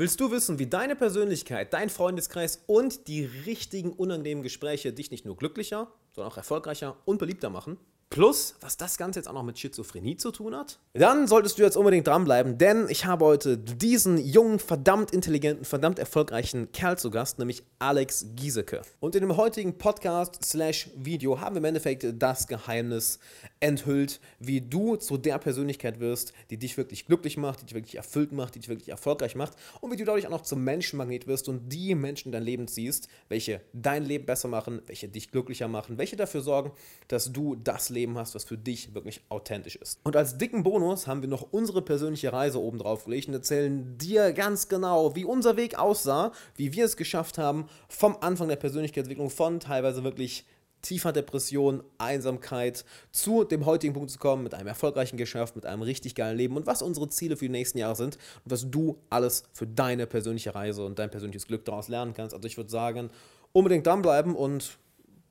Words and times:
Willst 0.00 0.18
du 0.18 0.30
wissen, 0.30 0.58
wie 0.58 0.66
deine 0.66 0.96
Persönlichkeit, 0.96 1.74
dein 1.74 1.90
Freundeskreis 1.90 2.64
und 2.66 3.06
die 3.06 3.26
richtigen 3.44 3.92
unangenehmen 3.92 4.42
Gespräche 4.42 4.94
dich 4.94 5.10
nicht 5.10 5.26
nur 5.26 5.36
glücklicher, 5.36 5.92
sondern 6.12 6.32
auch 6.32 6.38
erfolgreicher 6.38 6.96
und 7.04 7.18
beliebter 7.18 7.50
machen? 7.50 7.76
Plus, 8.12 8.56
was 8.60 8.76
das 8.76 8.98
Ganze 8.98 9.20
jetzt 9.20 9.28
auch 9.28 9.34
noch 9.34 9.44
mit 9.44 9.56
Schizophrenie 9.56 10.16
zu 10.16 10.32
tun 10.32 10.56
hat? 10.56 10.80
Dann 10.94 11.28
solltest 11.28 11.58
du 11.58 11.62
jetzt 11.62 11.76
unbedingt 11.76 12.08
dranbleiben, 12.08 12.58
denn 12.58 12.88
ich 12.88 13.06
habe 13.06 13.24
heute 13.24 13.56
diesen 13.56 14.18
jungen, 14.18 14.58
verdammt 14.58 15.12
intelligenten, 15.12 15.64
verdammt 15.64 16.00
erfolgreichen 16.00 16.72
Kerl 16.72 16.98
zu 16.98 17.12
Gast, 17.12 17.38
nämlich 17.38 17.62
Alex 17.78 18.26
Giesecke. 18.34 18.82
Und 18.98 19.14
in 19.14 19.20
dem 19.20 19.36
heutigen 19.36 19.78
Podcast 19.78 20.44
slash 20.44 20.90
Video 20.96 21.40
haben 21.40 21.54
wir 21.54 21.60
im 21.60 21.66
Endeffekt 21.66 22.04
das 22.20 22.48
Geheimnis 22.48 23.20
enthüllt, 23.60 24.18
wie 24.40 24.60
du 24.60 24.96
zu 24.96 25.16
der 25.16 25.38
Persönlichkeit 25.38 26.00
wirst, 26.00 26.32
die 26.50 26.56
dich 26.56 26.76
wirklich 26.76 27.06
glücklich 27.06 27.36
macht, 27.36 27.60
die 27.60 27.66
dich 27.66 27.74
wirklich 27.76 27.94
erfüllt 27.94 28.32
macht, 28.32 28.56
die 28.56 28.58
dich 28.58 28.68
wirklich 28.68 28.88
erfolgreich 28.88 29.36
macht 29.36 29.52
und 29.80 29.92
wie 29.92 29.96
du 29.96 30.04
dadurch 30.04 30.26
auch 30.26 30.32
noch 30.32 30.42
zum 30.42 30.64
Menschenmagnet 30.64 31.28
wirst 31.28 31.48
und 31.48 31.68
die 31.68 31.94
Menschen 31.94 32.30
in 32.30 32.32
dein 32.32 32.42
Leben 32.42 32.66
ziehst, 32.66 33.06
welche 33.28 33.60
dein 33.72 34.04
Leben 34.04 34.26
besser 34.26 34.48
machen, 34.48 34.82
welche 34.86 35.08
dich 35.08 35.30
glücklicher 35.30 35.68
machen, 35.68 35.96
welche 35.96 36.16
dafür 36.16 36.40
sorgen, 36.40 36.72
dass 37.06 37.32
du 37.32 37.54
das 37.54 37.88
Leben 37.88 37.99
Leben 38.00 38.18
hast, 38.18 38.34
was 38.34 38.44
für 38.44 38.56
dich 38.56 38.94
wirklich 38.94 39.22
authentisch 39.28 39.76
ist. 39.76 40.00
Und 40.04 40.16
als 40.16 40.38
dicken 40.38 40.62
Bonus 40.62 41.06
haben 41.06 41.22
wir 41.22 41.28
noch 41.28 41.46
unsere 41.50 41.82
persönliche 41.82 42.32
Reise 42.32 42.60
oben 42.60 42.78
drauf 42.78 43.04
gelegt 43.04 43.28
und 43.28 43.34
erzählen 43.34 43.98
dir 43.98 44.32
ganz 44.32 44.68
genau, 44.68 45.14
wie 45.14 45.24
unser 45.24 45.56
Weg 45.56 45.78
aussah, 45.78 46.32
wie 46.56 46.72
wir 46.72 46.84
es 46.84 46.96
geschafft 46.96 47.38
haben, 47.38 47.66
vom 47.88 48.16
Anfang 48.20 48.48
der 48.48 48.56
Persönlichkeitsentwicklung 48.56 49.30
von 49.30 49.60
teilweise 49.60 50.02
wirklich 50.04 50.44
tiefer 50.82 51.12
Depression, 51.12 51.82
Einsamkeit 51.98 52.84
zu 53.12 53.44
dem 53.44 53.66
heutigen 53.66 53.92
Punkt 53.92 54.10
zu 54.10 54.18
kommen, 54.18 54.42
mit 54.42 54.54
einem 54.54 54.66
erfolgreichen 54.66 55.16
Geschäft, 55.16 55.56
mit 55.56 55.66
einem 55.66 55.82
richtig 55.82 56.14
geilen 56.14 56.38
Leben 56.38 56.56
und 56.56 56.66
was 56.66 56.80
unsere 56.80 57.08
Ziele 57.08 57.36
für 57.36 57.44
die 57.44 57.50
nächsten 57.50 57.78
Jahre 57.78 57.96
sind 57.96 58.16
und 58.44 58.50
was 58.50 58.70
du 58.70 58.98
alles 59.10 59.44
für 59.52 59.66
deine 59.66 60.06
persönliche 60.06 60.54
Reise 60.54 60.84
und 60.84 60.98
dein 60.98 61.10
persönliches 61.10 61.46
Glück 61.46 61.64
daraus 61.66 61.88
lernen 61.88 62.14
kannst. 62.14 62.34
Also 62.34 62.46
ich 62.46 62.56
würde 62.56 62.70
sagen, 62.70 63.10
unbedingt 63.52 63.86
dranbleiben 63.86 64.34
und 64.34 64.78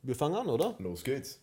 wir 0.04 0.16
fangen 0.16 0.36
an, 0.36 0.48
oder? 0.48 0.76
Los 0.80 1.04
geht's. 1.04 1.40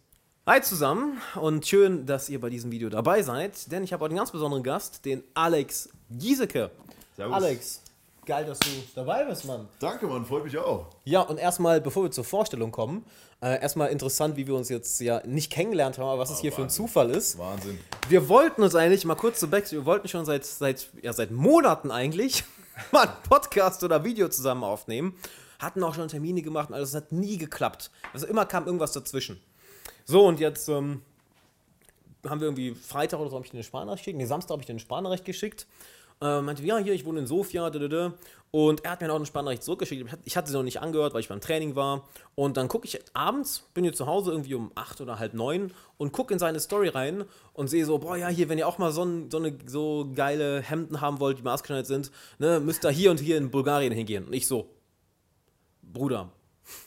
Hi 0.48 0.62
zusammen 0.62 1.20
und 1.34 1.66
schön, 1.66 2.06
dass 2.06 2.28
ihr 2.28 2.40
bei 2.40 2.50
diesem 2.50 2.70
Video 2.70 2.88
dabei 2.88 3.20
seid, 3.20 3.72
denn 3.72 3.82
ich 3.82 3.92
habe 3.92 4.04
heute 4.04 4.12
einen 4.12 4.18
ganz 4.18 4.30
besonderen 4.30 4.62
Gast, 4.62 5.04
den 5.04 5.24
Alex 5.34 5.88
Giesecke. 6.08 6.70
Servus. 7.16 7.34
Alex, 7.34 7.82
geil, 8.24 8.44
dass 8.44 8.60
du 8.60 8.68
dabei 8.94 9.24
bist, 9.24 9.44
Mann. 9.44 9.66
Danke, 9.80 10.06
Mann, 10.06 10.24
freut 10.24 10.44
mich 10.44 10.56
auch. 10.56 10.86
Ja, 11.02 11.22
und 11.22 11.38
erstmal, 11.38 11.80
bevor 11.80 12.04
wir 12.04 12.12
zur 12.12 12.22
Vorstellung 12.22 12.70
kommen, 12.70 13.04
äh, 13.42 13.60
erstmal 13.60 13.88
interessant, 13.88 14.36
wie 14.36 14.46
wir 14.46 14.54
uns 14.54 14.68
jetzt 14.68 15.00
ja 15.00 15.20
nicht 15.26 15.50
kennengelernt 15.50 15.98
haben, 15.98 16.06
aber 16.06 16.20
was 16.20 16.30
oh, 16.30 16.34
es 16.34 16.38
hier 16.38 16.52
Wahnsinn. 16.52 16.64
für 16.64 16.68
ein 16.68 16.70
Zufall 16.70 17.10
ist. 17.10 17.36
Wahnsinn. 17.38 17.80
Wir 18.08 18.28
wollten 18.28 18.62
uns 18.62 18.76
eigentlich, 18.76 19.04
mal 19.04 19.16
kurz 19.16 19.40
zu 19.40 19.48
Back, 19.48 19.72
wir 19.72 19.84
wollten 19.84 20.06
schon 20.06 20.24
seit, 20.26 20.46
seit, 20.46 20.90
ja, 21.02 21.12
seit 21.12 21.32
Monaten 21.32 21.90
eigentlich 21.90 22.44
mal 22.92 23.08
einen 23.08 23.16
Podcast 23.28 23.82
oder 23.82 24.04
Video 24.04 24.28
zusammen 24.28 24.62
aufnehmen. 24.62 25.18
Hatten 25.58 25.82
auch 25.82 25.96
schon 25.96 26.06
Termine 26.06 26.42
gemacht 26.42 26.68
und 26.68 26.76
alles, 26.76 26.94
hat 26.94 27.10
nie 27.10 27.36
geklappt. 27.36 27.90
Also 28.12 28.28
immer 28.28 28.46
kam 28.46 28.66
irgendwas 28.66 28.92
dazwischen. 28.92 29.40
So, 30.06 30.24
und 30.24 30.38
jetzt 30.38 30.68
ähm, 30.68 31.02
haben 32.24 32.40
wir 32.40 32.46
irgendwie 32.46 32.74
Freitag 32.74 33.18
oder 33.18 33.28
so 33.28 33.36
habe 33.36 33.44
ich 33.44 33.50
den 33.50 33.62
Spanrecht 33.64 33.98
geschickt. 33.98 34.16
Nee, 34.16 34.24
Samstag 34.24 34.52
habe 34.52 34.62
ich 34.62 34.66
den 34.66 34.78
Spanrecht 34.78 35.24
geschickt. 35.24 35.66
Äh, 36.22 36.40
meinte, 36.40 36.62
ja, 36.62 36.78
hier, 36.78 36.94
ich 36.94 37.04
wohne 37.04 37.20
in 37.20 37.26
Sofia, 37.26 37.68
da, 37.68 38.12
und 38.50 38.84
er 38.84 38.92
hat 38.92 39.02
mir 39.02 39.10
auch 39.12 39.16
eine 39.16 39.26
Spanrecht 39.26 39.64
zurückgeschickt. 39.64 40.16
Ich 40.24 40.36
hatte 40.36 40.48
sie 40.48 40.56
noch 40.56 40.62
nicht 40.62 40.80
angehört, 40.80 41.12
weil 41.12 41.20
ich 41.20 41.28
beim 41.28 41.42
Training 41.42 41.74
war. 41.74 42.08
Und 42.36 42.56
dann 42.56 42.68
gucke 42.68 42.86
ich 42.86 42.98
abends, 43.14 43.64
bin 43.74 43.84
jetzt 43.84 43.98
zu 43.98 44.06
Hause 44.06 44.30
irgendwie 44.30 44.54
um 44.54 44.70
8 44.76 45.00
oder 45.02 45.18
halb 45.18 45.34
9 45.34 45.72
und 45.98 46.12
gucke 46.12 46.32
in 46.32 46.38
seine 46.38 46.60
Story 46.60 46.88
rein 46.88 47.24
und 47.52 47.68
sehe 47.68 47.84
so, 47.84 47.98
boah, 47.98 48.16
ja, 48.16 48.28
hier, 48.28 48.48
wenn 48.48 48.56
ihr 48.56 48.66
auch 48.66 48.78
mal 48.78 48.92
so, 48.92 49.06
so, 49.30 49.36
eine, 49.38 49.58
so 49.66 50.10
geile 50.14 50.62
Hemden 50.62 51.00
haben 51.00 51.20
wollt, 51.20 51.38
die 51.38 51.42
maßgeschneidert 51.42 51.86
sind, 51.86 52.12
ne, 52.38 52.60
müsst 52.60 52.84
ihr 52.86 52.90
hier 52.90 53.10
und 53.10 53.20
hier 53.20 53.36
in 53.36 53.50
Bulgarien 53.50 53.92
hingehen. 53.92 54.24
Und 54.24 54.32
ich 54.32 54.46
so, 54.46 54.70
Bruder, 55.82 56.30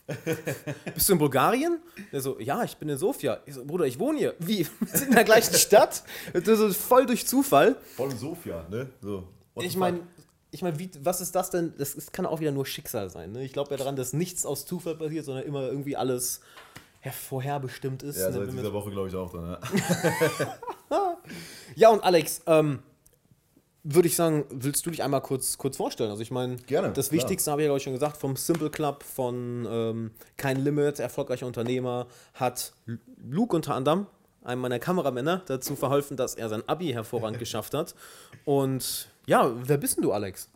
Bist 0.93 1.09
du 1.09 1.13
in 1.13 1.19
Bulgarien? 1.19 1.79
Der 2.11 2.21
so, 2.21 2.39
ja, 2.39 2.63
ich 2.63 2.75
bin 2.77 2.89
in 2.89 2.97
Sofia. 2.97 3.39
Ich 3.45 3.53
so, 3.53 3.65
Bruder, 3.65 3.85
ich 3.85 3.99
wohne 3.99 4.17
hier. 4.17 4.35
Wie? 4.39 4.67
Wir 4.79 4.87
sind 4.87 5.09
in 5.09 5.15
der 5.15 5.23
gleichen 5.23 5.55
Stadt? 5.55 6.03
Das 6.33 6.59
ist 6.59 6.77
voll 6.77 7.05
durch 7.05 7.25
Zufall. 7.27 7.75
Voll 7.95 8.11
in 8.11 8.17
Sofia, 8.17 8.65
ne? 8.69 8.89
So. 9.01 9.27
Ich 9.55 9.77
meine, 9.77 9.99
ich 10.51 10.61
meine, 10.61 10.77
was 11.01 11.21
ist 11.21 11.35
das 11.35 11.49
denn? 11.49 11.73
Das 11.77 11.93
ist, 11.93 12.13
kann 12.13 12.25
auch 12.25 12.39
wieder 12.39 12.51
nur 12.51 12.65
Schicksal 12.65 13.09
sein. 13.09 13.31
Ne? 13.31 13.43
Ich 13.43 13.53
glaube 13.53 13.71
ja 13.71 13.77
daran, 13.77 13.95
dass 13.95 14.13
nichts 14.13 14.45
aus 14.45 14.65
Zufall 14.65 14.95
passiert, 14.95 15.25
sondern 15.25 15.45
immer 15.45 15.67
irgendwie 15.67 15.95
alles 15.95 16.41
vorherbestimmt 17.11 18.03
ist. 18.03 18.17
Ja, 18.17 18.29
ne? 18.29 18.33
seit 18.33 18.51
dieser 18.51 18.73
Woche 18.73 18.91
glaube 18.91 19.07
ich 19.07 19.15
auch 19.15 19.31
dann. 19.31 19.57
Ja, 20.89 21.17
ja 21.75 21.89
und 21.89 22.03
Alex, 22.03 22.41
ähm, 22.45 22.79
würde 23.95 24.07
ich 24.07 24.15
sagen, 24.15 24.45
willst 24.49 24.85
du 24.85 24.91
dich 24.91 25.03
einmal 25.03 25.21
kurz, 25.21 25.57
kurz 25.57 25.77
vorstellen? 25.77 26.11
Also 26.11 26.21
ich 26.21 26.31
meine, 26.31 26.57
das 26.93 27.11
Wichtigste 27.11 27.51
habe 27.51 27.61
ich 27.61 27.65
ja 27.65 27.69
glaube 27.69 27.77
ich 27.79 27.83
schon 27.83 27.93
gesagt, 27.93 28.17
vom 28.17 28.35
Simple 28.35 28.69
Club, 28.69 29.03
von 29.03 29.67
ähm, 29.69 30.11
Kein 30.37 30.63
Limit, 30.63 30.99
erfolgreicher 30.99 31.47
Unternehmer, 31.47 32.07
hat 32.33 32.73
Luke 33.27 33.55
unter 33.55 33.75
anderem, 33.75 34.05
einem 34.43 34.61
meiner 34.61 34.79
Kameramänner, 34.79 35.41
dazu 35.47 35.75
verholfen, 35.75 36.17
dass 36.17 36.35
er 36.35 36.49
sein 36.49 36.63
Abi 36.67 36.89
hervorragend 36.89 37.39
geschafft 37.39 37.73
hat. 37.73 37.95
Und 38.45 39.09
ja, 39.25 39.51
wer 39.55 39.77
bist 39.77 39.97
denn 39.97 40.03
du, 40.03 40.11
Alex? 40.11 40.49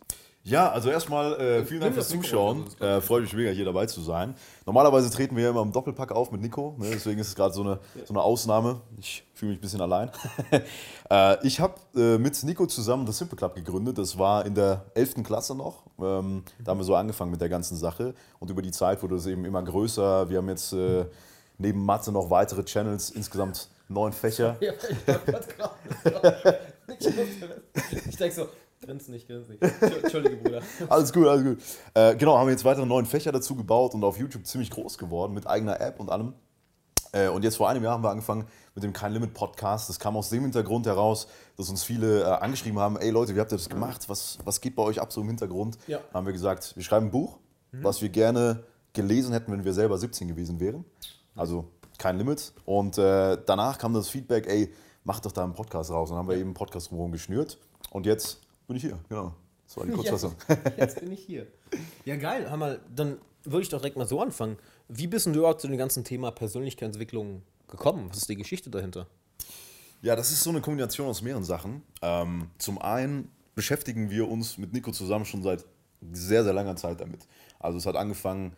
Ja, 0.45 0.69
also 0.71 0.89
erstmal 0.89 1.39
äh, 1.39 1.65
vielen 1.65 1.79
Dank 1.79 1.93
fürs 1.93 2.09
Zuschauen. 2.09 2.65
Äh, 2.81 2.99
Freut 2.99 3.23
mich 3.23 3.33
mega, 3.33 3.51
hier 3.51 3.63
dabei 3.63 3.85
zu 3.85 4.01
sein. 4.01 4.35
Normalerweise 4.65 5.09
treten 5.09 5.37
wir 5.37 5.43
ja 5.43 5.51
immer 5.51 5.61
im 5.61 5.71
Doppelpack 5.71 6.11
auf 6.11 6.33
mit 6.33 6.41
Nico, 6.41 6.75
ne? 6.77 6.89
deswegen 6.91 7.21
ist 7.21 7.29
es 7.29 7.35
gerade 7.35 7.53
so 7.53 7.61
eine, 7.61 7.79
so 8.03 8.13
eine 8.13 8.21
Ausnahme. 8.21 8.81
Ich 8.97 9.23
fühle 9.33 9.51
mich 9.51 9.59
ein 9.59 9.61
bisschen 9.61 9.79
allein. 9.79 10.11
äh, 11.09 11.47
ich 11.47 11.61
habe 11.61 11.75
äh, 11.95 12.17
mit 12.17 12.43
Nico 12.43 12.65
zusammen 12.65 13.05
das 13.05 13.19
Simple 13.19 13.37
Club 13.37 13.55
gegründet. 13.55 13.97
Das 13.97 14.17
war 14.17 14.45
in 14.45 14.53
der 14.53 14.83
11. 14.95 15.23
Klasse 15.23 15.55
noch. 15.55 15.83
Ähm, 15.97 16.43
da 16.61 16.71
haben 16.71 16.79
wir 16.79 16.83
so 16.83 16.95
angefangen 16.95 17.31
mit 17.31 17.39
der 17.39 17.49
ganzen 17.49 17.77
Sache. 17.77 18.13
Und 18.39 18.49
über 18.49 18.61
die 18.61 18.71
Zeit 18.71 19.01
wurde 19.01 19.15
es 19.15 19.25
eben 19.27 19.45
immer 19.45 19.63
größer. 19.63 20.29
Wir 20.29 20.39
haben 20.39 20.49
jetzt 20.49 20.73
äh, 20.73 21.05
neben 21.57 21.85
Mathe 21.85 22.11
noch 22.11 22.29
weitere 22.29 22.65
Channels, 22.65 23.11
insgesamt 23.11 23.69
neun 23.87 24.11
Fächer. 24.11 24.57
Ja, 24.59 24.73
ich, 26.99 27.07
ich 28.09 28.17
denke 28.17 28.35
so, 28.35 28.49
Grinst 28.85 29.09
nicht, 29.09 29.27
grinst 29.27 29.49
nicht. 29.49 29.61
Entschuldige, 29.61 30.38
Bruder. 30.38 30.61
alles 30.89 31.13
gut, 31.13 31.27
alles 31.27 31.44
gut. 31.44 31.57
Äh, 31.94 32.16
genau, 32.16 32.38
haben 32.38 32.47
wir 32.47 32.51
jetzt 32.51 32.66
weitere 32.66 32.85
neun 32.85 33.05
Fächer 33.05 33.31
dazu 33.31 33.55
gebaut 33.55 33.94
und 33.94 34.03
auf 34.03 34.17
YouTube 34.17 34.45
ziemlich 34.45 34.69
groß 34.69 34.97
geworden 34.97 35.33
mit 35.33 35.47
eigener 35.47 35.79
App 35.79 35.99
und 35.99 36.09
allem. 36.09 36.33
Äh, 37.13 37.29
und 37.29 37.43
jetzt 37.43 37.57
vor 37.57 37.69
einem 37.69 37.83
Jahr 37.83 37.93
haben 37.93 38.03
wir 38.03 38.09
angefangen 38.09 38.45
mit 38.75 38.83
dem 38.83 38.91
Kein 38.91 39.13
Limit 39.13 39.33
Podcast. 39.33 39.88
Das 39.88 39.99
kam 39.99 40.17
aus 40.17 40.29
dem 40.29 40.41
Hintergrund 40.41 40.85
heraus, 40.85 41.27
dass 41.55 41.69
uns 41.69 41.83
viele 41.83 42.22
äh, 42.22 42.25
angeschrieben 42.25 42.79
haben: 42.79 42.97
Ey 42.97 43.11
Leute, 43.11 43.35
wie 43.35 43.39
habt 43.39 43.51
ihr 43.51 43.57
das 43.57 43.69
gemacht? 43.69 44.09
Was, 44.09 44.39
was 44.43 44.59
geht 44.59 44.75
bei 44.75 44.83
euch 44.83 44.99
ab 44.99 45.13
so 45.13 45.22
im 45.22 45.27
Hintergrund? 45.27 45.77
Ja. 45.88 45.99
haben 46.13 46.25
wir 46.25 46.33
gesagt: 46.33 46.75
Wir 46.75 46.83
schreiben 46.83 47.07
ein 47.07 47.11
Buch, 47.11 47.38
mhm. 47.72 47.83
was 47.83 48.01
wir 48.01 48.09
gerne 48.09 48.63
gelesen 48.93 49.31
hätten, 49.31 49.51
wenn 49.51 49.63
wir 49.63 49.73
selber 49.73 49.97
17 49.97 50.27
gewesen 50.27 50.59
wären. 50.59 50.83
Also 51.35 51.69
kein 51.97 52.17
Limit. 52.17 52.53
Und 52.66 52.97
äh, 52.97 53.38
danach 53.45 53.77
kam 53.77 53.93
das 53.93 54.09
Feedback: 54.09 54.47
Ey, 54.47 54.73
mach 55.03 55.19
doch 55.19 55.31
da 55.31 55.43
einen 55.43 55.53
Podcast 55.53 55.91
raus. 55.91 56.09
Und 56.09 56.16
dann 56.16 56.23
haben 56.23 56.29
wir 56.29 56.35
eben 56.35 56.49
einen 56.49 56.53
Podcast 56.55 56.89
geschnürt. 57.11 57.59
Und 57.91 58.07
jetzt 58.07 58.39
bin 58.68 58.75
ich 58.78 58.84
hier, 58.84 59.00
genau. 59.09 59.35
Das 59.68 59.78
war 59.78 59.85
die 59.85 59.91
Kurzfassung. 59.94 60.35
Jetzt, 60.47 60.62
jetzt 60.78 61.00
bin 61.00 61.12
ich 61.12 61.22
hier. 61.22 61.47
Ja, 62.06 62.16
geil. 62.16 62.50
Mal, 62.57 62.79
dann 62.94 63.18
würde 63.44 63.62
ich 63.62 63.69
doch 63.69 63.79
direkt 63.79 63.97
mal 63.97 64.07
so 64.07 64.22
anfangen. 64.22 64.57
Wie 64.88 65.07
bist 65.07 65.25
du 65.25 65.31
überhaupt 65.31 65.62
zu 65.62 65.68
dem 65.68 65.78
ganzen 65.78 66.03
Thema 66.03 66.31
Persönlichkeitsentwicklung 66.31 67.44
gekommen? 67.68 68.09
Was 68.09 68.18
ist 68.18 68.29
die 68.29 68.35
Geschichte 68.35 68.69
dahinter? 68.69 69.07
Ja, 70.02 70.16
das 70.16 70.31
ist 70.31 70.44
so 70.44 70.50
eine 70.50 70.62
Kombination 70.62 71.07
aus 71.07 71.22
mehreren 71.22 71.44
Sachen. 71.44 71.81
Ähm, 72.02 72.50
zum 72.57 72.78
einen 72.79 73.31
beschäftigen 73.56 74.09
wir 74.09 74.29
uns 74.29 74.57
mit 74.57 74.73
Nico 74.73 74.91
zusammen 74.91 75.25
schon 75.25 75.44
seit 75.44 75.66
sehr, 76.12 76.44
sehr 76.44 76.53
langer 76.53 76.75
Zeit 76.75 77.00
damit. 77.00 77.25
Also 77.59 77.78
es 77.78 77.85
hat 77.85 77.96
angefangen 77.96 78.53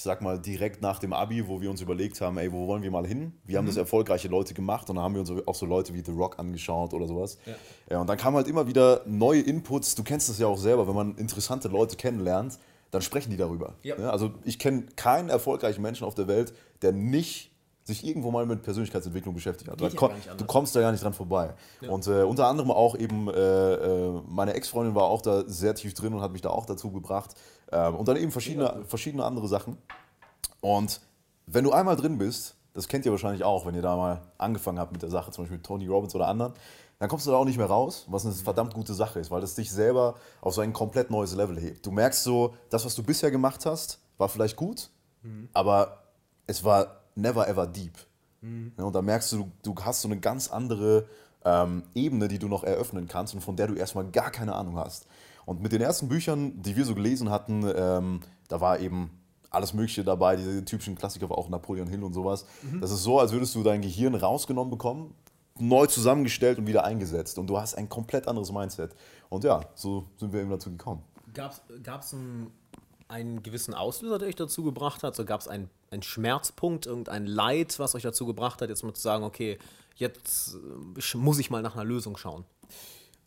ich 0.00 0.04
sag 0.04 0.22
mal, 0.22 0.38
direkt 0.38 0.80
nach 0.80 0.98
dem 0.98 1.12
Abi, 1.12 1.46
wo 1.46 1.60
wir 1.60 1.68
uns 1.68 1.82
überlegt 1.82 2.18
haben, 2.22 2.38
ey, 2.38 2.50
wo 2.50 2.66
wollen 2.66 2.82
wir 2.82 2.90
mal 2.90 3.06
hin? 3.06 3.34
Wir 3.44 3.52
mhm. 3.52 3.58
haben 3.58 3.66
das 3.66 3.76
erfolgreiche 3.76 4.28
Leute 4.28 4.54
gemacht 4.54 4.88
und 4.88 4.96
dann 4.96 5.04
haben 5.04 5.12
wir 5.12 5.20
uns 5.20 5.30
auch 5.46 5.54
so 5.54 5.66
Leute 5.66 5.92
wie 5.92 6.02
The 6.02 6.12
Rock 6.12 6.38
angeschaut 6.38 6.94
oder 6.94 7.06
sowas. 7.06 7.36
Ja. 7.44 7.52
ja. 7.90 8.00
und 8.00 8.06
dann 8.06 8.16
kamen 8.16 8.34
halt 8.34 8.48
immer 8.48 8.66
wieder 8.66 9.02
neue 9.04 9.42
Inputs. 9.42 9.94
Du 9.94 10.02
kennst 10.02 10.30
das 10.30 10.38
ja 10.38 10.46
auch 10.46 10.56
selber, 10.56 10.88
wenn 10.88 10.94
man 10.94 11.16
interessante 11.16 11.68
Leute 11.68 11.96
kennenlernt, 11.96 12.58
dann 12.90 13.02
sprechen 13.02 13.30
die 13.30 13.36
darüber. 13.36 13.74
Ja. 13.82 13.94
Ja, 13.98 14.08
also 14.08 14.30
ich 14.42 14.58
kenne 14.58 14.84
keinen 14.96 15.28
erfolgreichen 15.28 15.82
Menschen 15.82 16.06
auf 16.06 16.14
der 16.14 16.28
Welt, 16.28 16.54
der 16.80 16.92
nicht 16.92 17.49
sich 17.84 18.06
irgendwo 18.06 18.30
mal 18.30 18.46
mit 18.46 18.62
Persönlichkeitsentwicklung 18.62 19.34
beschäftigt 19.34 19.70
hat. 19.70 19.96
Kon 19.96 20.10
du 20.36 20.44
kommst 20.44 20.76
da 20.76 20.80
gar 20.80 20.92
nicht 20.92 21.02
dran 21.02 21.14
vorbei. 21.14 21.54
Und 21.88 22.06
äh, 22.06 22.22
unter 22.22 22.46
anderem 22.46 22.70
auch 22.70 22.96
eben, 22.96 23.28
äh, 23.28 23.32
äh, 23.32 24.22
meine 24.28 24.54
Ex-Freundin 24.54 24.94
war 24.94 25.04
auch 25.04 25.22
da 25.22 25.44
sehr 25.46 25.74
tief 25.74 25.94
drin 25.94 26.14
und 26.14 26.20
hat 26.20 26.32
mich 26.32 26.42
da 26.42 26.50
auch 26.50 26.66
dazu 26.66 26.90
gebracht. 26.90 27.34
Ähm, 27.72 27.96
und 27.96 28.06
dann 28.08 28.16
eben 28.16 28.30
verschiedene, 28.30 28.84
verschiedene 28.86 29.24
andere 29.24 29.48
Sachen. 29.48 29.76
Und 30.60 31.00
wenn 31.46 31.64
du 31.64 31.72
einmal 31.72 31.96
drin 31.96 32.18
bist, 32.18 32.54
das 32.74 32.86
kennt 32.86 33.04
ihr 33.04 33.10
wahrscheinlich 33.10 33.44
auch, 33.44 33.66
wenn 33.66 33.74
ihr 33.74 33.82
da 33.82 33.96
mal 33.96 34.22
angefangen 34.38 34.78
habt 34.78 34.92
mit 34.92 35.02
der 35.02 35.10
Sache, 35.10 35.30
zum 35.32 35.44
Beispiel 35.44 35.58
mit 35.58 35.66
Tony 35.66 35.86
Robbins 35.86 36.14
oder 36.14 36.28
anderen, 36.28 36.52
dann 36.98 37.08
kommst 37.08 37.26
du 37.26 37.30
da 37.30 37.38
auch 37.38 37.46
nicht 37.46 37.56
mehr 37.56 37.66
raus, 37.66 38.04
was 38.08 38.26
eine 38.26 38.34
verdammt 38.34 38.74
gute 38.74 38.92
Sache 38.92 39.18
ist, 39.20 39.30
weil 39.30 39.40
das 39.40 39.54
dich 39.54 39.72
selber 39.72 40.16
auf 40.42 40.54
so 40.54 40.60
ein 40.60 40.72
komplett 40.72 41.10
neues 41.10 41.34
Level 41.34 41.58
hebt. 41.58 41.84
Du 41.84 41.90
merkst 41.90 42.22
so, 42.22 42.54
das, 42.68 42.84
was 42.84 42.94
du 42.94 43.02
bisher 43.02 43.30
gemacht 43.30 43.64
hast, 43.64 44.00
war 44.18 44.28
vielleicht 44.28 44.56
gut, 44.56 44.90
mhm. 45.22 45.48
aber 45.54 46.04
es 46.46 46.62
war 46.62 46.99
never 47.20 47.48
ever 47.48 47.66
deep. 47.66 47.98
Mhm. 48.40 48.72
Ja, 48.78 48.84
und 48.84 48.94
da 48.94 49.02
merkst 49.02 49.32
du, 49.32 49.50
du 49.62 49.74
hast 49.82 50.02
so 50.02 50.08
eine 50.08 50.18
ganz 50.18 50.48
andere 50.48 51.06
ähm, 51.44 51.84
Ebene, 51.94 52.28
die 52.28 52.38
du 52.38 52.48
noch 52.48 52.64
eröffnen 52.64 53.08
kannst 53.08 53.34
und 53.34 53.40
von 53.40 53.56
der 53.56 53.66
du 53.66 53.74
erstmal 53.74 54.06
gar 54.10 54.30
keine 54.30 54.54
Ahnung 54.54 54.76
hast. 54.76 55.06
Und 55.46 55.62
mit 55.62 55.72
den 55.72 55.80
ersten 55.80 56.08
Büchern, 56.08 56.62
die 56.62 56.76
wir 56.76 56.84
so 56.84 56.94
gelesen 56.94 57.30
hatten, 57.30 57.64
ähm, 57.74 58.20
da 58.48 58.60
war 58.60 58.78
eben 58.78 59.10
alles 59.50 59.74
Mögliche 59.74 60.04
dabei, 60.04 60.36
diese 60.36 60.64
typischen 60.64 60.96
Klassiker, 60.96 61.30
auch 61.30 61.48
Napoleon 61.48 61.88
Hill 61.88 62.04
und 62.04 62.12
sowas. 62.12 62.46
Mhm. 62.62 62.80
Das 62.80 62.90
ist 62.92 63.02
so, 63.02 63.18
als 63.18 63.32
würdest 63.32 63.54
du 63.54 63.62
dein 63.62 63.82
Gehirn 63.82 64.14
rausgenommen 64.14 64.70
bekommen, 64.70 65.14
neu 65.58 65.86
zusammengestellt 65.86 66.58
und 66.58 66.66
wieder 66.66 66.84
eingesetzt. 66.84 67.38
Und 67.38 67.48
du 67.48 67.58
hast 67.58 67.74
ein 67.74 67.88
komplett 67.88 68.28
anderes 68.28 68.52
Mindset. 68.52 68.94
Und 69.28 69.44
ja, 69.44 69.60
so 69.74 70.06
sind 70.16 70.32
wir 70.32 70.40
eben 70.40 70.50
dazu 70.50 70.70
gekommen. 70.70 71.02
Gab 71.34 71.52
es 72.00 72.14
einen, 72.14 72.52
einen 73.10 73.42
gewissen 73.42 73.74
Auslöser, 73.74 74.18
der 74.18 74.28
euch 74.28 74.36
dazu 74.36 74.62
gebracht 74.62 75.02
hat? 75.02 75.14
So 75.14 75.24
gab 75.24 75.40
es 75.40 75.48
einen, 75.48 75.68
einen 75.90 76.02
Schmerzpunkt, 76.02 76.86
irgendein 76.86 77.26
Leid, 77.26 77.78
was 77.78 77.94
euch 77.94 78.02
dazu 78.02 78.26
gebracht 78.26 78.62
hat, 78.62 78.68
jetzt 78.68 78.82
mal 78.82 78.94
zu 78.94 79.02
sagen, 79.02 79.24
okay, 79.24 79.58
jetzt 79.96 80.54
äh, 80.54 81.16
muss 81.16 81.38
ich 81.38 81.50
mal 81.50 81.62
nach 81.62 81.74
einer 81.74 81.84
Lösung 81.84 82.16
schauen? 82.16 82.44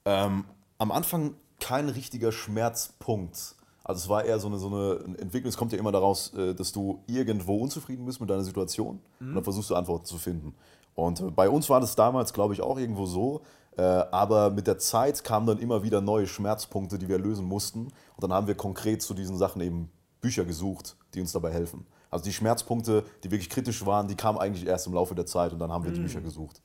Ähm, 0.05 0.45
am 0.77 0.91
Anfang 0.91 1.35
kein 1.59 1.89
richtiger 1.89 2.31
Schmerzpunkt. 2.31 3.55
Also 3.83 3.99
es 3.99 4.09
war 4.09 4.23
eher 4.23 4.39
so 4.39 4.47
eine, 4.47 4.57
so 4.57 4.67
eine 4.67 5.17
Entwicklung, 5.19 5.49
es 5.49 5.57
kommt 5.57 5.73
ja 5.73 5.77
immer 5.77 5.91
daraus, 5.91 6.33
äh, 6.33 6.55
dass 6.55 6.71
du 6.71 7.03
irgendwo 7.07 7.57
unzufrieden 7.57 8.05
bist 8.05 8.21
mit 8.21 8.29
deiner 8.29 8.43
Situation 8.43 8.99
mhm. 9.19 9.29
und 9.29 9.35
dann 9.35 9.43
versuchst 9.43 9.69
du 9.69 9.75
Antworten 9.75 10.05
zu 10.05 10.17
finden. 10.17 10.55
Und 10.95 11.19
äh, 11.19 11.31
bei 11.31 11.49
uns 11.49 11.69
war 11.69 11.81
das 11.81 11.95
damals, 11.95 12.33
glaube 12.33 12.53
ich, 12.53 12.61
auch 12.61 12.77
irgendwo 12.77 13.05
so, 13.05 13.41
aber 13.81 14.49
mit 14.51 14.67
der 14.67 14.77
Zeit 14.77 15.23
kamen 15.23 15.47
dann 15.47 15.59
immer 15.59 15.83
wieder 15.83 16.01
neue 16.01 16.27
Schmerzpunkte, 16.27 16.99
die 16.99 17.07
wir 17.07 17.17
lösen 17.17 17.45
mussten. 17.45 17.85
Und 17.85 18.21
dann 18.21 18.33
haben 18.33 18.47
wir 18.47 18.55
konkret 18.55 19.01
zu 19.01 19.13
diesen 19.13 19.37
Sachen 19.37 19.61
eben 19.61 19.91
Bücher 20.21 20.45
gesucht, 20.45 20.95
die 21.13 21.21
uns 21.21 21.31
dabei 21.31 21.51
helfen. 21.51 21.85
Also 22.09 22.25
die 22.25 22.33
Schmerzpunkte, 22.33 23.03
die 23.23 23.31
wirklich 23.31 23.49
kritisch 23.49 23.85
waren, 23.85 24.07
die 24.07 24.15
kamen 24.15 24.37
eigentlich 24.37 24.65
erst 24.67 24.87
im 24.87 24.93
Laufe 24.93 25.15
der 25.15 25.25
Zeit 25.25 25.51
und 25.51 25.59
dann 25.59 25.71
haben 25.71 25.83
wir 25.83 25.91
die 25.91 25.99
mhm. 25.99 26.05
Bücher 26.05 26.21
gesucht. 26.21 26.61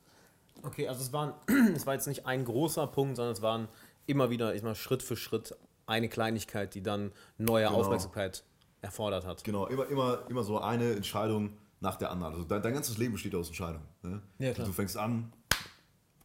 Okay, 0.62 0.88
also 0.88 1.00
es, 1.00 1.12
waren, 1.12 1.32
es 1.74 1.86
war 1.86 1.94
jetzt 1.94 2.06
nicht 2.06 2.26
ein 2.26 2.44
großer 2.44 2.86
Punkt, 2.86 3.16
sondern 3.16 3.32
es 3.32 3.42
waren 3.42 3.68
immer 4.06 4.30
wieder 4.30 4.54
ich 4.54 4.62
mal, 4.62 4.74
Schritt 4.74 5.02
für 5.02 5.16
Schritt 5.16 5.56
eine 5.86 6.08
Kleinigkeit, 6.08 6.74
die 6.74 6.82
dann 6.82 7.12
neue 7.38 7.66
genau. 7.66 7.78
Aufmerksamkeit 7.78 8.44
erfordert 8.82 9.26
hat. 9.26 9.42
Genau, 9.44 9.66
immer, 9.66 9.88
immer, 9.88 10.18
immer 10.28 10.42
so 10.42 10.58
eine 10.60 10.92
Entscheidung 10.92 11.54
nach 11.80 11.96
der 11.96 12.10
anderen. 12.10 12.34
Also 12.34 12.44
dein, 12.44 12.62
dein 12.62 12.74
ganzes 12.74 12.98
Leben 12.98 13.12
besteht 13.14 13.34
aus 13.34 13.48
Entscheidungen. 13.48 13.86
Ne? 14.02 14.20
Ja, 14.38 14.52
klar. 14.52 14.66
Du 14.66 14.72
fängst 14.72 14.96
an 14.96 15.32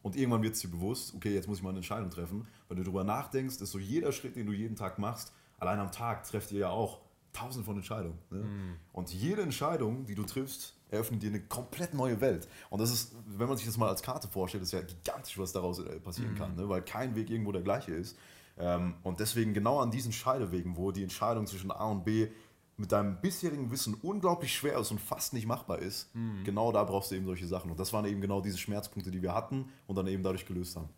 und 0.04 0.16
irgendwann 0.16 0.42
wird 0.42 0.54
es 0.54 0.60
dir 0.60 0.68
bewusst, 0.68 1.14
okay, 1.14 1.32
jetzt 1.32 1.48
muss 1.48 1.56
ich 1.56 1.62
mal 1.62 1.70
eine 1.70 1.78
Entscheidung 1.78 2.10
treffen. 2.10 2.46
Wenn 2.68 2.76
du 2.76 2.82
darüber 2.82 3.04
nachdenkst, 3.04 3.58
ist 3.62 3.70
so 3.70 3.78
jeder 3.78 4.12
Schritt, 4.12 4.36
den 4.36 4.44
du 4.44 4.52
jeden 4.52 4.76
Tag 4.76 4.98
machst, 4.98 5.32
allein 5.58 5.80
am 5.80 5.90
Tag 5.90 6.24
trefft 6.24 6.52
ihr 6.52 6.58
ja 6.60 6.68
auch 6.68 7.00
tausende 7.32 7.64
von 7.64 7.76
Entscheidungen. 7.76 8.18
Ne? 8.28 8.40
Mm. 8.40 8.76
Und 8.92 9.14
jede 9.14 9.40
Entscheidung, 9.40 10.04
die 10.04 10.14
du 10.14 10.24
triffst, 10.24 10.74
eröffnet 10.90 11.22
dir 11.22 11.30
eine 11.30 11.40
komplett 11.40 11.94
neue 11.94 12.20
Welt. 12.20 12.46
Und 12.68 12.82
das 12.82 12.92
ist, 12.92 13.14
wenn 13.26 13.48
man 13.48 13.56
sich 13.56 13.64
das 13.64 13.78
mal 13.78 13.88
als 13.88 14.02
Karte 14.02 14.28
vorstellt, 14.28 14.62
ist 14.62 14.74
ja 14.74 14.82
gigantisch, 14.82 15.38
was 15.38 15.52
daraus 15.52 15.78
äh, 15.78 15.98
passieren 16.00 16.34
mm. 16.34 16.36
kann, 16.36 16.54
ne? 16.54 16.68
weil 16.68 16.82
kein 16.82 17.16
Weg 17.16 17.30
irgendwo 17.30 17.52
der 17.52 17.62
gleiche 17.62 17.92
ist. 17.94 18.18
Ähm, 18.58 18.96
und 19.04 19.20
deswegen 19.20 19.54
genau 19.54 19.80
an 19.80 19.90
diesen 19.90 20.12
Scheidewegen, 20.12 20.76
wo 20.76 20.92
die 20.92 21.02
Entscheidung 21.02 21.46
zwischen 21.46 21.70
A 21.70 21.86
und 21.86 22.04
B 22.04 22.28
mit 22.76 22.92
deinem 22.92 23.20
bisherigen 23.20 23.70
Wissen 23.70 23.94
unglaublich 24.02 24.54
schwer 24.54 24.78
ist 24.78 24.90
und 24.90 25.00
fast 25.00 25.32
nicht 25.32 25.46
machbar 25.46 25.78
ist, 25.78 26.14
mhm. 26.14 26.42
genau 26.44 26.72
da 26.72 26.82
brauchst 26.84 27.10
du 27.10 27.14
eben 27.14 27.26
solche 27.26 27.46
Sachen. 27.46 27.70
Und 27.70 27.78
das 27.78 27.92
waren 27.92 28.04
eben 28.04 28.20
genau 28.20 28.40
diese 28.40 28.58
Schmerzpunkte, 28.58 29.10
die 29.10 29.22
wir 29.22 29.34
hatten 29.34 29.68
und 29.86 29.96
dann 29.96 30.06
eben 30.06 30.22
dadurch 30.22 30.46
gelöst 30.46 30.76
haben. 30.76 30.88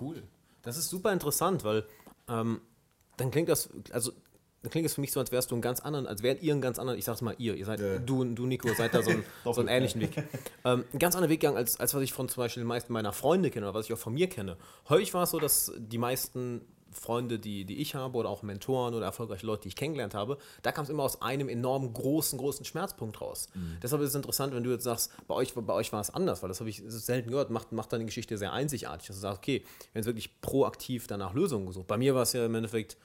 Cool. 0.00 0.22
Das 0.62 0.76
ist 0.76 0.90
super 0.90 1.12
interessant, 1.12 1.64
weil 1.64 1.84
ähm, 2.28 2.60
dann 3.16 3.30
klingt 3.30 3.48
das, 3.48 3.70
also 3.92 4.12
dann 4.62 4.70
klingt 4.72 4.86
es 4.86 4.94
für 4.94 5.00
mich 5.00 5.12
so, 5.12 5.20
als 5.20 5.30
wärst 5.30 5.52
du 5.52 5.54
einen 5.54 5.62
ganz 5.62 5.78
anderen, 5.80 6.06
als 6.06 6.22
wärt 6.24 6.42
ihr 6.42 6.52
einen 6.52 6.60
ganz 6.60 6.78
anderen, 6.78 6.98
ich 6.98 7.04
sag's 7.04 7.20
mal 7.20 7.36
ihr, 7.38 7.54
ihr 7.54 7.64
seid, 7.64 7.78
ja. 7.78 7.98
du, 7.98 8.24
du 8.24 8.46
Nico, 8.46 8.68
seid 8.74 8.92
da 8.94 9.02
so, 9.02 9.10
ein, 9.10 9.24
so 9.44 9.60
einen 9.60 9.68
ähnlichen 9.68 10.00
Weg. 10.00 10.16
Ähm, 10.64 10.84
einen 10.90 10.98
ganz 10.98 11.14
anderen 11.14 11.30
Weg 11.30 11.40
gegangen, 11.40 11.56
als, 11.56 11.78
als 11.78 11.94
was 11.94 12.02
ich 12.02 12.12
von 12.12 12.28
zum 12.28 12.42
Beispiel 12.42 12.64
den 12.64 12.68
meisten 12.68 12.92
meiner 12.92 13.12
Freunde 13.12 13.50
kenne 13.50 13.66
oder 13.66 13.74
was 13.74 13.86
ich 13.86 13.92
auch 13.92 13.98
von 13.98 14.14
mir 14.14 14.28
kenne. 14.28 14.56
Häufig 14.88 15.14
war 15.14 15.22
es 15.22 15.30
so, 15.30 15.38
dass 15.38 15.72
die 15.78 15.98
meisten 15.98 16.62
Freunde, 16.96 17.38
die, 17.38 17.64
die 17.64 17.80
ich 17.80 17.94
habe 17.94 18.16
oder 18.16 18.28
auch 18.28 18.42
Mentoren 18.42 18.94
oder 18.94 19.06
erfolgreiche 19.06 19.46
Leute, 19.46 19.62
die 19.62 19.68
ich 19.68 19.76
kennengelernt 19.76 20.14
habe, 20.14 20.38
da 20.62 20.72
kam 20.72 20.84
es 20.84 20.90
immer 20.90 21.02
aus 21.02 21.22
einem 21.22 21.48
enorm 21.48 21.92
großen, 21.92 22.38
großen 22.38 22.64
Schmerzpunkt 22.64 23.20
raus. 23.20 23.48
Mhm. 23.54 23.78
Deshalb 23.82 24.02
ist 24.02 24.10
es 24.10 24.14
interessant, 24.14 24.54
wenn 24.54 24.64
du 24.64 24.70
jetzt 24.70 24.84
sagst, 24.84 25.12
bei 25.26 25.34
euch, 25.34 25.54
bei 25.54 25.72
euch 25.72 25.92
war 25.92 26.00
es 26.00 26.10
anders, 26.10 26.42
weil 26.42 26.48
das 26.48 26.60
habe 26.60 26.70
ich 26.70 26.82
selten 26.86 27.30
gehört, 27.30 27.50
macht, 27.50 27.72
macht 27.72 27.92
deine 27.92 28.04
Geschichte 28.04 28.38
sehr 28.38 28.52
einzigartig, 28.52 29.08
dass 29.08 29.16
du 29.16 29.22
sagst, 29.22 29.38
okay, 29.38 29.64
wir 29.92 30.00
haben 30.00 30.06
wirklich 30.06 30.40
proaktiv 30.40 31.06
danach 31.06 31.34
Lösungen 31.34 31.66
gesucht. 31.66 31.86
Bei 31.86 31.96
mir 31.96 32.14
war 32.14 32.22
es 32.22 32.32
ja 32.32 32.44
im 32.46 32.54
Endeffekt, 32.54 32.96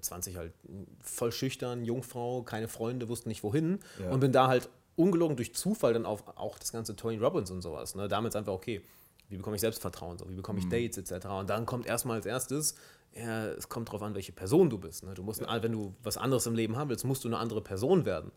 20 0.00 0.34
äh, 0.34 0.38
halt 0.38 0.52
voll 1.00 1.32
schüchtern, 1.32 1.84
Jungfrau, 1.84 2.42
keine 2.42 2.68
Freunde, 2.68 3.08
wussten 3.08 3.28
nicht 3.28 3.42
wohin 3.42 3.78
ja. 3.98 4.10
und 4.10 4.20
bin 4.20 4.32
da 4.32 4.48
halt 4.48 4.68
ungelogen 4.96 5.36
durch 5.36 5.54
Zufall 5.54 5.94
dann 5.94 6.06
auf 6.06 6.24
auch 6.36 6.58
das 6.58 6.72
ganze 6.72 6.96
Tony 6.96 7.16
Robbins 7.16 7.50
und 7.50 7.62
sowas. 7.62 7.94
Ne? 7.94 8.08
Damit 8.08 8.36
einfach, 8.36 8.52
okay, 8.52 8.82
wie 9.28 9.36
bekomme 9.36 9.56
ich 9.56 9.60
Selbstvertrauen, 9.60 10.18
so, 10.18 10.28
wie 10.28 10.34
bekomme 10.34 10.58
ich 10.58 10.66
mhm. 10.66 10.70
Dates 10.70 10.98
etc. 10.98 11.26
Und 11.26 11.48
dann 11.48 11.64
kommt 11.64 11.86
erstmal 11.86 12.16
als 12.16 12.26
erstes, 12.26 12.74
ja, 13.14 13.46
es 13.46 13.68
kommt 13.68 13.88
darauf 13.88 14.02
an, 14.02 14.14
welche 14.14 14.32
Person 14.32 14.70
du 14.70 14.78
bist. 14.78 15.04
Ne? 15.04 15.14
Du 15.14 15.22
musst, 15.22 15.40
ja. 15.40 15.62
wenn 15.62 15.72
du 15.72 15.94
was 16.02 16.16
anderes 16.16 16.46
im 16.46 16.54
Leben 16.54 16.76
haben 16.76 16.90
willst, 16.90 17.04
musst 17.04 17.24
du 17.24 17.28
eine 17.28 17.38
andere 17.38 17.60
Person 17.60 18.04
werden. 18.04 18.30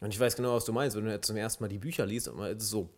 Und 0.00 0.14
ich 0.14 0.20
weiß 0.20 0.36
genau, 0.36 0.54
was 0.54 0.64
du 0.64 0.72
meinst. 0.72 0.96
Wenn 0.96 1.04
du 1.04 1.10
jetzt 1.10 1.26
zum 1.26 1.36
ersten 1.36 1.62
Mal 1.62 1.68
die 1.68 1.78
Bücher 1.78 2.06
liest, 2.06 2.28
ist 2.28 2.62
es 2.62 2.70
so, 2.70 2.88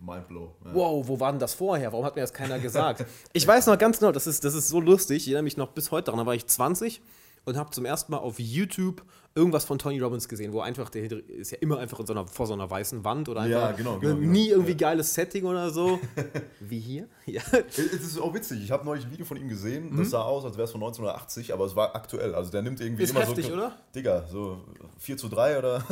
Mindblow. 0.00 0.54
Ja. 0.64 0.74
Wow, 0.74 1.08
wo 1.08 1.20
war 1.20 1.30
denn 1.30 1.38
das 1.38 1.54
vorher? 1.54 1.92
Warum 1.92 2.04
hat 2.04 2.16
mir 2.16 2.22
das 2.22 2.32
keiner 2.32 2.58
gesagt? 2.58 3.04
ich 3.32 3.46
weiß 3.46 3.66
noch 3.66 3.78
ganz 3.78 3.98
genau, 3.98 4.12
das 4.12 4.26
ist, 4.26 4.44
das 4.44 4.54
ist 4.54 4.68
so 4.68 4.80
lustig. 4.80 5.18
Ich 5.18 5.28
erinnere 5.28 5.42
mich 5.42 5.56
noch 5.56 5.72
bis 5.72 5.90
heute 5.90 6.06
daran. 6.06 6.20
Da 6.20 6.26
war 6.26 6.34
ich 6.34 6.46
20 6.46 7.02
und 7.44 7.56
habe 7.56 7.70
zum 7.70 7.84
ersten 7.84 8.12
Mal 8.12 8.18
auf 8.18 8.38
YouTube 8.38 9.04
irgendwas 9.34 9.64
von 9.64 9.78
Tony 9.78 10.00
Robbins 10.00 10.28
gesehen, 10.28 10.52
wo 10.52 10.60
einfach, 10.60 10.90
der 10.90 11.10
ist 11.28 11.52
ja 11.52 11.58
immer 11.60 11.78
einfach 11.78 12.00
in 12.00 12.06
so 12.06 12.12
einer, 12.12 12.26
vor 12.26 12.46
so 12.46 12.52
einer 12.52 12.68
weißen 12.68 13.04
Wand 13.04 13.28
oder 13.28 13.42
einfach 13.42 13.70
ja, 13.70 13.72
genau, 13.72 13.98
genau, 13.98 14.14
nie 14.14 14.46
genau. 14.46 14.56
irgendwie 14.56 14.76
geiles 14.76 15.14
Setting 15.14 15.44
oder 15.44 15.70
so. 15.70 16.00
Wie 16.60 16.78
hier? 16.78 17.06
Ja. 17.30 17.42
Es 17.68 17.78
ist 17.78 18.20
auch 18.20 18.34
witzig, 18.34 18.60
ich 18.64 18.72
habe 18.72 18.84
neulich 18.84 19.04
ein 19.04 19.12
Video 19.12 19.24
von 19.24 19.36
ihm 19.36 19.48
gesehen, 19.48 19.90
das 19.90 19.98
mhm. 20.08 20.10
sah 20.10 20.22
aus, 20.22 20.44
als 20.44 20.56
wäre 20.56 20.64
es 20.64 20.72
von 20.72 20.82
1980, 20.82 21.52
aber 21.52 21.64
es 21.64 21.76
war 21.76 21.94
aktuell. 21.94 22.34
Also 22.34 22.50
der 22.50 22.62
nimmt 22.62 22.80
irgendwie 22.80 23.04
ist 23.04 23.10
immer 23.10 23.20
heftig, 23.20 23.46
so. 23.46 23.52
oder? 23.52 23.76
Digga, 23.94 24.26
so 24.26 24.58
4 24.98 25.16
zu 25.16 25.28
3 25.28 25.58
oder? 25.58 25.84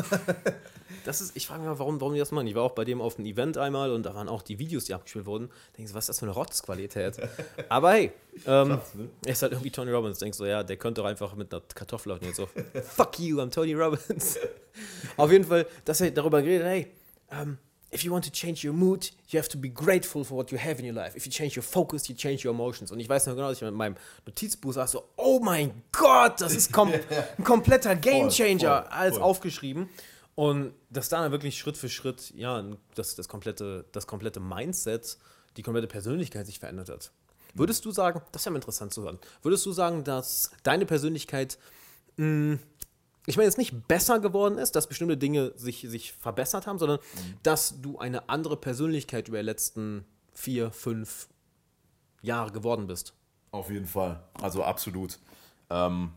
das 1.04 1.20
ist, 1.20 1.36
ich 1.36 1.46
frage 1.46 1.60
mich 1.60 1.68
mal, 1.68 1.78
warum, 1.78 2.00
warum 2.00 2.14
die 2.14 2.18
das 2.18 2.32
machen. 2.32 2.48
Ich 2.48 2.56
war 2.56 2.64
auch 2.64 2.72
bei 2.72 2.84
dem 2.84 3.00
auf 3.00 3.18
einem 3.18 3.26
Event 3.26 3.56
einmal 3.56 3.92
und 3.92 4.04
da 4.04 4.16
waren 4.16 4.28
auch 4.28 4.42
die 4.42 4.58
Videos, 4.58 4.86
die 4.86 4.94
abgespielt 4.94 5.26
wurden. 5.26 5.48
Denkst 5.76 5.92
du, 5.92 5.96
was 5.96 6.04
ist 6.04 6.08
das 6.08 6.18
für 6.18 6.26
eine 6.26 6.32
Rotzqualität? 6.32 7.20
aber 7.68 7.92
hey, 7.92 8.12
ähm, 8.46 8.68
Schatz, 8.68 8.94
ne? 8.94 9.08
er 9.24 9.32
ist 9.32 9.42
halt 9.42 9.52
irgendwie 9.52 9.70
Tony 9.70 9.92
Robbins. 9.92 10.18
Denkst 10.18 10.38
du, 10.38 10.44
ja, 10.44 10.62
der 10.62 10.76
könnte 10.76 11.00
doch 11.02 11.08
einfach 11.08 11.34
mit 11.34 11.52
einer 11.52 11.62
Kartoffel 11.74 12.12
auf 12.12 12.22
jetzt 12.22 12.36
so, 12.36 12.48
fuck 12.82 13.18
you, 13.18 13.27
I'm 13.36 13.50
Tony 13.50 13.74
Robbins. 13.74 14.38
Auf 15.16 15.30
jeden 15.30 15.44
Fall, 15.44 15.66
dass 15.84 16.00
er 16.00 16.10
darüber 16.10 16.42
geredet, 16.42 16.66
hey, 16.66 16.86
um, 17.30 17.58
if 17.92 18.02
you 18.02 18.12
want 18.12 18.24
to 18.24 18.30
change 18.30 18.64
your 18.64 18.74
mood, 18.74 19.10
you 19.28 19.38
have 19.38 19.48
to 19.48 19.58
be 19.58 19.68
grateful 19.68 20.24
for 20.24 20.36
what 20.36 20.50
you 20.50 20.58
have 20.58 20.78
in 20.78 20.86
your 20.86 20.94
life. 20.94 21.16
If 21.16 21.26
you 21.26 21.32
change 21.32 21.56
your 21.56 21.62
focus, 21.62 22.08
you 22.08 22.14
change 22.14 22.46
your 22.46 22.54
emotions. 22.54 22.92
Und 22.92 23.00
ich 23.00 23.08
weiß 23.08 23.26
noch 23.26 23.34
genau, 23.34 23.48
dass 23.48 23.58
ich 23.58 23.62
mit 23.62 23.74
meinem 23.74 23.96
Notizbuch 24.26 24.72
saß 24.74 24.92
so, 24.92 25.08
oh 25.16 25.40
mein 25.40 25.82
Gott, 25.92 26.40
das 26.40 26.54
ist 26.54 26.72
kom 26.72 26.92
ein 27.38 27.44
kompletter 27.44 27.96
Gamechanger, 27.96 28.82
voll, 28.82 28.90
voll, 28.90 28.98
als 28.98 29.18
aufgeschrieben. 29.18 29.88
Und 30.34 30.72
dass 30.90 31.08
dann 31.08 31.32
wirklich 31.32 31.58
Schritt 31.58 31.76
für 31.76 31.88
Schritt, 31.88 32.32
ja, 32.36 32.64
das, 32.94 33.16
das, 33.16 33.26
komplette, 33.26 33.86
das 33.90 34.06
komplette 34.06 34.38
Mindset, 34.38 35.18
die 35.56 35.62
komplette 35.62 35.88
Persönlichkeit 35.88 36.46
sich 36.46 36.60
verändert 36.60 36.90
hat. 36.90 37.10
Würdest 37.54 37.84
du 37.84 37.90
sagen, 37.90 38.22
das 38.30 38.44
ja 38.44 38.54
interessant 38.54 38.94
zu 38.94 39.02
hören, 39.02 39.18
würdest 39.42 39.66
du 39.66 39.72
sagen, 39.72 40.04
dass 40.04 40.52
deine 40.62 40.86
Persönlichkeit 40.86 41.58
mh, 42.16 42.26
mm, 42.26 42.60
ich 43.28 43.36
meine 43.36 43.44
jetzt 43.44 43.58
nicht 43.58 43.86
besser 43.86 44.20
geworden 44.20 44.56
ist, 44.56 44.74
dass 44.74 44.86
bestimmte 44.86 45.18
Dinge 45.18 45.52
sich, 45.54 45.86
sich 45.86 46.14
verbessert 46.14 46.66
haben, 46.66 46.78
sondern 46.78 46.98
mhm. 46.98 47.34
dass 47.42 47.82
du 47.82 47.98
eine 47.98 48.30
andere 48.30 48.56
Persönlichkeit 48.56 49.28
über 49.28 49.36
die 49.36 49.44
letzten 49.44 50.06
vier, 50.32 50.70
fünf 50.70 51.28
Jahre 52.22 52.52
geworden 52.52 52.86
bist. 52.86 53.12
Auf 53.50 53.70
jeden 53.70 53.86
Fall, 53.86 54.22
also 54.40 54.64
absolut. 54.64 55.18
Ähm, 55.68 56.10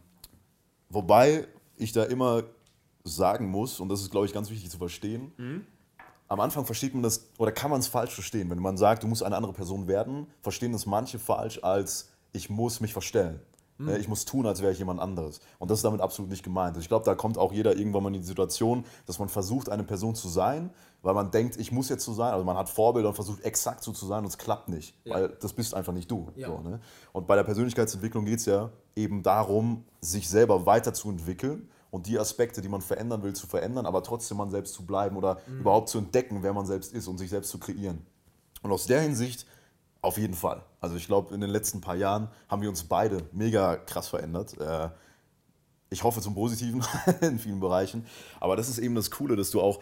wobei 0.88 1.50
ich 1.76 1.92
da 1.92 2.04
immer 2.04 2.44
sagen 3.04 3.50
muss, 3.50 3.82
und 3.82 3.90
das 3.90 4.02
ist, 4.02 4.12
glaube 4.12 4.26
ich, 4.26 4.34
ganz 4.34 4.50
wichtig 4.50 4.70
zu 4.70 4.78
verstehen, 4.78 5.34
mhm. 5.36 5.66
am 6.30 6.40
Anfang 6.40 6.66
versteht 6.66 6.94
man 6.94 7.04
das, 7.04 7.28
oder 7.38 7.52
kann 7.52 7.72
man 7.72 7.82
es 7.82 7.88
falsch 7.88 8.14
verstehen. 8.14 8.50
Wenn 8.50 8.60
man 8.60 8.78
sagt, 8.78 9.04
du 9.04 9.08
musst 9.08 9.24
eine 9.24 9.36
andere 9.36 9.52
Person 9.52 9.90
werden, 9.90 10.28
verstehen 10.42 10.72
das 10.72 10.86
manche 10.86 11.20
falsch 11.20 11.60
als, 11.62 12.14
ich 12.32 12.50
muss 12.50 12.80
mich 12.80 12.94
verstellen. 12.94 13.42
Mhm. 13.82 13.96
Ich 13.96 14.08
muss 14.08 14.26
tun, 14.26 14.46
als 14.46 14.62
wäre 14.62 14.72
ich 14.72 14.80
jemand 14.80 15.00
anderes. 15.00 15.40
Und 15.60 15.72
das 15.72 15.80
ist 15.80 15.84
damit 15.84 16.02
absolut 16.02 16.30
nicht 16.30 16.44
gemeint. 16.44 16.76
Also 16.76 16.82
ich 16.82 16.88
glaube, 16.88 17.06
da 17.06 17.16
kommt 17.16 17.38
auch 17.38 17.52
jeder 17.52 17.76
irgendwann 17.76 18.04
mal 18.04 18.10
in 18.10 18.22
die 18.22 18.28
Situation, 18.28 18.86
dass 19.06 19.20
man 19.20 19.30
versucht, 19.30 19.70
eine 19.70 19.84
Person 19.84 20.16
zu 20.16 20.28
sein, 20.28 20.72
weil 21.02 21.14
man 21.14 21.32
denkt, 21.32 21.58
ich 21.58 21.72
muss 21.72 21.90
jetzt 21.90 22.06
so 22.06 22.14
sein. 22.14 22.34
Also 22.34 22.46
man 22.46 22.58
hat 22.58 22.70
Vorbilder 22.70 23.10
und 23.10 23.16
versucht, 23.16 23.44
exakt 23.44 23.84
so 23.84 23.92
zu 23.92 24.06
sein 24.06 24.20
und 24.20 24.28
es 24.28 24.38
klappt 24.38 24.70
nicht. 24.70 24.96
Ja. 25.04 25.16
Weil 25.16 25.30
das 25.30 25.54
bist 25.54 25.74
einfach 25.74 25.94
nicht 25.94 26.10
du. 26.10 26.30
Ja. 26.36 26.48
So, 26.48 26.60
ne? 26.60 26.80
Und 27.12 27.28
bei 27.28 27.36
der 27.36 27.44
Persönlichkeitsentwicklung 27.44 28.26
geht 28.26 28.40
es 28.40 28.46
ja 28.46 28.70
eben 28.96 29.24
darum, 29.24 29.86
sich 30.02 30.30
selber 30.30 30.66
weiterzuentwickeln 30.66 31.70
und 31.90 32.08
die 32.08 32.20
Aspekte, 32.20 32.62
die 32.62 32.70
man 32.70 32.82
verändern 32.82 33.24
will, 33.24 33.34
zu 33.34 33.48
verändern, 33.48 33.86
aber 33.86 34.04
trotzdem 34.04 34.38
man 34.38 34.50
selbst 34.50 34.74
zu 34.74 34.86
bleiben 34.86 35.18
oder 35.18 35.40
mhm. 35.48 35.62
überhaupt 35.62 35.90
zu 35.90 35.98
entdecken, 35.98 36.40
wer 36.42 36.54
man 36.54 36.66
selbst 36.66 36.94
ist 36.94 37.08
und 37.08 37.18
sich 37.18 37.30
selbst 37.30 37.50
zu 37.50 37.60
kreieren. 37.60 38.06
Und 38.64 38.72
aus 38.72 38.86
der 38.86 39.02
Hinsicht 39.02 39.46
auf 40.02 40.18
jeden 40.18 40.34
Fall. 40.34 40.64
Also 40.80 40.96
ich 40.96 41.06
glaube, 41.06 41.34
in 41.34 41.42
den 41.42 41.50
letzten 41.50 41.82
paar 41.82 41.96
Jahren 41.96 42.30
haben 42.50 42.62
wir 42.62 42.70
uns 42.70 42.84
beide 42.84 43.24
mega 43.32 43.78
krass 43.78 44.08
verändert. 44.08 44.60
Äh, 44.60 44.90
ich 45.90 46.04
hoffe 46.04 46.22
zum 46.22 46.34
Positiven 46.34 46.84
in 47.22 47.38
vielen 47.38 47.60
Bereichen. 47.60 48.06
Aber 48.40 48.56
das 48.56 48.68
ist 48.68 48.80
eben 48.80 48.96
das 48.96 49.12
Coole, 49.12 49.36
dass 49.36 49.52
du 49.52 49.62
auch, 49.62 49.80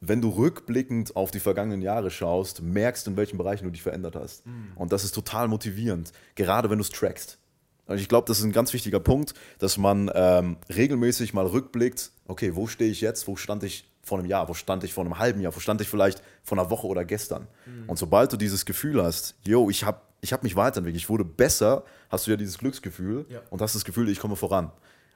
wenn 0.00 0.20
du 0.20 0.28
rückblickend 0.28 1.16
auf 1.16 1.30
die 1.30 1.40
vergangenen 1.40 1.82
Jahre 1.82 2.10
schaust, 2.10 2.62
merkst, 2.62 3.08
in 3.08 3.16
welchen 3.16 3.38
Bereichen 3.38 3.64
du 3.64 3.70
dich 3.70 3.82
verändert 3.82 4.14
hast. 4.14 4.46
Mhm. 4.46 4.72
Und 4.76 4.92
das 4.92 5.02
ist 5.02 5.14
total 5.14 5.48
motivierend, 5.48 6.12
gerade 6.36 6.70
wenn 6.70 6.78
du 6.78 6.84
es 6.84 6.90
trackst. 6.90 7.38
ich 7.88 8.08
glaube, 8.08 8.28
das 8.28 8.38
ist 8.38 8.44
ein 8.44 8.52
ganz 8.52 8.72
wichtiger 8.72 9.00
Punkt, 9.00 9.34
dass 9.58 9.78
man 9.78 10.10
ähm, 10.14 10.58
regelmäßig 10.68 11.34
mal 11.34 11.46
rückblickt, 11.46 12.12
okay, 12.28 12.54
wo 12.54 12.66
stehe 12.68 12.90
ich 12.90 13.00
jetzt, 13.00 13.26
wo 13.26 13.34
stand 13.34 13.64
ich 13.64 13.89
vor 14.02 14.18
einem 14.18 14.26
Jahr, 14.26 14.48
wo 14.48 14.54
stand 14.54 14.84
ich 14.84 14.92
vor 14.92 15.04
einem 15.04 15.18
halben 15.18 15.40
Jahr, 15.40 15.54
wo 15.54 15.60
stand 15.60 15.80
ich 15.80 15.88
vielleicht 15.88 16.22
vor 16.42 16.58
einer 16.58 16.70
Woche 16.70 16.86
oder 16.86 17.04
gestern. 17.04 17.46
Mhm. 17.66 17.88
Und 17.88 17.98
sobald 17.98 18.32
du 18.32 18.36
dieses 18.36 18.64
Gefühl 18.64 19.02
hast, 19.02 19.34
yo, 19.44 19.70
ich 19.70 19.84
habe 19.84 20.00
ich 20.22 20.32
hab 20.32 20.42
mich 20.42 20.56
weiterentwickelt, 20.56 21.02
ich 21.02 21.08
wurde 21.08 21.24
besser, 21.24 21.84
hast 22.10 22.26
du 22.26 22.30
ja 22.30 22.36
dieses 22.36 22.58
Glücksgefühl 22.58 23.26
ja. 23.28 23.40
und 23.50 23.62
hast 23.62 23.74
das 23.74 23.84
Gefühl, 23.84 24.08
ich 24.08 24.18
komme 24.18 24.36
voran. 24.36 24.70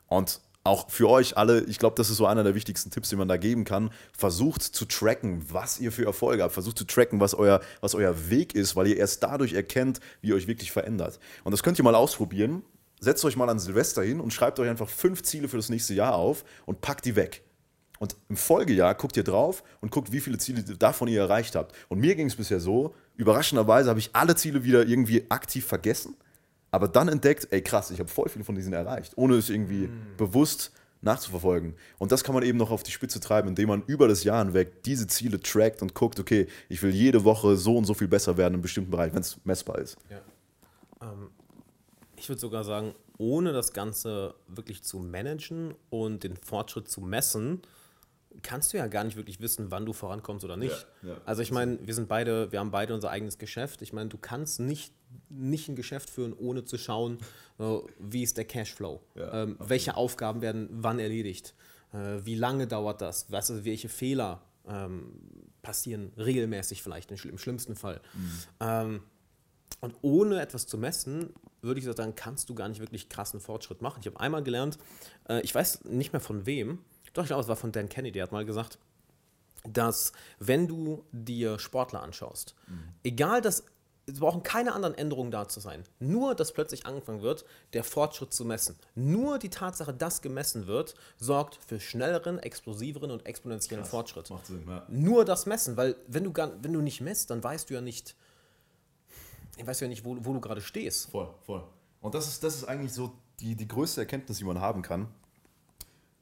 Und 0.07 0.41
auch 0.64 0.91
für 0.91 1.11
euch 1.11 1.37
alle, 1.37 1.62
ich 1.64 1.79
glaube, 1.79 1.95
das 1.97 2.09
ist 2.09 2.17
so 2.17 2.26
einer 2.26 2.43
der 2.43 2.55
wichtigsten 2.55 2.91
Tipps, 2.91 3.11
die 3.11 3.17
man 3.17 3.29
da 3.29 3.37
geben 3.37 3.64
kann. 3.64 3.91
Versucht 4.17 4.62
zu 4.62 4.87
tracken, 4.87 5.45
was 5.50 5.79
ihr 5.79 5.93
für 5.93 6.07
Erfolge 6.07 6.43
habt. 6.43 6.55
Versucht 6.55 6.79
zu 6.79 6.87
tracken, 6.87 7.21
was 7.21 7.35
euer, 7.35 7.61
was 7.83 7.95
euer 7.95 8.31
Weg 8.31 8.55
ist, 8.55 8.75
weil 8.75 8.87
ihr 8.87 8.97
erst 8.97 9.23
dadurch 9.23 9.53
erkennt, 9.53 10.00
wie 10.23 10.29
ihr 10.29 10.35
euch 10.35 10.47
wirklich 10.47 10.73
verändert. 10.73 11.21
Und 11.45 11.53
das 11.53 11.62
könnt 11.62 11.79
ihr 11.79 11.85
mal 11.85 11.95
ausprobieren. 11.95 12.62
Setzt 12.99 13.23
euch 13.26 13.37
mal 13.37 13.50
an 13.50 13.59
Silvester 13.59 14.03
hin 14.03 14.21
und 14.21 14.33
schreibt 14.33 14.59
euch 14.59 14.71
einfach 14.71 14.88
fünf 14.88 15.23
Ziele 15.23 15.49
für 15.49 15.59
das 15.59 15.69
nächste 15.69 15.93
Jahr 15.93 16.14
auf 16.14 16.45
und 16.64 16.81
packt 16.81 17.05
die 17.05 17.14
weg. 17.14 17.44
Und 18.04 18.16
im 18.28 18.37
Folgejahr 18.37 18.94
guckt 18.94 19.16
ihr 19.16 19.25
drauf 19.25 19.62
und 19.80 19.90
guckt, 19.90 20.12
wie 20.12 20.20
viele 20.20 20.38
Ziele 20.38 20.62
davon 20.62 21.08
ihr 21.08 21.20
erreicht 21.20 21.56
habt. 21.56 21.75
Und 21.88 21.99
mir 21.99 22.14
ging 22.14 22.26
es 22.26 22.37
bisher 22.37 22.61
so, 22.61 22.94
überraschenderweise 23.16 23.90
habe 23.90 23.99
ich 23.99 24.11
alle 24.12 24.37
Ziele 24.37 24.64
wieder 24.64 24.87
irgendwie 24.87 25.30
aktiv 25.30 25.66
vergessen 25.66 26.16
aber 26.75 26.88
dann 26.88 27.06
entdeckt, 27.06 27.46
ey 27.52 27.62
krass, 27.62 27.92
ich 27.92 28.00
habe 28.00 28.08
voll 28.08 28.28
viele 28.28 28.44
von 28.44 28.56
diesen 28.56 28.73
erreicht, 28.73 29.12
ohne 29.14 29.37
es 29.37 29.49
irgendwie 29.49 29.87
mhm. 29.87 30.16
bewusst 30.16 30.73
nachzuverfolgen. 31.02 31.76
Und 31.99 32.11
das 32.11 32.25
kann 32.25 32.34
man 32.34 32.42
eben 32.42 32.58
noch 32.58 32.73
auf 32.73 32.82
die 32.82 32.90
Spitze 32.90 33.20
treiben, 33.20 33.49
indem 33.49 33.68
man 33.68 33.84
über 33.87 34.08
das 34.08 34.25
Jahr 34.25 34.44
hinweg 34.44 34.82
diese 34.82 35.06
Ziele 35.06 35.38
trackt 35.38 35.82
und 35.82 35.94
guckt, 35.94 36.18
okay, 36.18 36.49
ich 36.68 36.82
will 36.82 36.90
jede 36.90 37.23
Woche 37.23 37.56
so 37.56 37.76
und 37.78 37.84
so 37.84 37.94
viel 37.94 38.08
besser 38.08 38.37
werden 38.37 38.54
in 38.54 38.54
einem 38.54 38.62
bestimmten 38.62 38.90
Bereich, 38.90 39.14
wenn 39.14 39.20
es 39.20 39.38
messbar 39.44 39.78
ist. 39.78 39.96
Ja. 40.11 40.20
Ähm, 41.00 41.30
ich 42.16 42.28
würde 42.28 42.40
sogar 42.40 42.64
sagen, 42.64 42.92
ohne 43.18 43.52
das 43.52 43.73
Ganze 43.73 44.34
wirklich 44.49 44.82
zu 44.82 44.99
managen 44.99 45.76
und 45.90 46.25
den 46.25 46.37
Fortschritt 46.37 46.88
zu 46.88 47.02
messen, 47.02 47.62
kannst 48.43 48.73
du 48.73 48.76
ja 48.76 48.87
gar 48.87 49.05
nicht 49.05 49.17
wirklich 49.17 49.41
wissen, 49.41 49.71
wann 49.71 49.87
du 49.87 49.93
vorankommst 49.93 50.45
oder 50.45 50.57
nicht. 50.57 50.87
Ja, 51.03 51.11
ja. 51.11 51.17
Also 51.25 51.43
ich 51.43 51.50
meine, 51.50 51.79
wir 51.87 51.95
sind 51.95 52.09
beide, 52.09 52.50
wir 52.53 52.61
haben 52.61 52.71
beide 52.71 52.95
unser 52.95 53.11
eigenes 53.11 53.38
Geschäft. 53.38 53.83
Ich 53.83 53.93
meine, 53.93 54.09
du 54.09 54.19
kannst 54.19 54.61
nicht, 54.61 54.93
nicht 55.29 55.69
ein 55.69 55.76
Geschäft 55.76 56.11
führen, 56.11 56.33
ohne 56.33 56.64
zu 56.64 56.79
schauen, 56.79 57.19
äh, 57.59 57.79
wie 57.99 58.23
ist 58.23 58.37
der 58.37 58.45
Cashflow, 58.45 59.03
ja, 59.14 59.43
ähm, 59.43 59.57
welche 59.61 59.97
Aufgaben 59.97 60.43
werden 60.43 60.69
wann 60.71 60.99
erledigt, 60.99 61.55
äh, 61.93 62.25
wie 62.25 62.35
lange 62.35 62.67
dauert 62.67 63.00
das, 63.00 63.31
was, 63.31 63.50
also 63.50 63.64
welche 63.64 63.88
Fehler 63.88 64.43
ähm, 64.67 65.12
passieren 65.62 66.12
regelmäßig 66.17 66.83
vielleicht 66.83 67.11
im 67.11 67.38
schlimmsten 67.38 67.76
Fall. 67.76 68.00
Mhm. 68.14 68.41
Ähm, 68.61 69.03
und 69.81 69.97
ohne 70.03 70.41
etwas 70.41 70.67
zu 70.67 70.79
messen, 70.79 71.35
würde 71.61 71.81
ich 71.81 71.87
sagen, 71.87 72.14
kannst 72.14 72.49
du 72.49 72.55
gar 72.55 72.69
nicht 72.69 72.81
wirklich 72.81 73.09
krassen 73.09 73.41
Fortschritt 73.41 73.83
machen. 73.83 73.99
Ich 74.00 74.07
habe 74.07 74.21
einmal 74.21 74.43
gelernt, 74.43 74.79
äh, 75.29 75.41
ich 75.41 75.55
weiß 75.55 75.85
nicht 75.85 76.12
mehr 76.12 76.21
von 76.21 76.47
wem, 76.47 76.79
doch, 77.14 77.23
ich 77.23 77.28
glaube, 77.28 77.42
es 77.42 77.49
war 77.49 77.56
von 77.56 77.73
Dan 77.73 77.88
Kennedy, 77.88 78.12
der 78.12 78.25
hat 78.25 78.33
mal 78.33 78.44
gesagt, 78.44 78.78
dass 79.66 80.12
wenn 80.38 80.68
du 80.68 81.04
dir 81.12 81.59
Sportler 81.59 82.02
anschaust, 82.02 82.54
mhm. 82.66 82.88
egal 83.02 83.40
dass 83.40 83.64
es 84.06 84.21
brauchen 84.21 84.42
keine 84.42 84.75
anderen 84.75 84.94
Änderungen 84.94 85.30
da 85.30 85.49
zu 85.49 85.61
sein. 85.61 85.83
Nur, 85.99 86.35
dass 86.35 86.52
plötzlich 86.52 86.87
angefangen 86.87 87.23
wird, 87.23 87.44
der 87.73 87.85
Fortschritt 87.85 88.33
zu 88.33 88.44
messen. 88.44 88.76
Nur 88.94 89.38
die 89.38 89.49
Tatsache, 89.49 89.94
dass 89.94 90.21
gemessen 90.21 90.66
wird, 90.66 90.94
sorgt 91.16 91.59
für 91.66 91.80
schnelleren, 91.80 92.38
explosiveren 92.38 93.11
und 93.11 93.25
exponentiellen 93.25 93.83
Krass, 93.83 93.90
Fortschritt. 93.90 94.28
Macht 94.30 94.47
Sinn, 94.47 94.64
ja. 94.68 94.85
Nur 94.88 95.25
das 95.25 95.47
Messen, 95.47 95.76
weil 95.76 95.97
wenn 96.06 96.25
du, 96.25 96.33
gar, 96.33 96.62
wenn 96.62 96.73
du 96.73 96.83
nicht 96.83 97.00
messt, 97.00 97.30
dann 97.30 97.42
weißt 97.42 97.71
du 97.71 97.75
ja 97.75 97.80
nicht, 97.80 98.14
weißt 99.64 99.80
du 99.80 99.87
ja 99.87 99.88
nicht, 99.88 100.04
wo, 100.04 100.16
wo 100.21 100.35
du 100.35 100.40
gerade 100.40 100.61
stehst. 100.61 101.11
Voll, 101.11 101.33
voll. 101.47 101.64
Und 102.02 102.14
das 102.14 102.28
ist, 102.28 102.44
das 102.44 102.56
ist 102.56 102.64
eigentlich 102.64 102.92
so 102.92 103.12
die, 103.40 103.56
die 103.56 103.66
größte 103.66 104.02
Erkenntnis, 104.02 104.38
die 104.38 104.44
man 104.44 104.61
haben 104.61 104.83
kann. 104.83 105.09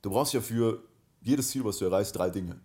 Du 0.03 0.11
brauchst 0.11 0.35
ja 0.35 0.41
für 0.41 0.83
jedes 1.21 1.49
Ziel, 1.51 1.65
was 1.65 1.79
du 1.79 1.85
erreichst, 1.85 2.17
drei 2.17 2.31
Dinge. 2.31 2.61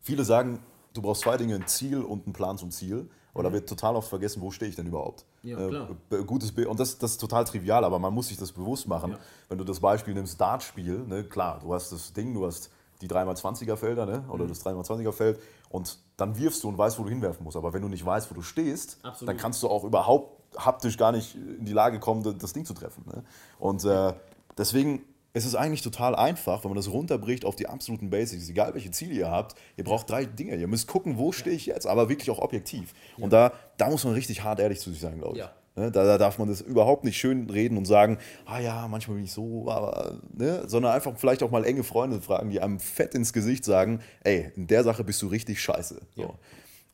Viele 0.00 0.24
sagen, 0.24 0.60
du 0.92 1.02
brauchst 1.02 1.22
zwei 1.22 1.36
Dinge, 1.36 1.56
ein 1.56 1.66
Ziel 1.66 2.02
und 2.02 2.26
einen 2.26 2.32
Plan 2.32 2.58
zum 2.58 2.70
Ziel. 2.70 3.08
Aber 3.36 3.42
da 3.42 3.50
mhm. 3.50 3.54
wird 3.54 3.68
total 3.68 3.96
oft 3.96 4.08
vergessen, 4.08 4.40
wo 4.40 4.50
stehe 4.50 4.70
ich 4.70 4.76
denn 4.76 4.86
überhaupt? 4.86 5.26
Ja, 5.42 5.58
äh, 5.58 5.68
klar. 5.68 5.88
Äh, 6.10 6.24
gutes 6.24 6.52
Bild. 6.52 6.68
Und 6.68 6.80
das, 6.80 6.96
das 6.96 7.12
ist 7.12 7.18
total 7.18 7.44
trivial, 7.44 7.84
aber 7.84 7.98
man 7.98 8.14
muss 8.14 8.28
sich 8.28 8.38
das 8.38 8.50
bewusst 8.50 8.88
machen. 8.88 9.12
Ja. 9.12 9.18
Wenn 9.48 9.58
du 9.58 9.64
das 9.64 9.80
Beispiel 9.80 10.14
nimmst, 10.14 10.40
Dartspiel, 10.40 11.00
ne, 11.06 11.22
klar, 11.24 11.58
du 11.60 11.74
hast 11.74 11.92
das 11.92 12.14
Ding, 12.14 12.32
du 12.32 12.46
hast 12.46 12.70
die 13.02 13.08
3x20er 13.08 13.76
Felder 13.76 14.06
ne, 14.06 14.24
oder 14.30 14.44
mhm. 14.44 14.48
das 14.48 14.64
3x20er 14.64 15.12
Feld 15.12 15.38
und 15.68 15.98
dann 16.16 16.38
wirfst 16.38 16.64
du 16.64 16.68
und 16.68 16.78
weißt, 16.78 16.98
wo 16.98 17.02
du 17.02 17.10
hinwerfen 17.10 17.44
musst. 17.44 17.58
Aber 17.58 17.74
wenn 17.74 17.82
du 17.82 17.88
nicht 17.88 18.06
weißt, 18.06 18.30
wo 18.30 18.34
du 18.34 18.40
stehst, 18.40 18.98
Absolut. 19.02 19.28
dann 19.28 19.36
kannst 19.36 19.62
du 19.62 19.68
auch 19.68 19.84
überhaupt 19.84 20.56
haptisch 20.56 20.96
gar 20.96 21.12
nicht 21.12 21.34
in 21.34 21.66
die 21.66 21.74
Lage 21.74 22.00
kommen, 22.00 22.38
das 22.38 22.54
Ding 22.54 22.64
zu 22.64 22.72
treffen. 22.72 23.04
Ne? 23.06 23.22
Und 23.58 23.84
äh, 23.84 24.14
deswegen 24.56 25.04
es 25.36 25.44
ist 25.44 25.54
eigentlich 25.54 25.82
total 25.82 26.14
einfach, 26.14 26.64
wenn 26.64 26.70
man 26.70 26.76
das 26.76 26.90
runterbricht 26.90 27.44
auf 27.44 27.56
die 27.56 27.68
absoluten 27.68 28.08
Basics, 28.08 28.48
egal 28.48 28.72
welche 28.72 28.90
Ziele 28.90 29.12
ihr 29.12 29.30
habt, 29.30 29.54
ihr 29.76 29.84
braucht 29.84 30.08
drei 30.08 30.24
Dinge. 30.24 30.56
Ihr 30.56 30.66
müsst 30.66 30.88
gucken, 30.88 31.18
wo 31.18 31.30
stehe 31.30 31.54
ich 31.54 31.66
jetzt, 31.66 31.86
aber 31.86 32.08
wirklich 32.08 32.30
auch 32.30 32.38
objektiv. 32.38 32.94
Ja. 33.18 33.24
Und 33.24 33.34
da, 33.34 33.52
da 33.76 33.90
muss 33.90 34.02
man 34.04 34.14
richtig 34.14 34.42
hart 34.42 34.60
ehrlich 34.60 34.80
zu 34.80 34.90
sich 34.90 35.00
sein, 35.00 35.18
glaube 35.18 35.34
ich. 35.34 35.40
Ja. 35.40 35.52
Ne, 35.74 35.90
da, 35.90 36.04
da, 36.04 36.16
darf 36.16 36.38
man 36.38 36.48
das 36.48 36.62
überhaupt 36.62 37.04
nicht 37.04 37.18
schön 37.18 37.50
reden 37.50 37.76
und 37.76 37.84
sagen, 37.84 38.16
ah 38.46 38.60
ja, 38.60 38.88
manchmal 38.88 39.16
bin 39.16 39.26
ich 39.26 39.32
so, 39.32 39.70
aber, 39.70 40.22
ne? 40.32 40.62
sondern 40.66 40.94
einfach 40.94 41.12
vielleicht 41.18 41.42
auch 41.42 41.50
mal 41.50 41.66
enge 41.66 41.84
Freunde 41.84 42.22
fragen, 42.22 42.48
die 42.48 42.62
einem 42.62 42.80
fett 42.80 43.14
ins 43.14 43.34
Gesicht 43.34 43.62
sagen, 43.62 44.00
ey, 44.24 44.50
in 44.56 44.66
der 44.66 44.84
Sache 44.84 45.04
bist 45.04 45.20
du 45.20 45.26
richtig 45.26 45.60
scheiße. 45.60 46.00
So. 46.14 46.22
Ja. 46.22 46.30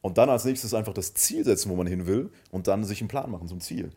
Und 0.01 0.19
dann 0.19 0.29
als 0.29 0.45
nächstes 0.45 0.75
einfach 0.75 0.95
das 0.95 1.15
Ziel 1.15 1.45
setzen, 1.45 1.71
wo 1.71 1.77
man 1.77 1.87
hin 1.87 2.09
will 2.09 2.33
und 2.51 2.67
dann 2.67 2.83
sich 2.83 3.01
einen 3.01 3.07
Plan 3.07 3.31
machen 3.31 3.47
zum 3.47 3.61
Ziel. 3.61 3.93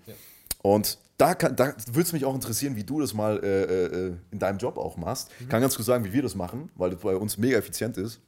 Und 0.62 1.00
da, 1.18 1.34
da 1.34 1.74
würde 1.88 2.02
es 2.02 2.14
mich 2.14 2.26
auch 2.26 2.36
interessieren, 2.36 2.76
wie 2.76 2.84
du 2.84 3.00
das 3.00 3.14
mal 3.14 3.42
äh, 3.44 3.64
äh, 3.64 4.14
in 4.32 4.40
deinem 4.40 4.58
Job 4.58 4.78
auch 4.78 4.98
machst. 4.98 5.30
Ich 5.40 5.46
mhm. 5.46 5.50
kann 5.50 5.62
ganz 5.62 5.76
kurz 5.76 5.86
sagen, 5.86 6.04
wie 6.04 6.14
wir 6.14 6.22
das 6.22 6.36
machen, 6.36 6.70
weil 6.76 6.92
das 6.92 7.00
bei 7.00 7.16
uns 7.16 7.38
mega 7.38 7.58
effizient 7.58 7.98
ist. 7.98 8.20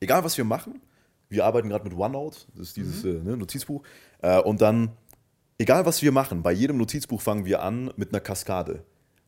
Egal, 0.00 0.24
was 0.24 0.36
wir 0.38 0.44
machen, 0.44 0.80
wir 1.28 1.44
arbeiten 1.44 1.68
gerade 1.68 1.84
mit 1.84 1.96
OneNote, 1.96 2.38
das 2.54 2.68
ist 2.68 2.76
dieses 2.76 3.04
mhm. 3.04 3.10
äh, 3.10 3.30
ne, 3.30 3.36
Notizbuch. 3.36 3.82
Äh, 4.22 4.40
und 4.40 4.62
dann, 4.62 4.92
egal 5.58 5.84
was 5.84 6.00
wir 6.00 6.12
machen, 6.12 6.42
bei 6.42 6.52
jedem 6.52 6.78
Notizbuch 6.78 7.20
fangen 7.20 7.44
wir 7.44 7.62
an 7.62 7.92
mit 7.96 8.10
einer 8.10 8.20
Kaskade. 8.20 8.84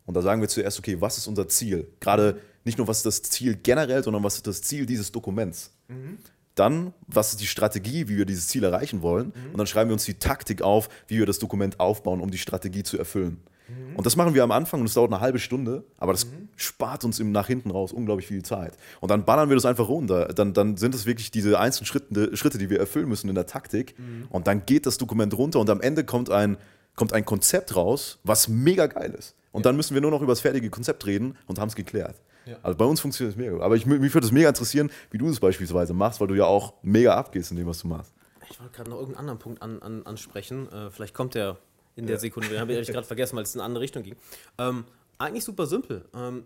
Und 0.06 0.14
da 0.14 0.22
sagen 0.22 0.40
wir 0.40 0.48
zuerst, 0.48 0.78
okay, 0.78 1.00
was 1.00 1.18
ist 1.18 1.26
unser 1.26 1.48
Ziel? 1.48 1.88
Gerade 2.00 2.40
nicht 2.64 2.78
nur, 2.78 2.88
was 2.88 2.98
ist 2.98 3.06
das 3.06 3.22
Ziel 3.22 3.54
generell, 3.56 4.02
sondern 4.02 4.24
was 4.24 4.36
ist 4.36 4.46
das 4.46 4.62
Ziel 4.62 4.86
dieses 4.86 5.12
Dokuments? 5.12 5.72
Mhm 5.88 6.18
dann, 6.54 6.92
was 7.06 7.30
ist 7.30 7.40
die 7.40 7.46
Strategie, 7.46 8.08
wie 8.08 8.16
wir 8.16 8.26
dieses 8.26 8.48
Ziel 8.48 8.64
erreichen 8.64 9.02
wollen. 9.02 9.28
Mhm. 9.28 9.52
Und 9.52 9.58
dann 9.58 9.66
schreiben 9.66 9.90
wir 9.90 9.94
uns 9.94 10.04
die 10.04 10.14
Taktik 10.14 10.62
auf, 10.62 10.88
wie 11.08 11.18
wir 11.18 11.26
das 11.26 11.38
Dokument 11.38 11.80
aufbauen, 11.80 12.20
um 12.20 12.30
die 12.30 12.38
Strategie 12.38 12.82
zu 12.82 12.98
erfüllen. 12.98 13.42
Mhm. 13.68 13.96
Und 13.96 14.06
das 14.06 14.16
machen 14.16 14.34
wir 14.34 14.42
am 14.42 14.50
Anfang 14.50 14.80
und 14.80 14.86
es 14.86 14.94
dauert 14.94 15.12
eine 15.12 15.20
halbe 15.20 15.38
Stunde, 15.38 15.84
aber 15.98 16.12
das 16.12 16.26
mhm. 16.26 16.48
spart 16.56 17.04
uns 17.04 17.20
im 17.20 17.32
nach 17.32 17.46
hinten 17.46 17.70
raus 17.70 17.92
unglaublich 17.92 18.26
viel 18.26 18.42
Zeit. 18.42 18.76
Und 19.00 19.10
dann 19.10 19.24
ballern 19.24 19.48
wir 19.48 19.56
das 19.56 19.64
einfach 19.64 19.88
runter. 19.88 20.28
Dann, 20.28 20.52
dann 20.52 20.76
sind 20.76 20.94
es 20.94 21.06
wirklich 21.06 21.30
diese 21.30 21.58
einzelnen 21.58 21.86
Schritte, 21.86 22.36
Schritte, 22.36 22.58
die 22.58 22.70
wir 22.70 22.78
erfüllen 22.78 23.08
müssen 23.08 23.28
in 23.28 23.34
der 23.34 23.46
Taktik. 23.46 23.98
Mhm. 23.98 24.26
Und 24.30 24.46
dann 24.46 24.66
geht 24.66 24.86
das 24.86 24.98
Dokument 24.98 25.36
runter 25.36 25.60
und 25.60 25.70
am 25.70 25.80
Ende 25.80 26.04
kommt 26.04 26.30
ein, 26.30 26.56
kommt 26.96 27.12
ein 27.12 27.24
Konzept 27.24 27.74
raus, 27.76 28.18
was 28.24 28.48
mega 28.48 28.86
geil 28.86 29.14
ist. 29.18 29.34
Und 29.52 29.60
ja. 29.60 29.70
dann 29.70 29.76
müssen 29.76 29.94
wir 29.94 30.00
nur 30.00 30.10
noch 30.10 30.22
über 30.22 30.32
das 30.32 30.40
fertige 30.40 30.70
Konzept 30.70 31.06
reden 31.06 31.36
und 31.46 31.58
haben 31.58 31.68
es 31.68 31.74
geklärt. 31.74 32.16
Ja. 32.46 32.56
Also 32.62 32.76
bei 32.76 32.84
uns 32.84 33.00
funktioniert 33.00 33.34
es 33.34 33.38
mega 33.38 33.52
gut. 33.52 33.62
Aber 33.62 33.76
ich, 33.76 33.86
mich 33.86 34.12
würde 34.12 34.26
es 34.26 34.32
mega 34.32 34.48
interessieren, 34.48 34.90
wie 35.10 35.18
du 35.18 35.28
das 35.28 35.40
beispielsweise 35.40 35.92
machst, 35.92 36.20
weil 36.20 36.28
du 36.28 36.34
ja 36.34 36.44
auch 36.44 36.74
mega 36.82 37.14
abgehst 37.14 37.50
in 37.50 37.56
dem, 37.56 37.66
was 37.66 37.80
du 37.80 37.88
machst. 37.88 38.12
Ich 38.50 38.60
wollte 38.60 38.74
gerade 38.74 38.90
noch 38.90 38.98
irgendeinen 38.98 39.20
anderen 39.20 39.38
Punkt 39.38 39.62
an, 39.62 39.80
an, 39.80 40.04
ansprechen. 40.04 40.70
Äh, 40.70 40.90
vielleicht 40.90 41.14
kommt 41.14 41.34
der 41.34 41.58
in 41.96 42.06
der 42.06 42.16
ja. 42.16 42.20
Sekunde. 42.20 42.48
Den 42.48 42.60
habe 42.60 42.72
ich 42.72 42.88
gerade 42.88 43.06
vergessen, 43.06 43.36
weil 43.36 43.44
es 43.44 43.54
in 43.54 43.60
eine 43.60 43.66
andere 43.66 43.82
Richtung 43.82 44.02
ging. 44.02 44.16
Ähm, 44.58 44.84
eigentlich 45.18 45.44
super 45.44 45.66
simpel. 45.66 46.04
Ähm, 46.14 46.44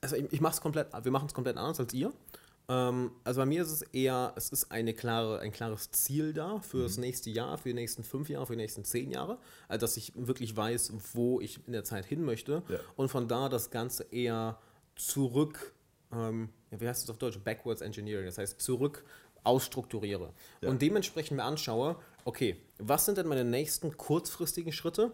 also 0.00 0.16
ich, 0.16 0.32
ich 0.32 0.40
mache 0.40 0.54
es 0.54 0.60
komplett, 0.60 0.88
wir 1.02 1.12
machen 1.12 1.26
es 1.26 1.34
komplett 1.34 1.56
anders 1.56 1.80
als 1.80 1.92
ihr. 1.92 2.12
Ähm, 2.68 3.12
also 3.24 3.40
bei 3.40 3.46
mir 3.46 3.62
ist 3.62 3.70
es 3.70 3.82
eher, 3.82 4.32
es 4.36 4.50
ist 4.50 4.70
eine 4.72 4.94
klare, 4.94 5.40
ein 5.40 5.52
klares 5.52 5.90
Ziel 5.90 6.32
da 6.32 6.60
für 6.60 6.78
mhm. 6.78 6.82
das 6.82 6.98
nächste 6.98 7.30
Jahr, 7.30 7.58
für 7.58 7.68
die 7.68 7.74
nächsten 7.74 8.02
fünf 8.02 8.28
Jahre, 8.28 8.46
für 8.46 8.54
die 8.54 8.62
nächsten 8.62 8.84
zehn 8.84 9.10
Jahre. 9.10 9.38
Also 9.68 9.86
dass 9.86 9.96
ich 9.96 10.12
wirklich 10.16 10.56
weiß, 10.56 10.92
wo 11.14 11.40
ich 11.40 11.60
in 11.66 11.72
der 11.72 11.84
Zeit 11.84 12.06
hin 12.06 12.24
möchte. 12.24 12.62
Ja. 12.68 12.78
Und 12.96 13.08
von 13.08 13.28
da 13.28 13.48
das 13.48 13.70
Ganze 13.70 14.04
eher 14.10 14.58
zurück, 14.96 15.74
ähm, 16.12 16.50
wie 16.70 16.88
heißt 16.88 17.04
es 17.04 17.10
auf 17.10 17.18
Deutsch? 17.18 17.38
Backwards 17.38 17.80
Engineering, 17.80 18.26
das 18.26 18.38
heißt 18.38 18.60
zurück 18.60 19.04
ausstrukturiere. 19.46 20.32
Ja. 20.60 20.68
Und 20.68 20.82
dementsprechend 20.82 21.36
mir 21.36 21.44
anschaue, 21.44 21.96
okay, 22.24 22.56
was 22.78 23.06
sind 23.06 23.16
denn 23.16 23.28
meine 23.28 23.44
nächsten 23.44 23.96
kurzfristigen 23.96 24.72
Schritte, 24.72 25.12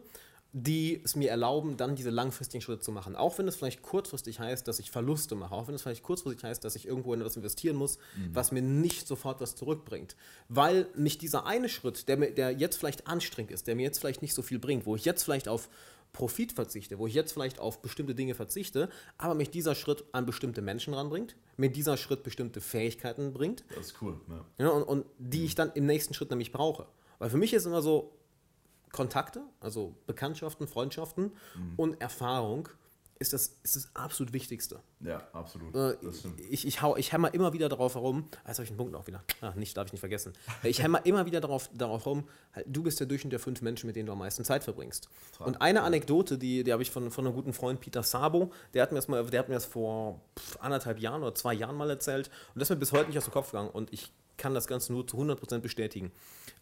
die 0.54 1.00
es 1.02 1.16
mir 1.16 1.30
erlauben, 1.30 1.78
dann 1.78 1.96
diese 1.96 2.10
langfristigen 2.10 2.60
Schritte 2.60 2.80
zu 2.80 2.92
machen. 2.92 3.16
Auch 3.16 3.38
wenn 3.38 3.48
es 3.48 3.56
vielleicht 3.56 3.80
kurzfristig 3.80 4.38
heißt, 4.38 4.68
dass 4.68 4.78
ich 4.78 4.90
Verluste 4.90 5.34
mache, 5.34 5.54
auch 5.54 5.66
wenn 5.66 5.74
es 5.74 5.80
vielleicht 5.80 6.02
kurzfristig 6.02 6.44
heißt, 6.44 6.62
dass 6.62 6.76
ich 6.76 6.86
irgendwo 6.86 7.14
in 7.14 7.20
etwas 7.20 7.36
investieren 7.36 7.76
muss, 7.76 7.96
mhm. 8.16 8.34
was 8.34 8.52
mir 8.52 8.60
nicht 8.60 9.06
sofort 9.06 9.40
was 9.40 9.54
zurückbringt. 9.54 10.14
Weil 10.48 10.88
mich 10.94 11.16
dieser 11.16 11.46
eine 11.46 11.70
Schritt, 11.70 12.06
der, 12.06 12.16
der 12.18 12.50
jetzt 12.50 12.76
vielleicht 12.76 13.06
anstrengend 13.06 13.50
ist, 13.50 13.66
der 13.66 13.76
mir 13.76 13.82
jetzt 13.82 13.98
vielleicht 13.98 14.20
nicht 14.20 14.34
so 14.34 14.42
viel 14.42 14.58
bringt, 14.58 14.84
wo 14.84 14.94
ich 14.94 15.06
jetzt 15.06 15.22
vielleicht 15.22 15.48
auf 15.48 15.70
Profit 16.12 16.52
verzichte, 16.52 16.98
wo 16.98 17.06
ich 17.06 17.14
jetzt 17.14 17.32
vielleicht 17.32 17.58
auf 17.58 17.80
bestimmte 17.80 18.14
Dinge 18.14 18.34
verzichte, 18.34 18.90
aber 19.16 19.34
mich 19.34 19.50
dieser 19.50 19.74
Schritt 19.74 20.04
an 20.12 20.26
bestimmte 20.26 20.60
Menschen 20.60 20.94
ranbringt, 20.94 21.36
mir 21.56 21.70
dieser 21.70 21.96
Schritt 21.96 22.22
bestimmte 22.22 22.60
Fähigkeiten 22.60 23.32
bringt. 23.32 23.64
Das 23.74 23.86
ist 23.86 24.02
cool. 24.02 24.20
Ja. 24.28 24.44
ja 24.58 24.68
und, 24.68 24.82
und, 24.82 25.06
die 25.18 25.44
ich 25.44 25.54
dann 25.54 25.72
im 25.74 25.86
nächsten 25.86 26.12
Schritt 26.12 26.30
nämlich 26.30 26.52
brauche. 26.52 26.86
Weil 27.18 27.30
für 27.30 27.38
mich 27.38 27.54
ist 27.54 27.66
immer 27.66 27.82
so, 27.82 28.12
Kontakte, 28.92 29.42
also 29.60 29.96
Bekanntschaften, 30.06 30.68
Freundschaften 30.68 31.32
und 31.76 32.00
Erfahrung 32.00 32.68
ist 33.22 33.32
das, 33.32 33.56
ist 33.62 33.76
das 33.76 33.88
absolut 33.94 34.32
Wichtigste. 34.32 34.80
Ja, 35.00 35.26
absolut. 35.32 35.74
Äh, 35.74 35.96
ich, 36.50 36.66
ich, 36.66 36.82
hau, 36.82 36.96
ich 36.96 37.12
hämmer 37.12 37.32
immer 37.32 37.52
wieder 37.52 37.68
darauf 37.68 37.94
herum, 37.94 38.28
ah, 38.44 38.48
jetzt 38.48 38.58
habe 38.58 38.64
ich 38.64 38.70
einen 38.70 38.76
Punkt 38.76 38.94
auch 38.94 39.06
wieder, 39.06 39.22
ah, 39.40 39.52
nicht, 39.56 39.76
darf 39.76 39.86
ich 39.86 39.92
nicht 39.92 40.00
vergessen. 40.00 40.32
Ich 40.62 40.82
hämmer 40.82 41.04
immer 41.06 41.24
wieder 41.26 41.40
darauf, 41.40 41.70
darauf 41.74 42.04
herum, 42.04 42.28
halt, 42.54 42.66
du 42.68 42.82
bist 42.82 43.00
der 43.00 43.06
Durchschnitt 43.06 43.32
der 43.32 43.40
fünf 43.40 43.62
Menschen, 43.62 43.86
mit 43.86 43.96
denen 43.96 44.06
du 44.06 44.12
am 44.12 44.18
meisten 44.18 44.44
Zeit 44.44 44.62
verbringst. 44.64 45.08
Und 45.38 45.60
eine 45.62 45.82
Anekdote, 45.82 46.36
die, 46.38 46.62
die 46.64 46.72
habe 46.72 46.82
ich 46.82 46.90
von, 46.90 47.10
von 47.10 47.26
einem 47.26 47.34
guten 47.34 47.52
Freund 47.52 47.80
Peter 47.80 48.02
Sabo, 48.02 48.52
der 48.74 48.82
hat 48.82 48.92
mir 48.92 48.98
das, 48.98 49.08
mal, 49.08 49.24
der 49.24 49.40
hat 49.40 49.48
mir 49.48 49.54
das 49.54 49.64
vor 49.64 50.20
anderthalb 50.60 50.98
Jahren 50.98 51.22
oder 51.22 51.34
zwei 51.34 51.54
Jahren 51.54 51.76
mal 51.76 51.88
erzählt 51.90 52.28
und 52.54 52.60
das 52.60 52.68
ist 52.68 52.74
mir 52.74 52.80
bis 52.80 52.92
heute 52.92 53.08
nicht 53.08 53.18
aus 53.18 53.24
dem 53.24 53.32
Kopf 53.32 53.50
gegangen 53.52 53.70
und 53.70 53.92
ich 53.92 54.12
kann 54.36 54.54
das 54.54 54.66
Ganze 54.66 54.92
nur 54.92 55.06
zu 55.06 55.16
100% 55.18 55.58
bestätigen. 55.58 56.10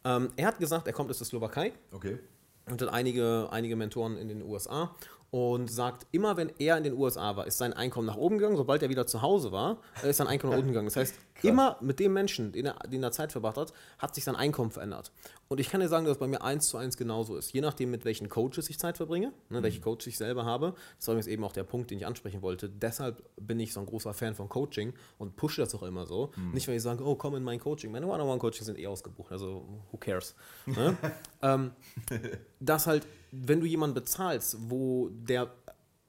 Ähm, 0.04 0.30
er 0.36 0.48
hat 0.48 0.58
gesagt, 0.58 0.86
er 0.86 0.92
kommt 0.92 1.08
aus 1.10 1.18
der 1.18 1.26
Slowakei 1.26 1.72
Okay. 1.92 2.18
und 2.66 2.82
hat 2.82 2.88
einige, 2.88 3.48
einige 3.50 3.76
Mentoren 3.76 4.16
in 4.18 4.28
den 4.28 4.42
USA 4.42 4.94
und 5.30 5.70
sagt, 5.70 6.06
immer 6.10 6.36
wenn 6.36 6.50
er 6.58 6.76
in 6.76 6.82
den 6.82 6.94
USA 6.94 7.36
war, 7.36 7.46
ist 7.46 7.58
sein 7.58 7.72
Einkommen 7.72 8.06
nach 8.06 8.16
oben 8.16 8.38
gegangen. 8.38 8.56
Sobald 8.56 8.82
er 8.82 8.88
wieder 8.88 9.06
zu 9.06 9.22
Hause 9.22 9.52
war, 9.52 9.78
ist 10.02 10.16
sein 10.16 10.26
Einkommen 10.26 10.52
nach 10.52 10.58
unten 10.58 10.70
gegangen. 10.70 10.88
Das 10.88 10.96
heißt, 10.96 11.14
immer 11.42 11.76
mit 11.80 12.00
dem 12.00 12.12
Menschen, 12.12 12.50
den 12.52 12.66
er, 12.66 12.74
den 12.88 13.02
er 13.02 13.12
Zeit 13.12 13.30
verbracht 13.30 13.56
hat, 13.56 13.72
hat 13.98 14.14
sich 14.14 14.24
sein 14.24 14.34
Einkommen 14.34 14.72
verändert. 14.72 15.12
Und 15.46 15.60
ich 15.60 15.70
kann 15.70 15.80
dir 15.80 15.88
sagen, 15.88 16.04
dass 16.04 16.12
es 16.12 16.18
bei 16.18 16.26
mir 16.26 16.42
eins 16.42 16.68
zu 16.68 16.76
eins 16.76 16.96
genauso 16.96 17.36
ist. 17.36 17.52
Je 17.52 17.60
nachdem, 17.60 17.90
mit 17.90 18.04
welchen 18.04 18.28
Coaches 18.28 18.70
ich 18.70 18.78
Zeit 18.78 18.96
verbringe, 18.96 19.32
ne, 19.50 19.62
welche 19.62 19.80
Coaches 19.80 20.06
ich 20.08 20.16
selber 20.16 20.44
habe. 20.44 20.74
Das 20.98 21.08
war 21.08 21.14
übrigens 21.14 21.26
eben 21.28 21.44
auch 21.44 21.52
der 21.52 21.64
Punkt, 21.64 21.90
den 21.90 21.98
ich 21.98 22.06
ansprechen 22.06 22.42
wollte. 22.42 22.68
Deshalb 22.68 23.22
bin 23.36 23.58
ich 23.60 23.72
so 23.72 23.80
ein 23.80 23.86
großer 23.86 24.14
Fan 24.14 24.34
von 24.34 24.48
Coaching 24.48 24.94
und 25.18 25.36
pushe 25.36 25.60
das 25.60 25.74
auch 25.74 25.82
immer 25.82 26.06
so. 26.06 26.30
Nicht, 26.52 26.66
weil 26.68 26.76
ich 26.76 26.82
sage, 26.82 27.04
oh, 27.04 27.14
komm 27.14 27.36
in 27.36 27.44
mein 27.44 27.60
Coaching. 27.60 27.92
Meine 27.92 28.06
One-on-One-Coachings 28.06 28.66
sind 28.66 28.78
eh 28.78 28.86
ausgebucht, 28.86 29.32
also 29.32 29.64
who 29.90 29.96
cares. 29.96 30.34
Ne? 30.66 30.96
ähm, 31.42 31.72
dass 32.60 32.86
halt, 32.86 33.06
wenn 33.32 33.60
du 33.60 33.66
jemanden 33.66 33.94
bezahlst, 33.94 34.56
wo 34.70 35.08
der, 35.10 35.52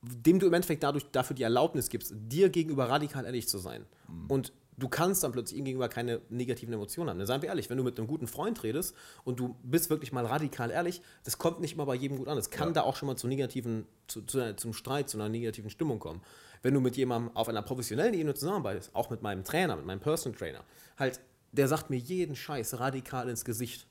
dem 0.02 0.40
du 0.40 0.48
im 0.48 0.54
Endeffekt 0.54 0.84
dadurch 0.84 1.06
dafür 1.12 1.36
die 1.36 1.44
Erlaubnis 1.44 1.90
gibst, 1.90 2.14
dir 2.16 2.50
gegenüber 2.50 2.90
radikal 2.90 3.26
ehrlich 3.26 3.48
zu 3.48 3.58
sein. 3.58 3.86
Und 4.28 4.52
du 4.78 4.90
kannst 4.90 5.24
dann 5.24 5.32
plötzlich 5.32 5.60
ihm 5.60 5.66
gegenüber 5.66 5.90
keine 5.90 6.22
negativen 6.30 6.74
Emotionen 6.74 7.10
haben. 7.12 7.18
Dann 7.20 7.28
seien 7.28 7.42
wir 7.44 7.50
ehrlich, 7.50 7.70
wenn 7.70 7.78
du 7.78 7.84
mit 7.84 8.00
einem 8.00 8.08
guten 8.08 8.26
Freund 8.26 8.64
redest 8.64 8.96
und 9.24 9.40
du 9.40 9.56
bist 9.62 9.90
wirklich 9.92 10.12
mal 10.12 10.26
radikal 10.26 10.72
ehrlich, 10.72 11.02
das 11.24 11.38
kommt 11.38 11.60
nicht 11.62 11.74
immer 11.76 11.86
bei 11.86 11.94
jedem 11.96 12.18
gut 12.18 12.28
an. 12.28 12.38
Es 12.38 12.50
kann 12.50 12.70
Ja. 12.70 12.74
da 12.74 12.82
auch 12.82 12.96
schon 12.96 13.08
mal 13.08 13.16
zu 13.16 13.28
negativen, 13.28 13.86
zu, 14.08 14.24
zu, 14.24 14.56
zum 14.56 14.74
Streit, 14.74 15.08
zu 15.10 15.18
einer 15.18 15.30
negativen 15.30 15.70
Stimmung 15.70 16.00
kommen. 16.00 16.22
Wenn 16.64 16.74
du 16.74 16.80
mit 16.80 16.98
jemandem 16.98 17.36
auf 17.36 17.48
einer 17.48 17.62
professionellen 17.62 18.14
Ebene 18.16 18.34
zusammenarbeitest, 18.34 18.96
auch 18.96 19.10
mit 19.12 19.22
meinem 19.22 19.44
Trainer, 19.44 19.76
mit 19.76 19.86
meinem 19.86 20.00
Personal 20.00 20.38
Trainer, 20.38 20.64
halt, 20.98 21.20
der 21.52 21.68
sagt 21.68 21.90
mir 21.90 21.98
jeden 21.98 22.36
Scheiß 22.36 22.80
radikal 22.80 23.30
ins 23.30 23.46
Gesicht. 23.46 23.86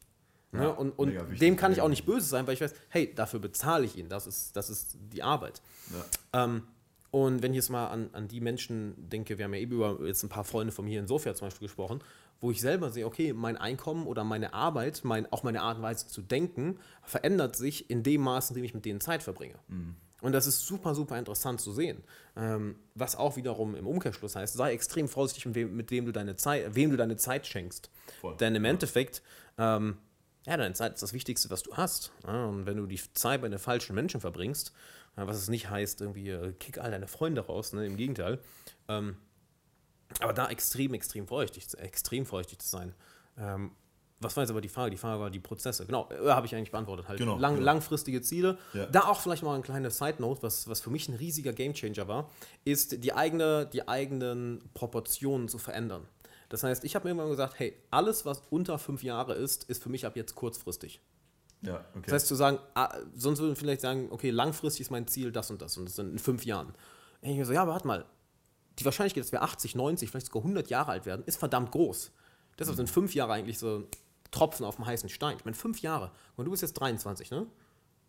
Ne? 0.53 0.65
Ja, 0.65 0.69
Und, 0.71 0.91
und 0.99 1.13
wichtig, 1.13 1.39
dem 1.39 1.57
kann 1.57 1.73
ich 1.73 1.81
auch 1.81 1.89
nicht 1.89 2.05
böse 2.05 2.27
sein, 2.27 2.47
weil 2.47 2.55
ich 2.55 2.61
weiß, 2.61 2.75
hey, 2.89 3.13
dafür 3.15 3.41
bezahle 3.41 3.85
ich 3.85 3.97
ihn. 3.97 4.09
Das 4.09 4.27
ist, 4.27 4.57
das 4.57 4.69
ist 4.71 4.97
die 5.13 5.23
Arbeit. 5.23 5.63
Ja. 6.33 6.45
Ähm, 6.45 6.63
und 7.11 7.43
wenn 7.43 7.53
ich 7.53 7.57
jetzt 7.57 7.71
mal 7.71 7.89
an, 7.89 8.11
an 8.13 8.29
die 8.29 8.41
Menschen 8.41 8.95
denke, 8.97 9.39
wir 9.39 9.45
haben 9.45 9.55
ja 9.55 9.61
eben 9.61 9.73
über 9.73 9.99
jetzt 10.05 10.23
ein 10.23 10.29
paar 10.29 10.45
Freunde 10.45 10.73
von 10.73 10.85
mir 10.85 11.01
in 11.01 11.07
Sofia 11.07 11.35
zum 11.35 11.49
Beispiel 11.49 11.67
gesprochen, 11.67 12.01
wo 12.41 12.51
ich 12.51 12.61
selber 12.61 12.91
sehe, 12.91 13.05
okay, 13.05 13.33
mein 13.33 13.57
Einkommen 13.57 14.07
oder 14.07 14.25
meine 14.25 14.55
Arbeit, 14.55 15.01
mein, 15.05 15.31
auch 15.33 15.43
meine 15.43 15.63
Art 15.63 15.79
und 15.79 15.83
Weise 15.83 16.07
zu 16.07 16.23
denken, 16.23 16.79
verändert 17.03 17.57
sich 17.57 17.91
in 17.91 18.03
dem 18.03 18.23
Maß, 18.23 18.51
in 18.51 18.57
dem 18.57 18.65
ich 18.65 18.75
mit 18.75 18.85
denen 18.85 19.01
Zeit 19.01 19.23
verbringe. 19.23 19.57
Und 20.23 20.33
das 20.33 20.47
ist 20.47 20.67
super, 20.67 20.95
super 20.95 21.19
interessant 21.19 21.61
zu 21.61 21.73
sehen. 21.73 22.03
Ähm, 22.37 22.77
was 22.95 23.17
auch 23.17 23.37
wiederum 23.37 23.75
im 23.75 23.87
Umkehrschluss 23.87 24.37
heißt, 24.37 24.55
sei 24.55 24.73
extrem 24.73 25.09
vorsichtig, 25.09 25.47
mit 25.47 25.55
wem, 25.55 25.77
mit 25.77 25.91
wem 25.91 26.07
du 26.07 26.13
deine 26.13 26.37
Zeit, 26.37 26.75
wem 26.75 26.91
du 26.91 26.97
deine 26.97 27.17
Zeit 27.17 27.47
schenkst. 27.47 27.91
Voll. 28.21 28.37
Denn 28.37 28.55
im 28.55 28.65
Endeffekt, 28.65 29.23
ähm, 29.59 29.97
ja, 30.47 30.57
deine 30.57 30.75
Zeit 30.75 30.95
ist 30.95 31.03
das 31.03 31.13
Wichtigste, 31.13 31.51
was 31.51 31.63
du 31.63 31.77
hast. 31.77 32.13
Ja, 32.27 32.47
und 32.47 32.67
wenn 32.67 32.77
du 32.77 32.87
die 32.87 33.01
Zeit 33.15 33.43
bei 33.43 33.49
den 33.49 33.59
falschen 33.59 33.95
Menschen 33.95 34.21
verbringst, 34.21 34.73
äh, 35.17 35.27
was 35.27 35.37
es 35.37 35.49
nicht 35.49 35.71
heißt, 35.71 36.01
irgendwie 36.01 36.31
äh, 36.31 36.53
kick 36.53 36.79
all 36.79 36.91
deine 36.91 37.09
Freunde 37.09 37.43
raus, 37.43 37.73
ne, 37.73 37.87
im 37.87 37.97
Gegenteil. 37.97 38.39
Ähm, 38.89 39.17
aber 40.21 40.33
da 40.33 40.49
extrem, 40.49 40.95
extrem 40.95 41.27
vorsichtig, 41.27 41.67
extrem 41.79 42.27
vorsichtig 42.27 42.61
zu 42.61 42.69
sein. 42.69 42.95
Ähm, 43.39 43.73
was 44.23 44.37
war 44.37 44.43
jetzt 44.43 44.51
aber 44.51 44.61
die 44.61 44.69
Frage? 44.69 44.91
Die 44.91 44.99
Frage 44.99 45.21
war 45.21 45.31
die 45.31 45.41
Prozesse. 45.41 45.87
Genau, 45.87 46.09
äh, 46.11 46.29
habe 46.29 46.47
ich 46.47 46.55
eigentlich 46.55 46.71
beantwortet. 46.71 47.09
Halt 47.09 47.19
Genau, 47.19 47.39
lang, 47.39 47.55
genau. 47.55 47.65
langfristige 47.65 48.21
Ziele. 48.21 48.59
Ja. 48.75 48.87
Da 48.87 49.05
auch 49.05 49.21
vielleicht 49.21 49.43
mal 49.43 49.55
ein 49.55 49.63
kleines 49.63 49.99
Side-Note, 49.99 50.43
was, 50.43 50.69
was 50.69 50.81
für 50.81 50.91
mich 50.91 51.09
ein 51.09 51.15
riesiger 51.15 51.53
Gamechanger 51.53 52.07
war, 52.07 52.31
ist 52.65 53.03
die, 53.03 53.13
eigene, 53.13 53.67
die 53.73 53.89
eigenen 53.89 54.63
Proportionen 54.75 55.49
zu 55.49 55.59
verändern. 55.59 56.07
Das 56.51 56.65
heißt, 56.65 56.85
ich 56.85 56.95
habe 56.95 57.05
mir 57.05 57.11
irgendwann 57.11 57.31
gesagt, 57.31 57.59
hey, 57.59 57.75
alles, 57.91 58.27
was 58.27 58.43
unter 58.51 58.79
fünf 58.79 59.03
Jahre 59.03 59.35
ist, 59.35 59.65
ist 59.65 59.83
für 59.83 59.89
mich 59.89 60.05
ab 60.05 60.17
jetzt 60.17 60.35
kurzfristig. 60.35 61.01
Ja, 61.63 61.85
okay. 61.95 62.03
Das 62.05 62.15
heißt, 62.15 62.27
zu 62.27 62.35
sagen, 62.35 62.59
ah, 62.75 62.99
sonst 63.15 63.39
würden 63.39 63.53
wir 63.53 63.57
vielleicht 63.57 63.81
sagen, 63.81 64.09
okay, 64.11 64.31
langfristig 64.31 64.83
ist 64.83 64.91
mein 64.91 65.07
Ziel 65.07 65.31
das 65.31 65.51
und 65.51 65.63
das 65.63 65.77
und 65.79 65.87
das 65.87 65.97
sind 65.97 66.11
in 66.11 66.19
fünf 66.19 66.45
Jahren. 66.45 66.75
Und 67.23 67.31
ich 67.31 67.47
so, 67.47 67.53
ja, 67.53 67.63
aber 67.63 67.73
warte 67.73 67.87
mal, 67.87 68.05
die 68.79 68.85
Wahrscheinlichkeit, 68.85 69.23
dass 69.23 69.33
wir 69.33 69.43
80, 69.43 69.77
90, 69.77 70.11
vielleicht 70.11 70.27
sogar 70.27 70.43
100 70.43 70.69
Jahre 70.71 70.91
alt 70.93 71.07
werden, 71.07 71.23
ist 71.25 71.37
verdammt 71.37 71.71
groß. 71.71 72.11
Deshalb 72.59 72.77
sind 72.77 72.91
fünf 72.91 73.15
Jahre 73.15 73.33
eigentlich 73.35 73.59
so 73.59 73.87
Tropfen 74.33 74.67
auf 74.67 74.77
dem 74.77 74.87
heißen 74.87 75.09
Stein. 75.09 75.37
Ich 75.39 75.45
meine, 75.45 75.57
fünf 75.57 75.81
Jahre. 75.81 76.11
Und 76.37 76.47
du 76.47 76.51
bist 76.51 76.63
jetzt 76.63 76.75
23, 76.75 77.31
ne? 77.31 77.47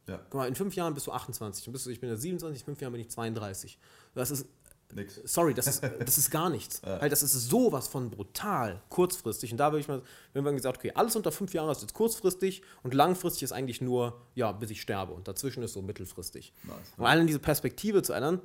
ja, 0.08 0.18
Guck 0.30 0.34
mal, 0.34 0.48
in 0.48 0.56
fünf 0.56 0.76
Jahren 0.76 0.94
bist 0.94 1.08
du 1.08 1.12
28. 1.12 1.64
Dann 1.66 1.72
bist 1.74 1.86
du, 1.86 1.90
ich 1.90 2.00
bin 2.00 2.10
ja 2.10 2.16
27, 2.16 2.62
in 2.62 2.66
fünf 2.66 2.82
Jahren 2.82 2.92
bin 2.92 3.02
ich 3.02 3.10
32. 3.10 3.78
Das 4.14 4.32
ist, 4.32 4.48
nix. 4.94 5.20
sorry, 5.24 5.54
das 5.54 5.68
ist, 5.68 5.84
das 5.84 6.18
ist 6.18 6.32
gar 6.32 6.50
nichts. 6.50 6.82
Halt, 6.84 7.12
das 7.12 7.24
ist 7.24 7.34
sowas 7.34 7.88
von 7.88 8.10
brutal, 8.10 8.82
kurzfristig. 8.90 9.52
Und 9.52 9.58
da 9.58 9.72
würde 9.72 9.82
ich 9.82 9.88
mal, 9.88 10.02
wenn 10.34 10.44
wir 10.44 10.52
gesagt, 10.54 10.78
okay, 10.78 10.92
alles 10.96 11.16
unter 11.16 11.32
fünf 11.32 11.54
Jahren 11.54 11.70
ist 11.70 11.82
jetzt 11.82 11.94
kurzfristig 11.94 12.62
und 12.84 12.94
langfristig 12.94 13.44
ist 13.44 13.52
eigentlich 13.52 13.82
nur, 13.82 14.22
ja, 14.36 14.52
bis 14.52 14.72
ich 14.72 14.82
sterbe. 14.82 15.14
Und 15.14 15.28
dazwischen 15.28 15.64
ist 15.64 15.74
so 15.74 15.82
mittelfristig. 15.82 16.54
Nice. 16.64 16.76
Und 16.98 17.06
allen 17.06 17.28
diese 17.28 17.40
Perspektive 17.40 18.04
zu 18.04 18.14
ändern, 18.14 18.42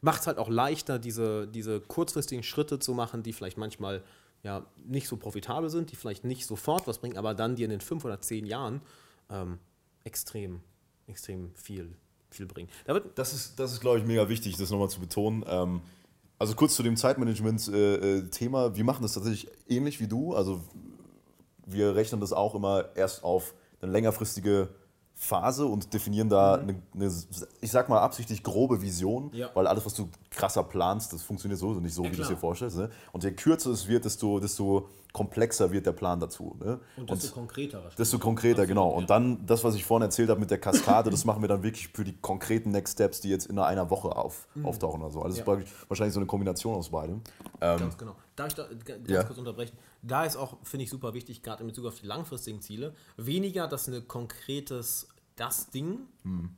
macht 0.00 0.20
es 0.20 0.26
halt 0.26 0.38
auch 0.38 0.50
leichter, 0.50 0.98
diese, 0.98 1.48
diese 1.48 1.80
kurzfristigen 1.80 2.42
Schritte 2.42 2.78
zu 2.78 2.92
machen, 2.92 3.22
die 3.22 3.32
vielleicht 3.32 3.56
manchmal 3.56 4.02
ja, 4.42 4.66
nicht 4.84 5.08
so 5.08 5.16
profitabel 5.16 5.70
sind, 5.70 5.90
die 5.90 5.96
vielleicht 5.96 6.24
nicht 6.24 6.46
sofort 6.46 6.86
was 6.86 6.98
bringen, 6.98 7.16
aber 7.16 7.34
dann 7.34 7.56
dir 7.56 7.64
in 7.64 7.70
den 7.70 7.80
fünf 7.80 8.04
oder 8.04 8.20
zehn 8.20 8.44
Jahren 8.44 8.82
ähm, 9.30 9.58
extrem, 10.04 10.60
extrem 11.06 11.54
viel, 11.54 11.96
viel 12.34 12.46
bringen. 12.46 12.68
Da 12.84 12.94
wird, 12.94 13.16
Das 13.18 13.32
ist, 13.32 13.58
das 13.58 13.72
ist 13.72 13.80
glaube 13.80 13.98
ich, 13.98 14.04
mega 14.04 14.28
wichtig, 14.28 14.56
das 14.56 14.70
nochmal 14.70 14.90
zu 14.90 15.00
betonen. 15.00 15.44
Ähm, 15.48 15.80
also 16.38 16.54
kurz 16.54 16.74
zu 16.74 16.82
dem 16.82 16.96
Zeitmanagement-Thema. 16.96 18.76
wir 18.76 18.84
machen 18.84 19.02
das 19.02 19.14
tatsächlich 19.14 19.50
ähnlich 19.68 20.00
wie 20.00 20.08
du. 20.08 20.34
Also 20.34 20.60
wir 21.66 21.94
rechnen 21.94 22.20
das 22.20 22.32
auch 22.32 22.54
immer 22.54 22.86
erst 22.96 23.24
auf 23.24 23.54
eine 23.80 23.92
längerfristige 23.92 24.68
Phase 25.14 25.66
und 25.66 25.94
definieren 25.94 26.28
da 26.28 26.54
eine, 26.56 26.82
eine, 26.92 27.12
ich 27.60 27.70
sag 27.70 27.88
mal, 27.88 28.00
absichtlich 28.00 28.42
grobe 28.42 28.82
Vision, 28.82 29.30
Ja. 29.32 29.48
weil 29.54 29.66
alles, 29.68 29.86
was 29.86 29.94
du 29.94 30.08
krasser 30.34 30.62
planst, 30.64 31.12
das 31.12 31.22
funktioniert 31.22 31.58
sowieso 31.60 31.80
nicht 31.80 31.94
so, 31.94 32.04
Ja, 32.04 32.12
wie 32.12 32.16
du 32.16 32.22
es 32.22 32.28
dir 32.28 32.36
vorstellst. 32.36 32.76
Ne? 32.76 32.90
Und 33.12 33.24
je 33.24 33.32
kürzer 33.32 33.70
es 33.70 33.86
wird, 33.88 34.04
desto, 34.04 34.40
desto 34.40 34.88
komplexer 35.12 35.70
wird 35.70 35.86
der 35.86 35.92
Plan 35.92 36.18
dazu. 36.18 36.56
Ne? 36.58 36.80
konkreter. 37.32 37.82
Desto 37.96 38.18
konkreter, 38.18 38.66
genau. 38.66 38.88
Und 38.88 39.10
dann 39.10 39.46
das, 39.46 39.62
was 39.62 39.74
ich 39.76 39.84
vorhin 39.84 40.02
erzählt 40.02 40.28
habe 40.28 40.40
mit 40.40 40.50
der 40.50 40.58
Kaskade, 40.58 41.08
das 41.10 41.24
machen 41.24 41.40
wir 41.42 41.48
dann 41.48 41.62
wirklich 41.62 41.88
für 41.88 42.02
die 42.04 42.16
konkreten 42.16 42.70
Next 42.72 42.94
Steps, 42.94 43.20
die 43.20 43.28
jetzt 43.28 43.46
in 43.46 43.58
einer 43.58 43.90
Woche 43.90 44.14
auf, 44.16 44.48
auftauchen 44.64 45.02
oder 45.02 45.12
so. 45.12 45.22
Also 45.22 45.40
Ja. 45.42 45.54
ist 45.58 45.72
wahrscheinlich 45.88 46.14
so 46.14 46.18
eine 46.20 46.26
Kombination 46.26 46.74
aus 46.74 46.88
beidem. 46.88 47.20
Ähm, 47.60 47.78
Ganz 47.78 47.96
genau. 47.96 48.16
Darf 48.34 48.48
ich 48.48 48.54
da 48.54 48.64
g- 48.66 48.74
ganz 48.92 49.08
Ja. 49.08 49.22
kurz 49.22 49.38
unterbrechen? 49.38 49.76
Da 50.02 50.24
ist 50.24 50.36
auch, 50.36 50.56
finde 50.64 50.82
ich, 50.84 50.90
super 50.90 51.14
wichtig, 51.14 51.42
gerade 51.44 51.62
in 51.62 51.68
Bezug 51.68 51.86
auf 51.86 52.00
die 52.00 52.06
langfristigen 52.06 52.60
Ziele, 52.60 52.92
weniger, 53.16 53.68
dass 53.68 53.86
ein 53.86 54.06
konkretes 54.08 55.08
das 55.36 55.70
Ding 55.70 56.00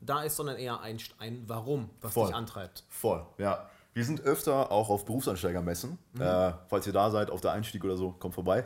da 0.01 0.23
ist, 0.23 0.37
sondern 0.37 0.57
eher 0.57 0.81
ein, 0.81 0.99
ein 1.19 1.45
Warum, 1.47 1.91
was 2.01 2.13
Voll. 2.13 2.27
dich 2.29 2.37
antreibt. 2.37 2.85
voll, 2.89 3.25
ja. 3.39 3.69
Wir 3.95 4.05
sind 4.05 4.21
öfter 4.21 4.71
auch 4.71 4.91
auf 4.91 5.07
Berufsansteigermessen. 5.07 5.97
Äh, 6.21 6.53
falls 6.69 6.87
ihr 6.87 6.93
da 6.93 7.11
seid, 7.11 7.31
auf 7.31 7.41
der 7.41 7.53
Einstieg 7.53 7.83
oder 7.83 7.97
so, 7.97 8.11
kommt 8.13 8.35
vorbei. 8.35 8.63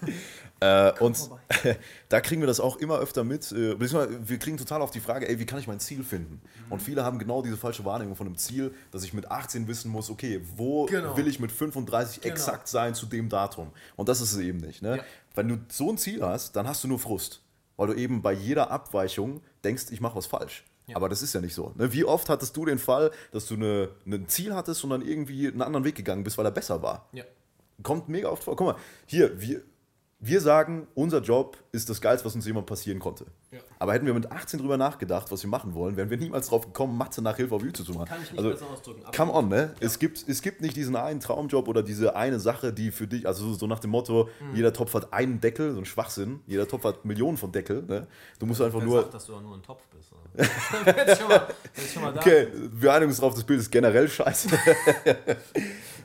äh, 0.60 0.92
und 1.00 1.30
da 2.10 2.20
kriegen 2.20 2.42
wir 2.42 2.46
das 2.46 2.60
auch 2.60 2.76
immer 2.76 2.98
öfter 2.98 3.24
mit. 3.24 3.50
Äh, 3.50 3.80
wir 3.80 4.38
kriegen 4.38 4.58
total 4.58 4.82
auf 4.82 4.90
die 4.90 5.00
Frage, 5.00 5.26
ey, 5.26 5.38
wie 5.38 5.46
kann 5.46 5.58
ich 5.58 5.66
mein 5.66 5.80
Ziel 5.80 6.04
finden? 6.04 6.42
Und 6.68 6.82
viele 6.82 7.02
haben 7.02 7.18
genau 7.18 7.40
diese 7.40 7.56
falsche 7.56 7.84
Wahrnehmung 7.86 8.14
von 8.14 8.26
einem 8.26 8.36
Ziel, 8.36 8.74
dass 8.90 9.04
ich 9.04 9.14
mit 9.14 9.30
18 9.30 9.66
wissen 9.68 9.90
muss, 9.90 10.10
okay, 10.10 10.42
wo 10.54 10.84
Genau. 10.84 11.16
will 11.16 11.28
ich 11.28 11.40
mit 11.40 11.50
35 11.50 12.20
Genau. 12.20 12.34
exakt 12.34 12.68
sein 12.68 12.94
zu 12.94 13.06
dem 13.06 13.30
Datum? 13.30 13.70
Und 13.96 14.10
das 14.10 14.20
ist 14.20 14.32
es 14.32 14.38
eben 14.38 14.58
nicht. 14.58 14.82
Ne? 14.82 14.98
Ja. 14.98 15.02
Wenn 15.34 15.48
du 15.48 15.56
so 15.70 15.90
ein 15.90 15.96
Ziel 15.96 16.22
hast, 16.22 16.54
dann 16.56 16.68
hast 16.68 16.84
du 16.84 16.88
nur 16.88 16.98
Frust. 16.98 17.40
Weil 17.76 17.88
du 17.88 17.94
eben 17.94 18.22
bei 18.22 18.32
jeder 18.32 18.70
Abweichung 18.70 19.40
denkst, 19.64 19.86
ich 19.90 20.00
mache 20.00 20.16
was 20.16 20.26
falsch. 20.26 20.64
Ja. 20.86 20.96
Aber 20.96 21.08
das 21.08 21.22
ist 21.22 21.32
ja 21.32 21.40
nicht 21.40 21.54
so. 21.54 21.72
Ne? 21.76 21.92
Wie 21.92 22.04
oft 22.04 22.28
hattest 22.28 22.56
du 22.56 22.66
den 22.66 22.78
Fall, 22.78 23.10
dass 23.32 23.46
du 23.46 23.54
eine, 23.54 23.88
ein 24.06 24.28
Ziel 24.28 24.54
hattest 24.54 24.84
und 24.84 24.90
dann 24.90 25.02
irgendwie 25.02 25.48
einen 25.48 25.62
anderen 25.62 25.84
Weg 25.84 25.94
gegangen 25.94 26.24
bist, 26.24 26.36
weil 26.36 26.44
er 26.44 26.50
besser 26.50 26.82
war? 26.82 27.08
Ja. 27.12 27.24
Kommt 27.82 28.08
mega 28.08 28.28
oft 28.28 28.44
vor. 28.44 28.54
Guck 28.54 28.66
mal, 28.66 28.76
hier, 29.06 29.40
wir, 29.40 29.62
wir 30.26 30.40
sagen, 30.40 30.86
unser 30.94 31.20
Job 31.20 31.58
ist 31.72 31.90
das 31.90 32.00
Geilste, 32.00 32.24
was 32.24 32.34
uns 32.34 32.46
jemand 32.46 32.66
passieren 32.66 32.98
konnte. 32.98 33.26
Ja. 33.50 33.58
Aber 33.78 33.92
hätten 33.92 34.06
wir 34.06 34.14
mit 34.14 34.30
18 34.30 34.58
drüber 34.60 34.76
nachgedacht, 34.76 35.30
was 35.30 35.42
wir 35.42 35.50
machen 35.50 35.74
wollen, 35.74 35.96
wären 35.96 36.08
wir 36.08 36.16
niemals 36.16 36.48
drauf 36.48 36.64
gekommen, 36.66 36.96
Mathe 36.96 37.20
nach 37.20 37.36
Hilfe 37.36 37.54
auf 37.54 37.62
YouTube 37.62 37.86
zu 37.86 37.92
machen. 37.92 38.06
Kann 38.06 38.22
ich 38.22 38.30
nicht 38.32 38.38
also, 38.38 38.50
besser 38.50 38.70
ausdrücken. 38.70 39.02
Come 39.14 39.32
on, 39.32 39.48
ne? 39.48 39.74
Es, 39.80 39.98
gibt, 39.98 40.24
es 40.28 40.40
gibt 40.40 40.60
nicht 40.60 40.76
diesen 40.76 40.96
einen 40.96 41.20
Traumjob 41.20 41.68
oder 41.68 41.82
diese 41.82 42.16
eine 42.16 42.40
Sache, 42.40 42.72
die 42.72 42.90
für 42.90 43.06
dich, 43.06 43.26
also 43.26 43.52
so 43.54 43.66
nach 43.66 43.80
dem 43.80 43.90
Motto, 43.90 44.28
Mhm. 44.40 44.56
jeder 44.56 44.72
Topf 44.72 44.94
hat 44.94 45.12
einen 45.12 45.40
Deckel, 45.40 45.72
so 45.74 45.78
ein 45.78 45.84
Schwachsinn. 45.84 46.40
Jeder 46.46 46.66
Topf 46.66 46.84
hat 46.84 47.04
Millionen 47.04 47.36
von 47.36 47.52
Deckel, 47.52 47.82
ne? 47.82 48.06
Du 48.38 48.46
musst 48.46 48.60
einfach 48.62 48.80
Wer 48.80 48.86
nur. 48.86 49.00
sagt, 49.02 49.14
dass 49.14 49.26
du 49.26 49.38
nur 49.40 49.56
ein 49.56 49.62
Topf 49.62 49.82
bist. 49.88 50.10
schon 51.92 52.02
mal. 52.02 52.16
Okay, 52.16 52.48
wir 52.72 52.92
einigen 52.92 53.10
uns 53.10 53.18
drauf, 53.18 53.34
das 53.34 53.44
Bild 53.44 53.60
ist 53.60 53.70
generell 53.70 54.08
scheiße. 54.08 54.48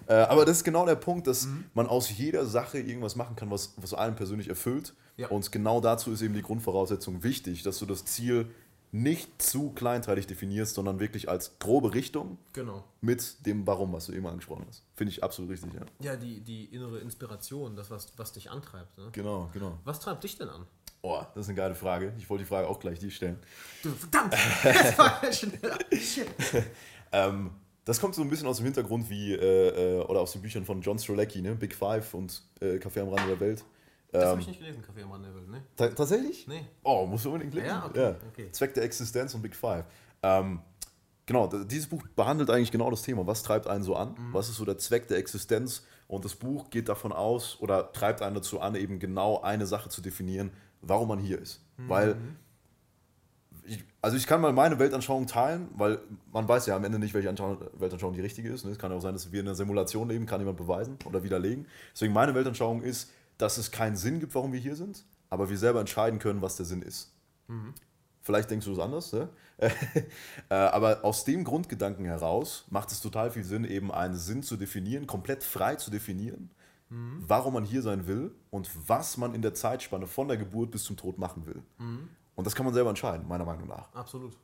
äh, 0.10 0.13
aber 0.15 0.43
das 0.43 0.58
ist 0.58 0.63
genau 0.65 0.86
der 0.86 0.95
Punkt, 0.95 1.26
dass 1.28 1.45
Mhm. 1.45 1.65
man 1.74 1.88
aus 1.88 2.10
jeder 2.17 2.45
Sache 2.45 2.80
irgendwas 2.80 3.15
machen 3.15 3.36
kann, 3.38 3.50
was, 3.50 3.74
was 3.78 3.93
einen 3.93 4.15
persönlich 4.17 4.50
erfüllt. 4.50 4.93
Ja. 5.15 5.30
Und 5.30 5.52
genau 5.52 5.80
dazu 5.80 6.12
ist 6.12 6.22
eben 6.22 6.34
die 6.34 6.41
Grundvoraussetzung 6.41 7.24
wichtig, 7.24 7.63
dass 7.63 7.80
du 7.80 7.86
das 7.86 8.04
Ziel 8.06 8.50
nicht 8.91 9.39
zu 9.39 9.69
kleinteilig 9.72 10.26
definierst, 10.26 10.74
sondern 10.74 11.00
wirklich 11.00 11.30
als 11.30 11.60
grobe 11.60 11.93
Richtung 11.93 12.39
Genau. 12.54 12.84
mit 13.02 13.45
dem 13.45 13.67
Warum, 13.67 13.93
was 13.93 14.08
du 14.08 14.13
eben 14.13 14.26
angesprochen 14.26 14.65
hast. 14.67 14.84
Finde 14.95 15.12
ich 15.13 15.24
absolut 15.24 15.52
richtig, 15.52 15.72
ja. 15.76 15.82
Ja, 16.00 16.15
die, 16.15 16.39
die 16.41 16.65
innere 16.65 16.98
Inspiration, 17.00 17.76
das, 17.76 17.91
was, 17.91 18.12
was 18.17 18.32
dich 18.34 18.50
antreibt. 18.50 18.98
Ne? 18.98 19.10
Genau, 19.12 19.48
genau. 19.54 19.78
Was 19.84 20.00
treibt 20.00 20.24
dich 20.24 20.38
denn 20.39 20.50
an? 20.50 20.65
Oh, 21.04 21.22
das 21.36 21.45
ist 21.45 21.50
eine 21.50 21.56
geile 21.58 21.76
Frage. 21.76 22.13
Ich 22.17 22.30
wollte 22.32 22.43
die 22.43 22.48
Frage 22.50 22.67
auch 22.67 22.80
gleich 22.80 22.98
dir 23.00 23.12
stellen. 23.12 23.38
Du, 23.84 23.91
verdammt! 23.91 24.34
Das 24.63 24.98
war 24.98 25.22
schneller. 25.32 25.78
Shit. 25.93 26.28
Ähm, 27.12 27.52
das 27.89 27.99
kommt 27.99 28.15
so 28.15 28.21
ein 28.21 28.30
bisschen 28.30 28.47
aus 28.47 28.58
dem 28.58 28.65
Hintergrund 28.65 29.10
wie, 29.10 29.34
äh, 29.34 29.97
äh, 29.97 30.04
oder 30.04 30.21
aus 30.21 30.32
den 30.32 30.41
Büchern 30.41 30.63
von 30.63 30.82
John 30.82 30.99
Strelacki, 30.99 31.41
ne? 31.41 31.56
Big 31.56 31.73
Five 31.75 32.13
und 32.13 32.41
äh, 32.62 32.75
Café 32.75 33.02
am 33.02 33.10
Rande 33.10 33.30
der 33.30 33.39
Welt. 33.39 33.65
Das 34.12 34.23
habe 34.23 34.34
Ähm, 34.34 34.39
ich 34.39 34.47
nicht 34.47 34.60
gelesen, 34.60 34.82
Kaffee 34.82 35.04
am 35.04 35.12
Rande 35.12 35.30
ne? 35.30 35.63
ta 35.75 35.88
tatsächlich? 35.89 36.47
Nee. 36.47 36.65
Oh, 36.84 37.06
musst 37.06 37.25
du 37.25 37.30
unbedingt 37.30 37.54
lesen. 37.54 37.67
Ja, 37.67 37.86
okay, 37.86 38.15
okay. 38.28 38.52
Zweck 38.52 38.73
der 38.73 38.84
Existenz 38.84 39.34
und 39.36 39.41
Big 39.41 39.56
Five. 39.56 39.86
Ähm, 40.23 40.62
genau, 41.25 41.47
dieses 41.47 41.88
Buch 41.88 42.02
behandelt 42.15 42.49
eigentlich 42.49 42.71
genau 42.71 42.89
das 42.89 43.04
Thema. 43.04 43.28
Was 43.28 43.43
treibt 43.43 43.67
einen 43.67 43.84
so 43.84 43.95
an? 43.95 44.15
Mhm. 44.17 44.34
Was 44.34 44.49
ist 44.49 44.56
so 44.56 44.65
der 44.65 44.78
Zweck 44.78 45.08
der 45.08 45.17
Existenz? 45.17 45.86
Und 46.08 46.25
das 46.25 46.36
Buch 46.36 46.71
geht 46.71 46.89
davon 46.89 47.12
aus 47.12 47.58
oder 47.60 47.91
treibt 47.91 48.23
einen 48.23 48.34
dazu 48.34 48.60
an, 48.60 48.73
eben 48.75 48.97
genau 48.97 49.41
eine 49.41 49.67
Sache 49.67 49.89
zu 49.89 50.02
definieren, 50.02 50.52
warum 50.82 51.08
man 51.08 51.19
hier 51.19 51.39
ist. 51.39 51.62
Mhm. 51.78 51.89
Weil, 51.89 52.17
ich, 53.69 53.84
also 54.01 54.17
ich 54.17 54.25
kann 54.27 54.41
mal 54.41 54.51
meine 54.51 54.79
Weltanschauung 54.79 55.27
teilen, 55.27 55.69
weil 55.75 55.99
man 56.32 56.47
weiß 56.47 56.65
ja 56.65 56.75
am 56.75 56.84
Ende 56.84 56.99
nicht, 56.99 57.13
welche 57.13 57.29
Anschauung, 57.29 57.60
Weltanschauung 57.77 58.13
die 58.13 58.21
richtige 58.21 58.49
ist. 58.49 58.65
ne? 58.65 58.71
Es 58.71 58.79
kann 58.79 58.91
ja 58.91 58.97
auch 58.97 59.01
sein, 59.01 59.13
dass 59.13 59.32
wir 59.32 59.39
in 59.39 59.47
einer 59.47 59.55
Simulation 59.55 60.10
leben, 60.10 60.25
kann 60.25 60.41
jemand 60.41 60.58
beweisen 60.58 60.97
oder 61.05 61.23
widerlegen. 61.23 61.67
Deswegen 61.93 62.13
meine 62.13 62.34
Weltanschauung 62.36 62.82
ist, 62.82 63.12
dass 63.38 63.58
es 63.58 63.71
keinen 63.71 63.95
Sinn 63.95 64.19
gibt, 64.19 64.34
warum 64.36 64.51
wir 64.53 64.60
hier 64.60 64.75
sind, 64.75 65.05
aber 65.29 65.49
wir 65.49 65.58
selber 65.58 65.79
entscheiden 65.79 66.19
können, 66.19 66.41
was 66.41 66.55
der 66.58 66.65
Sinn 66.65 66.82
ist. 66.82 67.13
Vielleicht 68.21 68.49
denkst 68.51 68.65
du 68.65 68.73
es 68.73 68.79
anders, 68.79 69.13
ne? 69.13 69.29
Äh, 70.49 70.55
aber 70.55 71.03
aus 71.03 71.25
dem 71.25 71.43
Grundgedanken 71.43 72.05
heraus 72.05 72.65
macht 72.69 72.91
es 72.91 73.01
total 73.01 73.29
viel 73.29 73.43
Sinn, 73.43 73.65
eben 73.65 73.91
einen 73.91 74.15
Sinn 74.15 74.41
zu 74.41 74.55
definieren, 74.58 75.05
komplett 75.05 75.43
frei 75.43 75.75
zu 75.75 75.91
definieren, 75.91 76.49
warum 77.27 77.53
man 77.53 77.65
hier 77.65 77.84
sein 77.84 78.08
will 78.08 78.32
und 78.49 78.67
was 78.88 79.17
man 79.17 79.36
in 79.36 79.43
der 79.43 79.53
Zeitspanne 79.53 80.08
von 80.08 80.27
der 80.27 80.38
Geburt 80.38 80.71
bis 80.71 80.84
zum 80.86 80.97
Tod 80.97 81.19
machen 81.19 81.45
will. 81.45 81.62
Und 82.39 82.45
das 82.47 82.56
kann 82.56 82.65
man 82.65 82.73
selber 82.73 82.89
entscheiden, 82.89 83.28
meiner 83.28 83.43
Meinung 83.43 83.67
nach. 83.67 83.93
Absolut. 83.93 84.38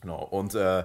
Genau. 0.00 0.24
Und 0.26 0.54
äh, 0.54 0.84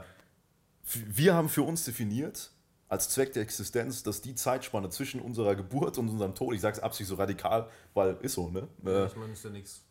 wir 0.84 1.36
haben 1.36 1.50
für 1.50 1.62
uns 1.62 1.86
definiert, 1.86 2.50
als 2.90 3.10
Zweck 3.10 3.32
der 3.34 3.44
Existenz, 3.44 4.02
dass 4.02 4.24
die 4.24 4.34
Zeitspanne 4.34 4.90
zwischen 4.90 5.22
unserer 5.22 5.56
Geburt 5.56 6.00
und 6.00 6.10
unserem 6.10 6.34
Tod, 6.34 6.56
ich 6.56 6.62
sage 6.62 6.78
es 6.78 6.82
absichtlich 6.82 7.10
so 7.10 7.16
radikal, 7.16 7.70
weil 7.94 8.18
ist 8.22 8.34
so, 8.34 8.50
ne? 8.50 8.68
Äh, 8.84 9.06
Ich 9.06 9.16
meine, 9.16 9.34
ist 9.34 9.44
ja 9.44 9.52
nichts. 9.52 9.84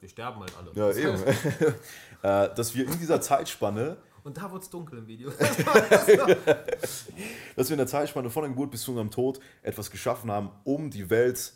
Wir 0.00 0.08
sterben 0.08 0.40
halt 0.40 0.52
alle. 0.58 0.72
ja, 0.74 0.90
eben. 0.90 1.22
äh, 2.22 2.52
dass 2.52 2.74
wir 2.74 2.84
in 2.84 2.98
dieser 2.98 3.20
Zeitspanne 3.20 3.98
Und 4.24 4.36
da 4.38 4.50
wird 4.50 4.64
es 4.64 4.70
dunkel 4.70 4.98
im 4.98 5.06
Video. 5.06 5.30
dass 7.54 7.68
wir 7.68 7.74
in 7.74 7.78
der 7.78 7.86
Zeitspanne 7.86 8.28
von 8.28 8.42
der 8.42 8.50
Geburt 8.50 8.72
bis 8.72 8.82
zu 8.82 8.90
unserem 8.90 9.12
Tod 9.12 9.38
etwas 9.62 9.88
geschaffen 9.92 10.32
haben, 10.32 10.50
um 10.64 10.90
die 10.90 11.10
Welt 11.10 11.52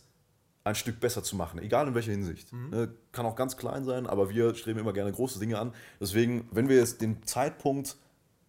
ein 0.65 0.75
Stück 0.75 1.01
besser 1.01 1.23
zu 1.23 1.37
machen, 1.37 1.59
egal 1.61 1.89
in 1.89 1.95
welcher 1.95 2.13
Hinsicht. 2.13 2.53
Ne, 2.53 2.93
kann 3.11 3.27
auch 3.27 3.35
ganz 3.35 3.57
klein 3.57 3.85
sein, 3.85 4.07
aber 4.07 4.31
wir 4.31 4.55
streben 4.55 4.79
immer 4.79 4.93
gerne 4.93 5.13
große 5.13 5.39
Dinge 5.39 5.59
an. 5.59 5.73
Deswegen, 6.01 6.49
wenn 6.53 6.69
wir 6.69 6.77
jetzt 6.77 7.01
den 7.01 7.23
Zeitpunkt 7.25 7.97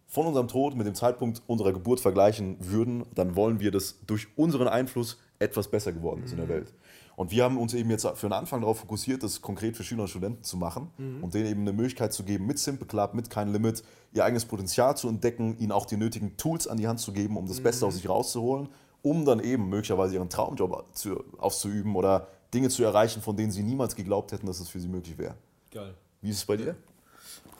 von 0.06 0.26
unserem 0.26 0.46
Tod 0.46 0.76
mit 0.76 0.86
dem 0.86 0.94
Zeitpunkt 0.94 1.42
unserer 1.46 1.72
Geburt 1.72 1.98
vergleichen 1.98 2.56
würden, 2.60 3.04
dann 3.14 3.34
wollen 3.34 3.58
wir, 3.58 3.72
dass 3.72 3.98
durch 4.06 4.28
unseren 4.36 4.68
Einfluss 4.68 5.18
etwas 5.40 5.68
besser 5.68 5.92
geworden 5.92 6.22
ist 6.22 6.30
in 6.30 6.38
der 6.38 6.48
Welt. 6.48 6.72
Und 7.16 7.30
wir 7.30 7.44
haben 7.44 7.58
uns 7.58 7.74
eben 7.74 7.90
jetzt 7.90 8.06
für 8.06 8.28
den 8.28 8.32
Anfang 8.32 8.60
darauf 8.60 8.78
fokussiert, 8.78 9.22
das 9.22 9.40
konkret 9.40 9.76
für 9.76 9.84
Schüler 9.84 10.02
und 10.02 10.08
Studenten 10.08 10.42
zu 10.42 10.56
machen 10.56 10.90
und 11.22 11.34
denen 11.34 11.46
eben 11.46 11.60
eine 11.60 11.72
Möglichkeit 11.72 12.12
zu 12.12 12.24
geben, 12.24 12.46
mit 12.46 12.58
Simple 12.58 12.86
Club, 12.86 13.14
mit 13.14 13.30
kein 13.30 13.52
Limit, 13.52 13.84
ihr 14.12 14.24
eigenes 14.24 14.44
Potenzial 14.44 14.96
zu 14.96 15.08
entdecken, 15.08 15.56
ihnen 15.58 15.72
auch 15.72 15.86
die 15.86 15.96
nötigen 15.96 16.36
Tools 16.36 16.66
an 16.66 16.76
die 16.76 16.88
Hand 16.88 17.00
zu 17.00 17.12
geben, 17.12 17.36
um 17.36 17.46
das 17.46 17.60
Beste 17.60 17.86
aus 17.86 17.94
sich 17.94 18.08
rauszuholen, 18.08 18.68
um 19.04 19.26
dann 19.26 19.38
eben 19.40 19.68
möglicherweise 19.68 20.14
ihren 20.14 20.30
Traumjob 20.30 20.86
zu, 20.96 21.22
auszuüben 21.36 21.94
oder 21.94 22.26
Dinge 22.54 22.70
zu 22.70 22.82
erreichen, 22.82 23.20
von 23.20 23.36
denen 23.36 23.52
sie 23.52 23.62
niemals 23.62 23.94
geglaubt 23.94 24.32
hätten, 24.32 24.46
dass 24.46 24.60
es 24.60 24.68
für 24.70 24.80
sie 24.80 24.88
möglich 24.88 25.18
wäre. 25.18 25.34
Geil. 25.70 25.94
Wie 26.22 26.30
ist 26.30 26.38
es 26.38 26.44
bei 26.46 26.56
dir? 26.56 26.74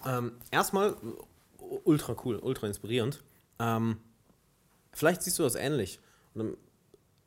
Ähm, 0.06 0.32
erstmal 0.50 0.96
ultra 1.84 2.16
cool, 2.24 2.38
ultra 2.38 2.66
inspirierend. 2.66 3.22
Ähm, 3.58 3.98
vielleicht 4.92 5.22
siehst 5.22 5.38
du 5.38 5.42
das 5.42 5.54
ähnlich. 5.54 6.00
Ähm, 6.34 6.56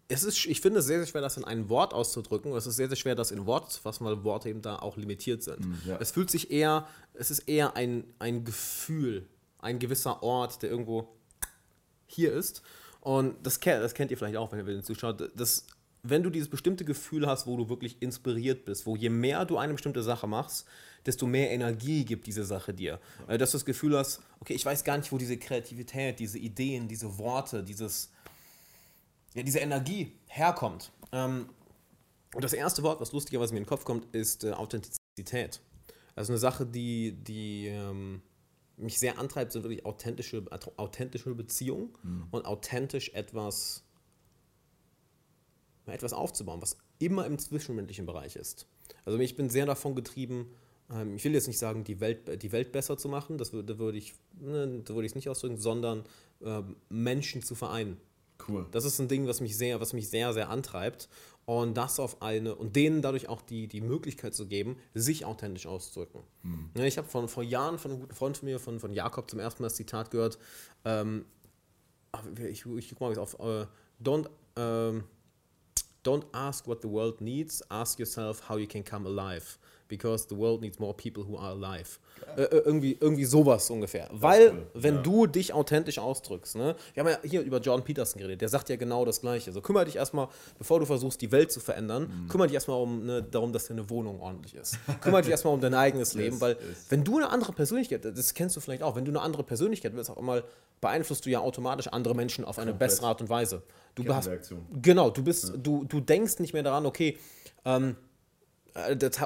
es 0.08 0.24
ist, 0.24 0.44
ich 0.46 0.62
finde 0.62 0.80
es 0.80 0.88
sehr, 0.88 0.98
sehr 0.98 1.06
schwer, 1.06 1.22
das 1.22 1.38
in 1.38 1.44
ein 1.44 1.70
Wort 1.70 1.94
auszudrücken. 1.94 2.54
Es 2.54 2.66
ist 2.66 2.78
sehr, 2.78 2.88
sehr 2.88 2.98
schwer, 2.98 3.14
das 3.14 3.30
in 3.30 3.46
Wort 3.46 3.72
zu 3.72 3.80
fassen, 3.82 4.04
weil 4.04 4.24
Worte 4.24 4.50
eben 4.50 4.64
da 4.64 4.78
auch 4.78 4.98
limitiert 4.98 5.44
sind. 5.44 5.60
ja. 5.86 5.98
Es 6.00 6.10
fühlt 6.10 6.32
sich 6.32 6.50
eher, 6.50 6.88
es 7.14 7.30
ist 7.30 7.40
eher 7.42 7.76
ein, 7.76 8.04
ein 8.18 8.46
Gefühl, 8.46 9.28
ein 9.60 9.78
gewisser 9.78 10.24
Ort, 10.24 10.64
der 10.64 10.72
irgendwo 10.72 11.08
hier 12.08 12.34
ist. 12.34 12.64
Und 13.08 13.36
das, 13.46 13.62
kennt- 13.62 13.82
das 13.82 13.94
kennt 13.94 14.12
ihr 14.12 14.18
vielleicht 14.18 14.36
auch, 14.36 14.52
wenn 14.52 14.60
ihr 14.60 14.66
den 14.66 14.84
zuschaut. 14.84 15.32
Das, 15.40 15.66
wenn 16.04 16.24
du 16.24 16.30
dieses 16.30 16.50
bestimmte 16.50 16.84
Gefühl 16.84 17.26
hast, 17.26 17.48
wo 17.48 17.56
du 17.56 17.70
wirklich 17.70 18.02
inspiriert 18.02 18.66
bist, 18.66 18.86
wo 18.86 18.98
je 18.98 19.08
mehr 19.10 19.46
du 19.46 19.58
eine 19.58 19.72
bestimmte 19.72 20.04
Sache 20.04 20.28
machst, 20.28 20.66
desto 21.06 21.26
mehr 21.26 21.50
Energie 21.52 22.04
gibt 22.04 22.28
diese 22.28 22.44
Sache 22.44 22.74
dir. 22.74 23.00
Äh, 23.30 23.38
Dass 23.38 23.52
du 23.52 23.58
das 23.60 23.64
Gefühl 23.64 23.98
hast, 23.98 24.22
okay, 24.42 24.56
ich 24.56 24.66
weiß 24.66 24.84
gar 24.84 24.98
nicht, 24.98 25.10
wo 25.14 25.18
diese 25.18 25.38
Kreativität, 25.38 26.20
diese 26.20 26.38
Ideen, 26.38 26.90
diese 26.90 27.18
Worte, 27.18 27.64
dieses, 27.64 28.12
ja, 29.36 29.42
diese 29.42 29.60
Energie 29.60 30.12
herkommt. 30.28 30.92
Ähm, 31.14 31.48
und 32.34 32.44
das 32.44 32.52
erste 32.52 32.84
Wort, 32.84 33.00
was 33.00 33.14
lustigerweise 33.14 33.54
mir 33.54 33.60
in 33.60 33.64
den 33.64 33.70
Kopf 33.70 33.86
kommt, 33.86 34.14
ist 34.14 34.44
äh, 34.44 34.52
Authentizität. 34.52 35.62
Also 36.14 36.34
eine 36.34 36.40
Sache, 36.40 36.66
die, 36.66 37.14
die 37.14 37.68
ähm, 37.68 38.22
mich 38.78 39.00
sehr 39.00 39.20
antreibt, 39.20 39.52
sind 39.52 39.64
wirklich 39.64 39.86
authentische, 39.86 40.46
authentische 40.78 41.34
Beziehungen 41.34 41.94
und 42.32 42.46
authentisch 42.46 43.10
etwas, 43.14 43.84
etwas 45.88 46.14
aufzubauen, 46.14 46.62
was 46.62 46.78
immer 47.00 47.26
im 47.26 47.40
zwischenmenschlichen 47.40 48.06
Bereich 48.06 48.36
ist. 48.36 48.68
Also 49.04 49.20
ich 49.20 49.36
bin 49.36 49.50
sehr 49.50 49.66
davon 49.66 49.96
getrieben, 49.96 50.54
ähm, 50.92 51.16
ich 51.16 51.24
will 51.24 51.34
jetzt 51.34 51.48
nicht 51.48 51.60
sagen, 51.60 51.84
die 51.84 52.00
Welt, 52.00 52.42
die 52.42 52.52
Welt 52.52 52.72
besser 52.72 52.98
zu 52.98 53.10
machen, 53.10 53.38
das 53.38 53.54
würde, 53.54 53.80
würde 53.80 53.98
ich 53.98 54.14
ne, 54.40 54.82
da 54.84 54.94
würde 54.94 55.06
ich 55.06 55.12
es 55.12 55.16
nicht 55.16 55.30
ausdrücken, 55.30 55.58
sondern 55.58 56.04
ähm, 56.42 56.76
Menschen 56.90 57.42
zu 57.42 57.56
vereinen. 57.56 57.98
Cool. 58.48 58.68
Das 58.72 58.86
ist 58.86 59.00
ein 59.00 59.08
Ding, 59.08 59.28
was 59.28 59.42
mich 59.42 59.58
sehr, 59.58 59.82
was 59.82 59.94
mich 59.94 60.10
sehr, 60.10 60.34
sehr 60.34 60.50
antreibt. 60.50 61.10
Und 61.50 61.78
das 61.78 61.98
auf 62.02 62.22
eine, 62.22 62.56
und 62.56 62.76
denen 62.76 63.02
dadurch 63.02 63.30
auch 63.30 63.42
die, 63.42 63.70
die 63.70 63.80
Möglichkeit 63.80 64.36
zu 64.36 64.48
geben, 64.48 64.76
sich 64.94 65.24
authentisch 65.24 65.66
auszudrücken. 65.66 66.22
Ja, 66.76 66.84
ich 66.84 66.98
habe 66.98 67.08
von, 67.08 67.30
vor 67.30 67.42
Jahren 67.42 67.80
von 67.80 67.92
einem 67.92 68.02
guten 68.02 68.14
Freund 68.14 68.36
von 68.36 68.50
mir, 68.50 68.60
von, 68.60 68.82
von 68.82 68.92
Jakob, 68.92 69.30
zum 69.30 69.40
ersten 69.40 69.64
Mal 69.64 69.68
das 69.70 69.78
Zitat 69.78 70.12
gehört. 70.12 70.38
Ähm, 70.84 71.24
ich, 72.50 72.66
ich 72.66 72.90
guck 72.90 73.00
mal 73.00 73.10
jetzt 73.10 73.20
auf. 73.20 73.40
Äh, 73.40 73.66
don't, 74.04 74.30
ähm, 74.58 75.06
don't 76.04 76.26
ask 76.34 76.68
what 76.68 76.82
the 76.82 76.90
world 76.90 77.22
needs, 77.22 77.64
ask 77.72 77.98
yourself 77.98 78.50
how 78.50 78.58
you 78.58 78.68
can 78.68 78.84
come 78.84 79.08
alive. 79.08 79.58
Because 79.88 80.28
the 80.30 80.38
world 80.38 80.62
needs 80.62 80.80
more 80.80 80.94
people 80.94 81.26
who 81.28 81.38
are 81.38 81.52
alive. 81.52 82.00
Äh, 82.36 82.42
äh, 82.44 82.58
irgendwie, 82.66 82.98
irgendwie 83.00 83.26
sowas 83.26 83.70
ungefähr. 83.70 84.10
Weil, 84.12 84.50
cool, 84.52 84.68
wenn 84.74 84.96
ja. 84.96 85.02
du 85.02 85.28
dich 85.28 85.54
authentisch 85.54 86.00
ausdrückst, 86.00 86.56
ne? 86.56 86.76
wir 86.94 87.04
haben 87.04 87.10
ja 87.12 87.20
hier 87.24 87.42
über 87.42 87.60
Jordan 87.60 87.86
Peterson 87.86 88.20
geredet, 88.20 88.42
der 88.42 88.50
sagt 88.50 88.70
ja 88.70 88.76
genau 88.76 89.06
das 89.06 89.22
Gleiche. 89.22 89.50
Also 89.50 89.62
kümmere 89.62 89.86
dich 89.86 89.96
erstmal, 89.96 90.28
bevor 90.58 90.80
du 90.80 90.86
versuchst, 90.86 91.22
die 91.22 91.32
Welt 91.32 91.52
zu 91.52 91.60
verändern, 91.60 92.08
Mhm. 92.08 92.28
kümmere 92.28 92.48
dich 92.48 92.56
erstmal 92.56 92.82
um, 92.82 93.06
ne, 93.06 93.24
darum, 93.24 93.54
dass 93.54 93.68
deine 93.68 93.90
Wohnung 93.90 94.20
ordentlich 94.20 94.56
ist. 94.56 94.78
kümmere 95.02 95.22
dich 95.22 95.32
erstmal 95.32 95.54
um 95.54 95.62
dein 95.62 95.74
eigenes 95.74 96.14
Leben, 96.16 96.42
weil 96.42 96.54
yes. 96.54 96.86
wenn 96.90 97.04
du 97.04 97.18
eine 97.18 97.30
andere 97.30 97.54
Persönlichkeit, 97.54 98.04
das 98.06 98.34
kennst 98.34 98.56
du 98.56 98.60
vielleicht 98.60 98.84
auch, 98.84 98.96
wenn 98.96 99.06
du 99.06 99.12
eine 99.12 99.22
andere 99.22 99.44
Persönlichkeit 99.44 99.96
willst, 99.96 100.10
auf 100.10 100.18
einmal 100.18 100.44
beeinflusst 100.82 101.26
du 101.26 101.30
ja 101.30 101.40
automatisch 101.40 101.88
andere 101.88 102.16
Menschen 102.16 102.46
auf 102.46 102.60
eine 102.60 102.72
Komplett. 102.72 102.90
bessere 102.90 103.08
Art 103.08 103.22
und 103.22 103.30
Weise. 103.30 103.64
Du 103.96 104.14
hast, 104.14 104.30
genau, 104.82 105.10
du 105.10 105.24
bist, 105.24 105.54
du, 105.58 105.84
du 105.86 106.00
denkst 106.00 106.38
nicht 106.40 106.54
mehr 106.54 106.62
daran, 106.62 106.86
okay, 106.86 107.18
ähm, 107.66 107.92
äh, 107.92 108.07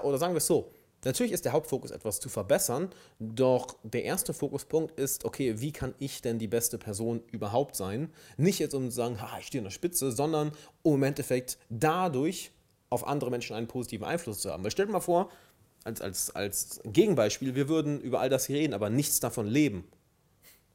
oder 0.04 0.18
sagen 0.18 0.34
wir 0.34 0.38
es 0.38 0.48
so, 0.48 0.72
natürlich 1.04 1.32
ist 1.32 1.46
der 1.46 1.52
Hauptfokus 1.52 1.92
etwas 1.92 2.20
zu 2.20 2.30
verbessern, 2.30 2.90
doch 3.20 3.76
der 3.84 4.04
erste 4.04 4.34
Fokuspunkt 4.34 5.00
ist, 5.00 5.26
okay, 5.26 5.60
wie 5.60 5.72
kann 5.72 5.94
ich 6.00 6.22
denn 6.22 6.40
die 6.40 6.48
beste 6.48 6.78
Person 6.78 7.22
überhaupt 7.32 7.76
sein? 7.76 8.12
Nicht 8.38 8.60
jetzt 8.60 8.74
um 8.74 8.90
zu 8.90 8.96
sagen, 8.96 9.22
ha, 9.22 9.38
ich 9.40 9.48
stehe 9.48 9.60
an 9.60 9.66
der 9.66 9.72
Spitze, 9.72 10.12
sondern 10.12 10.52
um 10.84 10.96
im 10.96 11.04
Endeffekt 11.04 11.58
dadurch 11.70 12.52
auf 12.90 13.08
andere 13.08 13.32
Menschen 13.32 13.56
einen 13.56 13.68
positiven 13.68 14.06
Einfluss 14.06 14.42
zu 14.42 14.52
haben. 14.52 14.64
Weil 14.64 14.72
stell 14.72 14.86
dir 14.86 14.92
mal 14.92 15.00
vor, 15.00 15.30
als, 15.84 16.02
als, 16.02 16.36
als 16.36 16.82
Gegenbeispiel, 16.86 17.56
wir 17.56 17.68
würden 17.68 18.00
über 18.02 18.20
all 18.20 18.30
das 18.30 18.46
hier 18.46 18.58
reden, 18.58 18.74
aber 18.74 18.90
nichts 18.90 19.20
davon 19.20 19.48
leben. 19.48 19.88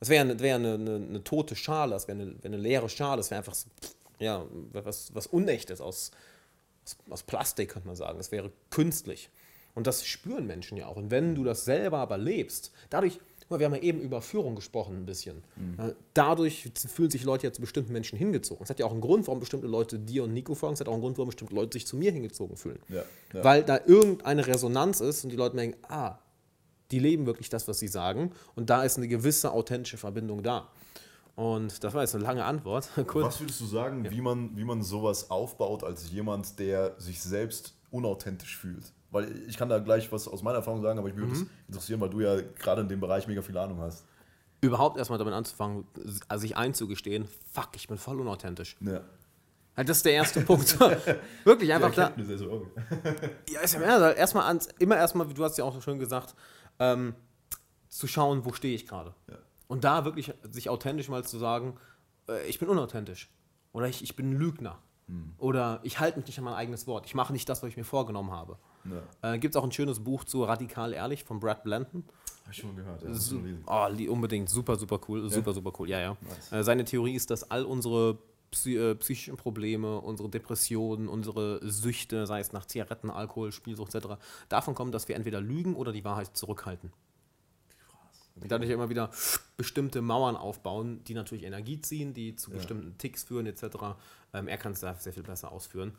Das 0.00 0.08
wäre 0.08 0.22
eine, 0.22 0.40
wär 0.40 0.56
eine, 0.56 0.74
eine, 0.74 0.96
eine, 0.96 1.24
tote 1.24 1.56
Schale, 1.56 1.92
das 1.92 2.08
wäre 2.08 2.20
eine, 2.20 2.42
wär 2.42 2.44
eine 2.44 2.56
leere 2.56 2.88
Schale, 2.88 3.18
das 3.18 3.30
wäre 3.30 3.38
einfach 3.38 3.56
ja, 4.18 4.44
was, 4.72 5.14
was 5.14 5.26
Unechtes 5.26 5.80
aus, 5.80 6.10
aus, 6.86 6.96
aus 7.10 7.22
Plastik, 7.22 7.70
könnte 7.70 7.88
man 7.88 7.96
sagen. 7.96 8.18
Das 8.18 8.32
wäre 8.32 8.52
künstlich. 8.70 9.30
Und 9.74 9.86
das 9.86 10.06
spüren 10.06 10.46
Menschen 10.46 10.78
ja 10.78 10.86
auch. 10.86 10.96
Und 10.96 11.10
wenn 11.10 11.34
du 11.34 11.44
das 11.44 11.64
selber 11.64 11.98
aber 11.98 12.16
lebst, 12.16 12.72
dadurch, 12.88 13.18
wir 13.48 13.64
haben 13.64 13.74
ja 13.74 13.82
eben 13.82 14.00
über 14.00 14.22
Führung 14.22 14.56
gesprochen 14.56 14.96
ein 14.96 15.06
bisschen. 15.06 15.44
Mhm. 15.56 15.94
Dadurch 16.14 16.70
fühlen 16.74 17.10
sich 17.10 17.24
Leute 17.24 17.46
ja 17.46 17.52
zu 17.52 17.60
bestimmten 17.60 17.92
Menschen 17.92 18.18
hingezogen. 18.18 18.64
Es 18.64 18.70
hat 18.70 18.80
ja 18.80 18.86
auch 18.86 18.92
einen 18.92 19.02
Grund, 19.02 19.26
warum 19.26 19.40
bestimmte 19.40 19.66
Leute 19.66 19.98
dir 19.98 20.24
und 20.24 20.32
Nico 20.32 20.54
folgen. 20.54 20.74
Es 20.74 20.80
hat 20.80 20.88
auch 20.88 20.94
einen 20.94 21.02
Grund, 21.02 21.18
warum 21.18 21.28
bestimmte 21.28 21.54
Leute 21.54 21.74
sich 21.74 21.86
zu 21.86 21.96
mir 21.96 22.10
hingezogen 22.10 22.56
fühlen. 22.56 22.80
Ja, 22.88 23.04
ja. 23.32 23.44
Weil 23.44 23.62
da 23.62 23.78
irgendeine 23.84 24.46
Resonanz 24.46 25.00
ist 25.00 25.22
und 25.24 25.30
die 25.30 25.36
Leute 25.36 25.54
merken, 25.54 25.76
ah, 25.88 26.18
die 26.90 26.98
leben 26.98 27.26
wirklich 27.26 27.50
das, 27.50 27.68
was 27.68 27.78
sie 27.78 27.88
sagen. 27.88 28.32
Und 28.54 28.70
da 28.70 28.82
ist 28.82 28.96
eine 28.96 29.08
gewisse 29.08 29.52
authentische 29.52 29.98
Verbindung 29.98 30.42
da. 30.42 30.70
Und 31.36 31.84
das 31.84 31.92
war 31.92 32.00
jetzt 32.00 32.14
eine 32.14 32.24
lange 32.24 32.44
Antwort. 32.44 32.88
Was 32.96 33.40
würdest 33.40 33.60
du 33.60 33.66
sagen, 33.66 34.06
ja. 34.06 34.10
wie, 34.10 34.22
man, 34.22 34.56
wie 34.56 34.64
man 34.64 34.82
sowas 34.82 35.30
aufbaut 35.30 35.84
als 35.84 36.10
jemand, 36.10 36.58
der 36.58 36.94
sich 36.98 37.22
selbst 37.22 37.76
unauthentisch 37.90 38.56
fühlt? 38.56 38.92
Weil 39.10 39.46
ich 39.46 39.56
kann 39.56 39.68
da 39.68 39.78
gleich 39.78 40.10
was 40.10 40.26
aus 40.26 40.42
meiner 40.42 40.56
Erfahrung 40.58 40.82
sagen, 40.82 40.98
aber 40.98 41.08
ich 41.08 41.14
würde 41.14 41.28
mhm. 41.28 41.32
das 41.32 41.46
interessieren, 41.68 42.00
weil 42.00 42.10
du 42.10 42.20
ja 42.20 42.40
gerade 42.58 42.80
in 42.80 42.88
dem 42.88 43.00
Bereich 43.00 43.26
mega 43.28 43.40
viel 43.40 43.56
Ahnung 43.56 43.80
hast. 43.80 44.04
Überhaupt 44.62 44.96
erstmal 44.96 45.18
damit 45.18 45.34
anzufangen, 45.34 45.86
also 46.28 46.42
sich 46.42 46.56
einzugestehen, 46.56 47.28
fuck, 47.52 47.68
ich 47.76 47.86
bin 47.86 47.98
voll 47.98 48.20
unauthentisch. 48.20 48.76
Ja. 48.80 49.02
Das 49.76 49.98
ist 49.98 50.06
der 50.06 50.14
erste 50.14 50.40
Punkt. 50.40 50.80
Wirklich 51.44 51.72
einfach 51.72 51.94
da. 51.94 52.12
ja, 53.50 53.60
ist 53.60 53.74
ja 53.74 54.10
erstmal 54.10 54.44
ans, 54.44 54.68
immer 54.78 54.96
erstmal, 54.96 55.28
wie 55.28 55.34
du 55.34 55.44
hast 55.44 55.58
ja 55.58 55.64
auch 55.64 55.74
so 55.74 55.82
schön 55.82 55.98
gesagt, 55.98 56.34
ähm, 56.78 57.14
zu 57.88 58.06
schauen, 58.06 58.44
wo 58.44 58.52
stehe 58.52 58.74
ich 58.74 58.86
gerade. 58.86 59.14
Ja. 59.28 59.36
Und 59.68 59.84
da 59.84 60.04
wirklich 60.04 60.32
sich 60.50 60.68
authentisch 60.68 61.08
mal 61.08 61.24
zu 61.24 61.38
sagen, 61.38 61.76
äh, 62.28 62.46
ich 62.46 62.58
bin 62.58 62.68
unauthentisch. 62.68 63.30
Oder 63.72 63.88
ich, 63.88 64.02
ich 64.02 64.16
bin 64.16 64.30
ein 64.30 64.38
Lügner. 64.38 64.78
Mhm. 65.08 65.34
Oder 65.38 65.80
ich 65.82 66.00
halte 66.00 66.18
mich 66.18 66.26
nicht 66.26 66.38
an 66.38 66.44
mein 66.44 66.54
eigenes 66.54 66.86
Wort. 66.86 67.06
Ich 67.06 67.14
mache 67.14 67.32
nicht 67.32 67.48
das, 67.48 67.62
was 67.62 67.70
ich 67.70 67.76
mir 67.76 67.84
vorgenommen 67.84 68.30
habe. 68.30 68.58
Ja. 69.22 69.34
Äh, 69.34 69.38
Gibt 69.38 69.54
es 69.54 69.60
auch 69.60 69.64
ein 69.64 69.72
schönes 69.72 70.00
Buch 70.00 70.24
zu 70.24 70.44
Radikal 70.44 70.92
Ehrlich 70.92 71.24
von 71.24 71.40
Brad 71.40 71.64
Blanton. 71.64 72.04
Habe 72.42 72.52
ich 72.52 72.58
schon 72.58 72.76
gehört. 72.76 73.02
Ja, 73.02 73.08
das 73.08 73.32
oh, 73.32 74.12
unbedingt, 74.12 74.48
super, 74.48 74.76
super 74.76 75.00
cool. 75.08 75.24
Ja? 75.24 75.28
Super, 75.28 75.52
super 75.52 75.72
cool. 75.78 75.88
Ja, 75.88 76.00
ja. 76.00 76.16
Nice. 76.20 76.52
Äh, 76.52 76.64
seine 76.64 76.84
Theorie 76.84 77.14
ist, 77.14 77.30
dass 77.30 77.50
all 77.50 77.64
unsere 77.64 78.18
psy 78.52 78.76
äh, 78.76 78.94
psychischen 78.94 79.36
Probleme, 79.36 80.00
unsere 80.00 80.28
Depressionen, 80.28 81.08
unsere 81.08 81.60
Süchte, 81.68 82.26
sei 82.26 82.40
es 82.40 82.52
nach 82.52 82.66
Zigaretten, 82.66 83.10
Alkohol, 83.10 83.52
Spielsucht 83.52 83.94
etc., 83.94 84.14
davon 84.48 84.74
kommen, 84.74 84.92
dass 84.92 85.08
wir 85.08 85.16
entweder 85.16 85.40
lügen 85.40 85.74
oder 85.74 85.92
die 85.92 86.04
Wahrheit 86.04 86.36
zurückhalten. 86.36 86.92
Und 88.40 88.50
dadurch 88.50 88.70
immer 88.70 88.90
wieder 88.90 89.10
bestimmte 89.56 90.02
Mauern 90.02 90.36
aufbauen, 90.36 91.02
die 91.04 91.14
natürlich 91.14 91.44
Energie 91.44 91.80
ziehen, 91.80 92.12
die 92.14 92.36
zu 92.36 92.50
ja. 92.50 92.56
bestimmten 92.58 92.98
Ticks 92.98 93.24
führen 93.24 93.46
etc. 93.46 93.64
Ähm, 94.34 94.48
er 94.48 94.58
kann 94.58 94.72
es 94.72 94.80
da 94.80 94.94
sehr 94.94 95.12
viel 95.12 95.22
besser 95.22 95.52
ausführen. 95.52 95.94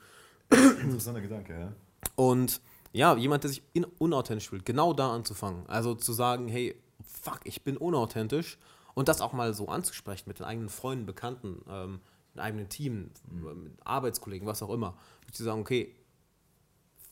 Interessanter 0.49 1.21
Gedanke, 1.21 1.59
ja. 1.59 1.73
Und 2.15 2.61
ja, 2.93 3.15
jemand, 3.15 3.43
der 3.43 3.49
sich 3.49 3.63
unauthentisch 3.97 4.49
fühlt, 4.49 4.65
genau 4.65 4.93
da 4.93 5.13
anzufangen. 5.13 5.67
Also 5.67 5.95
zu 5.95 6.13
sagen, 6.13 6.47
hey, 6.47 6.75
fuck, 7.05 7.39
ich 7.43 7.63
bin 7.63 7.77
unauthentisch 7.77 8.57
und 8.93 9.07
das 9.07 9.21
auch 9.21 9.33
mal 9.33 9.53
so 9.53 9.67
anzusprechen 9.67 10.23
mit 10.27 10.39
den 10.39 10.45
eigenen 10.45 10.69
Freunden, 10.69 11.05
Bekannten, 11.05 11.63
ähm, 11.69 11.99
mit 12.33 12.43
eigenen 12.43 12.69
Team, 12.69 13.11
mhm. 13.29 13.63
mit 13.63 13.73
Arbeitskollegen, 13.85 14.47
was 14.47 14.61
auch 14.63 14.69
immer. 14.69 14.97
Zu 15.31 15.43
sagen, 15.43 15.61
okay, 15.61 15.93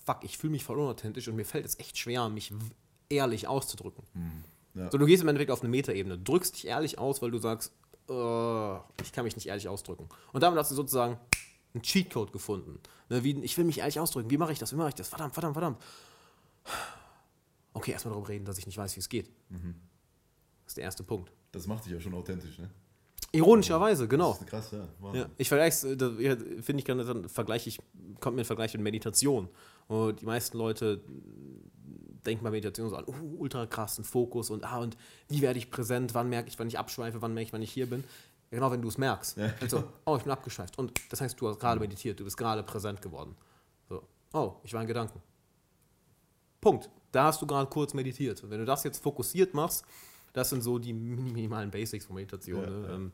fuck, 0.05 0.23
ich 0.23 0.37
fühle 0.37 0.51
mich 0.51 0.63
voll 0.63 0.79
unauthentisch 0.79 1.27
und 1.27 1.35
mir 1.35 1.45
fällt 1.45 1.65
es 1.65 1.79
echt 1.79 1.97
schwer, 1.97 2.29
mich 2.29 2.53
ehrlich 3.09 3.47
auszudrücken. 3.47 4.03
Mhm. 4.13 4.43
Ja. 4.75 4.91
So, 4.91 4.97
du 4.97 5.05
gehst 5.05 5.23
im 5.23 5.29
Endeffekt 5.29 5.51
auf 5.51 5.61
eine 5.61 5.69
Metaebene, 5.69 6.17
drückst 6.17 6.55
dich 6.55 6.67
ehrlich 6.67 6.99
aus, 6.99 7.21
weil 7.21 7.31
du 7.31 7.37
sagst, 7.37 7.73
uh, 8.09 8.77
ich 9.01 9.11
kann 9.11 9.23
mich 9.23 9.35
nicht 9.35 9.47
ehrlich 9.47 9.67
ausdrücken. 9.67 10.07
Und 10.33 10.43
damit 10.43 10.59
hast 10.59 10.71
du 10.71 10.75
sozusagen 10.75 11.17
einen 11.73 11.81
Cheatcode 11.81 12.31
gefunden. 12.31 12.79
Ne, 13.09 13.23
wie, 13.23 13.39
ich 13.41 13.57
will 13.57 13.65
mich 13.65 13.79
ehrlich 13.79 13.99
ausdrücken. 13.99 14.29
Wie 14.29 14.37
mache 14.37 14.51
ich 14.51 14.59
das? 14.59 14.71
Wie 14.71 14.77
mache 14.77 14.89
ich 14.89 14.95
das? 14.95 15.07
Verdammt, 15.07 15.33
verdammt, 15.33 15.53
verdammt. 15.53 15.81
Okay, 17.73 17.91
erstmal 17.91 18.13
darüber 18.13 18.29
reden, 18.29 18.45
dass 18.45 18.57
ich 18.57 18.65
nicht 18.65 18.77
weiß, 18.77 18.95
wie 18.95 18.99
es 18.99 19.09
geht. 19.09 19.29
Mhm. 19.49 19.75
Das 20.63 20.71
ist 20.71 20.77
der 20.77 20.85
erste 20.85 21.03
Punkt. 21.03 21.31
Das 21.51 21.67
macht 21.67 21.85
dich 21.85 21.93
ja 21.93 21.99
schon 21.99 22.13
authentisch, 22.13 22.57
ne? 22.57 22.69
Ironischerweise, 23.31 24.07
genau. 24.07 24.31
Das 24.31 24.41
ist 24.41 24.47
krass, 24.47 24.71
ja. 24.71 25.13
ja 25.13 25.29
ich 25.37 25.49
vergleiche 25.49 25.89
äh, 25.89 26.61
finde 26.61 26.79
ich, 26.79 26.85
dann 26.85 27.27
vergleiche 27.27 27.67
ich, 27.67 27.79
kommt 28.21 28.37
mir 28.37 28.43
ein 28.43 28.45
Vergleich 28.45 28.73
mit 28.73 28.81
Meditation. 28.81 29.49
Und 29.87 30.21
die 30.21 30.25
meisten 30.25 30.57
Leute 30.57 31.03
denken 32.25 32.43
bei 32.43 32.51
Meditation 32.51 32.89
so 32.89 32.95
an, 32.95 33.05
uh, 33.07 33.37
ultra 33.37 33.65
krassen 33.65 34.03
Fokus 34.03 34.49
und, 34.49 34.63
ah, 34.63 34.79
und 34.79 34.97
wie 35.29 35.41
werde 35.41 35.59
ich 35.59 35.71
präsent, 35.71 36.13
wann 36.13 36.29
merke 36.29 36.49
ich, 36.49 36.59
wann 36.59 36.67
ich 36.67 36.79
abschweife, 36.79 37.21
wann 37.21 37.33
merke 37.33 37.47
ich, 37.47 37.53
wann 37.53 37.61
ich 37.61 37.71
hier 37.71 37.89
bin. 37.89 38.03
Genau, 38.51 38.71
wenn 38.71 38.81
du 38.81 38.87
es 38.87 38.97
merkst. 38.97 39.37
Ja. 39.37 39.53
Also, 39.59 39.83
oh, 40.05 40.15
ich 40.17 40.23
bin 40.23 40.31
abgeschweift. 40.31 40.77
Und 40.77 40.93
das 41.09 41.19
heißt, 41.19 41.39
du 41.39 41.47
hast 41.47 41.59
gerade 41.59 41.79
meditiert, 41.79 42.19
du 42.19 42.23
bist 42.23 42.37
gerade 42.37 42.63
präsent 42.63 43.01
geworden. 43.01 43.35
So, 43.89 44.03
oh, 44.33 44.55
ich 44.63 44.73
war 44.73 44.81
in 44.81 44.87
Gedanken. 44.87 45.21
Punkt. 46.61 46.89
Da 47.11 47.25
hast 47.25 47.41
du 47.41 47.47
gerade 47.47 47.69
kurz 47.69 47.93
meditiert. 47.93 48.43
Und 48.43 48.49
wenn 48.49 48.59
du 48.59 48.65
das 48.65 48.83
jetzt 48.83 49.01
fokussiert 49.01 49.53
machst, 49.53 49.85
das 50.33 50.49
sind 50.49 50.61
so 50.61 50.79
die 50.79 50.93
minimalen 50.93 51.71
Basics 51.71 52.05
von 52.05 52.15
Meditation. 52.15 52.63
Ja, 52.63 52.69
ne? 52.69 52.87
ja. 52.87 52.95
Ähm, 52.95 53.11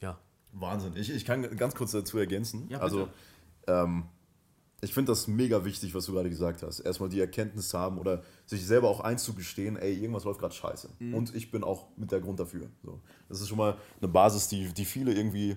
ja. 0.00 0.18
Wahnsinn. 0.52 0.96
Ich, 0.96 1.10
ich 1.10 1.24
kann 1.24 1.56
ganz 1.56 1.74
kurz 1.74 1.92
dazu 1.92 2.18
ergänzen. 2.18 2.66
Ja, 2.70 2.80
also, 2.80 3.08
ähm, 3.66 4.04
ich 4.80 4.94
finde 4.94 5.10
das 5.10 5.26
mega 5.26 5.64
wichtig, 5.64 5.94
was 5.94 6.06
du 6.06 6.12
gerade 6.12 6.30
gesagt 6.30 6.62
hast. 6.62 6.80
Erstmal 6.80 7.08
die 7.08 7.20
Erkenntnis 7.20 7.68
zu 7.68 7.78
haben 7.78 7.98
oder 7.98 8.22
sich 8.46 8.64
selber 8.64 8.88
auch 8.88 9.00
einzugestehen, 9.00 9.76
ey, 9.76 9.94
irgendwas 9.94 10.24
läuft 10.24 10.38
gerade 10.38 10.54
scheiße. 10.54 10.88
Mhm. 11.00 11.14
Und 11.14 11.34
ich 11.34 11.50
bin 11.50 11.64
auch 11.64 11.88
mit 11.96 12.12
der 12.12 12.20
Grund 12.20 12.38
dafür. 12.38 12.68
So. 12.84 13.00
Das 13.28 13.40
ist 13.40 13.48
schon 13.48 13.58
mal 13.58 13.76
eine 14.00 14.08
Basis, 14.08 14.46
die, 14.46 14.72
die 14.72 14.84
viele 14.84 15.12
irgendwie, 15.12 15.56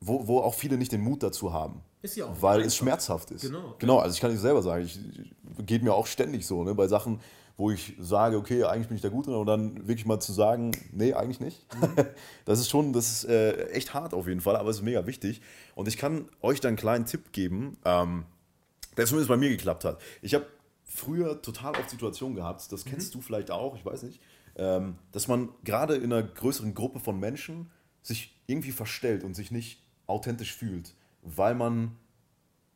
wo, 0.00 0.26
wo 0.28 0.40
auch 0.40 0.54
viele 0.54 0.76
nicht 0.76 0.92
den 0.92 1.00
Mut 1.00 1.24
dazu 1.24 1.52
haben. 1.52 1.80
Ist 2.02 2.16
ja 2.16 2.26
auch. 2.26 2.40
Weil 2.40 2.60
es 2.60 2.76
schmerzhaft 2.76 3.32
ist. 3.32 3.42
Genau. 3.42 3.74
Genau, 3.78 3.98
also 3.98 4.14
ich 4.14 4.20
kann 4.20 4.30
nicht 4.30 4.40
selber 4.40 4.62
sagen, 4.62 4.84
ich, 4.84 5.00
geht 5.66 5.82
mir 5.82 5.94
auch 5.94 6.06
ständig 6.06 6.46
so, 6.46 6.62
ne, 6.62 6.74
bei 6.74 6.86
Sachen, 6.86 7.18
wo 7.56 7.70
ich 7.70 7.94
sage, 8.00 8.36
okay, 8.36 8.64
eigentlich 8.64 8.88
bin 8.88 8.96
ich 8.96 9.02
da 9.02 9.08
gut 9.08 9.26
drin, 9.26 9.34
und 9.34 9.46
dann 9.46 9.86
wirklich 9.86 10.06
mal 10.06 10.18
zu 10.18 10.32
sagen, 10.32 10.72
nee, 10.92 11.14
eigentlich 11.14 11.40
nicht. 11.40 11.64
Mhm. 11.80 12.04
Das 12.44 12.58
ist 12.58 12.68
schon, 12.68 12.92
das 12.92 13.10
ist 13.10 13.24
äh, 13.24 13.68
echt 13.70 13.94
hart 13.94 14.12
auf 14.12 14.26
jeden 14.26 14.40
Fall, 14.40 14.56
aber 14.56 14.70
es 14.70 14.76
ist 14.76 14.82
mega 14.82 15.06
wichtig. 15.06 15.40
Und 15.74 15.88
ich 15.88 15.96
kann 15.96 16.28
euch 16.42 16.60
da 16.60 16.68
einen 16.68 16.76
kleinen 16.76 17.06
Tipp 17.06 17.32
geben, 17.32 17.78
ähm, 17.84 18.24
der 18.96 19.06
zumindest 19.06 19.28
bei 19.28 19.36
mir 19.36 19.48
geklappt 19.48 19.84
hat. 19.84 20.00
Ich 20.20 20.34
habe 20.34 20.46
früher 20.84 21.40
total 21.40 21.74
oft 21.76 21.90
Situationen 21.90 22.36
gehabt, 22.36 22.70
das 22.70 22.84
kennst 22.84 23.14
mhm. 23.14 23.18
du 23.18 23.22
vielleicht 23.24 23.50
auch, 23.50 23.76
ich 23.76 23.84
weiß 23.84 24.02
nicht, 24.02 24.20
ähm, 24.56 24.96
dass 25.12 25.28
man 25.28 25.48
gerade 25.64 25.94
in 25.94 26.12
einer 26.12 26.22
größeren 26.22 26.74
Gruppe 26.74 27.00
von 27.00 27.18
Menschen 27.18 27.70
sich 28.02 28.38
irgendwie 28.46 28.72
verstellt 28.72 29.24
und 29.24 29.34
sich 29.34 29.50
nicht 29.50 29.82
authentisch 30.06 30.54
fühlt, 30.54 30.94
weil 31.22 31.54
man 31.54 31.96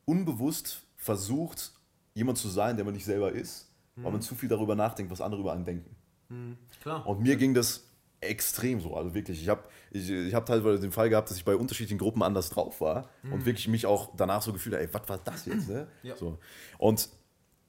unbewusst 0.07 0.83
versucht, 0.97 1.73
jemand 2.15 2.39
zu 2.39 2.49
sein, 2.49 2.77
der 2.77 2.85
man 2.85 2.95
nicht 2.95 3.05
selber 3.05 3.33
ist 3.33 3.68
mhm. 3.99 4.05
weil 4.05 4.13
man 4.13 4.23
zu 4.23 4.35
viel 4.35 4.49
darüber 4.49 4.75
nachdenkt, 4.75 5.11
was 5.13 5.21
andere 5.21 5.41
über 5.41 5.53
einen 5.53 5.65
denken. 5.65 5.97
Mhm. 6.29 6.57
Klar. 6.81 7.07
Und 7.07 7.21
mir 7.21 7.37
ging 7.37 7.55
das 7.55 7.85
extrem 8.21 8.81
so, 8.81 8.97
also 8.97 9.15
wirklich. 9.15 9.41
Ich 9.41 9.49
habe 9.49 9.63
ich, 9.91 10.11
ich 10.11 10.35
hab 10.35 10.47
teilweise 10.47 10.81
den 10.81 10.93
Fall 10.93 11.09
gehabt, 11.09 11.31
dass 11.31 11.37
ich 11.37 11.45
bei 11.45 11.57
unterschiedlichen 11.57 11.99
Gruppen 11.99 12.23
anders 12.23 12.51
drauf 12.51 12.81
war 12.81 13.09
mhm. 13.23 13.35
und 13.35 13.47
wirklich 13.47 13.69
mich 13.69 13.87
auch 13.87 14.11
danach 14.17 14.43
so 14.43 14.53
gefühlt 14.53 14.75
habe, 14.75 14.85
ey, 14.85 14.93
was 14.93 15.09
war 15.09 15.19
das 15.19 15.47
jetzt? 15.47 15.69
Ne? 15.69 15.87
Ja. 16.03 16.17
So. 16.17 16.39
Und 16.79 17.09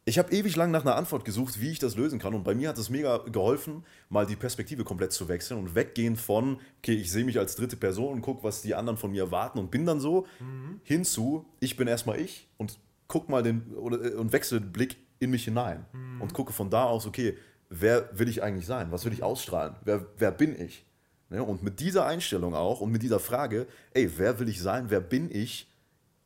ich 0.05 0.17
habe 0.17 0.31
ewig 0.31 0.55
lang 0.55 0.71
nach 0.71 0.81
einer 0.81 0.95
Antwort 0.95 1.23
gesucht, 1.23 1.61
wie 1.61 1.69
ich 1.69 1.77
das 1.77 1.95
lösen 1.95 2.17
kann. 2.17 2.33
Und 2.33 2.43
bei 2.43 2.55
mir 2.55 2.69
hat 2.69 2.77
es 2.77 2.89
mega 2.89 3.19
geholfen, 3.19 3.83
mal 4.09 4.25
die 4.25 4.35
Perspektive 4.35 4.83
komplett 4.83 5.11
zu 5.11 5.27
wechseln 5.27 5.59
und 5.59 5.75
weggehen 5.75 6.15
von, 6.15 6.59
okay, 6.79 6.93
ich 6.93 7.11
sehe 7.11 7.23
mich 7.23 7.37
als 7.37 7.55
dritte 7.55 7.77
Person 7.77 8.13
und 8.13 8.21
gucke, 8.21 8.43
was 8.43 8.61
die 8.63 8.73
anderen 8.73 8.97
von 8.97 9.11
mir 9.11 9.23
erwarten 9.23 9.59
und 9.59 9.69
bin 9.69 9.85
dann 9.85 9.99
so, 9.99 10.25
mhm. 10.39 10.81
hinzu, 10.83 11.45
ich 11.59 11.77
bin 11.77 11.87
erstmal 11.87 12.19
ich 12.19 12.47
und 12.57 12.79
guck 13.07 13.29
mal 13.29 13.43
den 13.43 13.75
oder, 13.75 14.17
und 14.17 14.31
wechsle 14.33 14.61
den 14.61 14.71
Blick 14.71 14.97
in 15.19 15.31
mich 15.31 15.43
hinein 15.43 15.85
mhm. 15.93 16.21
und 16.21 16.33
gucke 16.33 16.53
von 16.53 16.69
da 16.69 16.85
aus, 16.85 17.05
okay, 17.05 17.37
wer 17.69 18.09
will 18.17 18.29
ich 18.29 18.41
eigentlich 18.41 18.65
sein? 18.65 18.91
Was 18.91 19.05
will 19.05 19.13
ich 19.13 19.23
ausstrahlen? 19.23 19.75
Wer, 19.83 20.05
wer 20.17 20.31
bin 20.31 20.59
ich? 20.59 20.85
Ne? 21.29 21.43
Und 21.43 21.63
mit 21.63 21.79
dieser 21.79 22.05
Einstellung 22.05 22.55
auch 22.55 22.81
und 22.81 22.91
mit 22.91 23.03
dieser 23.03 23.19
Frage, 23.19 23.67
ey, 23.93 24.11
wer 24.17 24.39
will 24.39 24.49
ich 24.49 24.61
sein? 24.61 24.89
Wer 24.89 25.01
bin 25.01 25.29
ich? 25.31 25.67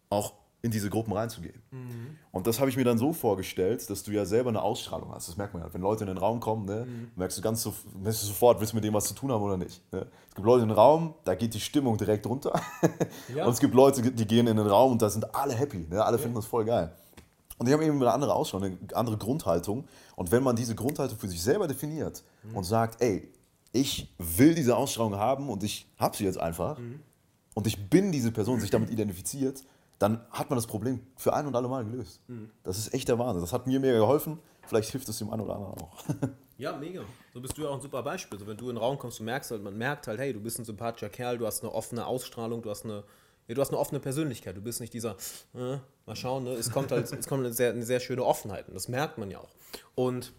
Auch 0.10 0.34
in 0.62 0.72
diese 0.72 0.90
Gruppen 0.90 1.12
reinzugehen. 1.12 1.62
Mhm. 1.72 2.18
Und 2.32 2.48
das 2.48 2.62
habe 2.62 2.70
ich 2.70 2.78
mir 2.78 2.86
dann 2.86 2.98
so 2.98 3.12
vorgestellt, 3.12 3.90
dass 3.90 4.02
du 4.02 4.12
ja 4.12 4.24
selber 4.24 4.50
eine 4.50 4.62
Ausstrahlung 4.62 5.14
hast. 5.14 5.28
Das 5.28 5.36
merkt 5.36 5.54
man 5.54 5.62
ja. 5.62 5.74
Wenn 5.74 5.82
Leute 5.82 6.06
in 6.06 6.08
den 6.08 6.18
Raum 6.18 6.40
kommen, 6.40 6.66
ne, 6.66 6.86
mhm. 6.86 7.12
merkst 7.18 7.38
du 7.38 7.42
ganz 7.42 7.62
so, 7.62 7.74
merkst 8.02 8.24
du 8.24 8.28
sofort, 8.28 8.62
willst 8.62 8.72
du 8.72 8.78
mit 8.78 8.86
dem 8.86 8.94
was 8.94 9.06
zu 9.06 9.14
tun 9.14 9.30
haben 9.32 9.44
oder 9.44 9.58
nicht. 9.58 9.82
Ne? 9.92 10.08
Es 10.30 10.36
gibt 10.36 10.46
Leute 10.46 10.64
in 10.64 10.70
den 10.70 10.78
Raum, 10.78 11.16
da 11.26 11.36
geht 11.36 11.54
die 11.54 11.60
Stimmung 11.60 11.98
direkt 11.98 12.26
runter. 12.26 12.60
Ja. 13.36 13.46
Und 13.46 13.54
es 13.54 13.60
gibt 13.60 13.74
Leute, 13.74 14.02
die 14.02 14.26
gehen 14.26 14.48
in 14.48 14.56
den 14.56 14.68
Raum 14.68 14.94
und 14.94 15.02
da 15.02 15.10
sind 15.10 15.36
alle 15.36 15.54
happy. 15.54 15.86
Ne? 15.90 16.04
Alle 16.04 16.18
ja. 16.18 16.22
finden 16.22 16.36
das 16.36 16.46
voll 16.46 16.64
geil. 16.64 16.94
Und 17.58 17.68
die 17.68 17.74
haben 17.74 17.82
eben 17.82 18.02
eine 18.02 18.12
andere 18.12 18.34
Ausstrahlung, 18.34 18.78
eine 18.80 18.96
andere 18.96 19.18
Grundhaltung. 19.18 19.86
Und 20.16 20.32
wenn 20.32 20.44
man 20.44 20.56
diese 20.56 20.76
Grundhaltung 20.76 21.18
für 21.18 21.28
sich 21.28 21.42
selber 21.42 21.68
definiert 21.68 22.24
mhm. 22.44 22.58
und 22.58 22.64
sagt, 22.64 23.02
ey, 23.02 23.32
ich 23.72 24.14
will 24.18 24.56
diese 24.56 24.76
Ausstrahlung 24.76 25.16
haben 25.16 25.50
und 25.50 25.64
ich 25.64 25.88
habe 25.98 26.16
sie 26.16 26.26
jetzt 26.26 26.38
einfach 26.38 26.78
mhm. 26.78 27.00
und 27.56 27.68
ich 27.68 27.90
bin 27.90 28.12
diese 28.12 28.32
Person, 28.32 28.60
sich 28.60 28.70
damit 28.70 28.90
identifiziert, 28.90 29.64
dann 30.00 30.22
hat 30.32 30.50
man 30.50 30.58
das 30.58 30.68
Problem 30.68 31.00
für 31.16 31.34
ein 31.34 31.48
und 31.48 31.56
alle 31.56 31.68
Mal 31.68 31.86
gelöst. 31.86 32.20
Das 32.64 32.78
ist 32.78 32.94
echt 32.94 33.08
der 33.08 33.18
Wahnsinn. 33.20 33.42
Das 33.42 33.54
hat 33.54 33.68
mir 33.68 33.80
mega 33.80 33.98
geholfen. 33.98 34.40
Vielleicht 34.66 34.92
hilft 34.92 35.08
es 35.08 35.18
dem 35.18 35.30
einen 35.30 35.42
oder 35.42 35.56
anderen 35.56 35.82
auch. 35.82 36.04
Ja, 36.58 36.78
mega. 36.78 37.02
So 37.34 37.42
bist 37.42 37.58
du 37.58 37.64
ja 37.64 37.70
auch 37.70 37.76
ein 37.76 37.82
super 37.82 38.04
Beispiel. 38.04 38.38
So, 38.38 38.46
wenn 38.46 38.58
du 38.58 38.70
in 38.70 38.76
den 38.76 38.78
Raum 38.78 38.98
kommst, 38.98 39.20
du 39.20 39.24
merkst 39.24 39.52
halt, 39.52 39.64
man 39.64 39.78
merkt 39.78 40.08
halt, 40.08 40.20
hey, 40.20 40.34
du 40.34 40.40
bist 40.40 40.60
ein 40.60 40.66
sympathischer 40.66 41.10
Kerl, 41.10 41.38
du 41.38 41.48
hast 41.48 41.64
eine 41.64 41.74
offene 41.74 42.06
Ausstrahlung, 42.06 42.62
du 42.62 42.70
hast 42.70 42.86
eine, 42.86 43.04
ja, 43.48 43.56
du 43.56 43.62
hast 43.62 43.70
eine 43.70 43.80
offene 43.80 44.00
Persönlichkeit. 44.00 44.56
Du 44.56 44.62
bist 44.62 44.80
nicht 44.80 44.94
dieser, 44.94 45.18
äh, 45.54 45.78
mal 46.06 46.16
schauen, 46.16 46.46
ne? 46.46 46.52
es 46.52 46.72
kommt 46.72 46.92
halt, 46.92 47.12
es 47.12 47.28
kommt 47.28 47.46
eine 47.46 47.54
sehr, 47.54 47.72
eine 47.72 47.84
sehr 47.84 48.00
schöne 48.00 48.24
Offenheit 48.24 48.68
und 48.68 48.74
das 48.74 48.88
merkt 48.88 49.18
man 49.18 49.30
ja 49.32 49.40
auch. 49.40 49.50
Und 49.96 50.34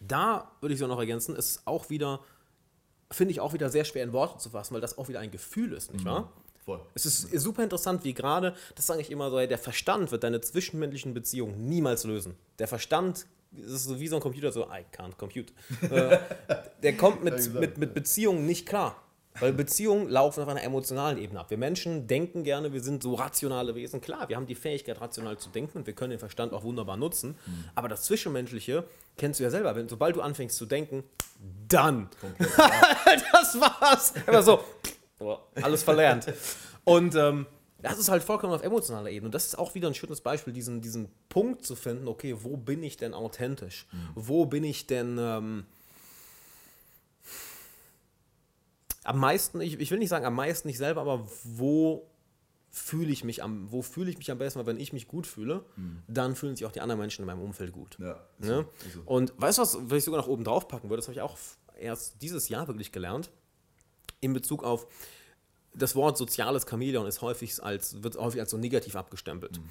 da 0.00 0.52
würde 0.60 0.74
ich 0.74 0.80
so 0.80 0.86
noch 0.86 0.98
ergänzen, 0.98 1.34
ist 1.34 1.62
auch 1.66 1.90
wieder, 1.90 2.20
finde 3.10 3.32
ich 3.32 3.40
auch 3.40 3.52
wieder 3.52 3.70
sehr 3.70 3.84
schwer 3.84 4.04
in 4.04 4.12
Worte 4.12 4.38
zu 4.38 4.50
fassen, 4.50 4.74
weil 4.74 4.80
das 4.80 4.96
auch 4.98 5.08
wieder 5.08 5.20
ein 5.20 5.30
Gefühl 5.30 5.72
ist, 5.72 5.92
nicht 5.92 6.04
wahr? 6.04 6.32
Voll. 6.64 6.80
Es 6.94 7.06
ist 7.06 7.30
super 7.40 7.64
interessant, 7.64 8.04
wie 8.04 8.12
gerade, 8.12 8.54
das 8.74 8.86
sage 8.86 9.00
ich 9.00 9.10
immer 9.10 9.30
so, 9.30 9.44
der 9.44 9.58
Verstand 9.58 10.12
wird 10.12 10.22
deine 10.22 10.40
zwischenmenschlichen 10.40 11.14
Beziehungen 11.14 11.66
niemals 11.66 12.04
lösen. 12.04 12.36
Der 12.58 12.68
Verstand 12.68 13.26
das 13.50 13.72
ist 13.72 13.84
so 13.84 13.98
wie 13.98 14.08
so 14.08 14.16
ein 14.16 14.22
Computer, 14.22 14.52
so, 14.52 14.64
I 14.64 14.84
can't 14.94 15.16
compute. 15.16 15.52
Äh, 15.90 16.18
der 16.82 16.96
kommt 16.96 17.24
mit, 17.24 17.54
mit, 17.54 17.78
mit 17.78 17.94
Beziehungen 17.94 18.46
nicht 18.46 18.66
klar. 18.66 19.02
Weil 19.40 19.52
Beziehungen 19.52 20.08
laufen 20.08 20.42
auf 20.42 20.48
einer 20.48 20.62
emotionalen 20.62 21.18
Ebene 21.18 21.40
ab. 21.40 21.50
Wir 21.50 21.58
Menschen 21.58 22.06
denken 22.06 22.44
gerne, 22.44 22.72
wir 22.72 22.80
sind 22.80 23.02
so 23.02 23.14
rationale 23.14 23.74
Wesen. 23.74 24.00
Klar, 24.00 24.28
wir 24.28 24.36
haben 24.36 24.46
die 24.46 24.54
Fähigkeit, 24.54 25.00
rational 25.00 25.38
zu 25.38 25.48
denken 25.50 25.78
und 25.78 25.86
wir 25.86 25.94
können 25.94 26.10
den 26.10 26.18
Verstand 26.18 26.52
auch 26.52 26.64
wunderbar 26.64 26.96
nutzen. 26.96 27.36
Mhm. 27.46 27.64
Aber 27.74 27.88
das 27.88 28.02
Zwischenmenschliche 28.02 28.84
kennst 29.16 29.40
du 29.40 29.44
ja 29.44 29.50
selber. 29.50 29.76
Wenn, 29.76 29.88
sobald 29.88 30.16
du 30.16 30.20
anfängst 30.20 30.56
zu 30.56 30.66
denken, 30.66 31.04
dann. 31.68 32.08
das 32.48 33.60
war's. 33.60 34.14
Immer 34.26 34.42
so, 34.42 34.60
alles 35.62 35.82
verlernt. 35.82 36.26
Und 36.84 37.14
ähm, 37.14 37.46
das 37.80 37.98
ist 37.98 38.08
halt 38.08 38.22
vollkommen 38.22 38.52
auf 38.52 38.62
emotionaler 38.62 39.10
Ebene. 39.10 39.26
Und 39.26 39.34
das 39.34 39.46
ist 39.46 39.58
auch 39.58 39.74
wieder 39.74 39.88
ein 39.88 39.94
schönes 39.94 40.20
Beispiel, 40.20 40.52
diesen, 40.52 40.80
diesen 40.80 41.08
Punkt 41.28 41.64
zu 41.64 41.76
finden, 41.76 42.08
okay, 42.08 42.36
wo 42.40 42.56
bin 42.56 42.82
ich 42.82 42.96
denn 42.96 43.14
authentisch? 43.14 43.86
Mhm. 43.92 43.98
Wo 44.14 44.46
bin 44.46 44.64
ich 44.64 44.86
denn 44.86 45.16
ähm, 45.20 45.66
am 49.08 49.18
meisten, 49.18 49.60
ich, 49.62 49.80
ich 49.80 49.90
will 49.90 49.98
nicht 49.98 50.10
sagen 50.10 50.26
am 50.26 50.34
meisten 50.34 50.68
nicht 50.68 50.76
selber, 50.76 51.00
aber 51.00 51.26
wo 51.44 52.06
fühle 52.70 53.10
ich 53.10 53.24
mich 53.24 53.42
am, 53.42 53.72
wo 53.72 53.80
fühle 53.80 54.10
ich 54.10 54.18
mich 54.18 54.30
am 54.30 54.36
besten, 54.36 54.58
weil 54.58 54.66
wenn 54.66 54.78
ich 54.78 54.92
mich 54.92 55.08
gut 55.08 55.26
fühle, 55.26 55.64
mhm. 55.76 56.02
dann 56.06 56.36
fühlen 56.36 56.54
sich 56.54 56.66
auch 56.66 56.72
die 56.72 56.82
anderen 56.82 57.00
Menschen 57.00 57.22
in 57.22 57.26
meinem 57.26 57.40
Umfeld 57.40 57.72
gut. 57.72 57.96
Ja, 57.98 58.20
ne? 58.38 58.66
so, 58.92 59.00
Und 59.06 59.32
weißt 59.38 59.58
du 59.58 59.62
was, 59.62 59.78
was 59.80 59.98
ich 59.98 60.04
sogar 60.04 60.20
noch 60.20 60.28
oben 60.28 60.44
drauf 60.44 60.68
packen 60.68 60.90
würde, 60.90 60.98
das 60.98 61.06
habe 61.06 61.14
ich 61.14 61.22
auch 61.22 61.38
erst 61.78 62.20
dieses 62.20 62.50
Jahr 62.50 62.68
wirklich 62.68 62.92
gelernt, 62.92 63.30
in 64.20 64.34
Bezug 64.34 64.62
auf 64.62 64.86
das 65.72 65.94
Wort 65.94 66.18
soziales 66.18 66.66
Chamäleon 66.68 67.06
ist 67.06 67.22
häufig 67.22 67.62
als, 67.62 68.02
wird 68.02 68.16
häufig 68.18 68.40
als 68.40 68.50
so 68.50 68.58
negativ 68.58 68.94
abgestempelt. 68.94 69.58
Mhm. 69.58 69.64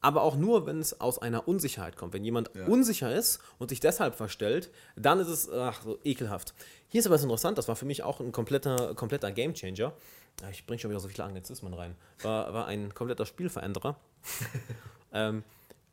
Aber 0.00 0.22
auch 0.22 0.36
nur, 0.36 0.66
wenn 0.66 0.78
es 0.78 1.00
aus 1.00 1.18
einer 1.18 1.48
Unsicherheit 1.48 1.96
kommt. 1.96 2.12
Wenn 2.12 2.24
jemand 2.24 2.50
ja. 2.54 2.66
unsicher 2.66 3.12
ist 3.12 3.40
und 3.58 3.70
sich 3.70 3.80
deshalb 3.80 4.14
verstellt, 4.14 4.70
dann 4.96 5.18
ist 5.18 5.28
es 5.28 5.50
ach, 5.50 5.82
so 5.82 5.98
ekelhaft. 6.04 6.54
Hier 6.88 7.00
ist 7.00 7.06
aber 7.06 7.14
was 7.14 7.22
interessant, 7.22 7.58
das 7.58 7.68
war 7.68 7.76
für 7.76 7.84
mich 7.84 8.02
auch 8.02 8.20
ein 8.20 8.32
kompletter, 8.32 8.94
kompletter 8.94 9.32
Gamechanger. 9.32 9.92
Ich 10.52 10.66
bringe 10.66 10.78
schon 10.78 10.90
wieder 10.90 11.00
so 11.00 11.08
viele 11.08 11.24
Anglizismen 11.24 11.74
rein. 11.74 11.96
War, 12.22 12.54
war 12.54 12.66
ein 12.66 12.94
kompletter 12.94 13.26
Spielveränderer. 13.26 13.96
ähm, 15.12 15.42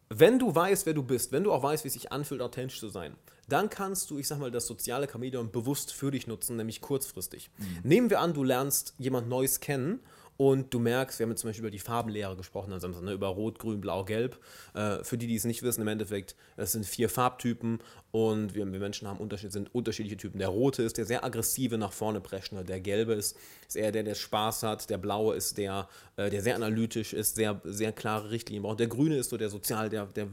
wenn 0.10 0.38
du 0.38 0.54
weißt, 0.54 0.86
wer 0.86 0.94
du 0.94 1.02
bist, 1.02 1.32
wenn 1.32 1.44
du 1.44 1.52
auch 1.52 1.64
weißt, 1.64 1.84
wie 1.84 1.88
es 1.88 1.94
sich 1.94 2.12
anfühlt, 2.12 2.42
authentisch 2.42 2.80
zu 2.80 2.90
sein, 2.90 3.16
dann 3.48 3.70
kannst 3.70 4.10
du, 4.10 4.20
ich 4.20 4.28
sag 4.28 4.40
mal, 4.40 4.52
das 4.52 4.68
soziale 4.68 5.08
Chamäleon 5.08 5.52
bewusst 5.52 5.94
für 5.94 6.12
dich 6.12 6.28
nutzen, 6.28 6.58
nämlich 6.58 6.82
kurzfristig. 6.82 7.50
Mhm. 7.58 7.80
Nehmen 7.84 8.10
wir 8.10 8.20
an, 8.20 8.34
du 8.34 8.44
lernst 8.44 8.94
jemand 8.98 9.28
Neues 9.30 9.60
kennen 9.60 10.00
und 10.38 10.74
du 10.74 10.80
merkst, 10.80 11.18
wir 11.20 11.26
haben 11.26 11.32
jetzt 11.32 11.42
zum 11.42 11.50
Beispiel 11.50 11.64
über 11.64 11.72
die 11.72 11.80
Farbenlehre 11.80 12.36
gesprochen 12.36 12.74
am 12.74 12.80
Samstag, 12.80 13.04
ne, 13.04 13.14
über 13.14 13.28
Rot, 13.28 13.58
Grün, 13.58 13.80
Blau, 13.80 14.04
Gelb. 14.04 14.38
Äh, 14.74 15.04
für 15.04 15.18
die, 15.18 15.28
die 15.28 15.36
es 15.36 15.46
nicht 15.46 15.64
wissen, 15.64 15.82
im 15.82 15.88
Endeffekt, 15.88 16.36
es 16.58 16.74
sind 16.74 16.86
vier 16.86 17.10
Farbtypen 17.10 17.80
und 18.12 18.54
wir, 18.54 18.70
wir 18.72 18.80
Menschen 18.80 19.08
haben 19.08 19.20
Unterschied, 19.20 19.52
sind 19.52 19.74
unterschiedliche 19.74 20.18
Typen. 20.18 20.40
Der 20.40 20.50
Rote 20.50 20.84
ist 20.84 20.98
der 20.98 21.06
sehr 21.06 21.24
aggressive, 21.24 21.78
nach 21.78 21.94
vorne 21.94 22.20
preschende. 22.20 22.66
Der 22.66 22.82
Gelbe 22.82 23.14
ist, 23.14 23.38
ist 23.68 23.78
eher 23.78 23.92
der, 23.92 24.04
der 24.04 24.16
Spaß 24.16 24.64
hat. 24.64 24.90
Der 24.90 24.98
Blaue 24.98 25.36
ist 25.36 25.58
der, 25.58 25.88
äh, 26.18 26.30
der 26.30 26.42
sehr 26.42 26.56
analytisch 26.56 27.14
ist, 27.14 27.36
sehr, 27.36 27.62
sehr 27.64 27.94
klare 27.94 28.32
Richtlinien 28.32 28.64
braucht. 28.64 28.80
Der 28.80 28.88
Grüne 28.88 29.18
ist 29.18 29.30
so 29.30 29.38
der 29.38 29.50
sozial, 29.50 29.90
der, 29.90 30.06
der 30.08 30.28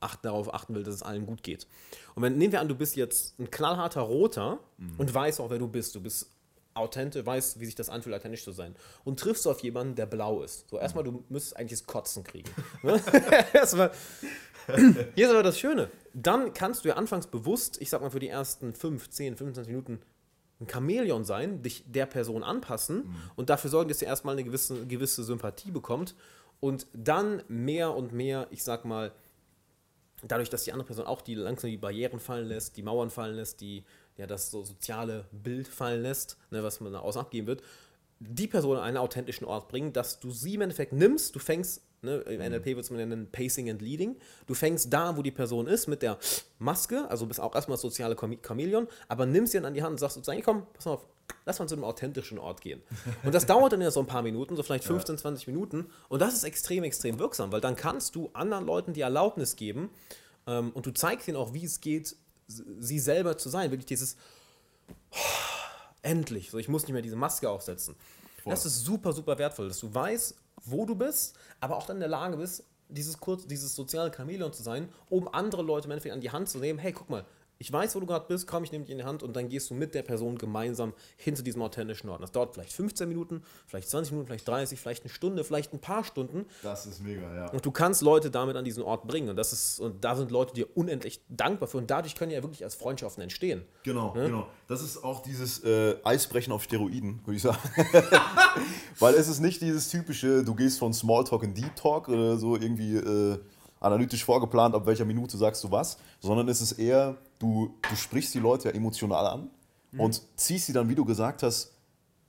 acht, 0.00 0.24
darauf 0.24 0.52
achten 0.52 0.74
will, 0.74 0.82
dass 0.82 0.94
es 0.94 1.02
allen 1.02 1.24
gut 1.26 1.42
geht. 1.42 1.66
Und 2.14 2.22
wenn, 2.22 2.36
nehmen 2.36 2.52
wir 2.52 2.60
an, 2.60 2.68
du 2.68 2.74
bist 2.74 2.96
jetzt 2.96 3.38
ein 3.38 3.50
knallharter 3.50 4.02
Roter 4.02 4.58
mhm. 4.78 4.94
und 4.98 5.14
weißt 5.14 5.40
auch, 5.40 5.50
wer 5.50 5.58
du 5.58 5.68
bist. 5.68 5.94
Du 5.94 6.00
bist 6.00 6.30
authentisch, 6.74 7.24
weißt, 7.24 7.60
wie 7.60 7.66
sich 7.66 7.74
das 7.74 7.88
anfühlt, 7.88 8.14
authentisch 8.14 8.44
zu 8.44 8.52
sein. 8.52 8.74
Und 9.04 9.20
triffst 9.20 9.44
du 9.44 9.50
auf 9.50 9.60
jemanden, 9.60 9.94
der 9.94 10.06
blau 10.06 10.42
ist. 10.42 10.68
So, 10.68 10.78
erstmal, 10.78 11.04
du 11.04 11.24
müsstest 11.28 11.56
eigentlich 11.56 11.78
das 11.80 11.86
Kotzen 11.86 12.24
kriegen. 12.24 12.50
Ne? 12.82 13.00
erstmal. 13.52 13.90
Hier 15.14 15.26
ist 15.26 15.30
aber 15.30 15.42
das 15.42 15.58
Schöne. 15.58 15.90
Dann 16.14 16.54
kannst 16.54 16.84
du 16.84 16.88
ja 16.88 16.94
anfangs 16.94 17.26
bewusst, 17.26 17.80
ich 17.80 17.90
sag 17.90 18.00
mal, 18.00 18.10
für 18.10 18.20
die 18.20 18.28
ersten 18.28 18.72
5, 18.72 19.10
10, 19.10 19.36
25 19.36 19.70
Minuten 19.70 20.00
ein 20.60 20.68
Chamäleon 20.68 21.24
sein, 21.24 21.62
dich 21.62 21.84
der 21.86 22.06
Person 22.06 22.42
anpassen 22.42 22.96
mhm. 22.98 23.16
und 23.36 23.50
dafür 23.50 23.70
sorgen, 23.70 23.88
dass 23.88 23.98
sie 23.98 24.04
erstmal 24.04 24.34
eine 24.34 24.44
gewisse, 24.44 24.86
gewisse 24.86 25.24
Sympathie 25.24 25.70
bekommt 25.70 26.14
und 26.60 26.86
dann 26.92 27.42
mehr 27.48 27.94
und 27.94 28.12
mehr, 28.12 28.46
ich 28.50 28.62
sag 28.62 28.84
mal, 28.84 29.12
dadurch, 30.22 30.50
dass 30.50 30.64
die 30.64 30.72
andere 30.72 30.86
Person 30.86 31.06
auch 31.06 31.22
die 31.22 31.34
langsam 31.34 31.70
die 31.70 31.78
Barrieren 31.78 32.20
fallen 32.20 32.46
lässt, 32.46 32.76
die 32.76 32.82
Mauern 32.82 33.10
fallen 33.10 33.36
lässt, 33.36 33.60
die 33.60 33.84
ja 34.20 34.26
das 34.26 34.50
so 34.50 34.64
soziale 34.64 35.24
Bild 35.32 35.66
fallen 35.66 36.02
lässt, 36.02 36.36
ne, 36.50 36.62
was 36.62 36.80
man 36.80 36.92
da 36.92 37.00
außen 37.00 37.20
abgeben 37.20 37.46
wird, 37.46 37.62
die 38.20 38.46
Person 38.46 38.76
an 38.76 38.82
einen 38.82 38.96
authentischen 38.98 39.46
Ort 39.46 39.68
bringen, 39.68 39.92
dass 39.92 40.20
du 40.20 40.30
sie 40.30 40.54
im 40.54 40.60
Endeffekt 40.60 40.92
nimmst, 40.92 41.34
du 41.34 41.38
fängst, 41.38 41.82
ne, 42.02 42.18
im 42.18 42.40
mhm. 42.40 42.52
NLP 42.52 42.66
wird 42.66 42.80
es 42.80 42.90
nennen 42.90 43.28
Pacing 43.32 43.70
and 43.70 43.80
Leading, 43.80 44.16
du 44.46 44.54
fängst 44.54 44.92
da, 44.92 45.16
wo 45.16 45.22
die 45.22 45.30
Person 45.30 45.66
ist, 45.66 45.86
mit 45.86 46.02
der 46.02 46.18
Maske, 46.58 47.10
also 47.10 47.26
bist 47.26 47.40
auch 47.40 47.54
erstmal 47.54 47.74
das 47.74 47.82
soziale 47.82 48.16
Chamäleon, 48.16 48.86
aber 49.08 49.24
nimmst 49.24 49.52
sie 49.52 49.58
dann 49.58 49.66
an 49.66 49.74
die 49.74 49.82
Hand 49.82 49.92
und 49.92 49.98
sagst 49.98 50.16
sozusagen, 50.16 50.42
komm, 50.42 50.66
pass 50.74 50.86
auf, 50.86 51.06
lass 51.46 51.58
mal 51.58 51.66
zu 51.66 51.74
einem 51.74 51.84
authentischen 51.84 52.38
Ort 52.38 52.60
gehen. 52.60 52.82
Und 53.24 53.34
das 53.34 53.46
dauert 53.46 53.72
dann 53.72 53.80
ja 53.80 53.90
so 53.90 54.00
ein 54.00 54.06
paar 54.06 54.22
Minuten, 54.22 54.56
so 54.56 54.62
vielleicht 54.64 54.84
15, 54.84 55.16
20 55.16 55.46
Minuten. 55.46 55.86
Und 56.08 56.20
das 56.20 56.34
ist 56.34 56.42
extrem, 56.42 56.82
extrem 56.82 57.20
wirksam, 57.20 57.52
weil 57.52 57.60
dann 57.60 57.76
kannst 57.76 58.16
du 58.16 58.30
anderen 58.32 58.66
Leuten 58.66 58.92
die 58.92 59.00
Erlaubnis 59.00 59.54
geben 59.54 59.90
ähm, 60.46 60.70
und 60.72 60.86
du 60.86 60.90
zeigst 60.90 61.28
ihnen 61.28 61.36
auch, 61.36 61.54
wie 61.54 61.64
es 61.64 61.80
geht, 61.80 62.16
sie 62.50 62.98
selber 62.98 63.38
zu 63.38 63.48
sein. 63.48 63.70
Wirklich 63.70 63.86
dieses 63.86 64.16
oh, 65.10 65.16
endlich, 66.02 66.50
so 66.50 66.58
ich 66.58 66.68
muss 66.68 66.82
nicht 66.82 66.92
mehr 66.92 67.02
diese 67.02 67.16
Maske 67.16 67.48
aufsetzen. 67.48 67.96
Voll. 68.42 68.50
Das 68.50 68.64
ist 68.66 68.84
super, 68.84 69.12
super 69.12 69.38
wertvoll, 69.38 69.68
dass 69.68 69.80
du 69.80 69.92
weißt, 69.92 70.34
wo 70.64 70.86
du 70.86 70.94
bist, 70.94 71.36
aber 71.60 71.76
auch 71.76 71.86
dann 71.86 71.96
in 71.96 72.00
der 72.00 72.08
Lage 72.08 72.36
bist, 72.36 72.64
dieses, 72.88 73.18
kurz, 73.18 73.46
dieses 73.46 73.74
soziale 73.74 74.12
Chamäleon 74.14 74.52
zu 74.52 74.62
sein, 74.62 74.88
um 75.08 75.32
andere 75.32 75.62
Leute 75.62 75.86
im 75.86 75.92
Endeffekt 75.92 76.14
an 76.14 76.20
die 76.20 76.30
Hand 76.30 76.48
zu 76.48 76.58
nehmen. 76.58 76.78
Hey, 76.78 76.92
guck 76.92 77.08
mal, 77.08 77.24
ich 77.60 77.70
weiß, 77.70 77.94
wo 77.94 78.00
du 78.00 78.06
gerade 78.06 78.24
bist, 78.26 78.46
komm, 78.46 78.64
ich 78.64 78.72
nehme 78.72 78.84
dich 78.84 78.92
in 78.92 78.96
die 78.96 79.04
Hand 79.04 79.22
und 79.22 79.36
dann 79.36 79.50
gehst 79.50 79.68
du 79.68 79.74
mit 79.74 79.94
der 79.94 80.00
Person 80.00 80.38
gemeinsam 80.38 80.94
hin 81.18 81.36
zu 81.36 81.42
diesem 81.42 81.60
authentischen 81.60 82.08
Ort. 82.08 82.22
Das 82.22 82.32
dauert 82.32 82.54
vielleicht 82.54 82.72
15 82.72 83.06
Minuten, 83.06 83.42
vielleicht 83.66 83.90
20 83.90 84.12
Minuten, 84.12 84.28
vielleicht 84.28 84.48
30, 84.48 84.80
vielleicht 84.80 85.04
eine 85.04 85.12
Stunde, 85.12 85.44
vielleicht 85.44 85.74
ein 85.74 85.78
paar 85.78 86.02
Stunden. 86.02 86.46
Das 86.62 86.86
ist 86.86 87.02
mega, 87.02 87.34
ja. 87.34 87.50
Und 87.50 87.66
du 87.66 87.70
kannst 87.70 88.00
Leute 88.00 88.30
damit 88.30 88.56
an 88.56 88.64
diesen 88.64 88.82
Ort 88.82 89.06
bringen. 89.06 89.28
Und 89.28 89.36
das 89.36 89.52
ist, 89.52 89.78
und 89.78 90.02
da 90.02 90.16
sind 90.16 90.30
Leute 90.30 90.54
dir 90.54 90.74
unendlich 90.74 91.20
dankbar 91.28 91.68
für. 91.68 91.76
Und 91.76 91.90
dadurch 91.90 92.14
können 92.14 92.32
ja 92.32 92.42
wirklich 92.42 92.64
als 92.64 92.74
Freundschaften 92.76 93.22
entstehen. 93.22 93.62
Genau, 93.82 94.14
ne? 94.14 94.24
genau. 94.24 94.48
Das 94.66 94.80
ist 94.80 95.04
auch 95.04 95.22
dieses 95.22 95.62
äh, 95.62 95.96
Eisbrechen 96.02 96.54
auf 96.54 96.62
Steroiden, 96.62 97.20
würde 97.26 97.36
ich 97.36 97.42
sagen. 97.42 97.58
Weil 98.98 99.12
es 99.16 99.28
ist 99.28 99.40
nicht 99.40 99.60
dieses 99.60 99.90
typische, 99.90 100.42
du 100.44 100.54
gehst 100.54 100.78
von 100.78 100.94
Smalltalk 100.94 101.42
in 101.42 101.52
Deep 101.52 101.76
Talk 101.76 102.08
oder 102.08 102.38
so 102.38 102.56
irgendwie. 102.56 102.96
Äh, 102.96 103.38
analytisch 103.80 104.24
vorgeplant, 104.24 104.74
ab 104.74 104.86
welcher 104.86 105.04
Minute 105.04 105.36
sagst 105.36 105.64
du 105.64 105.70
was, 105.70 105.96
sondern 106.20 106.48
es 106.48 106.60
ist 106.60 106.72
eher, 106.72 107.16
du, 107.38 107.74
du 107.88 107.96
sprichst 107.96 108.34
die 108.34 108.38
Leute 108.38 108.68
ja 108.68 108.74
emotional 108.74 109.26
an 109.26 109.50
mhm. 109.92 110.00
und 110.00 110.22
ziehst 110.36 110.66
sie 110.66 110.72
dann, 110.72 110.88
wie 110.88 110.94
du 110.94 111.04
gesagt 111.04 111.42
hast, 111.42 111.72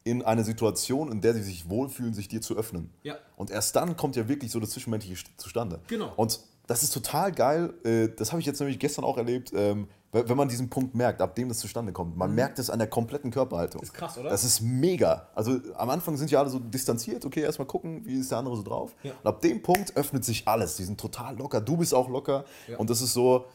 in 0.03 0.23
eine 0.23 0.43
Situation, 0.43 1.11
in 1.11 1.21
der 1.21 1.35
sie 1.35 1.43
sich 1.43 1.69
wohlfühlen, 1.69 2.13
sich 2.13 2.27
dir 2.27 2.41
zu 2.41 2.57
öffnen. 2.57 2.89
Ja. 3.03 3.17
Und 3.35 3.51
erst 3.51 3.75
dann 3.75 3.95
kommt 3.97 4.15
ja 4.15 4.27
wirklich 4.27 4.51
so 4.51 4.59
das 4.59 4.71
Zwischenmenschliche 4.71 5.25
zustande. 5.37 5.79
Genau. 5.87 6.11
Und 6.15 6.39
das 6.71 6.83
ist 6.83 6.93
total 6.93 7.33
geil. 7.33 7.73
Äh, 7.83 8.07
das 8.15 8.31
habe 8.31 8.39
ich 8.39 8.45
jetzt 8.45 8.59
nämlich 8.61 8.79
gestern 8.79 9.03
auch 9.03 9.17
erlebt. 9.17 9.51
Ähm, 9.53 9.89
wenn 10.13 10.37
man 10.37 10.47
diesen 10.47 10.69
Punkt 10.69 10.95
merkt, 10.95 11.21
ab 11.21 11.35
dem 11.35 11.49
das 11.49 11.59
zustande 11.59 11.91
kommt. 11.91 12.15
Man 12.15 12.29
mhm. 12.29 12.35
merkt 12.35 12.59
es 12.59 12.69
an 12.69 12.79
der 12.79 12.87
kompletten 12.87 13.29
Körperhaltung. 13.29 13.81
Ist 13.81 13.93
krass, 13.93 14.17
oder? 14.17 14.29
Das 14.29 14.45
ist 14.45 14.61
mega. 14.61 15.27
Also 15.35 15.59
am 15.75 15.89
Anfang 15.89 16.15
sind 16.15 16.31
ja 16.31 16.39
alle 16.39 16.49
so 16.49 16.59
distanziert, 16.59 17.25
okay, 17.25 17.41
erstmal 17.41 17.67
gucken, 17.67 18.05
wie 18.05 18.15
ist 18.15 18.31
der 18.31 18.37
andere 18.37 18.55
so 18.55 18.63
drauf. 18.63 18.95
Ja. 19.03 19.11
Und 19.21 19.27
ab 19.27 19.41
dem 19.41 19.61
Punkt 19.61 19.95
öffnet 19.97 20.23
sich 20.23 20.47
alles. 20.47 20.77
Die 20.77 20.83
sind 20.85 20.99
total 20.99 21.37
locker. 21.37 21.59
Du 21.59 21.75
bist 21.75 21.93
auch 21.93 22.07
locker. 22.07 22.45
Ja. 22.67 22.77
Und 22.77 22.89
das 22.89 23.01
ist 23.01 23.13
so 23.13 23.45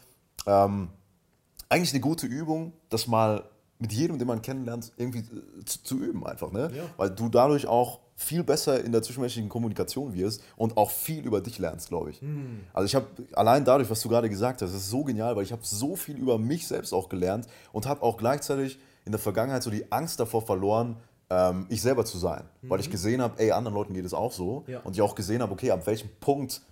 ähm, 0.47 0.88
eigentlich 1.70 1.93
eine 1.93 2.01
gute 2.01 2.26
Übung, 2.26 2.74
das 2.90 3.07
mal 3.07 3.45
mit 3.78 3.93
jedem, 3.93 4.18
den 4.18 4.28
man 4.28 4.43
kennenlernt, 4.43 4.93
irgendwie 4.99 5.20
äh, 5.20 5.64
zu, 5.64 5.82
zu 5.82 5.99
üben 5.99 6.26
einfach. 6.26 6.53
Ne? 6.53 6.70
Ja. 6.74 6.84
Weil 6.99 7.11
du 7.11 7.30
dadurch 7.30 7.66
auch 7.66 8.01
viel 8.18 8.42
besser 8.42 8.82
in 8.82 8.92
der 8.92 9.02
zwischenmenschlichen 9.02 9.50
Kommunikation 9.50 10.14
wirst 10.14 10.42
und 10.56 10.78
auch 10.78 10.90
viel 10.90 11.24
über 11.24 11.42
dich 11.42 11.58
lernst, 11.58 11.88
glaube 11.88 12.10
ich. 12.10 12.22
Mhm. 12.22 12.60
Also 12.72 12.86
ich 12.86 12.94
habe 12.94 13.06
allein 13.34 13.64
dadurch, 13.64 13.90
was 13.90 14.00
du 14.00 14.08
gerade 14.08 14.30
gesagt 14.30 14.62
hast, 14.62 14.70
das 14.72 14.80
ist 14.80 14.90
so 14.90 15.04
genial, 15.04 15.36
weil 15.36 15.44
ich 15.44 15.52
habe 15.52 15.62
so 15.64 15.96
viel 15.96 16.16
über 16.16 16.38
mich 16.38 16.66
selbst 16.66 16.94
auch 16.94 17.10
gelernt 17.10 17.46
und 17.72 17.86
habe 17.86 18.02
auch 18.02 18.16
gleichzeitig 18.16 18.78
in 19.04 19.12
der 19.12 19.18
Vergangenheit 19.18 19.62
so 19.62 19.70
die 19.70 19.92
Angst 19.92 20.18
davor 20.18 20.40
verloren, 20.40 20.96
ähm, 21.28 21.66
ich 21.68 21.82
selber 21.82 22.06
zu 22.06 22.16
sein. 22.16 22.44
Weil 22.62 22.80
ich 22.80 22.90
gesehen 22.90 23.20
habe, 23.20 23.38
ey, 23.38 23.52
anderen 23.52 23.74
Leuten 23.74 23.92
geht 23.92 24.06
es 24.06 24.14
auch 24.14 24.32
so. 24.32 24.64
Ja. 24.66 24.80
Und 24.80 24.94
ich 24.94 25.02
auch 25.02 25.14
gesehen 25.14 25.42
habe, 25.42 25.52
okay, 25.52 25.70
ab 25.70 25.86
welchem 25.86 26.08
Punkt 26.18 26.62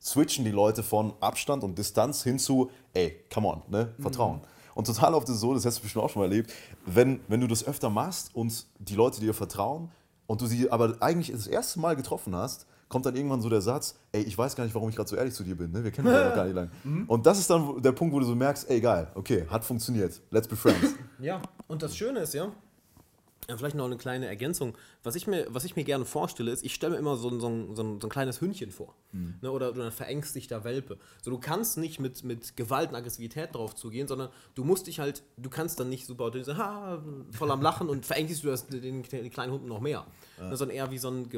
switchen 0.00 0.44
die 0.44 0.50
Leute 0.50 0.82
von 0.82 1.12
Abstand 1.20 1.64
und 1.64 1.78
Distanz 1.78 2.22
hin 2.22 2.38
zu, 2.38 2.70
ey, 2.94 3.14
come 3.32 3.48
on, 3.48 3.62
ne, 3.68 3.94
Vertrauen. 3.98 4.40
Und 4.74 4.86
total 4.86 5.14
oft 5.14 5.28
ist 5.28 5.36
es 5.36 5.40
so, 5.40 5.54
das 5.54 5.64
hast 5.64 5.78
du 5.78 5.82
bestimmt 5.82 6.04
auch 6.04 6.10
schon 6.10 6.20
mal 6.20 6.26
erlebt, 6.30 6.52
wenn, 6.84 7.20
wenn 7.28 7.40
du 7.40 7.46
das 7.46 7.66
öfter 7.66 7.90
machst 7.90 8.34
und 8.34 8.66
die 8.78 8.94
Leute 8.94 9.20
dir 9.20 9.34
vertrauen 9.34 9.90
und 10.26 10.40
du 10.40 10.46
sie 10.46 10.70
aber 10.70 10.96
eigentlich 11.00 11.30
das 11.32 11.46
erste 11.46 11.80
Mal 11.80 11.96
getroffen 11.96 12.34
hast, 12.34 12.66
kommt 12.88 13.06
dann 13.06 13.16
irgendwann 13.16 13.40
so 13.40 13.48
der 13.48 13.60
Satz, 13.60 13.96
ey, 14.12 14.22
ich 14.22 14.36
weiß 14.36 14.54
gar 14.56 14.64
nicht, 14.64 14.74
warum 14.74 14.88
ich 14.88 14.96
gerade 14.96 15.08
so 15.08 15.16
ehrlich 15.16 15.34
zu 15.34 15.42
dir 15.42 15.56
bin, 15.56 15.72
ne? 15.72 15.82
wir 15.82 15.90
kennen 15.90 16.06
uns 16.06 16.16
ja 16.16 16.28
noch 16.28 16.34
gar 16.34 16.44
nicht 16.44 16.54
lange. 16.54 16.70
Und 17.08 17.26
das 17.26 17.38
ist 17.38 17.50
dann 17.50 17.82
der 17.82 17.92
Punkt, 17.92 18.14
wo 18.14 18.20
du 18.20 18.26
so 18.26 18.34
merkst, 18.34 18.70
ey, 18.70 18.80
geil, 18.80 19.08
okay, 19.14 19.46
hat 19.50 19.64
funktioniert, 19.64 20.20
let's 20.30 20.48
be 20.48 20.56
friends. 20.56 20.94
Ja, 21.20 21.40
und 21.68 21.80
das 21.82 21.96
Schöne 21.96 22.20
ist 22.20 22.34
ja, 22.34 22.52
ja, 23.48 23.56
vielleicht 23.56 23.76
noch 23.76 23.84
eine 23.84 23.96
kleine 23.96 24.26
Ergänzung. 24.26 24.76
Was 25.02 25.16
ich 25.16 25.26
mir, 25.26 25.46
was 25.50 25.64
ich 25.64 25.76
mir 25.76 25.84
gerne 25.84 26.04
vorstelle, 26.04 26.50
ist, 26.50 26.64
ich 26.64 26.74
stelle 26.74 26.94
mir 26.94 26.98
immer 26.98 27.16
so 27.16 27.28
ein, 27.28 27.40
so 27.40 27.48
ein, 27.48 27.76
so 27.76 27.82
ein, 27.82 28.08
kleines 28.08 28.40
Hündchen 28.40 28.70
vor. 28.70 28.94
Ne, 29.42 29.50
oder, 29.50 29.70
oder 29.70 29.86
ein 29.86 29.92
verängstigter 29.92 30.64
Welpe. 30.64 30.98
So, 31.22 31.30
du 31.30 31.38
kannst 31.38 31.76
nicht 31.76 32.00
mit, 32.00 32.24
mit 32.24 32.56
Gewalt 32.56 32.90
und 32.90 32.96
Aggressivität 32.96 33.54
drauf 33.54 33.74
zugehen, 33.74 34.08
sondern 34.08 34.30
du 34.54 34.64
musst 34.64 34.86
dich 34.86 34.98
halt, 34.98 35.22
du 35.36 35.50
kannst 35.50 35.78
dann 35.78 35.90
nicht 35.90 36.06
super 36.06 36.32
voll 37.32 37.50
am 37.50 37.60
Lachen 37.60 37.88
und 37.88 38.06
verängstigst 38.06 38.44
du 38.44 38.48
das, 38.48 38.66
den, 38.66 39.02
den 39.02 39.30
kleinen 39.30 39.52
Hunden 39.52 39.68
noch 39.68 39.80
mehr. 39.80 40.06
Ne, 40.40 40.56
sondern 40.56 40.76
eher 40.76 40.90
wie 40.90 40.98
so 40.98 41.10
ein, 41.10 41.28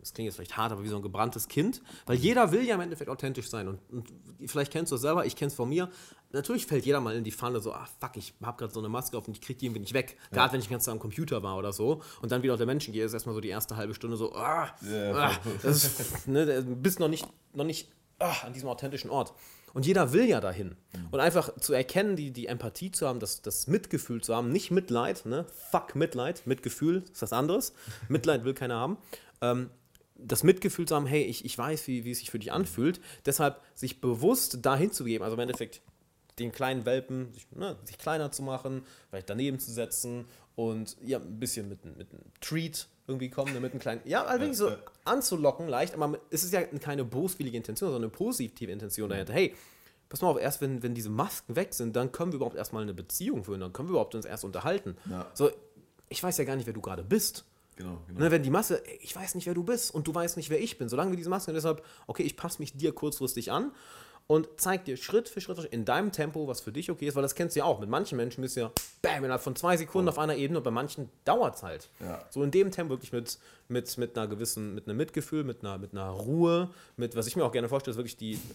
das 0.00 0.12
klingt 0.12 0.26
jetzt 0.26 0.36
vielleicht 0.36 0.56
hart, 0.56 0.72
aber 0.72 0.82
wie 0.82 0.88
so 0.88 0.96
ein 0.96 1.02
gebranntes 1.02 1.48
Kind. 1.48 1.82
Weil 2.06 2.16
jeder 2.16 2.52
will 2.52 2.64
ja 2.64 2.74
im 2.74 2.80
Endeffekt 2.80 3.10
authentisch 3.10 3.48
sein. 3.48 3.68
Und, 3.68 3.80
und 3.90 4.08
vielleicht 4.46 4.72
kennst 4.72 4.92
du 4.92 4.96
es 4.96 5.02
selber, 5.02 5.26
ich 5.26 5.36
kenn's 5.36 5.54
von 5.54 5.68
mir. 5.68 5.88
Natürlich 6.32 6.66
fällt 6.66 6.84
jeder 6.84 7.00
mal 7.00 7.16
in 7.16 7.24
die 7.24 7.30
Falle 7.30 7.60
so, 7.60 7.72
ah 7.72 7.88
fuck, 8.00 8.16
ich 8.16 8.34
hab 8.42 8.58
gerade 8.58 8.72
so 8.72 8.80
eine 8.80 8.88
Maske 8.88 9.16
auf 9.16 9.26
und 9.26 9.34
ich 9.34 9.40
krieg 9.40 9.58
die 9.58 9.66
irgendwie 9.66 9.80
nicht 9.80 9.94
weg. 9.94 10.18
Gerade 10.30 10.52
wenn 10.52 10.60
ich 10.60 10.68
ganz 10.68 10.88
am 10.88 10.98
Computer 10.98 11.42
war 11.42 11.56
oder 11.56 11.72
so 11.72 12.02
und 12.20 12.30
dann 12.32 12.42
wieder 12.42 12.52
unter 12.52 12.66
Menschen 12.66 12.92
gehe, 12.92 13.04
ist 13.04 13.14
erstmal 13.14 13.34
so 13.34 13.40
die 13.40 13.48
erste 13.48 13.76
halbe 13.76 13.94
Stunde 13.94 14.16
so, 14.16 14.34
ah, 14.34 14.68
ah 15.14 15.32
das 15.62 15.84
ist, 15.84 16.28
ne, 16.28 16.44
du 16.46 16.76
bist 16.76 17.00
noch 17.00 17.08
nicht, 17.08 17.26
noch 17.54 17.64
nicht 17.64 17.88
ah, 18.18 18.34
an 18.44 18.52
diesem 18.52 18.68
authentischen 18.68 19.10
Ort. 19.10 19.32
Und 19.74 19.86
jeder 19.86 20.12
will 20.12 20.24
ja 20.24 20.40
dahin. 20.40 20.76
Und 21.10 21.20
einfach 21.20 21.54
zu 21.58 21.72
erkennen, 21.72 22.16
die, 22.16 22.32
die 22.32 22.46
Empathie 22.46 22.90
zu 22.90 23.06
haben, 23.06 23.20
das, 23.20 23.42
das 23.42 23.66
Mitgefühl 23.66 24.22
zu 24.22 24.34
haben, 24.34 24.50
nicht 24.50 24.70
Mitleid, 24.70 25.26
ne? 25.26 25.46
Fuck 25.70 25.94
Mitleid, 25.94 26.46
Mitgefühl 26.46 27.04
ist 27.12 27.22
was 27.22 27.32
anderes. 27.32 27.74
Mitleid 28.08 28.44
will 28.44 28.54
keiner 28.54 28.76
haben. 28.76 28.98
Ähm, 29.40 29.70
das 30.16 30.42
Mitgefühl 30.42 30.86
zu 30.86 30.96
haben, 30.96 31.06
hey, 31.06 31.22
ich, 31.22 31.44
ich 31.44 31.56
weiß, 31.56 31.86
wie, 31.86 32.04
wie 32.04 32.10
es 32.10 32.18
sich 32.18 32.30
für 32.30 32.38
dich 32.38 32.52
anfühlt. 32.52 33.00
Deshalb 33.24 33.60
sich 33.74 34.00
bewusst 34.00 34.58
dahin 34.66 34.90
zu 34.90 35.04
geben, 35.04 35.22
also 35.22 35.34
im 35.34 35.40
Endeffekt 35.40 35.80
den 36.38 36.52
kleinen 36.52 36.84
Welpen, 36.84 37.32
sich, 37.32 37.50
ne, 37.52 37.76
sich 37.84 37.98
kleiner 37.98 38.30
zu 38.30 38.42
machen, 38.42 38.82
vielleicht 39.10 39.30
daneben 39.30 39.58
zu 39.58 39.70
setzen 39.70 40.26
und 40.56 40.96
ja, 41.04 41.18
ein 41.18 41.38
bisschen 41.38 41.68
mit, 41.68 41.84
mit 41.84 42.12
einem 42.12 42.22
Treat 42.40 42.88
irgendwie 43.06 43.30
kommen, 43.30 43.52
ne, 43.52 43.60
mit 43.60 43.72
einem 43.72 43.80
kleinen, 43.80 44.00
ja, 44.04 44.24
also 44.24 44.40
wirklich 44.40 44.58
so 44.58 44.72
anzulocken 45.04 45.68
leicht, 45.68 45.94
aber 45.94 46.18
es 46.30 46.44
ist 46.44 46.52
ja 46.52 46.62
keine 46.62 47.04
boswillige 47.04 47.56
Intention, 47.56 47.90
sondern 47.90 48.10
eine 48.10 48.16
positive 48.16 48.70
Intention 48.70 49.08
dahinter. 49.08 49.32
Hey, 49.32 49.54
pass 50.08 50.20
mal 50.20 50.28
auf, 50.28 50.38
erst 50.38 50.60
wenn, 50.60 50.82
wenn 50.82 50.94
diese 50.94 51.10
Masken 51.10 51.56
weg 51.56 51.74
sind, 51.74 51.96
dann 51.96 52.12
können 52.12 52.32
wir 52.32 52.36
überhaupt 52.36 52.56
erstmal 52.56 52.82
eine 52.82 52.94
Beziehung 52.94 53.44
führen, 53.44 53.60
dann 53.60 53.72
können 53.72 53.88
wir 53.88 53.92
überhaupt 53.92 54.14
uns 54.14 54.24
erst 54.24 54.44
unterhalten. 54.44 54.96
Ja. 55.10 55.26
So, 55.34 55.50
ich 56.08 56.22
weiß 56.22 56.38
ja 56.38 56.44
gar 56.44 56.56
nicht, 56.56 56.66
wer 56.66 56.74
du 56.74 56.80
gerade 56.80 57.04
bist. 57.04 57.44
Genau, 57.78 58.02
genau. 58.08 58.20
Ne, 58.20 58.30
wenn 58.32 58.42
die 58.42 58.50
Masse, 58.50 58.82
ich 59.00 59.14
weiß 59.14 59.36
nicht, 59.36 59.46
wer 59.46 59.54
du 59.54 59.62
bist 59.62 59.94
und 59.94 60.04
du 60.08 60.12
weißt 60.12 60.36
nicht, 60.36 60.50
wer 60.50 60.60
ich 60.60 60.78
bin. 60.78 60.88
Solange 60.88 61.12
wir 61.12 61.16
diese 61.16 61.30
Maske, 61.30 61.52
und 61.52 61.54
deshalb, 61.54 61.84
okay, 62.08 62.24
ich 62.24 62.36
passe 62.36 62.58
mich 62.58 62.76
dir 62.76 62.92
kurzfristig 62.92 63.52
an 63.52 63.70
und 64.26 64.48
zeig 64.56 64.84
dir 64.84 64.96
Schritt 64.96 65.28
für 65.28 65.40
Schritt 65.40 65.58
in 65.66 65.84
deinem 65.84 66.10
Tempo, 66.10 66.48
was 66.48 66.60
für 66.60 66.72
dich 66.72 66.90
okay 66.90 67.06
ist, 67.06 67.14
weil 67.14 67.22
das 67.22 67.36
kennst 67.36 67.54
du 67.54 67.60
ja 67.60 67.66
auch. 67.66 67.78
Mit 67.78 67.88
manchen 67.88 68.16
Menschen 68.16 68.42
bist 68.42 68.56
du 68.56 68.62
ja, 68.62 68.72
bam, 69.00 69.22
innerhalb 69.22 69.42
von 69.42 69.54
zwei 69.54 69.76
Sekunden 69.76 70.08
auf 70.08 70.18
einer 70.18 70.34
Ebene 70.34 70.58
und 70.58 70.64
bei 70.64 70.72
manchen 70.72 71.08
dauert 71.24 71.54
es 71.54 71.62
halt. 71.62 71.88
Ja. 72.00 72.20
So 72.30 72.42
in 72.42 72.50
dem 72.50 72.72
Tempo 72.72 72.94
wirklich 72.94 73.12
mit, 73.12 73.38
mit, 73.68 73.96
mit 73.96 74.18
einer 74.18 74.26
gewissen, 74.26 74.74
mit 74.74 74.88
einem 74.88 74.96
Mitgefühl, 74.96 75.44
mit 75.44 75.60
einer, 75.62 75.78
mit 75.78 75.92
einer 75.92 76.08
Ruhe, 76.10 76.70
mit, 76.96 77.14
was 77.14 77.28
ich 77.28 77.36
mir 77.36 77.44
auch 77.44 77.52
gerne 77.52 77.68
vorstelle, 77.68 77.92
ist 77.92 77.98
wirklich 77.98 78.16
die. 78.16 78.40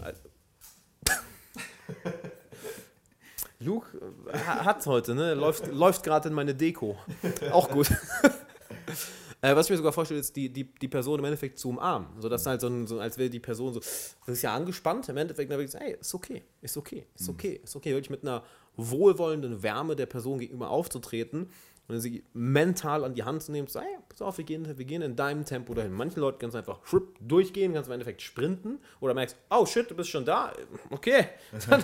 Luke 3.59 3.87
äh, 4.31 4.37
ha- 4.37 4.65
hat's 4.65 4.85
heute, 4.85 5.15
ne? 5.15 5.33
Läuft, 5.33 5.67
läuft 5.67 6.03
gerade 6.03 6.27
in 6.27 6.35
meine 6.35 6.53
Deko. 6.53 6.97
Auch 7.51 7.69
gut. 7.69 7.89
Äh, 9.41 9.55
was 9.55 9.65
ich 9.65 9.71
mir 9.71 9.77
sogar 9.77 9.91
vorstelle, 9.91 10.21
ist, 10.21 10.35
die, 10.35 10.47
die, 10.47 10.63
die 10.63 10.87
Person 10.87 11.19
im 11.19 11.25
Endeffekt 11.25 11.59
zu 11.59 11.69
umarmen. 11.69 12.07
So, 12.19 12.29
dass 12.29 12.45
halt 12.45 12.61
so, 12.61 12.67
ein, 12.67 12.87
so 12.87 12.99
als 12.99 13.17
wäre 13.17 13.29
die 13.29 13.39
Person 13.39 13.73
so, 13.73 13.79
das 13.79 14.15
ist 14.25 14.41
ja 14.41 14.55
angespannt, 14.55 15.09
im 15.09 15.17
Endeffekt 15.17 15.51
dann 15.51 15.57
wirklich 15.57 15.71
so, 15.71 15.79
ey, 15.79 15.97
ist 15.99 16.13
okay, 16.13 16.43
ist 16.61 16.77
okay, 16.77 17.05
ist 17.15 17.27
okay, 17.27 17.59
ist 17.63 17.75
okay. 17.75 17.91
Wirklich 17.91 18.09
mit 18.09 18.23
einer 18.23 18.43
wohlwollenden 18.77 19.61
Wärme 19.61 19.95
der 19.95 20.05
Person 20.05 20.39
gegenüber 20.39 20.69
aufzutreten 20.69 21.49
und 21.87 21.99
sie 21.99 22.23
mental 22.33 23.03
an 23.03 23.13
die 23.13 23.23
Hand 23.23 23.43
zu 23.43 23.51
nehmen, 23.51 23.67
so, 23.67 23.79
ey, 23.79 23.85
pass 24.07 24.21
auf, 24.21 24.37
wir 24.37 24.45
gehen, 24.45 24.65
wir 24.77 24.85
gehen 24.85 25.01
in 25.01 25.15
deinem 25.15 25.43
Tempo 25.45 25.73
dahin. 25.73 25.91
Manche 25.91 26.19
Leute 26.19 26.37
ganz 26.37 26.55
einfach 26.55 26.79
durchgehen, 27.19 27.73
ganz 27.73 27.87
im 27.87 27.93
Endeffekt 27.93 28.21
sprinten 28.21 28.79
oder 29.01 29.13
merkst, 29.13 29.35
oh 29.49 29.65
shit, 29.65 29.89
du 29.91 29.95
bist 29.95 30.09
schon 30.09 30.23
da, 30.25 30.53
okay. 30.91 31.27
Dann, 31.69 31.83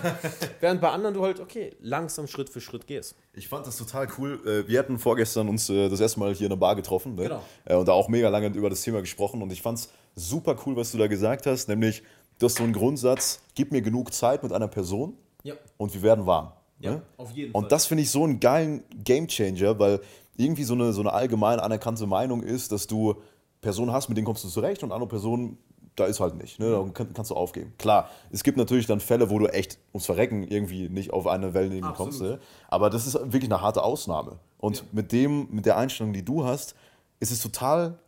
während 0.60 0.80
bei 0.80 0.90
anderen 0.90 1.14
du 1.14 1.22
halt, 1.24 1.38
okay, 1.40 1.76
langsam 1.80 2.26
Schritt 2.26 2.48
für 2.48 2.60
Schritt 2.60 2.86
gehst. 2.86 3.14
Ich 3.34 3.48
fand 3.48 3.66
das 3.66 3.76
total 3.76 4.08
cool. 4.18 4.40
Äh, 4.46 4.68
Wir 4.68 4.78
hatten 4.78 4.98
vorgestern 4.98 5.48
uns 5.48 5.68
äh, 5.70 5.88
das 5.88 6.00
erste 6.00 6.18
Mal 6.18 6.34
hier 6.34 6.46
in 6.46 6.50
der 6.50 6.56
Bar 6.56 6.76
getroffen 6.76 7.14
ne? 7.14 7.24
Genau. 7.24 7.42
Äh, 7.64 7.76
und 7.76 7.86
da 7.86 7.92
auch 7.92 8.08
mega 8.08 8.28
lange 8.28 8.48
über 8.48 8.70
das 8.70 8.82
Thema 8.82 9.00
gesprochen. 9.00 9.42
Und 9.42 9.52
ich 9.52 9.62
fand 9.62 9.78
es 9.78 9.90
super 10.14 10.56
cool, 10.66 10.76
was 10.76 10.92
du 10.92 10.98
da 10.98 11.06
gesagt 11.06 11.46
hast, 11.46 11.68
nämlich 11.68 12.02
du 12.38 12.46
hast 12.46 12.56
so 12.56 12.64
einen 12.64 12.72
Grundsatz, 12.72 13.42
gib 13.54 13.70
mir 13.70 13.82
genug 13.82 14.12
Zeit 14.12 14.42
mit 14.42 14.52
einer 14.52 14.68
Person 14.68 15.16
Ja. 15.44 15.54
und 15.76 15.92
wir 15.94 16.02
werden 16.02 16.26
warm. 16.26 16.52
Ja, 16.80 16.92
ne? 16.92 17.02
auf 17.16 17.30
jeden 17.32 17.52
Fall. 17.52 17.62
Und 17.62 17.72
das 17.72 17.86
finde 17.86 18.02
ich 18.02 18.10
so 18.10 18.24
einen 18.24 18.40
geilen 18.40 18.82
Gamechanger, 19.04 19.78
weil 19.78 20.00
irgendwie 20.36 20.64
so 20.64 20.74
eine, 20.74 20.92
so 20.92 21.00
eine 21.00 21.12
allgemein 21.12 21.60
anerkannte 21.60 22.06
Meinung 22.06 22.42
ist, 22.42 22.72
dass 22.72 22.86
du 22.86 23.14
Personen 23.60 23.92
hast, 23.92 24.08
mit 24.08 24.16
denen 24.16 24.24
kommst 24.24 24.42
du 24.44 24.48
zurecht 24.48 24.82
und 24.82 24.90
andere 24.92 25.08
Personen, 25.08 25.58
da 25.96 26.06
ist 26.06 26.18
halt 26.20 26.36
nicht. 26.36 26.58
Ne? 26.58 26.70
Da 26.70 26.82
kann, 26.94 27.12
kannst 27.12 27.30
du 27.30 27.34
aufgeben. 27.34 27.74
Klar, 27.76 28.08
es 28.30 28.42
gibt 28.42 28.56
natürlich 28.56 28.86
dann 28.86 29.00
Fälle, 29.00 29.28
wo 29.28 29.38
du 29.38 29.46
echt 29.48 29.78
ums 29.92 30.06
Verrecken 30.06 30.44
irgendwie 30.44 30.88
nicht 30.88 31.12
auf 31.12 31.26
eine 31.26 31.52
Wellenlinie 31.52 31.92
kommst. 31.92 32.22
Ne? 32.22 32.38
Aber 32.68 32.88
das 32.88 33.06
ist 33.06 33.14
wirklich 33.14 33.52
eine 33.52 33.60
harte 33.60 33.82
Ausnahme. 33.82 34.38
Und 34.58 34.78
Ja. 34.78 34.82
mit 34.92 35.12
dem, 35.12 35.48
mit 35.50 35.66
der 35.66 35.76
Einstellung, 35.76 36.14
die 36.14 36.24
du 36.24 36.44
hast, 36.44 36.74
ist 37.18 37.32
es 37.32 37.42
total 37.42 37.98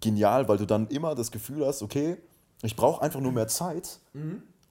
genial, 0.00 0.48
weil 0.48 0.56
du 0.56 0.66
dann 0.66 0.86
immer 0.88 1.14
das 1.14 1.30
Gefühl 1.30 1.66
hast, 1.66 1.82
okay, 1.82 2.16
ich 2.62 2.74
brauche 2.76 3.02
einfach 3.02 3.20
nur 3.20 3.32
mehr 3.32 3.48
Zeit, 3.48 3.98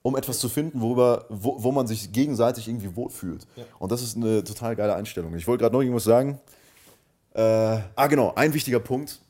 um 0.04 0.16
etwas 0.16 0.40
zu 0.40 0.50
finden, 0.50 0.82
worüber, 0.82 1.26
wo, 1.30 1.62
wo 1.62 1.72
man 1.72 1.88
sich 1.88 2.12
gegenseitig 2.12 2.68
irgendwie 2.68 2.96
wohlfühlt. 2.96 3.46
Ja. 3.56 3.64
Und 3.80 3.92
das 3.92 4.02
ist 4.02 4.18
eine 4.18 4.44
total 4.44 4.76
geile 4.76 4.96
Einstellung. 4.96 5.36
Ich 5.36 5.48
wollte 5.48 5.62
gerade 5.62 5.76
noch 5.76 5.82
irgendwas 5.82 6.04
sagen. 6.04 6.40
Äh, 7.34 7.42
ah, 7.96 8.08
genau, 8.08 8.34
ein 8.36 8.54
wichtiger 8.54 8.80
Punkt, 8.80 9.22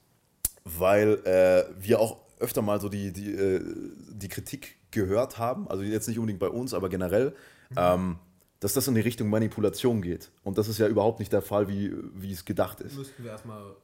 weil 0.64 1.20
äh, 1.26 1.66
wir 1.80 2.00
auch 2.00 2.18
öfter 2.40 2.62
mal 2.62 2.82
so 2.82 2.90
die, 2.90 3.12
die, 3.12 3.32
äh, 3.32 3.62
die 4.10 4.28
Kritik 4.28 4.78
gehört 4.92 5.38
haben, 5.38 5.68
also 5.70 5.84
jetzt 5.84 6.08
nicht 6.08 6.18
unbedingt 6.18 6.40
bei 6.40 6.50
uns, 6.50 6.74
aber 6.74 6.90
generell, 6.90 7.36
ähm, 7.78 8.18
dass 8.60 8.74
das 8.74 8.88
in 8.88 8.96
die 8.96 9.02
Richtung 9.02 9.30
Manipulation 9.30 10.02
geht. 10.02 10.32
Und 10.44 10.58
das 10.58 10.68
ist 10.68 10.78
ja 10.78 10.88
überhaupt 10.88 11.20
nicht 11.20 11.32
der 11.32 11.42
Fall, 11.42 11.68
wie, 11.68 11.94
wie 12.16 12.32
es 12.32 12.46
gedacht 12.46 12.82
ist. 12.82 12.98
müssten 12.98 13.24
wir 13.24 13.32
erstmal 13.32 13.76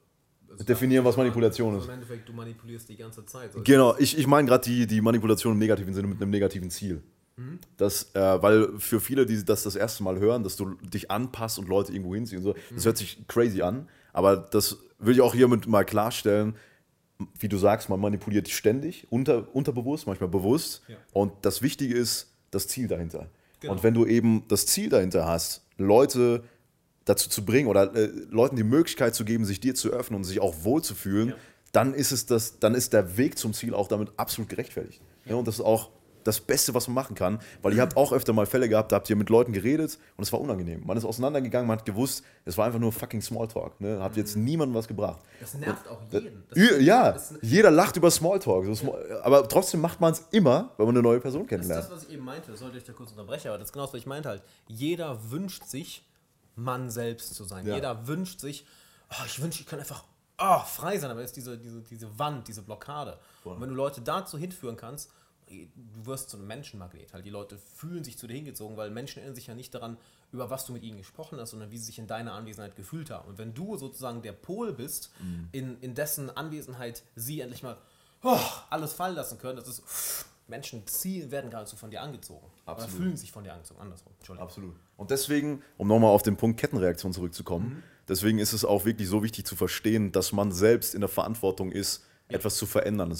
Definieren, 0.65 1.05
was 1.05 1.17
Manipulation 1.17 1.73
also 1.73 1.79
ist. 1.79 1.87
Im 1.87 1.93
Endeffekt, 1.93 2.29
du 2.29 2.33
manipulierst 2.33 2.89
die 2.89 2.97
ganze 2.97 3.25
Zeit. 3.25 3.53
So. 3.53 3.61
Genau, 3.63 3.95
ich, 3.97 4.17
ich 4.17 4.27
meine 4.27 4.47
gerade 4.47 4.63
die, 4.63 4.87
die 4.87 5.01
Manipulation 5.01 5.53
im 5.53 5.59
negativen 5.59 5.93
Sinne 5.93 6.07
mit 6.07 6.21
einem 6.21 6.31
negativen 6.31 6.69
Ziel. 6.69 7.01
Das, 7.77 8.15
äh, 8.15 8.41
weil 8.41 8.79
für 8.79 8.99
viele, 8.99 9.27
die 9.27 9.45
das 9.45 9.61
das 9.61 9.75
erste 9.75 10.01
Mal 10.01 10.17
hören, 10.17 10.43
dass 10.43 10.55
du 10.55 10.73
dich 10.81 11.11
anpasst 11.11 11.59
und 11.59 11.67
Leute 11.67 11.91
irgendwo 11.91 12.15
hinziehen 12.15 12.39
und 12.39 12.43
so, 12.45 12.55
das 12.73 12.85
hört 12.85 12.97
sich 12.97 13.27
crazy 13.27 13.61
an, 13.61 13.87
aber 14.11 14.35
das 14.37 14.77
will 14.97 15.13
ich 15.13 15.21
auch 15.21 15.35
hiermit 15.35 15.67
mal 15.67 15.85
klarstellen. 15.85 16.55
Wie 17.39 17.47
du 17.47 17.57
sagst, 17.57 17.89
man 17.89 17.99
manipuliert 17.99 18.49
ständig, 18.49 19.05
unter, 19.11 19.53
unterbewusst, 19.55 20.07
manchmal 20.07 20.29
bewusst. 20.29 20.83
Ja. 20.87 20.97
Und 21.13 21.33
das 21.43 21.61
Wichtige 21.61 21.95
ist 21.95 22.31
das 22.49 22.67
Ziel 22.67 22.87
dahinter. 22.87 23.29
Genau. 23.59 23.73
Und 23.73 23.83
wenn 23.83 23.93
du 23.93 24.05
eben 24.05 24.43
das 24.47 24.65
Ziel 24.65 24.89
dahinter 24.89 25.27
hast, 25.27 25.63
Leute 25.77 26.43
dazu 27.07 27.29
zu 27.29 27.43
bringen 27.45 27.67
oder 27.67 27.93
äh, 27.95 28.09
Leuten 28.29 28.55
die 28.55 28.63
Möglichkeit 28.63 29.15
zu 29.15 29.25
geben, 29.25 29.45
sich 29.45 29.59
dir 29.59 29.75
zu 29.75 29.89
öffnen 29.89 30.17
und 30.17 30.23
sich 30.23 30.39
auch 30.39 30.53
wohlzufühlen, 30.63 31.29
Ja. 31.29 31.35
dann 31.71 31.93
ist 31.93 32.11
es 32.11 32.25
das, 32.25 32.59
dann 32.59 32.75
ist 32.75 32.93
der 32.93 33.17
Weg 33.17 33.37
zum 33.37 33.53
Ziel 33.53 33.73
auch 33.73 33.87
damit 33.87 34.11
absolut 34.17 34.49
gerechtfertigt. 34.49 35.01
Ja. 35.25 35.35
und 35.35 35.47
das 35.47 35.55
ist 35.55 35.61
auch 35.65 35.89
das 36.23 36.41
Beste, 36.41 36.73
was 36.73 36.89
man 36.89 36.95
machen 36.95 37.15
kann, 37.15 37.39
weil 37.61 37.73
ihr 37.73 37.81
habt 37.81 37.95
auch 37.95 38.11
öfter 38.11 38.33
mal 38.33 38.45
Fälle 38.45 38.67
gehabt, 38.67 38.91
da 38.91 38.97
habt 38.97 39.09
ihr 39.09 39.15
mit 39.15 39.29
Leuten 39.29 39.53
geredet 39.53 39.97
und 40.17 40.23
es 40.23 40.33
war 40.33 40.41
unangenehm. 40.41 40.83
Man 40.85 40.97
ist 40.97 41.05
auseinandergegangen, 41.05 41.65
man 41.65 41.77
hat 41.79 41.85
gewusst, 41.85 42.21
es 42.43 42.57
war 42.57 42.65
einfach 42.65 42.79
nur 42.79 42.91
fucking 42.91 43.21
Smalltalk. 43.21 43.79
Ne? 43.79 44.01
Hat 44.01 44.17
jetzt 44.17 44.35
niemandem 44.35 44.75
was 44.75 44.89
gebracht. 44.89 45.21
Das 45.39 45.53
nervt 45.53 45.87
auch 45.87 45.99
Da- 46.11 46.19
jeden. 46.19 46.43
Das, 46.49 46.81
ja, 46.81 47.11
das, 47.13 47.29
das, 47.29 47.37
jeder 47.41 47.71
lacht 47.71 47.95
über 47.95 48.11
Smalltalk. 48.11 48.65
So 48.65 48.75
Small, 48.75 49.21
aber 49.23 49.47
trotzdem 49.47 49.79
macht 49.79 50.01
man 50.01 50.11
es 50.11 50.25
immer, 50.31 50.71
wenn 50.75 50.87
man 50.87 50.95
eine 50.95 51.01
neue 51.03 51.21
Person 51.21 51.43
ist 51.43 51.47
kennenlernt. 51.47 51.85
das, 51.85 51.91
was 51.91 52.03
ich 52.03 52.11
eben 52.13 52.25
meinte. 52.25 52.51
Das 52.51 52.59
sollte 52.59 52.77
ich 52.77 52.83
da 52.83 52.91
kurz 52.91 53.11
unterbrechen, 53.11 53.47
aber 53.47 53.57
das 53.59 53.69
ist 53.69 53.71
genau 53.73 53.85
das, 53.85 53.93
was 53.93 53.99
ich 54.01 54.05
meinte 54.07 54.27
halt. 54.27 54.43
Jeder 54.67 55.17
wünscht 55.31 55.63
sich, 55.65 56.03
Mann 56.57 56.89
selbst 56.89 57.33
zu 57.35 57.43
sein. 57.43 57.65
Ja. 57.65 57.75
Jeder 57.75 58.07
wünscht 58.07 58.39
sich, 58.39 58.65
oh, 59.09 59.23
ich 59.25 59.41
wünsche, 59.41 59.61
ich 59.61 59.67
kann 59.67 59.79
einfach 59.79 60.03
oh, 60.39 60.59
frei 60.59 60.97
sein, 60.97 61.11
aber 61.11 61.23
ist 61.23 61.35
diese, 61.35 61.57
diese, 61.57 61.81
diese 61.81 62.19
Wand, 62.19 62.47
diese 62.47 62.61
Blockade. 62.61 63.19
Und 63.43 63.61
wenn 63.61 63.69
du 63.69 63.75
Leute 63.75 64.01
dazu 64.01 64.37
hinführen 64.37 64.77
kannst, 64.77 65.11
du 65.49 66.05
wirst 66.05 66.29
so 66.29 66.37
ein 66.37 66.45
Menschenmagnet. 66.45 67.13
Halt, 67.13 67.25
die 67.25 67.29
Leute 67.29 67.57
fühlen 67.57 68.03
sich 68.03 68.17
zu 68.17 68.27
dir 68.27 68.35
hingezogen, 68.35 68.75
weil 68.75 68.91
Menschen 68.91 69.19
erinnern 69.19 69.35
sich 69.35 69.47
ja 69.47 69.55
nicht 69.55 69.73
daran, 69.73 69.97
über 70.31 70.49
was 70.49 70.65
du 70.65 70.73
mit 70.73 70.83
ihnen 70.83 70.97
gesprochen 70.97 71.39
hast, 71.39 71.51
sondern 71.51 71.71
wie 71.71 71.77
sie 71.77 71.85
sich 71.85 71.99
in 71.99 72.07
deiner 72.07 72.33
Anwesenheit 72.33 72.75
gefühlt 72.75 73.09
haben. 73.09 73.29
Und 73.29 73.37
wenn 73.37 73.53
du 73.53 73.77
sozusagen 73.77 74.21
der 74.21 74.33
Pol 74.33 74.73
bist, 74.73 75.11
mhm. 75.19 75.47
in, 75.53 75.79
in 75.79 75.95
dessen 75.95 76.29
Anwesenheit 76.29 77.03
sie 77.15 77.39
endlich 77.39 77.63
mal 77.63 77.77
oh, 78.23 78.39
alles 78.69 78.93
fallen 78.93 79.15
lassen 79.15 79.37
können, 79.37 79.57
das 79.57 79.67
ist. 79.67 80.25
Menschen 80.47 80.85
ziehen, 80.87 81.29
werden 81.31 81.49
geradezu 81.49 81.75
von 81.75 81.91
dir 81.91 82.01
angezogen. 82.01 82.45
Absolut. 82.65 82.93
Oder 82.93 83.03
fühlen 83.03 83.17
sich 83.17 83.31
von 83.31 83.43
dir 83.43 83.53
angezogen. 83.53 83.81
Andersrum. 83.81 84.13
Absolut. 84.37 84.75
Und 84.95 85.11
deswegen, 85.11 85.61
um 85.77 85.87
nochmal 85.87 86.11
auf 86.11 86.23
den 86.23 86.37
Punkt 86.37 86.59
Kettenreaktion 86.59 87.11
zurückzukommen, 87.11 87.67
mhm. 87.67 87.83
deswegen 88.07 88.39
ist 88.39 88.53
es 88.53 88.63
auch 88.63 88.85
wirklich 88.85 89.09
so 89.09 89.23
wichtig 89.23 89.45
zu 89.45 89.55
verstehen, 89.55 90.11
dass 90.11 90.31
man 90.31 90.51
selbst 90.51 90.95
in 90.95 91.01
der 91.01 91.09
Verantwortung 91.09 91.71
ist, 91.71 92.05
ja. 92.29 92.37
etwas 92.37 92.55
zu 92.55 92.65
verändern. 92.65 93.13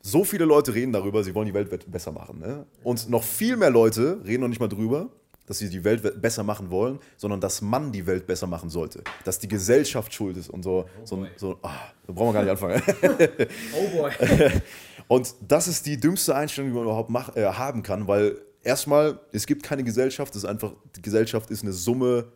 So 0.00 0.24
viele 0.24 0.44
Leute 0.44 0.74
reden 0.74 0.92
darüber, 0.92 1.24
sie 1.24 1.34
wollen 1.34 1.46
die 1.46 1.54
Welt 1.54 1.90
besser 1.90 2.12
machen. 2.12 2.38
Ne? 2.38 2.66
Und 2.82 3.08
noch 3.08 3.24
viel 3.24 3.56
mehr 3.56 3.70
Leute 3.70 4.20
reden 4.24 4.42
noch 4.42 4.48
nicht 4.48 4.60
mal 4.60 4.68
drüber, 4.68 5.10
dass 5.46 5.58
sie 5.58 5.68
die 5.68 5.84
Welt 5.84 6.20
besser 6.20 6.42
machen 6.42 6.70
wollen, 6.70 6.98
sondern 7.16 7.40
dass 7.40 7.60
man 7.60 7.92
die 7.92 8.06
Welt 8.06 8.26
besser 8.26 8.46
machen 8.46 8.70
sollte. 8.70 9.02
Dass 9.24 9.38
die 9.38 9.48
Gesellschaft 9.48 10.12
schuld 10.12 10.36
ist 10.36 10.48
und 10.48 10.62
so. 10.62 10.86
Oh 11.00 11.06
so, 11.06 11.26
so 11.36 11.58
oh, 11.62 11.68
da 12.06 12.12
brauchen 12.12 12.28
wir 12.28 12.32
gar 12.32 12.42
nicht 12.42 12.50
anfangen. 12.50 12.82
oh 13.76 13.96
boy. 13.96 14.12
Und 15.08 15.34
das 15.46 15.68
ist 15.68 15.86
die 15.86 15.98
dümmste 15.98 16.34
Einstellung, 16.34 16.70
die 16.70 16.76
man 16.76 16.84
überhaupt 16.84 17.10
mach, 17.10 17.36
äh, 17.36 17.44
haben 17.44 17.82
kann, 17.82 18.08
weil 18.08 18.40
erstmal, 18.62 19.20
es 19.32 19.46
gibt 19.46 19.62
keine 19.62 19.84
Gesellschaft, 19.84 20.34
es 20.34 20.44
ist 20.44 20.48
einfach, 20.48 20.72
die 20.96 21.02
Gesellschaft 21.02 21.50
ist 21.50 21.62
eine 21.62 21.72
Summe 21.72 22.32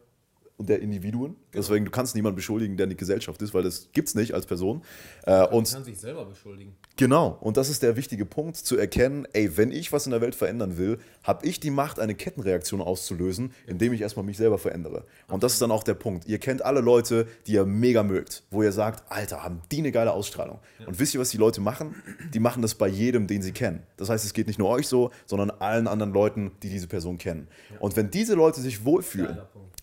und 0.59 0.69
der 0.69 0.81
Individuen. 0.83 1.37
Genau. 1.51 1.63
Deswegen, 1.63 1.85
du 1.85 1.91
kannst 1.91 2.15
niemanden 2.15 2.37
beschuldigen, 2.37 2.77
der 2.77 2.87
eine 2.87 2.97
Gesellschaft 2.97 3.41
ist, 3.43 3.55
weil 3.55 3.63
das 3.63 3.89
gibt 3.93 4.09
es 4.09 4.15
nicht 4.15 4.35
als 4.35 4.45
Person. 4.45 4.83
Äh, 5.25 5.47
und 5.47 5.71
kann 5.73 5.85
sich 5.85 5.99
selber 5.99 6.25
beschuldigen. 6.27 6.75
Genau, 6.97 7.39
und 7.41 7.57
das 7.57 7.71
ist 7.71 7.83
der 7.83 7.97
wichtige 7.97 8.27
Punkt, 8.27 8.57
zu 8.57 8.77
erkennen, 8.77 9.27
ey, 9.33 9.57
wenn 9.57 9.71
ich 9.71 9.93
was 9.93 10.07
in 10.07 10.11
der 10.11 10.21
Welt 10.21 10.35
verändern 10.35 10.77
will, 10.77 10.99
habe 11.23 11.47
ich 11.47 11.61
die 11.61 11.71
Macht, 11.71 12.01
eine 12.01 12.17
Kettenreaktion 12.17 12.81
auszulösen, 12.81 13.53
indem 13.67 13.93
ich 13.93 14.01
erstmal 14.01 14.27
mich 14.27 14.37
selber 14.37 14.59
verändere. 14.59 15.05
Und 15.29 15.45
das 15.45 15.53
ist 15.53 15.63
dann 15.63 15.71
auch 15.71 15.85
der 15.85 15.95
Punkt. 15.95 16.27
Ihr 16.27 16.39
kennt 16.39 16.65
alle 16.65 16.81
Leute, 16.81 17.29
die 17.47 17.53
ihr 17.53 17.65
mega 17.65 18.03
mögt, 18.03 18.43
wo 18.51 18.63
ihr 18.65 18.73
sagt, 18.73 19.11
Alter, 19.11 19.45
haben 19.45 19.63
die 19.71 19.79
eine 19.79 19.93
geile 19.93 20.13
Ausstrahlung. 20.13 20.59
Ja. 20.81 20.89
Und 20.89 20.99
wisst 20.99 21.15
ihr, 21.15 21.21
was 21.21 21.31
die 21.31 21.37
Leute 21.37 21.61
machen? 21.61 21.95
Die 22.35 22.41
machen 22.41 22.63
das 22.63 22.75
bei 22.75 22.89
jedem, 22.89 23.29
den 23.29 23.43
sie 23.43 23.53
kennen. 23.53 23.85
Das 23.97 24.09
heißt, 24.09 24.25
es 24.25 24.33
geht 24.33 24.49
nicht 24.49 24.59
nur 24.59 24.69
euch 24.69 24.89
so, 24.89 25.13
sondern 25.27 25.51
allen 25.51 25.87
anderen 25.87 26.13
Leuten, 26.13 26.51
die 26.65 26.69
diese 26.69 26.89
Person 26.89 27.17
kennen. 27.17 27.47
Ja. 27.71 27.79
Und 27.79 27.95
wenn 27.97 28.11
diese 28.11 28.35
Leute 28.35 28.61
sich 28.61 28.85
wohlfühlen, 28.85 29.39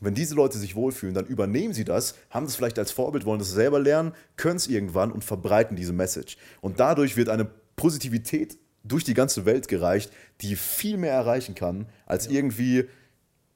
wenn 0.05 0.13
diese 0.15 0.35
Leute 0.35 0.57
sich 0.57 0.75
wohlfühlen, 0.75 1.13
dann 1.13 1.25
übernehmen 1.25 1.73
sie 1.73 1.83
das, 1.83 2.15
haben 2.29 2.45
das 2.45 2.55
vielleicht 2.55 2.79
als 2.79 2.91
Vorbild, 2.91 3.25
wollen 3.25 3.39
das 3.39 3.51
selber 3.51 3.79
lernen, 3.79 4.13
können 4.37 4.57
es 4.57 4.67
irgendwann 4.67 5.11
und 5.11 5.23
verbreiten 5.23 5.75
diese 5.75 5.93
Message. 5.93 6.37
Und 6.61 6.79
dadurch 6.79 7.17
wird 7.17 7.29
eine 7.29 7.45
Positivität 7.75 8.57
durch 8.83 9.03
die 9.03 9.13
ganze 9.13 9.45
Welt 9.45 9.67
gereicht, 9.67 10.11
die 10.41 10.55
viel 10.55 10.97
mehr 10.97 11.13
erreichen 11.13 11.55
kann, 11.55 11.87
als 12.05 12.27
ja. 12.27 12.33
irgendwie, 12.33 12.87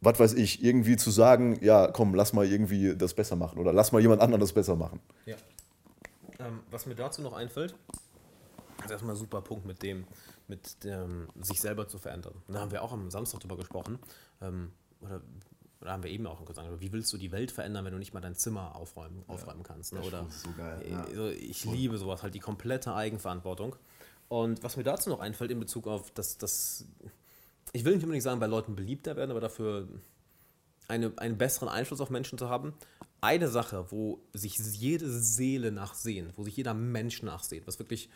was 0.02 0.20
weiß 0.20 0.34
ich, 0.34 0.64
irgendwie 0.64 0.97
zu 0.97 1.12
sagen, 1.12 1.60
ja, 1.62 1.88
komm, 1.88 2.16
lass 2.16 2.34
mal 2.34 2.45
irgendwie 2.45 2.95
das 2.95 3.14
besser 3.14 3.36
machen 3.36 3.60
oder 3.60 3.72
lass 3.72 3.91
mal 3.91 4.02
jemand 4.02 4.22
anderen 4.22 4.41
das 4.41 4.54
besser 4.54 4.76
machen. 4.76 5.00
Ja. 5.26 5.36
Ähm, 6.39 6.62
was 6.72 6.86
mir 6.86 6.95
dazu 6.95 7.22
noch 7.22 7.34
einfällt, 7.34 7.76
ist 8.84 8.91
erstmal 8.91 9.14
ein 9.14 9.20
super 9.20 9.41
Punkt 9.41 9.66
mit 9.66 9.84
dem, 9.84 10.06
mit 10.47 10.84
dem, 10.84 11.28
sich 11.41 11.62
selber 11.62 11.88
zu 11.88 12.00
verändern. 12.00 12.34
Da 12.47 12.60
haben 12.60 12.72
wir 12.72 12.82
auch 12.82 12.93
am 12.93 13.12
Samstag 13.12 13.41
drüber 13.41 13.58
gesprochen. 13.58 14.00
Ähm, 14.41 14.72
oder 15.02 15.22
oder 15.82 15.92
haben 15.92 16.04
wir 16.04 16.12
eben 16.12 16.28
auch 16.28 16.44
gesagt, 16.44 16.68
wie 16.80 16.92
willst 16.92 17.12
du 17.14 17.18
die 17.18 17.32
Welt 17.32 17.52
verändern, 17.52 17.86
wenn 17.86 17.94
du 17.94 18.00
nicht 18.00 18.14
mal 18.14 18.20
dein 18.20 18.36
Zimmer 18.36 18.76
aufräumen, 18.76 19.24
aufräumen 19.28 19.64
kannst? 19.64 19.94
Ne? 19.94 20.02
Oder 20.02 20.26
so 20.30 20.50
geil, 20.58 20.86
ja. 20.90 21.04
also 21.04 21.30
ich 21.30 21.64
liebe 21.66 21.98
sowas, 21.98 22.22
halt 22.24 22.34
die 22.36 22.40
komplette 22.40 22.94
Eigenverantwortung. 22.94 23.76
Und 24.28 24.62
was 24.62 24.78
mir 24.78 24.84
dazu 24.84 25.10
noch 25.10 25.20
einfällt 25.20 25.52
in 25.52 25.60
Bezug 25.60 25.88
auf 25.88 26.12
das, 26.12 26.38
das 26.38 26.86
ich 27.74 27.86
will 27.86 27.94
nicht 27.94 28.04
unbedingt 28.04 28.24
sagen, 28.24 28.40
bei 28.40 28.48
Leuten 28.48 28.76
beliebter 28.76 29.16
werden, 29.16 29.32
aber 29.32 29.42
dafür 29.42 29.88
eine, 30.88 31.14
einen 31.18 31.38
besseren 31.38 31.70
Einfluss 31.70 32.02
auf 32.02 32.10
Menschen 32.10 32.38
zu 32.38 32.50
haben. 32.50 32.74
Eine 33.22 33.48
Sache, 33.50 33.92
wo 33.92 34.22
sich 34.34 34.58
jede 34.58 35.10
Seele 35.10 35.72
nachsehnt, 35.72 36.38
wo 36.38 36.44
sich 36.44 36.56
jeder 36.56 36.74
Mensch 36.74 37.22
nachsehnt, 37.22 37.68
was 37.68 37.78
wirklich 37.80 38.10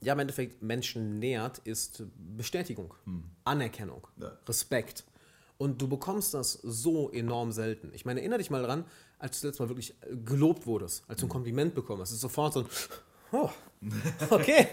ja, 0.00 0.12
im 0.12 0.18
Endeffekt 0.18 0.62
Menschen 0.62 1.18
nährt, 1.18 1.58
ist 1.58 2.02
Bestätigung, 2.36 2.94
hm. 3.04 3.24
Anerkennung, 3.44 4.06
ja. 4.20 4.36
Respekt. 4.46 5.04
Und 5.56 5.80
du 5.80 5.88
bekommst 5.88 6.34
das 6.34 6.52
so 6.52 7.10
enorm 7.10 7.52
selten. 7.52 7.90
Ich 7.94 8.04
meine, 8.04 8.20
erinnere 8.20 8.38
dich 8.38 8.50
mal 8.50 8.62
dran, 8.62 8.84
als 9.18 9.40
du 9.40 9.46
letztes 9.46 9.60
Mal 9.60 9.68
wirklich 9.68 9.94
gelobt 10.24 10.66
wurdest, 10.66 11.04
als 11.08 11.20
du 11.20 11.26
ein 11.26 11.30
Kompliment 11.30 11.74
bekommen 11.74 12.00
hast. 12.00 12.10
Es 12.10 12.16
ist 12.16 12.22
sofort 12.22 12.52
so 12.52 12.60
ein, 12.60 12.66
oh, 13.32 13.50
okay, 14.30 14.68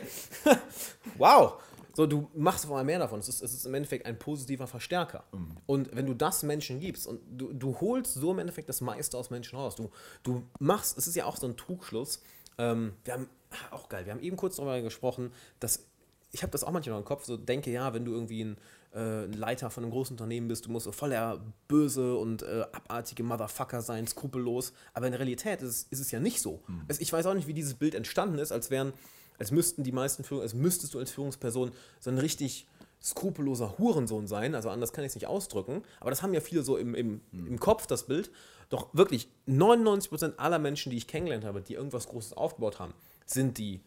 wow. 1.18 1.62
So, 1.94 2.08
du 2.08 2.30
machst 2.34 2.66
auf 2.66 2.72
einmal 2.72 2.86
mehr 2.86 3.00
davon. 3.00 3.20
Es 3.20 3.28
ist, 3.28 3.42
es 3.42 3.54
ist 3.54 3.66
im 3.66 3.74
Endeffekt 3.74 4.06
ein 4.06 4.18
positiver 4.18 4.66
Verstärker. 4.66 5.26
Mhm. 5.34 5.58
Und 5.66 5.96
wenn 5.96 6.06
du 6.06 6.14
das 6.14 6.42
Menschen 6.42 6.80
gibst 6.80 7.06
und 7.06 7.20
du, 7.30 7.52
du 7.52 7.80
holst 7.82 8.14
so 8.14 8.32
im 8.32 8.40
Endeffekt 8.40 8.70
das 8.70 8.82
meiste 8.82 9.18
aus 9.18 9.30
Menschen 9.30 9.58
raus, 9.58 9.76
du, 9.76 9.92
du 10.24 10.44
machst, 10.60 10.98
es 10.98 11.08
ist 11.08 11.16
ja 11.16 11.26
auch 11.26 11.36
so 11.36 11.48
ein 11.48 11.58
Trugschluss. 11.58 12.22
Ähm, 12.58 12.94
wir 13.04 13.14
haben, 13.14 13.30
auch 13.72 13.90
geil, 13.90 14.06
wir 14.06 14.14
haben 14.14 14.22
eben 14.22 14.38
kurz 14.38 14.56
darüber 14.56 14.82
gesprochen, 14.82 15.34
dass 15.60 15.86
ich 16.32 16.44
habe 16.44 16.52
das 16.52 16.64
auch 16.64 16.72
manchmal 16.72 16.98
im 16.98 17.06
Kopf, 17.06 17.26
so 17.26 17.36
denke, 17.36 17.72
ja, 17.72 17.94
wenn 17.94 18.06
du 18.06 18.14
irgendwie 18.14 18.44
ein 18.44 18.58
äh, 18.94 19.26
Leiter 19.26 19.70
von 19.70 19.84
einem 19.84 19.92
großen 19.92 20.14
Unternehmen 20.14 20.48
bist, 20.48 20.66
du 20.66 20.72
musst 20.72 20.86
so 20.86 20.92
voller 20.92 21.42
böse 21.68 22.16
und 22.16 22.44
äh, 22.44 22.66
abartige 22.72 23.24
Motherfucker 23.24 23.82
sein, 23.82 24.08
skrupellos. 24.08 24.74
Aber 24.94 25.08
in 25.08 25.12
der 25.12 25.20
Realität 25.20 25.62
ist, 25.62 25.70
es, 25.70 25.84
ist 25.90 26.00
es 26.00 26.12
ja 26.12 26.20
nicht 26.20 26.42
so. 26.42 26.62
Mhm. 26.68 26.84
Also 26.88 27.02
ich 27.02 27.12
weiß 27.12 27.26
auch 27.26 27.34
nicht, 27.34 27.48
wie 27.48 27.54
dieses 27.54 27.76
Bild 27.76 27.96
entstanden 27.96 28.40
ist, 28.40 28.52
als 28.52 28.70
wären, 28.70 28.94
als 29.40 29.52
müssten 29.52 29.84
die 29.84 29.92
meisten 29.92 30.24
Führung, 30.24 30.44
als 30.44 30.54
müsstest 30.54 30.94
du 30.94 31.00
als 31.00 31.12
Führungsperson 31.12 31.72
so 32.00 32.10
ein 32.10 32.18
richtig 32.18 32.68
skrupelloser 33.04 33.78
Hurensohn 33.80 34.28
sein, 34.28 34.54
also 34.54 34.70
anders 34.70 34.94
kann 34.94 35.04
ich 35.04 35.10
es 35.10 35.16
nicht 35.16 35.26
ausdrücken, 35.26 35.82
aber 36.00 36.12
das 36.12 36.22
haben 36.22 36.36
ja 36.36 36.40
viele 36.40 36.62
so 36.62 36.78
im, 36.78 36.94
im, 36.94 37.22
mhm. 37.32 37.48
im 37.48 37.60
Kopf, 37.60 37.88
das 37.88 38.06
Bild. 38.06 38.32
Doch 38.70 38.94
wirklich 38.94 39.30
99% 39.48 40.38
aller 40.38 40.60
Menschen, 40.60 40.92
die 40.92 40.98
ich 40.98 41.08
kennengelernt 41.08 41.44
habe, 41.44 41.62
die 41.62 41.74
irgendwas 41.74 42.08
Großes 42.08 42.34
aufgebaut 42.34 42.80
haben, 42.80 42.94
sind 43.26 43.58
die 43.58 43.82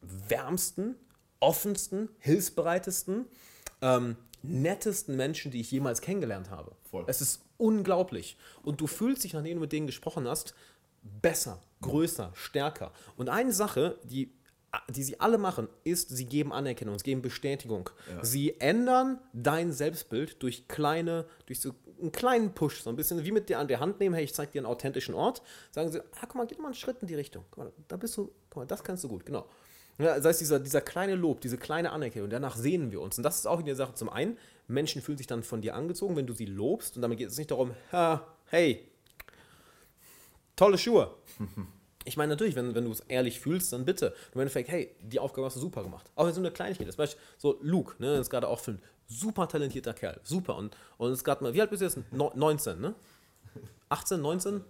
wärmsten, 0.00 0.96
offensten, 1.40 2.08
hilfsbereitesten, 2.18 3.26
ähm, 3.82 4.16
nettesten 4.42 5.16
Menschen, 5.16 5.50
die 5.50 5.60
ich 5.60 5.70
jemals 5.70 6.00
kennengelernt 6.00 6.50
habe. 6.50 6.72
Voll. 6.90 7.04
Es 7.06 7.20
ist 7.20 7.42
unglaublich. 7.58 8.36
Und 8.62 8.80
du 8.80 8.86
fühlst 8.86 9.24
dich, 9.24 9.34
nachdem 9.34 9.56
du 9.56 9.60
mit 9.60 9.72
denen 9.72 9.86
gesprochen 9.86 10.26
hast, 10.26 10.54
besser, 11.02 11.60
größer, 11.82 12.32
stärker. 12.34 12.92
Und 13.16 13.28
eine 13.28 13.52
Sache, 13.52 13.98
die, 14.04 14.32
die 14.88 15.02
sie 15.02 15.20
alle 15.20 15.38
machen, 15.38 15.68
ist, 15.84 16.10
sie 16.10 16.26
geben 16.26 16.52
Anerkennung, 16.52 16.98
sie 16.98 17.04
geben 17.04 17.22
Bestätigung. 17.22 17.90
Ja. 18.08 18.24
Sie 18.24 18.60
ändern 18.60 19.18
dein 19.32 19.72
Selbstbild 19.72 20.42
durch 20.42 20.68
kleine, 20.68 21.26
durch 21.46 21.60
so 21.60 21.74
einen 22.00 22.12
kleinen 22.12 22.54
Push, 22.54 22.82
so 22.82 22.90
ein 22.90 22.96
bisschen 22.96 23.24
wie 23.24 23.32
mit 23.32 23.48
dir 23.48 23.58
an 23.58 23.68
der 23.68 23.80
Hand 23.80 24.00
nehmen, 24.00 24.14
hey, 24.14 24.24
ich 24.24 24.34
zeig 24.34 24.52
dir 24.52 24.60
einen 24.60 24.66
authentischen 24.66 25.14
Ort. 25.14 25.42
Sagen 25.70 25.90
sie, 25.90 26.00
ah, 26.00 26.04
guck 26.22 26.34
mal, 26.34 26.46
geh 26.46 26.56
mal 26.56 26.66
einen 26.66 26.74
Schritt 26.74 26.96
in 27.02 27.08
die 27.08 27.14
Richtung. 27.14 27.44
Guck 27.50 27.64
mal, 27.64 27.72
da 27.88 27.96
bist 27.96 28.16
du, 28.16 28.32
guck 28.48 28.56
mal, 28.56 28.66
das 28.66 28.82
kannst 28.82 29.04
du 29.04 29.08
gut, 29.08 29.26
genau. 29.26 29.46
Ja, 30.00 30.16
das 30.16 30.24
heißt, 30.24 30.40
dieser, 30.40 30.58
dieser 30.58 30.80
kleine 30.80 31.14
Lob, 31.14 31.42
diese 31.42 31.58
kleine 31.58 31.92
Anerkennung, 31.92 32.30
danach 32.30 32.56
sehnen 32.56 32.90
wir 32.90 33.00
uns. 33.00 33.18
Und 33.18 33.24
das 33.24 33.36
ist 33.36 33.46
auch 33.46 33.60
in 33.60 33.66
der 33.66 33.76
Sache. 33.76 33.94
Zum 33.94 34.08
einen, 34.08 34.38
Menschen 34.66 35.02
fühlen 35.02 35.18
sich 35.18 35.26
dann 35.26 35.42
von 35.42 35.60
dir 35.60 35.74
angezogen, 35.74 36.16
wenn 36.16 36.26
du 36.26 36.32
sie 36.32 36.46
lobst. 36.46 36.96
Und 36.96 37.02
damit 37.02 37.18
geht 37.18 37.28
es 37.28 37.36
nicht 37.36 37.50
darum, 37.50 37.72
hey, 38.46 38.88
tolle 40.56 40.78
Schuhe. 40.78 41.14
Ich 42.06 42.16
meine, 42.16 42.30
natürlich, 42.30 42.56
wenn, 42.56 42.74
wenn 42.74 42.86
du 42.86 42.92
es 42.92 43.00
ehrlich 43.00 43.40
fühlst, 43.40 43.74
dann 43.74 43.84
bitte. 43.84 44.14
Im 44.34 44.40
Endeffekt, 44.40 44.70
hey, 44.70 44.90
die 45.02 45.20
Aufgabe 45.20 45.44
hast 45.44 45.56
du 45.56 45.60
super 45.60 45.82
gemacht. 45.82 46.10
Auch 46.16 46.24
wenn 46.24 46.30
es 46.30 46.36
nur 46.38 46.46
eine 46.46 46.52
Kleinigkeit 46.52 46.88
ist. 46.88 46.96
Beispiel, 46.96 47.20
so 47.36 47.58
Luke, 47.60 47.94
ne, 47.98 48.16
ist 48.16 48.30
gerade 48.30 48.48
auch 48.48 48.58
filmt. 48.58 48.80
Super 49.06 49.46
talentierter 49.46 49.92
Kerl. 49.92 50.18
Super. 50.24 50.56
Und, 50.56 50.74
und 50.96 51.12
ist 51.12 51.24
gerade 51.24 51.44
mal, 51.44 51.52
wie 51.52 51.60
alt 51.60 51.68
bist 51.68 51.82
du 51.82 51.84
jetzt? 51.84 51.98
19, 52.10 52.80
ne? 52.80 52.94
18, 53.90 54.18
19? 54.18 54.64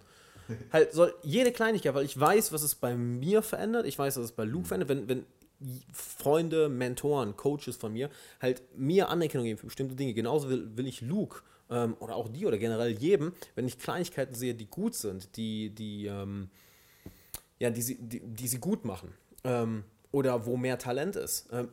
Halt 0.71 0.93
soll 0.93 1.13
jede 1.23 1.51
Kleinigkeit, 1.51 1.93
weil 1.93 2.05
ich 2.05 2.19
weiß, 2.19 2.51
was 2.51 2.63
es 2.63 2.75
bei 2.75 2.95
mir 2.95 3.41
verändert, 3.41 3.85
ich 3.85 3.97
weiß, 3.97 4.17
was 4.17 4.25
es 4.25 4.31
bei 4.31 4.43
Luke 4.43 4.67
verändert, 4.67 4.89
wenn, 4.89 5.07
wenn 5.07 5.25
Freunde, 5.93 6.69
Mentoren, 6.69 7.37
Coaches 7.37 7.75
von 7.77 7.93
mir 7.93 8.09
halt 8.41 8.63
mir 8.75 9.09
Anerkennung 9.09 9.45
geben 9.45 9.59
für 9.59 9.67
bestimmte 9.67 9.95
Dinge. 9.95 10.13
Genauso 10.13 10.49
will, 10.49 10.75
will 10.75 10.87
ich 10.87 11.01
Luke 11.01 11.41
ähm, 11.69 11.95
oder 11.99 12.15
auch 12.15 12.29
die 12.29 12.45
oder 12.45 12.57
generell 12.57 12.91
jedem, 12.91 13.33
wenn 13.55 13.67
ich 13.67 13.79
Kleinigkeiten 13.79 14.35
sehe, 14.35 14.55
die 14.55 14.65
gut 14.65 14.95
sind, 14.95 15.35
die, 15.37 15.69
die, 15.69 16.07
ähm, 16.07 16.49
ja, 17.59 17.69
die, 17.69 17.81
sie, 17.81 17.97
die, 17.99 18.21
die 18.21 18.47
sie 18.47 18.59
gut 18.59 18.85
machen 18.85 19.13
ähm, 19.43 19.83
oder 20.11 20.45
wo 20.45 20.57
mehr 20.57 20.79
Talent 20.79 21.15
ist, 21.15 21.47
ähm, 21.51 21.69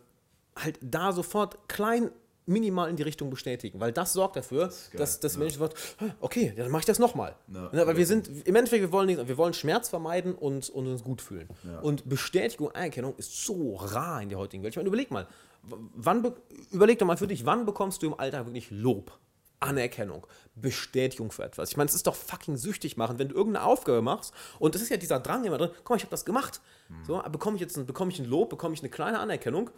halt 0.54 0.78
da 0.82 1.12
sofort 1.12 1.68
klein 1.68 2.10
minimal 2.48 2.90
in 2.90 2.96
die 2.96 3.02
Richtung 3.02 3.30
bestätigen, 3.30 3.80
weil 3.80 3.92
das 3.92 4.12
sorgt 4.12 4.36
dafür, 4.36 4.66
das 4.66 4.90
dass 4.96 5.20
das 5.20 5.34
ja. 5.34 5.40
Menschen 5.40 5.58
sagt, 5.58 5.76
okay, 6.20 6.52
dann 6.56 6.70
mache 6.70 6.80
ich 6.80 6.86
das 6.86 6.98
nochmal. 6.98 7.36
Ja, 7.52 7.70
ja, 7.72 7.86
weil 7.86 7.96
wir 7.96 8.06
sind, 8.06 8.28
im 8.46 8.56
Endeffekt, 8.56 8.82
wir 8.82 8.92
wollen, 8.92 9.06
nicht, 9.06 9.28
wir 9.28 9.36
wollen 9.36 9.54
Schmerz 9.54 9.88
vermeiden 9.88 10.34
und, 10.34 10.70
und 10.70 10.86
uns 10.86 11.04
gut 11.04 11.20
fühlen. 11.20 11.48
Und 11.82 12.08
Bestätigung, 12.08 12.70
Anerkennung 12.72 13.14
ist 13.16 13.44
so 13.44 13.76
rar 13.76 14.22
in 14.22 14.28
der 14.28 14.38
heutigen 14.38 14.62
Welt. 14.62 14.72
Ich 14.72 14.76
meine, 14.76 14.88
überleg 14.88 15.10
mal, 15.10 15.26
wann, 15.62 16.34
überleg 16.70 16.98
doch 16.98 17.06
mal 17.06 17.16
für 17.16 17.26
dich, 17.26 17.44
wann 17.46 17.66
bekommst 17.66 18.02
du 18.02 18.06
im 18.06 18.18
Alltag 18.18 18.46
wirklich 18.46 18.70
Lob? 18.70 19.18
Anerkennung, 19.60 20.24
Bestätigung 20.54 21.32
für 21.32 21.42
etwas. 21.42 21.70
Ich 21.70 21.76
meine, 21.76 21.88
es 21.88 21.94
ist 21.94 22.06
doch 22.06 22.14
fucking 22.14 22.56
süchtig 22.56 22.96
machen, 22.96 23.18
wenn 23.18 23.28
du 23.28 23.34
irgendeine 23.34 23.66
Aufgabe 23.66 24.02
machst 24.02 24.32
und 24.58 24.74
es 24.76 24.82
ist 24.82 24.88
ja 24.88 24.96
dieser 24.96 25.18
Drang 25.18 25.44
immer 25.44 25.58
drin, 25.58 25.70
komm, 25.82 25.96
ich 25.96 26.02
habe 26.02 26.10
das 26.10 26.24
gemacht. 26.24 26.60
Mhm. 26.88 27.04
So, 27.04 27.22
bekomme 27.32 27.56
ich 27.56 27.60
jetzt 27.60 27.76
ein, 27.76 27.84
bekomme 27.84 28.12
ich 28.12 28.20
ein 28.20 28.24
Lob, 28.24 28.50
bekomme 28.50 28.74
ich 28.74 28.80
eine 28.80 28.88
kleine 28.88 29.18
Anerkennung 29.18 29.70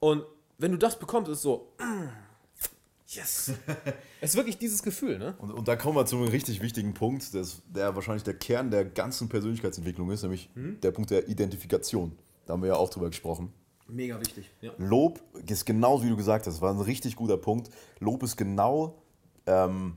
und 0.00 0.24
wenn 0.58 0.72
du 0.72 0.78
das 0.78 0.98
bekommst, 0.98 1.30
ist 1.30 1.38
es 1.38 1.42
so, 1.42 1.72
yes. 3.06 3.52
es 4.20 4.30
ist 4.30 4.36
wirklich 4.36 4.58
dieses 4.58 4.82
Gefühl, 4.82 5.18
ne? 5.18 5.34
Und, 5.38 5.52
und 5.52 5.68
da 5.68 5.76
kommen 5.76 5.96
wir 5.96 6.06
zu 6.06 6.16
einem 6.16 6.28
richtig 6.28 6.60
wichtigen 6.60 6.94
Punkt, 6.94 7.34
das, 7.34 7.62
der 7.68 7.94
wahrscheinlich 7.94 8.24
der 8.24 8.34
Kern 8.34 8.70
der 8.70 8.84
ganzen 8.84 9.28
Persönlichkeitsentwicklung 9.28 10.10
ist, 10.10 10.22
nämlich 10.22 10.50
der 10.54 10.90
Punkt 10.90 11.10
der 11.10 11.28
Identifikation. 11.28 12.12
Da 12.46 12.52
haben 12.52 12.62
wir 12.62 12.68
ja 12.68 12.76
auch 12.76 12.90
drüber 12.90 13.08
gesprochen. 13.08 13.52
Mega 13.88 14.20
wichtig. 14.20 14.50
Ja. 14.60 14.72
Lob 14.78 15.20
ist 15.46 15.64
genau 15.64 16.02
wie 16.02 16.08
du 16.08 16.16
gesagt 16.16 16.46
hast, 16.46 16.60
war 16.60 16.72
ein 16.72 16.80
richtig 16.80 17.16
guter 17.16 17.36
Punkt. 17.36 17.70
Lob 18.00 18.22
ist 18.22 18.36
genau 18.36 19.00
ähm, 19.46 19.96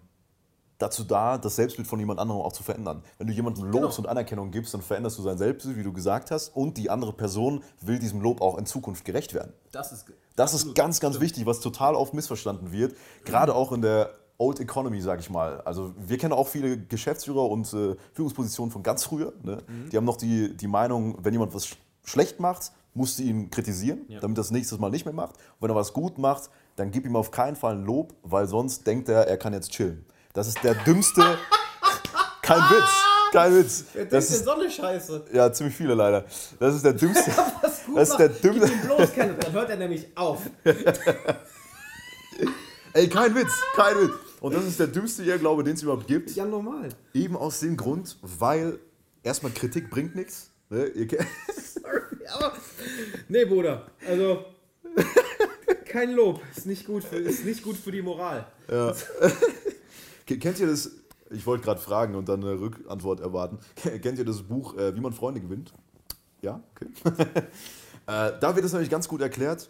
dazu 0.80 1.04
da, 1.04 1.38
das 1.38 1.56
Selbstbild 1.58 1.88
von 1.88 2.00
jemand 2.00 2.20
anderem 2.20 2.42
auch 2.42 2.54
zu 2.54 2.64
verändern. 2.64 3.04
Wenn 3.20 3.28
du 3.28 3.34
jemandem 3.34 3.66
Lobs 3.66 3.98
Genau. 3.98 3.98
und 4.00 4.08
Anerkennung 4.08 4.50
gibst, 4.50 4.74
dann 4.74 4.82
veränderst 4.82 5.18
du 5.20 5.22
sein 5.22 5.38
Selbstbild, 5.38 5.78
wie 5.78 5.84
du 5.84 5.94
gesagt 5.94 6.32
hast, 6.32 6.56
und 6.56 6.78
die 6.78 6.90
andere 6.90 7.14
Person 7.14 7.62
will 7.82 8.00
diesem 8.00 8.22
Lob 8.22 8.42
auch 8.42 8.58
in 8.58 8.66
Zukunft 8.66 9.06
gerecht 9.06 9.34
werden. 9.36 9.54
Das 9.72 9.92
ist, 9.92 10.06
Das 10.36 10.54
ist 10.54 10.74
ganz, 10.74 11.00
ganz 11.00 11.16
Stimmt. 11.16 11.22
wichtig, 11.26 11.46
was 11.46 11.60
total 11.60 11.94
oft 11.96 12.14
missverstanden 12.14 12.72
wird. 12.72 12.96
Gerade 13.26 13.54
auch 13.54 13.72
in 13.74 13.82
der 13.82 14.10
Old 14.38 14.62
Economy, 14.62 15.02
sag 15.02 15.20
ich 15.20 15.30
mal. 15.30 15.60
Also 15.62 15.94
wir 15.98 16.18
kennen 16.18 16.32
auch 16.32 16.48
viele 16.48 16.78
Geschäftsführer 16.78 17.44
und 17.50 17.72
äh, 17.74 17.98
Führungspositionen 18.14 18.72
von 18.72 18.82
ganz 18.82 19.04
früher. 19.04 19.34
Ne? 19.44 19.58
Mhm. 19.68 19.90
Die 19.90 19.98
haben 19.98 20.06
noch 20.06 20.16
die, 20.16 20.56
die 20.56 20.68
Meinung, 20.68 21.18
wenn 21.22 21.34
jemand 21.34 21.54
was 21.54 21.68
sch 21.68 21.76
schlecht 22.06 22.40
macht, 22.40 22.72
musst 22.94 23.20
du 23.20 23.24
ihn 23.24 23.52
kritisieren, 23.52 24.00
Ja. 24.08 24.22
damit 24.22 24.38
er 24.38 24.42
das 24.42 24.52
nächstes 24.52 24.80
Mal 24.80 24.90
nicht 24.90 25.04
mehr 25.06 25.14
macht. 25.14 25.36
Und 25.36 25.62
wenn 25.62 25.70
er 25.72 25.76
was 25.76 25.92
gut 25.94 26.18
macht, 26.18 26.50
dann 26.78 26.90
gib 26.90 27.06
ihm 27.06 27.18
auf 27.18 27.32
keinen 27.32 27.58
Fall 27.58 27.76
ein 27.76 27.84
Lob, 27.86 28.14
weil 28.24 28.48
sonst 28.48 28.88
denkt 28.88 29.10
er, 29.10 29.28
er 29.28 29.36
kann 29.38 29.52
jetzt 29.54 29.72
chillen. 29.72 30.06
Das 30.34 30.48
ist 30.48 30.64
der 30.64 30.76
dümmste... 30.76 31.22
kein 32.42 32.62
Witz, 32.62 32.90
kein 33.32 33.56
Witz. 33.56 33.86
Das 34.10 34.30
ist, 34.32 34.46
Sonne 34.46 34.70
scheiße. 34.70 35.26
ja, 35.34 35.52
ziemlich 35.52 35.76
viele 35.76 35.94
leider. 35.96 36.24
Das 36.60 36.76
ist 36.76 36.86
der 36.86 36.94
dümmste... 36.94 37.32
Das 37.96 38.10
ist 38.12 38.18
der 38.20 38.30
dümmste- 38.30 38.68
Gib 38.68 38.72
ihm 38.72 38.82
bloß 38.86 39.14
keine, 39.14 39.34
dann 39.34 39.52
hört 39.52 39.70
er 39.72 39.78
nämlich 39.78 40.06
auf. 40.16 40.42
Ey, 42.94 43.10
kein 43.10 43.34
Witz, 43.36 43.52
kein 43.76 43.96
Witz. 43.98 44.12
Und 44.42 44.54
das 44.56 44.64
ist 44.66 44.80
der 44.80 44.88
dümmste 44.88 45.24
Irrglaube, 45.24 45.64
den 45.64 45.74
es 45.74 45.82
überhaupt 45.84 46.06
gibt. 46.08 46.30
Ja, 46.36 46.46
normal. 46.46 46.90
Eben 47.14 47.36
aus 47.36 47.60
dem 47.62 47.76
Grund, 47.78 48.18
weil 48.22 48.80
erstmal 49.24 49.52
Kritik 49.52 49.90
bringt 49.90 50.16
nichts. 50.16 50.52
Ne? 50.70 50.90
Ke- 51.08 51.26
Aber, 52.36 52.54
nee, 53.28 53.46
Bruder, 53.46 53.88
also 54.08 54.46
kein 55.86 56.12
Lob. 56.12 56.42
Ist 56.56 56.68
nicht 56.68 56.86
gut 56.86 57.04
für, 57.04 57.16
ist 57.18 57.44
nicht 57.44 57.64
gut 57.64 57.76
für 57.76 57.92
die 57.92 58.02
Moral. 58.04 58.46
Ke- 58.68 58.96
Kennt 60.38 60.60
ihr 60.60 60.68
das? 60.68 60.92
Ich 61.32 61.46
wollte 61.46 61.64
gerade 61.64 61.80
fragen 61.80 62.16
und 62.16 62.28
dann 62.28 62.44
eine 62.44 62.60
Rückantwort 62.60 63.20
erwarten. 63.20 63.60
Kennt 64.02 64.18
ihr 64.18 64.26
das 64.26 64.44
Buch 64.44 64.76
äh, 64.78 64.96
Wie 64.96 65.00
man 65.00 65.14
Freunde 65.14 65.42
gewinnt? 65.42 65.74
Ja, 66.42 66.64
okay. 66.72 66.88
äh, 68.08 68.32
da 68.40 68.56
wird 68.56 68.66
es 68.66 68.72
nämlich 68.72 68.90
ganz 68.90 69.08
gut 69.08 69.22
erklärt, 69.22 69.70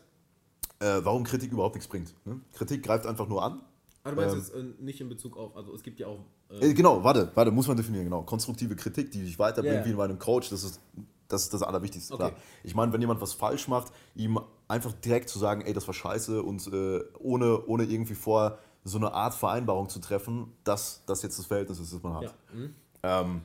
äh, 0.80 1.00
warum 1.04 1.24
Kritik 1.24 1.52
überhaupt 1.52 1.76
nichts 1.76 1.90
bringt. 1.90 2.14
Ne? 2.26 2.40
Kritik 2.54 2.84
greift 2.84 3.06
einfach 3.06 3.28
nur 3.28 3.44
an. 3.44 3.62
Aber 4.04 4.16
du 4.16 4.22
meinst 4.22 4.36
Ähm. 4.36 4.42
jetzt 4.42 4.80
äh, 4.80 4.84
nicht 4.84 5.02
in 5.02 5.10
Bezug 5.10 5.36
auf, 5.38 5.56
also 5.56 5.74
es 5.74 5.84
gibt 5.84 6.00
ja 6.00 6.08
auch. 6.08 6.20
Äh, 6.50 6.70
Äh, 6.70 6.74
genau, 6.74 7.04
warte, 7.04 7.32
warte, 7.36 7.52
muss 7.52 7.68
man 7.68 7.76
definieren, 7.76 8.06
genau. 8.06 8.24
Konstruktive 8.24 8.76
Kritik, 8.76 9.12
die 9.12 9.24
dich 9.24 9.38
weiterbringt, 9.38 9.76
ja. 9.78 9.86
wie 9.86 9.92
in 9.92 9.98
meinem 9.98 10.20
Coach, 10.20 10.50
das 10.50 10.64
ist 10.64 10.80
das, 11.28 11.44
ist 11.44 11.54
das 11.54 11.62
Allerwichtigste, 11.62 12.16
klar. 12.16 12.30
Okay. 12.30 12.40
Ich 12.64 12.74
meine, 12.76 12.92
wenn 12.92 13.02
jemand 13.02 13.22
was 13.22 13.34
falsch 13.34 13.68
macht, 13.68 13.94
ihm 14.16 14.40
einfach 14.68 14.94
direkt 14.94 15.30
zu 15.30 15.38
sagen, 15.38 15.62
ey, 15.62 15.74
das 15.74 15.86
war 15.86 15.94
scheiße 15.94 16.42
und 16.42 16.68
äh, 16.74 17.02
ohne, 17.20 17.66
ohne 17.68 17.84
irgendwie 17.84 18.16
vor 18.16 18.58
so 18.84 18.98
eine 18.98 19.14
Art 19.14 19.34
Vereinbarung 19.34 19.90
zu 19.90 20.00
treffen, 20.00 20.52
dass 20.64 21.04
das 21.06 21.22
jetzt 21.22 21.38
das 21.38 21.46
Verhältnis 21.46 21.80
ist, 21.80 21.94
das 21.94 22.02
man 22.02 22.14
hat. 22.16 22.24
ja. 22.24 22.32
Hm? 22.54 22.76
Ähm, 23.04 23.42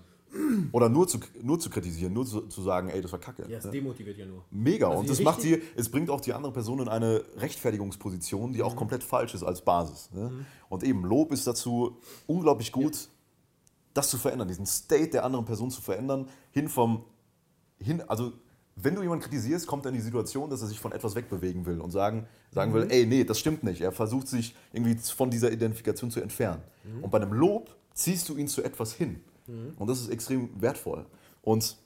oder 0.72 0.89
nur 0.89 1.07
zu, 1.07 1.20
nur 1.43 1.61
zu 1.61 1.70
kritisieren, 1.70 2.12
nur 2.12 2.26
zu, 2.26 2.41
zu 2.49 2.61
sagen, 2.62 2.89
ey, 2.89 3.01
das 3.01 3.12
war 3.12 3.20
kacke. 3.20 3.47
ja, 3.49 3.59
es 3.59 3.64
Ne? 3.66 3.70
demotiviert 3.70 4.18
ja 4.18 4.26
nur. 4.26 4.45
Mega. 4.51 4.89
Also 4.89 5.01
und 5.01 5.09
das 5.11 5.20
macht 5.20 5.45
die, 5.45 5.62
es 5.76 5.89
bringt 5.89 6.11
auch 6.11 6.20
die 6.20 6.32
andere 6.32 6.53
Person 6.53 6.80
in 6.80 6.89
eine 6.89 7.22
Rechtfertigungsposition, 7.37 8.53
die 8.53 8.59
Mhm. 8.59 8.64
auch 8.64 8.74
komplett 8.76 9.05
falsch 9.05 9.35
ist 9.35 9.45
als 9.45 9.62
Basis. 9.62 10.11
Ne? 10.12 10.45
Und 10.68 10.82
eben 10.82 11.05
Lob 11.05 11.30
ist 11.32 11.47
dazu 11.47 11.99
unglaublich 12.26 12.72
gut, 12.72 13.09
das 13.93 14.11
zu 14.11 14.18
verändern, 14.18 14.49
diesen 14.49 14.66
State 14.66 15.11
der 15.11 15.24
anderen 15.24 15.45
Person 15.45 15.70
zu 15.70 15.80
verändern, 15.80 16.28
hin 16.51 16.68
vom, 16.68 17.05
hin, 17.78 18.03
also 18.09 18.32
wenn 18.77 18.95
du 18.95 19.03
jemanden 19.03 19.22
kritisierst, 19.25 19.66
kommt 19.66 19.85
er 19.87 19.91
in 19.91 19.95
die 19.95 20.01
Situation, 20.01 20.51
dass 20.51 20.61
er 20.62 20.68
sich 20.68 20.81
von 20.81 20.93
etwas 20.93 21.14
wegbewegen 21.14 21.64
will 21.66 21.81
und 21.81 21.91
sagen, 21.91 22.27
sagen 22.51 22.70
Mhm. 22.72 22.75
will, 22.77 22.87
ey, 22.91 23.07
nee, 23.07 23.25
das 23.25 23.39
stimmt 23.39 23.62
nicht. 23.62 23.81
Er 23.81 23.93
versucht 23.93 24.27
sich 24.29 24.55
irgendwie 24.72 24.97
von 24.97 25.31
dieser 25.31 25.53
Identifikation 25.53 26.11
zu 26.11 26.20
entfernen. 26.20 26.62
Mhm. 26.85 27.05
Und 27.05 27.11
bei 27.11 27.18
einem 27.20 27.33
Lob 27.33 27.75
ziehst 27.95 28.29
du 28.29 28.37
ihn 28.37 28.49
zu 28.49 28.62
etwas 28.62 28.93
hin. 28.95 29.20
Und 29.77 29.89
das 29.89 30.01
ist 30.01 30.09
extrem 30.09 30.49
wertvoll. 30.61 31.05
Und 31.43 31.77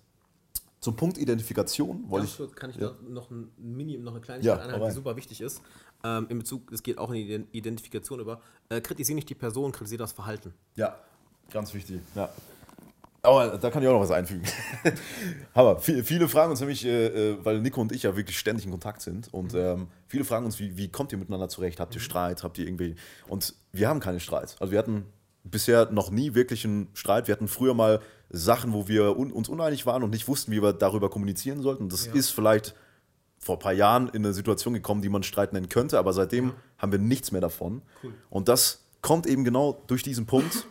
zum 0.81 0.95
Punkt 0.95 1.19
Identifikation 1.19 2.09
wollte 2.09 2.27
ich. 2.27 2.55
kann 2.55 2.71
ich 2.71 2.77
ja. 2.77 2.93
noch 3.09 3.31
ein 3.33 3.51
Mini, 3.59 3.99
noch 3.99 4.13
eine 4.13 4.21
Ja, 4.21 4.25
Kleinigkeit 4.25 4.55
hau 4.59 4.63
einhalten, 4.63 4.83
rein. 4.83 4.91
die 4.91 4.95
super 4.95 5.17
wichtig 5.17 5.41
ist. 5.41 5.61
Ähm, 6.05 6.27
in 6.29 6.39
Bezug, 6.39 6.71
es 6.73 6.85
geht 6.85 6.99
auch 6.99 7.09
in 7.11 7.17
die 7.17 7.25
Ident- 7.25 7.49
Identifikation 7.51 8.21
über. 8.21 8.41
Äh, 8.69 8.81
kritisiere 8.81 9.17
nicht 9.17 9.29
die 9.29 9.35
Person, 9.35 9.73
kritisiere 9.73 9.99
das 9.99 10.13
Verhalten. 10.13 10.55
Ja, 10.77 10.97
ganz 11.51 11.75
wichtig. 11.75 12.01
Ja. 12.15 12.29
Aber 13.23 13.59
da 13.59 13.71
kann 13.71 13.83
ich 13.83 13.89
auch 13.89 13.95
noch 13.95 14.01
was 14.01 14.11
einfügen. 14.13 14.43
Aber 15.55 15.79
viele, 15.81 16.29
fragen 16.29 16.51
uns 16.51 16.61
nämlich, 16.61 16.85
äh, 16.85 17.07
äh, 17.33 17.45
weil 17.45 17.61
Nico 17.61 17.81
und 17.81 17.93
ich 17.93 18.05
ja 18.05 18.17
wirklich 18.17 18.39
ständig 18.39 18.65
in 18.65 18.71
Kontakt 18.71 19.03
sind 19.03 19.33
und 19.35 19.55
ähm, 19.55 19.89
viele 20.07 20.25
fragen 20.25 20.45
uns, 20.47 20.59
wie, 20.61 20.77
wie 20.77 20.89
kommt 20.89 21.11
ihr 21.13 21.19
miteinander 21.19 21.49
zurecht? 21.49 21.81
Habt 21.81 21.95
ihr 21.95 22.01
Streit? 22.01 22.43
Habt 22.43 22.59
ihr 22.59 22.67
irgendwie. 22.67 22.95
Und 23.27 23.55
wir 23.73 23.89
haben 23.89 24.01
keine 24.01 24.21
Streit. 24.21 24.57
Also 24.61 24.71
wir 24.71 24.79
hatten 24.79 25.05
bisher 25.43 25.91
noch 25.91 26.11
nie 26.11 26.35
wirklich 26.35 26.65
einen 26.65 26.89
Streit. 26.95 27.27
Wir 27.27 27.33
hatten 27.33 27.49
früher 27.49 27.75
mal 27.75 28.01
Sachen, 28.31 28.73
wo 28.73 28.87
wir 28.87 29.17
un 29.19 29.33
uns 29.33 29.49
uneinig 29.49 29.85
waren 29.87 30.03
und 30.03 30.11
nicht 30.11 30.29
wussten, 30.29 30.53
wie 30.53 30.63
wir 30.63 30.73
darüber 30.73 31.11
kommunizieren 31.11 31.61
sollten. 31.63 31.89
Das 31.89 32.07
Ja. 32.07 32.13
ist 32.13 32.31
vielleicht 32.31 32.75
vor 33.41 33.57
ein 33.57 33.61
paar 33.61 33.73
Jahren 33.73 34.09
in 34.09 34.25
eine 34.25 34.33
Situation 34.35 34.75
gekommen, 34.75 35.01
die 35.03 35.09
man 35.09 35.23
Streit 35.23 35.53
nennen 35.53 35.69
könnte, 35.69 35.99
aber 35.99 36.13
seitdem 36.13 36.53
haben 36.77 36.93
wir 36.93 36.99
nichts 36.99 37.33
mehr 37.33 37.41
davon. 37.41 37.83
Cool. 38.03 38.13
Und 38.31 38.49
das 38.49 38.85
kommt 39.01 39.27
eben 39.27 39.45
genau 39.45 39.83
durch 39.87 40.03
diesen 40.03 40.27
Punkt, 40.27 40.67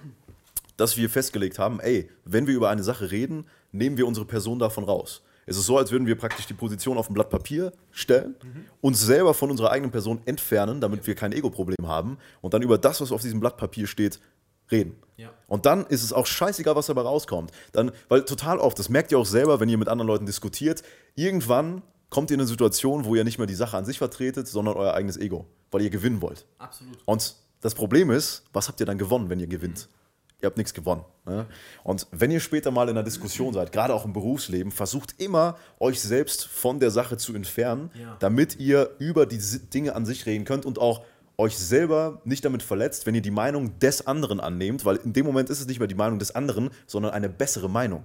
dass 0.78 0.95
wir 0.95 1.09
festgelegt 1.09 1.59
haben, 1.59 1.80
ey, 1.80 2.09
wenn 2.23 2.47
wir 2.47 2.55
über 2.55 2.69
eine 2.69 2.84
Sache 2.84 3.11
reden, 3.11 3.45
nehmen 3.71 3.97
wir 3.97 4.07
unsere 4.07 4.25
Person 4.25 4.59
davon 4.59 4.84
raus. 4.84 5.23
Es 5.45 5.57
ist 5.57 5.65
so, 5.65 5.78
als 5.78 5.91
würden 5.91 6.07
wir 6.07 6.17
praktisch 6.17 6.45
die 6.45 6.53
Position 6.53 6.97
auf 6.97 7.09
ein 7.09 7.13
Blatt 7.13 7.30
Papier 7.30 7.71
stellen, 7.91 8.36
uns 8.82 9.01
selber 9.01 9.34
von 9.34 9.49
unserer 9.49 9.71
eigenen 9.71 9.91
Person 9.91 10.21
entfernen, 10.25 10.82
damit 10.82 11.07
wir 11.07 11.15
kein 11.15 11.32
Ego-Problem 11.32 11.88
haben 11.88 12.17
und 12.41 12.53
dann 12.53 12.61
über 12.61 12.78
das, 12.78 12.99
was 12.99 13.13
auf 13.13 13.21
diesem 13.21 13.39
Blatt 13.39 13.57
Papier 13.57 13.88
steht, 13.88 14.19
reden. 14.69 14.97
Ja. 15.15 15.30
Und 15.47 15.65
dann 15.65 15.86
ist 15.86 16.03
es 16.03 16.11
auch 16.11 16.25
scheißegal, 16.25 16.75
was 16.75 16.88
dabei 16.88 17.01
rauskommt. 17.01 17.51
Dann, 17.71 17.91
weil 18.09 18.25
total 18.25 18.59
oft, 18.59 18.78
das 18.78 18.89
merkt 18.89 19.13
ihr 19.13 19.17
auch 19.17 19.25
selber, 19.25 19.61
wenn 19.61 19.69
ihr 19.69 19.78
mit 19.78 19.88
anderen 19.88 20.07
Leuten 20.07 20.25
diskutiert, 20.25 20.84
irgendwann 21.15 21.82
kommt 22.09 22.30
ihr 22.30 22.36
in 22.36 22.41
eine 22.41 22.47
Situation, 22.47 23.05
wo 23.05 23.15
ihr 23.15 23.23
nicht 23.23 23.38
mehr 23.38 23.47
die 23.47 23.55
Sache 23.55 23.78
an 23.78 23.86
sich 23.86 23.97
vertretet, 23.97 24.49
sondern 24.49 24.75
euer 24.75 24.93
eigenes 24.93 25.15
Ego, 25.15 25.45
weil 25.71 25.82
ihr 25.82 25.89
gewinnen 25.89 26.21
wollt. 26.21 26.45
Absolut. 26.57 26.97
Und 27.05 27.36
das 27.61 27.73
Problem 27.73 28.11
ist, 28.11 28.43
was 28.51 28.67
habt 28.67 28.80
ihr 28.82 28.86
dann 28.86 28.97
gewonnen, 28.97 29.30
wenn 29.30 29.39
ihr 29.39 29.47
gewinnt? 29.47 29.88
Ihr 30.41 30.45
habt 30.45 30.57
nichts 30.57 30.73
gewonnen. 30.73 31.03
Ne? 31.25 31.47
Und 31.83 32.05
wenn 32.11 32.29
ihr 32.29 32.39
später 32.39 32.69
mal 32.69 32.83
in 32.83 32.91
einer 32.91 33.03
Diskussion 33.03 33.53
seid, 33.53 33.71
gerade 33.71 33.93
auch 33.93 34.05
im 34.05 34.13
Berufsleben, 34.13 34.71
versucht 34.71 35.15
immer, 35.17 35.57
euch 35.79 35.99
selbst 35.99 36.45
von 36.45 36.79
der 36.79 36.91
Sache 36.91 37.17
zu 37.17 37.33
entfernen, 37.33 37.89
Ja. 37.99 38.17
damit 38.19 38.59
ihr 38.59 38.91
über 38.99 39.25
die 39.25 39.39
Dinge 39.73 39.95
an 39.95 40.05
sich 40.05 40.25
reden 40.27 40.45
könnt 40.45 40.65
und 40.65 40.77
auch 40.77 41.03
euch 41.39 41.57
selber 41.57 42.21
nicht 42.23 42.45
damit 42.45 42.61
verletzt, 42.63 43.05
wenn 43.05 43.15
ihr 43.15 43.21
die 43.21 43.31
Meinung 43.31 43.77
des 43.79 44.05
anderen 44.05 44.39
annehmt, 44.39 44.85
weil 44.85 44.97
in 44.97 45.13
dem 45.13 45.25
Moment 45.25 45.49
ist 45.49 45.59
es 45.59 45.67
nicht 45.67 45.79
mehr 45.79 45.88
die 45.88 45.95
Meinung 45.95 46.19
des 46.19 46.33
anderen, 46.35 46.69
sondern 46.85 47.13
eine 47.13 47.29
bessere 47.29 47.69
Meinung. 47.69 48.03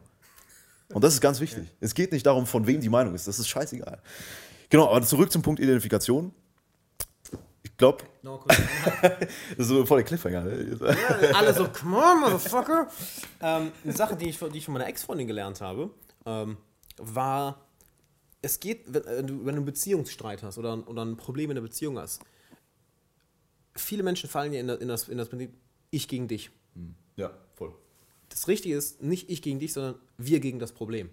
Und 0.93 1.03
das 1.05 1.14
ist 1.14 1.20
ganz 1.20 1.41
wichtig. 1.41 1.68
Es 1.80 1.95
geht 1.95 2.12
nicht 2.12 2.26
darum, 2.26 2.47
von 2.47 2.66
wem 2.66 2.80
die 2.80 2.91
Meinung 2.91 3.14
ist. 3.14 3.26
Das 3.28 3.39
ist 3.39 3.49
scheißegal. 3.49 3.99
Genau, 4.68 4.89
aber 4.89 5.03
zurück 5.03 5.33
zum 5.33 5.43
Punkt 5.43 5.61
Identifikation. 5.61 6.33
Ich 7.73 7.79
glaube, 7.79 8.05
so 9.59 9.85
voll 9.87 9.99
der 9.99 10.05
Cliffhanger. 10.07 10.45
Ne? 10.45 10.79
Alle 11.35 11.53
so, 11.55 11.66
come 11.68 11.97
on, 11.97 12.20
motherfucker. 12.20 12.89
ähm, 13.41 13.73
eine 13.83 13.93
Sache, 13.93 14.14
die 14.16 14.29
ich, 14.29 14.39
von- 14.39 14.53
die 14.53 14.59
ich 14.59 14.64
von 14.64 14.75
meiner 14.75 14.87
Ex-Freundin 14.87 15.27
gelernt 15.27 15.61
habe, 15.61 15.91
ähm, 16.27 16.59
war, 16.99 17.66
es 18.43 18.61
geht, 18.61 18.85
wenn, 18.87 19.27
du- 19.27 19.39
wenn 19.41 19.47
du 19.47 19.61
einen 19.61 19.64
Beziehungsstreit 19.64 20.43
hast 20.43 20.59
oder, 20.59 20.87
oder 20.89 21.05
ein 21.05 21.16
Problem 21.16 21.51
in 21.51 21.57
der 21.57 21.62
Beziehung 21.62 21.99
hast, 21.99 22.20
viele 23.75 24.03
Menschen 24.03 24.29
fallen 24.29 24.53
ja 24.53 24.61
in 24.61 24.68
das, 24.68 24.79
in 24.79 24.89
das, 24.89 25.09
in 25.09 25.18
das 25.18 25.29
Prinzip, 25.29 25.53
ich 25.91 26.09
gegen 26.09 26.29
dich. 26.29 26.51
Ja, 27.16 27.31
voll. 27.55 27.75
Das 28.29 28.49
Richtige 28.49 28.77
ist 28.77 29.03
nicht 29.03 29.29
ich 29.31 29.43
gegen 29.43 29.59
dich, 29.59 29.73
sondern 29.73 29.97
wir 30.18 30.41
gegen 30.41 30.59
das 30.59 30.73
Problem. 30.73 31.09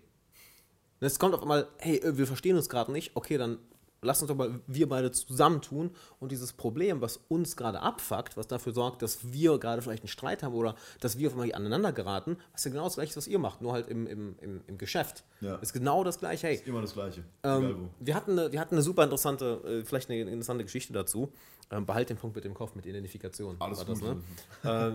Und 1.02 1.08
es 1.08 1.20
kommt 1.20 1.34
auf 1.34 1.42
einmal, 1.42 1.68
hey, 1.78 2.02
wir 2.06 2.28
verstehen 2.28 2.56
uns 2.58 2.70
gerade 2.70 2.92
nicht, 2.92 3.16
okay, 3.16 3.38
dann 3.38 3.58
lass 4.02 4.22
uns 4.22 4.30
doch 4.30 4.36
mal 4.36 4.60
wir 4.68 4.88
beide 4.88 5.12
zusammentun 5.12 5.92
und 6.20 6.32
dieses 6.32 6.54
Problem, 6.54 7.02
was 7.02 7.18
uns 7.28 7.56
gerade 7.56 7.82
abfuckt, 7.82 8.38
was 8.38 8.48
dafür 8.48 8.74
sorgt, 8.74 9.02
dass 9.02 9.32
wir 9.32 9.58
gerade 9.58 9.82
vielleicht 9.82 10.04
einen 10.04 10.10
Streit 10.10 10.44
haben 10.44 10.54
oder 10.54 10.76
dass 11.00 11.18
wir 11.18 11.28
auf 11.28 11.34
einmal 11.34 11.54
aneinander 11.54 11.92
geraten, 11.92 12.38
was 12.54 12.64
ja 12.64 12.72
genau 12.72 12.86
das 12.86 12.96
gleiche 12.96 13.12
ist, 13.12 13.18
was 13.18 13.28
ihr 13.28 13.40
macht, 13.40 13.62
nur 13.62 13.74
halt 13.74 13.88
im, 13.88 14.08
im, 14.08 14.36
im, 14.40 14.62
im 14.68 14.78
Geschäft. 14.78 15.24
Ja. 15.42 15.56
Ist 15.56 15.74
genau 15.74 16.04
das 16.04 16.20
gleiche, 16.20 16.48
hey. 16.48 16.62
Immer 16.66 16.82
das 16.82 16.94
Gleiche. 16.94 17.24
Ähm, 17.44 17.90
wir, 18.00 18.16
hatten 18.16 18.32
eine, 18.32 18.52
wir 18.52 18.60
hatten 18.60 18.76
eine 18.76 18.82
super 18.82 19.04
interessante, 19.04 19.62
äh, 19.66 19.86
vielleicht 19.86 20.10
eine 20.10 20.22
interessante 20.22 20.64
Geschichte 20.64 20.94
dazu. 20.94 21.32
Ähm, 21.72 21.86
behalt 21.86 22.10
den 22.10 22.18
Punkt 22.18 22.36
mit 22.36 22.46
dem 22.46 22.56
Kopf, 22.56 22.74
mit 22.76 22.86
Identifikation. 22.86 23.56
Alles 23.60 23.80
war 23.80 23.86
das, 23.86 24.00
gut. 24.00 24.10
ne? 24.10 24.24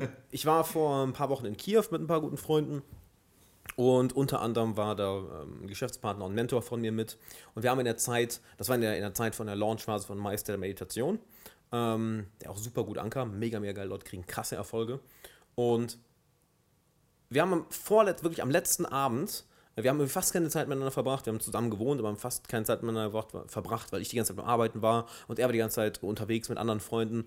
ähm, 0.03 0.09
ich 0.31 0.45
war 0.45 0.65
vor 0.65 1.07
ein 1.07 1.13
paar 1.13 1.31
Wochen 1.31 1.47
in 1.47 1.57
Kiew 1.57 1.85
mit 1.91 2.01
ein 2.01 2.09
paar 2.09 2.21
guten 2.21 2.37
Freunden 2.37 2.83
Und 3.77 4.15
unter 4.15 4.41
anderem 4.41 4.77
war 4.77 4.95
da 4.95 5.17
ähm, 5.17 5.63
ein 5.63 5.67
Geschäftspartner 5.67 6.25
und 6.25 6.35
Mentor 6.35 6.63
von 6.63 6.81
mir 6.81 6.93
mit. 6.93 7.19
Und 7.55 7.63
wir 7.63 7.71
haben 7.71 7.81
in 7.81 7.87
der 7.87 7.97
Zeit, 7.97 8.41
das 8.57 8.69
war 8.69 8.77
in 8.77 8.83
der, 8.83 8.97
in 8.97 9.03
der 9.03 9.15
Zeit 9.15 9.35
von 9.35 9.47
der 9.47 9.57
Launchphase 9.57 10.07
von 10.07 10.19
Meister 10.19 10.53
der 10.53 10.59
Meditation, 10.59 11.19
ähm, 11.73 12.27
der 12.41 12.51
auch 12.51 12.57
super 12.57 12.85
gut 12.85 12.99
ankam, 12.99 13.39
mega, 13.39 13.59
mega 13.59 13.73
geil, 13.73 13.89
Leute 13.89 14.05
kriegen 14.05 14.27
krasse 14.27 14.55
Erfolge. 14.57 15.01
Und 15.55 15.99
wir 17.31 17.43
haben 17.43 17.53
am 17.53 17.67
vorletzt, 17.71 18.23
wirklich 18.23 18.43
am 18.43 18.51
letzten 18.51 18.87
Abend, 18.87 19.45
wir 19.77 19.91
haben 19.91 20.09
fast 20.09 20.33
keine 20.33 20.49
Zeit 20.49 20.69
miteinander 20.69 20.93
verbracht, 20.93 21.27
wir 21.27 21.33
haben 21.33 21.41
zusammen 21.41 21.71
gewohnt, 21.71 21.99
aber 21.99 22.09
haben 22.09 22.17
fast 22.17 22.49
keine 22.49 22.65
Zeit 22.65 22.83
miteinander 22.83 23.27
verbracht, 23.49 23.93
weil 23.93 24.03
ich 24.03 24.09
die 24.09 24.17
ganze 24.17 24.31
Zeit 24.31 24.37
beim 24.37 24.47
Arbeiten 24.47 24.83
war 24.83 25.07
und 25.27 25.39
er 25.39 25.47
war 25.47 25.53
die 25.53 25.59
ganze 25.59 25.77
Zeit 25.77 26.03
unterwegs 26.03 26.49
mit 26.49 26.59
anderen 26.59 26.81
Freunden. 26.81 27.27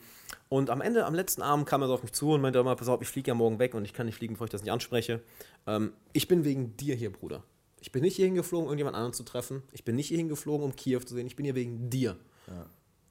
Und 0.50 0.70
am 0.70 0.82
Ende, 0.82 1.06
am 1.06 1.14
letzten 1.14 1.41
Abend 1.41 1.66
kam 1.66 1.82
er 1.82 1.88
so 1.88 1.93
auf 1.95 2.04
mich 2.04 2.14
zu 2.14 2.32
und 2.32 2.41
meinte 2.41 2.60
immer, 2.60 2.76
pass 2.76 2.88
auf, 2.88 3.02
ich 3.02 3.10
fliege 3.10 3.30
ja 3.30 3.36
morgen 3.36 3.60
weg 3.60 3.74
und 3.74 3.84
ich 3.84 3.93
kann 3.93 4.06
nicht 4.06 4.16
fliegen, 4.16 4.36
bevor 4.36 4.45
ich 4.45 4.52
das 4.52 4.62
nicht 4.64 4.72
anspreche. 4.72 5.22
Ähm, 5.66 5.91
ich 6.14 6.28
bin 6.28 6.45
wegen 6.45 6.78
dir 6.78 6.95
hier, 6.95 7.12
Bruder. 7.12 7.43
Ich 7.80 7.91
bin 7.91 8.02
nicht 8.02 8.16
hier 8.16 8.26
hingeflogen, 8.26 8.66
um 8.66 8.70
irgendjemand 8.70 8.95
anderen 8.95 9.14
zu 9.14 9.24
treffen. 9.24 9.64
Ich 9.72 9.84
bin 9.84 9.95
nicht 9.95 10.08
hier 10.08 10.18
hingeflogen, 10.18 10.66
um 10.66 10.76
Kiew 10.76 11.00
zu 11.02 11.16
sehen. 11.16 11.28
Ich 11.28 11.36
bin 11.36 11.45
hier 11.45 11.56
wegen 11.56 11.89
dir. 11.89 12.18
Ja. 12.48 12.66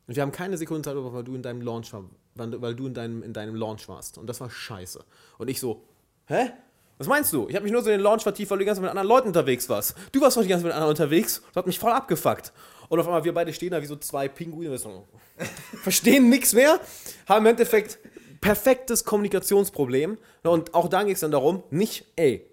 Und 0.07 0.15
wir 0.15 0.23
haben 0.23 0.33
keine 0.33 0.57
Sekunde 0.57 0.83
Zeit, 0.83 0.97
weil 0.97 1.25
du 1.25 1.35
in 1.35 1.43
deinem 1.43 1.61
Launch 1.61 1.93
war, 1.93 2.05
weil 2.35 2.75
du 2.75 2.87
in 2.87 2.95
deinem, 2.95 3.23
in 3.23 3.33
deinem 3.33 3.55
Launch 3.55 3.89
warst. 3.89 4.19
Und 4.19 4.29
das 4.29 4.41
war 4.41 4.51
scheiße. 4.51 5.05
Und 5.39 5.49
ich 5.49 5.61
so, 5.61 5.85
hä? 6.27 6.51
Was 6.99 7.07
meinst 7.07 7.33
du? 7.33 7.47
Ich 7.49 7.55
habe 7.55 7.65
mich 7.65 7.73
nur 7.73 7.83
so 7.83 7.91
in 7.91 7.99
den 7.99 8.03
Launch 8.03 8.23
vertieft, 8.23 8.51
weil 8.51 8.59
du 8.59 8.65
die 8.65 8.67
ganze 8.67 8.81
Zeit 8.81 8.85
mit 8.85 8.91
anderen 8.91 9.09
Leuten 9.09 9.29
unterwegs 9.29 9.69
warst. 9.69 9.95
Du 10.13 10.21
warst 10.21 10.37
doch 10.37 10.43
die 10.43 10.49
ganze 10.49 10.63
Zeit 10.63 10.69
mit 10.69 10.75
anderen 10.75 10.91
unterwegs. 10.91 11.43
Das 11.49 11.57
hat 11.57 11.67
mich 11.67 11.79
voll 11.79 11.93
abgefuckt. 11.93 12.53
Und 12.89 12.99
auf 12.99 13.07
einmal, 13.07 13.25
wir 13.25 13.35
beide 13.35 13.53
stehen 13.53 13.73
da 13.73 13.83
wie 13.83 13.87
so 13.87 13.97
zwei 13.97 14.29
Pinguine. 14.29 14.79
So, 14.79 15.07
verstehen 15.83 16.29
nichts 16.31 16.55
mehr. 16.55 16.81
Haben 17.29 17.45
im 17.45 17.51
Endeffekt 17.51 17.99
perfektes 18.41 19.05
Kommunikationsproblem. 19.05 20.17
Und 20.43 20.75
auch 20.75 20.89
da 20.89 21.03
ging 21.03 21.13
es 21.13 21.21
dann 21.21 21.33
darum, 21.33 21.63
nicht, 21.71 22.07
ey, 22.17 22.49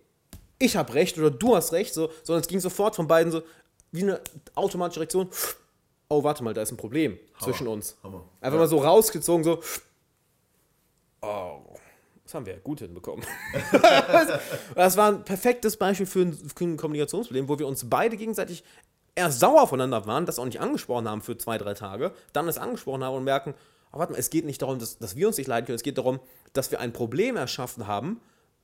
ich 0.60 0.76
habe 0.76 0.94
recht 0.94 1.18
oder 1.18 1.32
du 1.32 1.56
hast 1.56 1.72
recht, 1.72 1.94
so, 1.94 2.10
sondern 2.24 2.42
es 2.42 2.48
ging 2.48 2.60
sofort 2.60 2.96
von 2.96 3.08
beiden 3.08 3.32
so, 3.32 3.44
wie 3.92 4.04
eine 4.04 4.20
automatische 4.56 5.02
Reaktion. 5.02 5.30
Oh, 6.10 6.24
warte 6.24 6.44
mal, 6.44 6.54
da 6.54 6.62
ist 6.62 6.72
ein 6.72 6.78
Problem 6.78 7.18
Hammer. 7.36 7.40
zwischen 7.40 7.68
uns. 7.68 7.98
Hammer. 8.04 8.24
Einfach 8.42 8.56
ja. 8.56 8.60
mal 8.62 8.68
so 8.68 8.80
rausgezogen, 8.80 9.44
so. 9.44 9.62
Oh, 11.22 11.62
das 12.34 12.40
haben 12.40 12.46
wir 12.48 12.58
gut 12.58 12.80
hinbekommen. 12.80 13.24
das 14.76 14.98
war 14.98 15.10
ein 15.10 15.24
perfektes 15.24 15.78
Beispiel 15.78 16.08
für 16.08 16.22
ein, 16.22 16.34
für 16.34 16.66
ein 16.66 16.78
Kommunikationsproblem, 16.78 17.48
wo 17.48 17.60
wir 17.60 17.68
uns 17.68 17.88
beide 17.90 18.18
gegenseitig 18.18 18.64
erst 19.14 19.40
sauer 19.40 19.68
voneinander 19.68 20.08
waren, 20.08 20.26
das 20.26 20.40
auch 20.40 20.46
nicht 20.46 20.60
angesprochen 20.60 21.08
haben 21.08 21.22
für 21.22 21.38
zwei, 21.38 21.60
drei 21.60 21.76
Tage, 21.76 22.12
dann 22.34 22.48
es 22.48 22.58
angesprochen 22.58 23.04
haben 23.04 23.18
und 23.18 23.24
merken, 23.24 23.54
oh, 23.92 24.00
warte 24.00 24.14
mal, 24.14 24.18
es 24.18 24.32
geht 24.32 24.46
nicht 24.46 24.64
darum, 24.64 24.80
dass, 24.80 24.98
dass 24.98 25.16
wir 25.16 25.28
uns 25.28 25.38
nicht 25.38 25.46
leiden 25.46 25.68
können, 25.68 25.76
es 25.76 25.84
geht 25.84 26.00
darum, 26.00 26.20
dass 26.54 26.72
wir 26.72 26.80
ein 26.80 26.92
Problem 26.92 27.36
erschaffen 27.36 27.86
haben, 27.86 28.20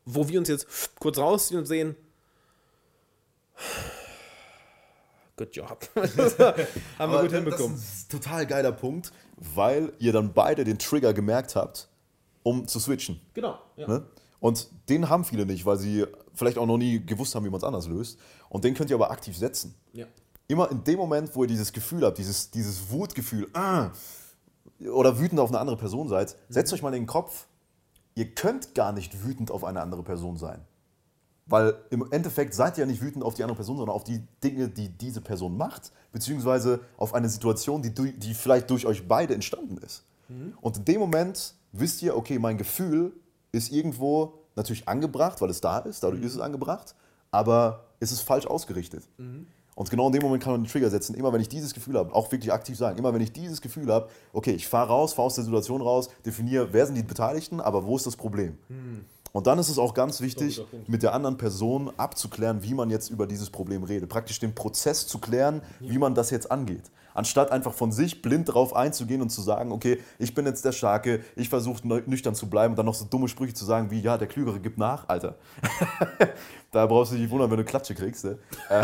wo 0.05 0.28
wir 0.28 0.39
uns 0.39 0.49
jetzt 0.49 0.67
kurz 0.99 1.20
rausziehen 1.20 1.59
und 1.59 1.67
sehen, 1.67 1.95
good 5.38 5.55
job. 5.55 5.88
haben 6.97 7.11
wir 7.11 7.22
gut 7.22 7.32
hinbekommen. 7.32 7.76
Das 7.76 7.84
ist 7.84 8.13
ein 8.13 8.20
total 8.20 8.47
geiler 8.47 8.72
Punkt, 8.72 9.11
weil 9.38 9.93
ihr 9.99 10.11
dann 10.11 10.34
beide 10.34 10.63
den 10.63 10.80
Trigger 10.80 11.13
gemerkt 11.13 11.55
habt, 11.55 11.88
um 12.50 12.68
zu 12.68 12.80
switchen. 12.80 13.22
Genau. 13.34 13.60
Ja. 13.78 13.88
Ne? 13.88 14.06
Und 14.39 14.70
den 14.88 15.10
haben 15.10 15.24
viele 15.24 15.45
nicht, 15.45 15.66
weil 15.66 15.78
sie 15.78 16.06
vielleicht 16.34 16.58
auch 16.58 16.66
noch 16.66 16.78
nie 16.78 17.06
gewusst 17.06 17.36
haben, 17.36 17.45
wie 17.45 17.50
man 17.50 17.60
es 17.60 17.64
anders 17.64 17.88
löst. 17.88 18.18
Und 18.50 18.64
den 18.64 18.74
könnt 18.74 18.89
ihr 18.89 18.95
aber 18.95 19.12
aktiv 19.12 19.38
setzen. 19.38 19.76
Ja. 19.93 20.06
Immer 20.47 20.72
in 20.72 20.84
dem 20.84 20.97
Moment, 20.97 21.36
wo 21.36 21.43
ihr 21.43 21.47
dieses 21.47 21.72
Gefühl 21.72 22.04
habt, 22.06 22.18
dieses, 22.18 22.50
dieses 22.50 22.89
Wutgefühl, 22.89 23.47
ah, 23.54 23.91
oder 24.91 25.20
wütend 25.20 25.39
auf 25.39 25.50
eine 25.50 25.60
andere 25.60 25.78
Person 25.78 26.08
seid, 26.08 26.36
mhm. 26.47 26.54
setzt 26.54 26.74
euch 26.74 26.82
mal 26.82 26.93
in 26.93 27.04
den 27.04 27.08
Kopf, 27.08 27.47
ihr 28.16 28.34
könnt 28.34 28.74
gar 28.74 28.93
nicht 28.93 29.24
wütend 29.24 29.52
auf 29.52 29.64
eine 29.64 29.82
andere 29.82 30.04
Person 30.04 30.38
sein. 30.38 30.62
Weil 31.45 31.76
im 31.89 32.10
Endeffekt 32.12 32.54
seid 32.54 32.78
ihr 32.78 32.84
ja 32.84 32.86
nicht 32.86 33.02
wütend 33.02 33.24
auf 33.24 33.34
die 33.34 33.43
andere 33.43 33.58
Person, 33.58 33.78
sondern 33.78 33.95
auf 33.95 34.04
die 34.04 34.22
Dinge, 34.43 34.70
die 34.70 34.89
diese 34.89 35.20
Person 35.20 35.58
macht, 35.58 35.91
beziehungsweise 36.12 36.80
auf 36.97 37.14
eine 37.14 37.28
Situation, 37.28 37.82
die, 37.82 37.91
die 37.91 38.34
vielleicht 38.34 38.70
durch 38.70 38.86
euch 38.86 39.08
beide 39.08 39.34
entstanden 39.34 39.78
ist. 39.78 40.04
Mhm. 40.30 40.54
Und 40.62 40.78
in 40.78 40.86
dem 40.86 41.00
Moment 41.00 41.56
wisst 41.72 42.01
ihr, 42.01 42.15
okay, 42.15 42.39
mein 42.39 42.57
Gefühl 42.57 43.13
ist 43.51 43.72
irgendwo 43.72 44.34
natürlich 44.55 44.88
angebracht, 44.88 45.41
weil 45.41 45.49
es 45.49 45.61
da 45.61 45.80
ist, 45.80 46.03
dadurch 46.03 46.22
mhm. 46.22 46.28
ist 46.28 46.36
es 46.36 46.41
angebracht, 46.41 46.95
aber 47.32 47.86
es 47.99 48.11
ist 48.11 48.22
falsch 48.22 48.45
ausgerichtet. 48.45 49.07
Mhm. 49.17 49.47
Und 49.76 49.89
genau 49.89 50.07
in 50.07 50.13
dem 50.13 50.22
Moment 50.22 50.43
kann 50.43 50.51
man 50.51 50.63
den 50.63 50.70
Trigger 50.70 50.89
setzen. 50.89 51.15
Immer 51.15 51.32
wenn 51.32 51.39
ich 51.39 51.47
dieses 51.47 51.74
Gefühl 51.74 51.97
habe, 51.97 52.13
auch 52.13 52.30
wirklich 52.34 52.51
aktiv 52.51 52.78
sagen, 52.78 52.97
immer 52.97 53.13
wenn 53.13 53.22
ich 53.22 53.32
dieses 53.32 53.61
Gefühl 53.61 53.88
habe, 53.93 54.09
okay, 54.34 54.51
ich 54.51 54.67
fahre 54.67 54.89
raus, 54.89 55.13
fahre 55.13 55.28
aus 55.28 55.36
der 55.36 55.45
Situation 55.45 55.82
raus, 55.82 56.09
definiere, 56.26 56.74
wer 56.74 56.86
sind 56.86 56.95
die 56.95 57.03
Beteiligten, 57.03 57.61
aber 57.61 57.86
wo 57.86 57.95
ist 57.95 58.05
das 58.05 58.17
Problem? 58.17 58.57
Mhm. 58.67 59.05
Und 59.32 59.47
dann 59.47 59.57
ist 59.59 59.70
es 59.70 59.78
auch 59.78 59.93
ganz 59.93 60.22
wichtig, 60.22 60.61
mit 60.88 61.03
der 61.03 61.13
anderen 61.13 61.38
Person 61.38 61.91
abzuklären, 61.97 62.63
wie 62.63 62.74
man 62.74 62.89
jetzt 62.89 63.09
über 63.09 63.28
dieses 63.28 63.51
Problem 63.51 63.84
redet. 63.84 64.09
Praktisch 64.09 64.39
den 64.39 64.55
Prozess 64.55 65.07
zu 65.07 65.20
klären, 65.20 65.61
wie 65.80 65.99
man 65.99 66.15
das 66.15 66.32
jetzt 66.32 66.51
angeht 66.51 66.89
anstatt 67.14 67.51
einfach 67.51 67.74
von 67.74 67.91
sich 67.91 68.22
blind 68.22 68.49
darauf 68.49 68.76
einzugehen 68.76 69.22
und 69.22 69.30
zu 69.30 69.41
sagen, 69.41 69.72
okay, 69.72 69.99
ich 70.18 70.34
bin 70.34 70.45
jetzt 70.45 70.66
der 70.66 70.72
Starke, 70.72 71.24
ich 71.36 71.49
versuche 71.49 71.86
nüchtern 71.88 72.36
zu 72.36 72.49
bleiben 72.49 72.74
und 72.74 72.78
dann 72.78 72.86
noch 72.86 72.93
so 72.93 73.05
dumme 73.05 73.28
Sprüche 73.28 73.53
zu 73.53 73.66
sagen 73.66 73.91
wie, 73.91 73.99
ja, 74.01 74.18
der 74.18 74.28
Klügere 74.28 74.60
gibt 74.60 74.78
nach, 74.78 75.07
Alter. 75.07 75.36
da 76.72 76.86
brauchst 76.86 77.12
du 77.12 77.16
dich 77.16 77.24
nicht 77.24 77.32
wundern, 77.32 77.49
wenn 77.51 77.57
du 77.57 77.66
Klatsche 77.66 77.95
kriegst. 77.95 78.26
Ne? 78.26 78.38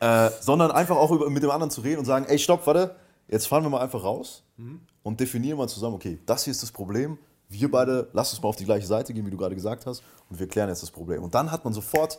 äh, 0.00 0.30
sondern 0.40 0.70
einfach 0.70 0.96
auch 0.96 1.10
über, 1.10 1.30
mit 1.30 1.42
dem 1.42 1.50
anderen 1.50 1.70
zu 1.70 1.80
reden 1.80 1.98
und 2.00 2.04
sagen, 2.04 2.26
ey, 2.26 2.38
stopp, 2.38 2.66
warte, 2.66 2.96
jetzt 3.28 3.46
fahren 3.46 3.62
wir 3.62 3.70
mal 3.70 3.80
einfach 3.80 4.02
raus 4.02 4.42
mhm. 4.56 4.80
und 5.02 5.20
definieren 5.20 5.58
mal 5.58 5.68
zusammen, 5.68 5.94
okay, 5.94 6.18
das 6.26 6.44
hier 6.44 6.50
ist 6.50 6.62
das 6.62 6.72
Problem, 6.72 7.18
wir 7.48 7.70
beide, 7.70 8.08
lass 8.12 8.32
uns 8.32 8.42
mal 8.42 8.48
auf 8.48 8.56
die 8.56 8.64
gleiche 8.64 8.86
Seite 8.86 9.12
gehen, 9.12 9.26
wie 9.26 9.30
du 9.30 9.36
gerade 9.36 9.54
gesagt 9.54 9.86
hast, 9.86 10.02
und 10.30 10.38
wir 10.40 10.48
klären 10.48 10.68
jetzt 10.68 10.82
das 10.82 10.90
Problem. 10.90 11.22
Und 11.22 11.34
dann 11.34 11.50
hat 11.50 11.64
man 11.64 11.72
sofort 11.72 12.18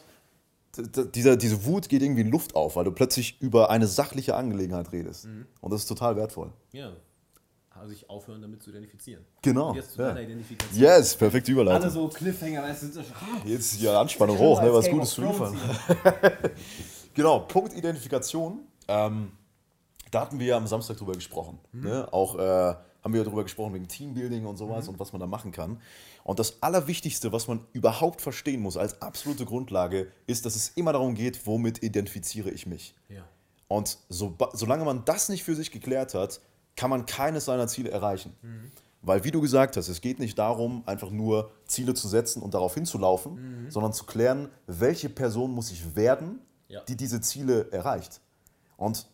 dieser, 0.78 1.38
diese 1.38 1.66
Wut 1.66 1.88
geht 1.90 2.02
irgendwie 2.02 2.22
in 2.22 2.32
Luft 2.32 2.56
auf, 2.56 2.76
weil 2.76 2.86
du 2.86 2.92
plötzlich 2.92 3.40
über 3.42 3.70
eine 3.70 3.88
sachliche 3.88 4.36
Angelegenheit 4.36 4.92
redest. 4.92 5.26
Mhm. 5.26 5.46
Und 5.62 5.72
das 5.72 5.82
ist 5.82 5.88
total 5.88 6.16
wertvoll. 6.16 6.52
Ja. 6.72 6.94
Also 7.70 7.90
sich 7.90 8.10
aufhören, 8.10 8.42
damit 8.42 8.62
zu 8.62 8.70
identifizieren. 8.70 9.26
Genau. 9.42 9.70
Und 9.70 9.76
jetzt 9.76 9.94
zu 9.94 10.02
ja. 10.02 10.18
Identifikation. 10.18 10.82
Yes, 10.82 11.16
perfekte 11.16 11.52
Überleitung. 11.52 11.82
Alle 11.84 11.92
so 11.92 12.08
Cliffhanger, 12.08 12.64
weißt 12.64 12.96
du, 12.96 13.00
ah, 13.00 13.42
Jetzt 13.46 13.74
ist 13.74 13.82
die 13.82 13.88
Anspannung 13.88 14.38
hoch, 14.38 14.62
ne, 14.62 14.72
was 14.72 14.90
Gutes 14.90 15.12
zu 15.12 15.24
liefern. 15.24 15.58
genau, 17.14 17.40
Punkt 17.42 17.74
Identifikation. 17.76 18.60
Ähm, 18.88 19.32
da 20.12 20.22
hatten 20.22 20.40
wir 20.40 20.48
ja 20.48 20.58
am 20.58 20.68
Samstag 20.68 20.98
drüber 20.98 21.14
gesprochen. 21.14 21.60
Mhm. 21.72 21.84
Ne? 21.84 22.14
Auch 22.14 22.38
äh, 22.38 22.76
haben 23.04 23.14
wir 23.14 23.24
darüber 23.24 23.44
gesprochen 23.44 23.74
wegen 23.74 23.88
Teambuilding 23.88 24.46
und 24.46 24.58
sowas 24.58 24.86
mhm. 24.86 24.94
und 24.94 25.00
was 25.00 25.12
man 25.12 25.20
da 25.20 25.28
machen 25.28 25.52
kann. 25.52 25.80
Und 26.24 26.40
das 26.40 26.62
Allerwichtigste, 26.62 27.32
was 27.32 27.48
man 27.48 27.66
überhaupt 27.74 28.22
verstehen 28.22 28.62
muss 28.62 28.78
als 28.78 29.02
absolute 29.02 29.46
Grundlage, 29.46 30.12
ist, 30.26 30.46
dass 30.46 30.56
es 30.56 30.70
immer 30.70 30.94
darum 30.94 31.16
geht, 31.16 31.46
womit 31.46 31.84
identifiziere 31.84 32.50
ich 32.50 32.66
mich. 32.66 32.96
Ja. 33.10 33.24
Und 33.68 33.98
so, 34.10 34.38
solange 34.54 34.86
man 34.86 35.04
das 35.06 35.30
nicht 35.30 35.44
für 35.44 35.56
sich 35.56 35.72
geklärt 35.72 36.14
hat, 36.14 36.40
kann 36.76 36.90
man 36.90 37.06
keines 37.06 37.46
seiner 37.46 37.68
Ziele 37.68 37.92
erreichen. 37.92 38.34
Mhm. 38.42 38.72
Weil, 39.02 39.26
wie 39.26 39.32
du 39.32 39.42
gesagt 39.42 39.76
hast, 39.76 39.90
es 39.90 40.00
geht 40.00 40.20
nicht 40.20 40.40
darum, 40.40 40.84
einfach 40.86 41.10
nur 41.10 41.52
Ziele 41.66 41.94
zu 41.94 42.08
setzen 42.08 42.42
und 42.42 42.54
darauf 42.54 42.74
hinzulaufen, 42.74 43.66
mhm. 43.66 43.72
sondern 43.72 43.92
zu 43.92 44.06
klären, 44.06 44.50
welche 44.66 45.10
Person 45.10 45.52
muss 45.52 45.72
ich 45.72 45.96
werden, 45.96 46.40
ja. 46.70 46.82
die 46.86 46.96
diese 46.96 47.20
Ziele 47.20 47.70
erreicht. 47.72 48.22
Und 48.78 49.08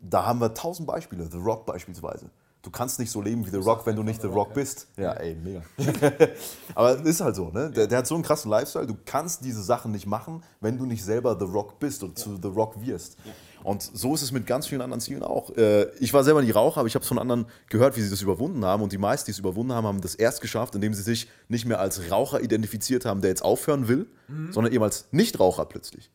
da 0.00 0.24
haben 0.24 0.40
wir 0.40 0.54
tausend 0.54 0.86
Beispiele. 0.86 1.28
The 1.30 1.36
Rock 1.36 1.66
beispielsweise 1.66 2.30
du 2.64 2.70
kannst 2.70 2.98
nicht 2.98 3.10
so 3.10 3.20
leben 3.20 3.46
wie 3.46 3.50
The 3.50 3.58
Rock, 3.58 3.86
wenn 3.86 3.94
du 3.94 4.02
nicht 4.02 4.22
The 4.22 4.26
Rock 4.26 4.54
bist. 4.54 4.88
Ja, 4.96 5.12
ey, 5.12 5.36
mega. 5.36 5.62
Aber 6.74 6.98
es 6.98 7.02
ist 7.02 7.20
halt 7.20 7.36
so, 7.36 7.50
ne? 7.50 7.70
Der, 7.70 7.86
der, 7.86 7.98
hat 7.98 8.06
so 8.06 8.14
einen 8.14 8.24
krassen 8.24 8.50
Lifestyle, 8.50 8.86
du 8.86 8.96
kannst 9.04 9.44
diese 9.44 9.62
Sachen 9.62 9.92
nicht 9.92 10.06
machen, 10.06 10.42
wenn 10.60 10.78
du 10.78 10.86
nicht 10.86 11.04
selber 11.04 11.36
The 11.38 11.44
Rock 11.44 11.78
bist 11.78 12.02
und 12.02 12.18
zu 12.18 12.38
The 12.40 12.48
Rock 12.48 12.80
wirst. 12.84 13.18
Und 13.62 13.82
so 13.82 14.14
ist 14.14 14.22
es 14.22 14.32
mit 14.32 14.46
ganz 14.46 14.66
vielen 14.66 14.80
anderen 14.80 15.00
Zielen 15.00 15.22
auch. 15.22 15.50
Äh, 15.56 15.86
ich 15.98 16.12
war 16.12 16.24
selber 16.24 16.42
nicht 16.42 16.54
Raucher, 16.54 16.80
aber 16.80 16.86
ich 16.86 16.94
habe 16.94 17.02
es 17.02 17.08
von 17.08 17.18
anderen 17.18 17.46
gehört, 17.68 17.96
wie 17.96 18.00
sie 18.00 18.10
das 18.10 18.22
überwunden 18.22 18.64
haben. 18.64 18.82
Und 18.82 18.92
die 18.92 18.98
meisten, 18.98 19.26
die 19.26 19.32
es 19.32 19.38
überwunden 19.38 19.72
haben, 19.72 19.86
haben 19.86 20.00
das 20.00 20.14
erst 20.14 20.40
geschafft, 20.40 20.74
indem 20.74 20.94
sie 20.94 21.02
sich 21.02 21.28
nicht 21.48 21.66
mehr 21.66 21.80
als 21.80 22.10
Raucher 22.10 22.42
identifiziert 22.42 23.04
haben, 23.04 23.20
der 23.20 23.30
jetzt 23.30 23.42
aufhören 23.42 23.88
will, 23.88 24.06
mhm. 24.28 24.52
sondern 24.52 24.72
eben 24.72 24.82
als 24.82 25.06
Nichtraucher 25.12 25.64
plötzlich. 25.66 26.10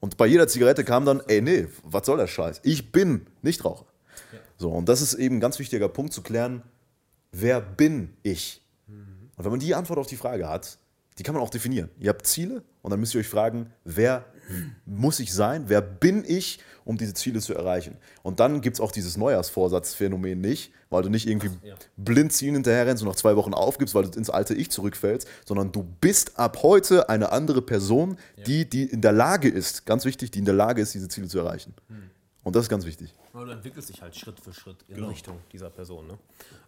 Und 0.00 0.16
bei 0.16 0.26
jeder 0.26 0.48
Zigarette 0.48 0.82
kam 0.82 1.04
dann, 1.04 1.20
ey, 1.26 1.42
nee, 1.42 1.68
was 1.84 2.06
soll 2.06 2.16
der 2.16 2.26
Scheiß? 2.26 2.60
Ich 2.64 2.90
bin 2.90 3.26
Nichtraucher. 3.42 3.84
So, 4.60 4.70
und 4.70 4.90
das 4.90 5.00
ist 5.00 5.14
eben 5.14 5.36
ein 5.36 5.40
ganz 5.40 5.58
wichtiger 5.58 5.88
Punkt 5.88 6.12
zu 6.12 6.20
klären, 6.20 6.62
wer 7.32 7.62
bin 7.62 8.10
ich? 8.22 8.62
Mhm. 8.86 9.30
Und 9.34 9.44
wenn 9.44 9.52
man 9.52 9.58
die 9.58 9.74
Antwort 9.74 9.98
auf 9.98 10.06
die 10.06 10.16
Frage 10.16 10.46
hat, 10.50 10.76
die 11.16 11.22
kann 11.22 11.34
man 11.34 11.42
auch 11.42 11.48
definieren. 11.48 11.88
Ihr 11.98 12.10
habt 12.10 12.26
Ziele 12.26 12.62
und 12.82 12.90
dann 12.90 13.00
müsst 13.00 13.14
ihr 13.14 13.20
euch 13.20 13.28
fragen, 13.28 13.72
wer 13.84 14.26
muss 14.84 15.18
ich 15.18 15.32
sein? 15.32 15.64
Wer 15.68 15.80
bin 15.80 16.24
ich, 16.26 16.58
um 16.84 16.98
diese 16.98 17.14
Ziele 17.14 17.40
zu 17.40 17.54
erreichen? 17.54 17.96
Und 18.22 18.38
dann 18.38 18.60
gibt 18.60 18.76
es 18.76 18.80
auch 18.80 18.92
dieses 18.92 19.16
Neujahrsvorsatzphänomen 19.16 20.42
nicht, 20.42 20.74
weil 20.90 21.04
du 21.04 21.08
nicht 21.08 21.26
irgendwie 21.26 21.48
ja. 21.62 21.74
blind 21.96 22.34
Zielen 22.34 22.56
hinterher 22.56 22.86
rennst 22.86 23.02
und 23.02 23.08
nach 23.08 23.16
zwei 23.16 23.36
Wochen 23.36 23.54
aufgibst, 23.54 23.94
weil 23.94 24.04
du 24.04 24.18
ins 24.18 24.28
alte 24.28 24.52
Ich 24.52 24.70
zurückfällst, 24.70 25.26
sondern 25.46 25.72
du 25.72 25.84
bist 26.02 26.38
ab 26.38 26.62
heute 26.62 27.08
eine 27.08 27.32
andere 27.32 27.62
Person, 27.62 28.18
ja. 28.36 28.44
die, 28.44 28.68
die 28.68 28.84
in 28.84 29.00
der 29.00 29.12
Lage 29.12 29.48
ist, 29.48 29.86
ganz 29.86 30.04
wichtig, 30.04 30.32
die 30.32 30.40
in 30.40 30.44
der 30.44 30.54
Lage 30.54 30.82
ist, 30.82 30.92
diese 30.92 31.08
Ziele 31.08 31.28
zu 31.28 31.38
erreichen. 31.38 31.72
Mhm. 31.88 32.10
Und 32.50 32.56
das 32.56 32.64
ist 32.64 32.68
ganz 32.68 32.84
wichtig. 32.84 33.14
Aber 33.32 33.44
du 33.44 33.52
entwickelst 33.52 33.90
dich 33.90 34.02
halt 34.02 34.16
Schritt 34.16 34.40
für 34.40 34.52
Schritt 34.52 34.78
in 34.88 35.04
Richtung 35.04 35.38
dieser 35.52 35.70
Person. 35.70 36.08
Ne? 36.08 36.18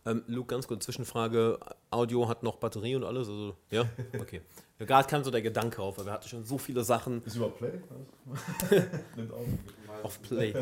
Ähm, 0.07 0.23
Luke, 0.29 0.47
ganz 0.47 0.69
kurz 0.69 0.85
Zwischenfrage. 0.85 1.59
Audio 1.91 2.29
hat 2.29 2.45
noch 2.45 2.59
Batterie 2.59 2.95
und 2.95 3.03
alles? 3.03 3.27
Also, 3.27 3.57
ja? 3.73 3.85
Okay. 4.21 4.43
Gerade 4.79 5.09
kam 5.09 5.25
so 5.25 5.33
der 5.33 5.43
Gedanke 5.43 5.83
auf, 5.83 5.99
weil 5.99 6.05
wir 6.07 6.13
hatten 6.13 6.29
schon 6.29 6.45
so 6.45 6.57
viele 6.57 6.85
Sachen 6.85 7.21
Ist 7.25 7.35
über 7.35 7.51
Play? 7.51 7.73
Nimmt 9.17 9.33
auf. 9.33 9.45
auf 10.05 10.23
Play. 10.23 10.55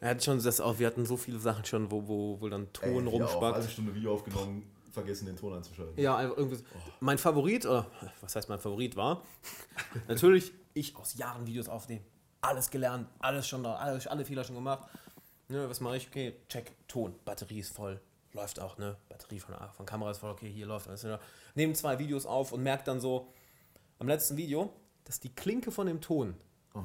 Er 0.00 0.10
hat 0.10 0.22
schon 0.22 0.42
das 0.42 0.60
auch, 0.60 0.78
wir 0.78 0.86
hatten 0.86 1.06
so 1.06 1.16
viele 1.16 1.38
Sachen 1.38 1.64
schon, 1.64 1.90
wo, 1.90 2.06
wo, 2.06 2.38
wo 2.38 2.48
dann 2.50 2.70
Ton 2.74 2.88
Ey, 2.90 3.00
hier 3.00 3.08
auch 3.08 3.12
rumspackt. 3.12 3.56
eine 3.60 3.68
Stunde 3.70 3.94
Video 3.94 4.12
aufgenommen, 4.12 4.70
vergessen 4.92 5.24
den 5.24 5.36
Ton 5.36 5.54
einzuschalten. 5.54 5.98
Ja, 5.98 6.18
einfach 6.18 6.36
irgendwie. 6.36 6.56
so. 6.56 6.64
Mein 7.00 7.16
Favorit, 7.16 7.64
oder 7.64 7.86
was 8.20 8.36
heißt 8.36 8.50
mein 8.50 8.58
Favorit 8.58 8.96
war, 8.96 9.22
natürlich 10.08 10.52
ich 10.74 10.94
aus 10.94 11.16
Jahren 11.16 11.46
Videos 11.46 11.70
aufnehmen. 11.70 12.04
Alles 12.40 12.70
gelernt, 12.70 13.08
alles 13.18 13.48
schon 13.48 13.62
da, 13.62 13.74
alles, 13.74 14.06
alle 14.06 14.24
Fehler 14.24 14.44
schon 14.44 14.54
gemacht. 14.54 14.88
Ne, 15.48 15.68
was 15.68 15.80
mache 15.80 15.96
ich? 15.96 16.08
Okay, 16.08 16.36
check, 16.48 16.72
Ton, 16.86 17.14
Batterie 17.24 17.60
ist 17.60 17.74
voll, 17.74 18.00
läuft 18.32 18.60
auch, 18.60 18.78
ne? 18.78 18.96
Batterie 19.08 19.40
von, 19.40 19.54
von 19.72 19.86
Kamera 19.86 20.10
ist 20.10 20.18
voll, 20.18 20.30
okay, 20.30 20.50
hier 20.50 20.66
läuft 20.66 20.88
alles. 20.88 21.02
Ne? 21.04 21.18
Nehmen 21.54 21.74
zwei 21.74 21.98
Videos 21.98 22.26
auf 22.26 22.52
und 22.52 22.62
merkt 22.62 22.86
dann 22.86 23.00
so 23.00 23.32
am 23.98 24.08
letzten 24.08 24.36
Video, 24.36 24.72
dass 25.04 25.20
die 25.20 25.34
Klinke 25.34 25.72
von 25.72 25.86
dem 25.86 26.00
Ton 26.00 26.36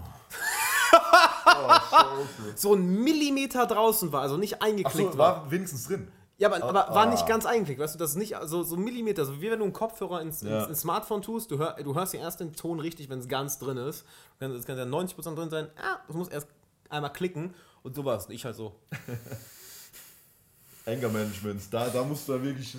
so 2.56 2.74
ein 2.74 3.04
Millimeter 3.04 3.68
draußen 3.68 4.12
war, 4.12 4.22
also 4.22 4.38
nicht 4.38 4.62
eingeklickt 4.62 5.10
Achso, 5.10 5.18
war. 5.18 5.44
war 5.44 5.52
wenigstens 5.52 5.88
drin. 5.88 6.12
Ja, 6.44 6.50
aber, 6.52 6.64
aber 6.64 6.94
war 6.94 7.04
Ah. 7.08 7.10
nicht 7.10 7.26
ganz 7.26 7.46
eingeklickt, 7.46 7.80
weißt 7.80 7.96
du, 7.96 8.00
das 8.00 8.12
ist 8.12 8.16
nicht 8.18 8.36
so, 8.46 8.64
so 8.64 8.76
Millimeter, 8.76 9.24
so 9.26 9.42
wie 9.42 9.50
wenn 9.50 9.60
du 9.60 9.64
einen 9.66 9.72
Kopfhörer 9.74 10.22
ins, 10.22 10.42
Ja. 10.42 10.66
ins, 10.66 10.82
Smartphone 10.82 11.22
tust, 11.22 11.50
du, 11.52 11.58
hör, 11.58 11.74
du 11.82 11.96
hörst 11.96 12.14
ja 12.14 12.20
erst 12.20 12.42
den 12.42 12.52
Ton 12.54 12.82
richtig, 12.82 13.10
wenn 13.10 13.20
es 13.20 13.28
ganz 13.30 13.60
drin 13.60 13.78
ist. 13.78 14.06
Es 14.40 14.66
kann 14.66 14.78
ja 14.78 14.84
90% 14.86 15.36
drin 15.36 15.50
sein, 15.50 15.68
ah, 15.82 16.00
es 16.10 16.16
muss 16.16 16.28
erst 16.28 16.48
einmal 16.90 17.14
klicken 17.14 17.54
und 17.82 17.96
sowas. 17.96 18.26
Und 18.26 18.34
ich 18.34 18.44
halt 18.44 18.56
so, 18.58 18.76
Anger 20.86 21.08
Management, 21.10 21.62
da, 21.74 21.88
da 21.88 22.04
musst 22.04 22.28
du 22.28 22.34
da 22.34 22.44
wirklich 22.44 22.76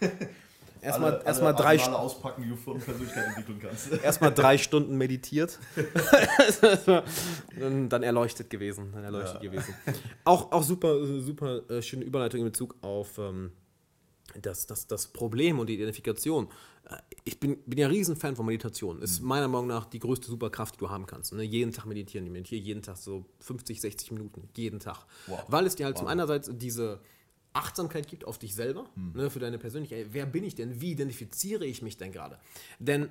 erstmal 0.86 1.14
alle, 1.14 1.24
erstmal 1.24 1.52
alle 1.54 1.62
drei, 1.62 1.78
Arsenale 1.78 1.98
auspacken, 1.98 2.42
die 2.42 2.48
du 2.48 2.56
von 2.56 2.78
Persönlichkeit 2.78 3.26
entwickeln 3.26 3.58
kannst. 3.60 3.92
erstmal 4.02 4.32
drei 4.32 4.58
Stunden 4.58 4.96
meditiert. 4.96 5.58
dann, 7.58 7.88
dann 7.88 8.02
erleuchtet 8.02 8.50
gewesen. 8.50 8.90
Dann 8.92 9.04
erleuchtet 9.04 9.42
Ja. 9.42 9.50
gewesen. 9.50 9.74
Auch, 10.24 10.52
auch 10.52 10.62
super, 10.62 11.04
super 11.20 11.68
äh, 11.70 11.82
schöne 11.82 12.04
Überleitung 12.04 12.40
in 12.40 12.46
Bezug 12.46 12.74
auf 12.82 13.18
ähm, 13.18 13.52
das, 14.40 14.66
das, 14.66 14.86
das 14.86 15.06
Problem 15.08 15.58
und 15.58 15.68
die 15.68 15.74
Identifikation. 15.74 16.48
Äh, 16.88 16.96
Ich 17.24 17.40
bin, 17.40 17.58
bin 17.64 17.78
ja 17.78 17.88
Riesenfan 17.88 18.36
von 18.36 18.46
Meditation. 18.46 19.00
Ist 19.02 19.20
meiner 19.22 19.48
Meinung 19.48 19.66
nach 19.68 19.86
die 19.86 19.98
größte 19.98 20.26
Superkraft, 20.28 20.74
die 20.76 20.78
du 20.80 20.90
haben 20.90 21.06
kannst. 21.06 21.32
Ne? 21.32 21.42
Jeden 21.42 21.72
Tag 21.72 21.86
meditieren. 21.86 22.26
Ich 22.26 22.32
meditiere 22.32 22.60
jeden 22.60 22.82
Tag 22.82 22.96
so 22.96 23.24
50, 23.40 23.80
60 23.80 24.10
Minuten. 24.12 24.48
Jeden 24.56 24.80
Tag. 24.80 25.06
Wow. 25.26 25.44
Weil 25.48 25.66
es 25.66 25.76
dir 25.76 25.86
halt 25.86 25.98
zum 25.98 26.06
einerseits 26.06 26.50
diese 26.52 27.00
Achtsamkeit 27.56 28.06
gibt 28.08 28.24
auf 28.26 28.38
dich 28.38 28.54
selber, 28.54 28.84
ne, 29.14 29.30
für 29.30 29.38
deine 29.38 29.58
Persönlichkeit. 29.58 30.08
Wer 30.10 30.26
bin 30.26 30.44
ich 30.44 30.54
denn? 30.54 30.80
Wie 30.80 30.92
identifiziere 30.92 31.64
ich 31.64 31.82
mich 31.82 31.96
denn 31.96 32.12
gerade? 32.12 32.38
Denn 32.78 33.08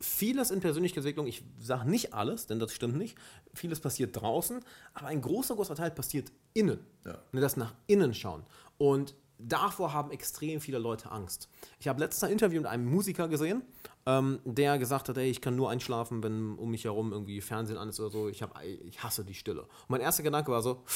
vieles 0.00 0.50
in 0.50 0.60
Persönlichkeitsentwicklung, 0.60 1.26
ich 1.26 1.44
sage 1.60 1.88
nicht 1.88 2.14
alles, 2.14 2.46
denn 2.46 2.58
das 2.58 2.72
stimmt 2.72 2.96
nicht, 2.96 3.16
vieles 3.54 3.80
passiert 3.80 4.20
draußen, 4.20 4.60
aber 4.94 5.08
ein 5.08 5.20
großer, 5.20 5.54
großer 5.54 5.74
Teil 5.74 5.90
passiert 5.90 6.32
innen. 6.54 6.80
Ja. 7.04 7.18
Ne, 7.32 7.40
das 7.40 7.56
nach 7.56 7.74
innen 7.86 8.14
schauen. 8.14 8.44
Und 8.78 9.14
davor 9.38 9.92
haben 9.92 10.10
extrem 10.10 10.60
viele 10.60 10.78
Leute 10.78 11.10
Angst. 11.12 11.48
Ich 11.78 11.88
habe 11.88 12.00
letztes 12.00 12.24
ein 12.24 12.32
Interview 12.32 12.60
mit 12.60 12.70
einem 12.70 12.86
Musiker 12.86 13.28
gesehen, 13.28 13.62
ähm, 14.06 14.40
der 14.44 14.78
gesagt 14.78 15.08
hat, 15.08 15.16
ey, 15.16 15.30
ich 15.30 15.40
kann 15.40 15.56
nur 15.56 15.70
einschlafen, 15.70 16.22
wenn 16.22 16.56
um 16.56 16.70
mich 16.70 16.84
herum 16.84 17.12
irgendwie 17.12 17.40
Fernsehen 17.40 17.76
an 17.76 17.88
ist 17.88 18.00
oder 18.00 18.10
so. 18.10 18.28
Ich, 18.28 18.42
hab, 18.42 18.60
ich 18.62 19.02
hasse 19.02 19.24
die 19.24 19.34
Stille. 19.34 19.62
Und 19.62 19.90
mein 19.90 20.00
erster 20.00 20.22
Gedanke 20.22 20.50
war 20.50 20.62
so, 20.62 20.82
oh, 20.82 20.90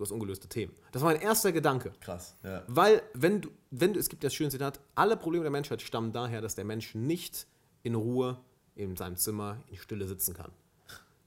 du 0.00 0.04
hast 0.04 0.12
ungelöste 0.12 0.48
Themen. 0.48 0.72
Das 0.92 1.02
war 1.02 1.12
mein 1.12 1.20
erster 1.20 1.52
Gedanke. 1.52 1.92
Krass, 2.00 2.34
ja. 2.42 2.62
Weil, 2.68 3.02
wenn 3.12 3.42
du, 3.42 3.50
wenn 3.70 3.92
du, 3.92 4.00
es 4.00 4.08
gibt 4.08 4.24
das 4.24 4.32
schöne 4.32 4.48
Zitat, 4.48 4.80
alle 4.94 5.14
Probleme 5.14 5.44
der 5.44 5.50
Menschheit 5.50 5.82
stammen 5.82 6.14
daher, 6.14 6.40
dass 6.40 6.54
der 6.54 6.64
Mensch 6.64 6.94
nicht 6.94 7.46
in 7.82 7.94
Ruhe 7.94 8.38
in 8.74 8.96
seinem 8.96 9.16
Zimmer 9.16 9.58
in 9.68 9.76
Stille 9.76 10.06
sitzen 10.06 10.32
kann. 10.32 10.52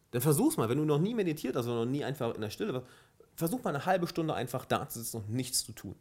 Dann 0.10 0.22
versuch's 0.22 0.58
mal, 0.58 0.70
wenn 0.70 0.80
du 0.80 0.86
noch 0.86 0.98
nie 0.98 1.14
meditiert 1.14 1.56
hast 1.56 1.68
oder 1.68 1.86
noch 1.86 1.92
nie 1.92 2.04
einfach 2.04 2.34
in 2.34 2.42
der 2.42 2.50
Stille 2.50 2.74
warst, 2.74 2.88
versuch 3.36 3.64
mal 3.64 3.76
eine 3.76 3.86
halbe 3.86 4.08
Stunde 4.08 4.34
einfach 4.34 4.66
da 4.66 4.90
zu 4.90 5.00
sitzen 5.00 5.18
und 5.18 5.30
nichts 5.30 5.64
zu 5.64 5.74
tun. 5.74 5.96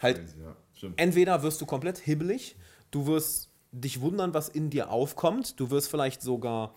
Halt, 0.00 0.22
ja. 0.40 0.90
Entweder 0.96 1.42
wirst 1.42 1.60
du 1.60 1.66
komplett 1.66 1.98
hibbelig, 1.98 2.56
du 2.92 3.06
wirst 3.06 3.50
dich 3.72 4.00
wundern, 4.00 4.32
was 4.32 4.48
in 4.48 4.70
dir 4.70 4.90
aufkommt, 4.90 5.60
du 5.60 5.70
wirst 5.70 5.90
vielleicht 5.90 6.22
sogar 6.22 6.74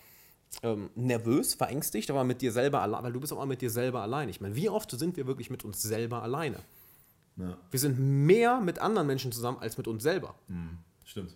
ähm, 0.64 0.90
nervös, 0.96 1.54
verängstigt, 1.54 2.10
aber 2.10 2.24
mit 2.24 2.42
dir 2.42 2.52
selber 2.52 2.82
allein, 2.82 3.04
weil 3.04 3.14
du 3.14 3.20
bist 3.20 3.32
auch 3.34 3.38
mal 3.38 3.46
mit 3.46 3.62
dir 3.62 3.70
selber 3.70 4.02
allein. 4.02 4.30
Ich 4.30 4.42
meine, 4.42 4.56
wie 4.56 4.70
oft 4.70 4.92
sind 4.92 5.18
wir 5.18 5.28
wirklich 5.28 5.50
mit 5.50 5.64
uns 5.64 5.82
selber 5.82 6.24
alleine? 6.24 6.58
Ja. 7.38 7.58
Wir 7.72 7.80
sind 7.80 8.00
mehr 8.00 8.60
mit 8.60 8.80
anderen 8.80 9.08
Menschen 9.08 9.32
zusammen 9.32 9.60
als 9.60 9.78
mit 9.78 9.88
uns 9.88 10.04
selber. 10.04 10.36
Stimmt. 11.06 11.36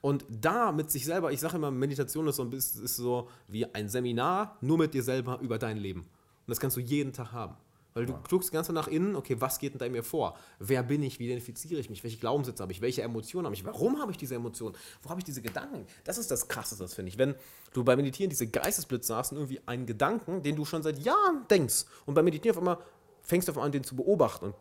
Und 0.00 0.24
da 0.30 0.72
mit 0.72 0.90
sich 0.90 1.04
selber, 1.04 1.32
ich 1.32 1.40
sage 1.40 1.56
immer, 1.56 1.70
Meditation 1.70 2.26
ist 2.28 2.36
so 2.36 2.42
ein 2.42 2.50
bisschen 2.50 2.84
ist 2.84 2.96
so 2.96 3.28
wie 3.48 3.66
ein 3.66 3.88
Seminar, 3.88 4.56
nur 4.60 4.78
mit 4.78 4.94
dir 4.94 5.02
selber 5.02 5.38
über 5.40 5.58
dein 5.58 5.76
Leben. 5.76 6.00
Und 6.00 6.48
das 6.48 6.58
kannst 6.58 6.76
du 6.76 6.80
jeden 6.80 7.12
Tag 7.12 7.32
haben. 7.32 7.56
Weil 7.92 8.06
du 8.06 8.14
guckst 8.28 8.52
ganz 8.52 8.68
nach 8.68 8.86
innen, 8.86 9.16
okay, 9.16 9.36
was 9.40 9.58
geht 9.58 9.72
denn 9.72 9.78
da 9.78 9.86
in 9.86 9.92
mir 9.92 10.04
vor? 10.04 10.36
Wer 10.58 10.82
bin 10.82 11.02
ich? 11.02 11.18
Wie 11.18 11.26
identifiziere 11.26 11.80
ich 11.80 11.90
mich? 11.90 12.04
Welche 12.04 12.18
Glaubenssätze 12.18 12.62
habe 12.62 12.72
ich? 12.72 12.80
Welche 12.80 13.02
Emotionen 13.02 13.46
habe 13.46 13.54
ich? 13.54 13.64
Warum 13.64 14.00
habe 14.00 14.12
ich 14.12 14.18
diese 14.18 14.36
Emotionen? 14.36 14.76
Wo 15.02 15.10
habe 15.10 15.20
ich 15.20 15.24
diese 15.24 15.42
Gedanken? 15.42 15.86
Das 16.04 16.16
ist 16.16 16.30
das 16.30 16.46
Krasseste, 16.46 16.84
das 16.84 16.94
finde 16.94 17.08
ich. 17.08 17.18
Wenn 17.18 17.34
du 17.72 17.82
beim 17.82 17.96
Meditieren 17.96 18.30
diese 18.30 18.46
Geistesblitze 18.46 19.16
hast 19.16 19.32
und 19.32 19.38
irgendwie 19.38 19.60
einen 19.66 19.86
Gedanken, 19.86 20.42
den 20.42 20.54
du 20.54 20.64
schon 20.64 20.82
seit 20.82 20.98
Jahren 21.00 21.46
denkst 21.50 21.84
und 22.06 22.14
beim 22.14 22.24
Meditieren 22.24 22.56
auf 22.56 22.58
einmal 22.58 22.78
fängst 23.22 23.48
du 23.48 23.52
auf 23.52 23.58
an, 23.58 23.72
den 23.72 23.82
zu 23.82 23.96
beobachten 23.96 24.46
und 24.46 24.54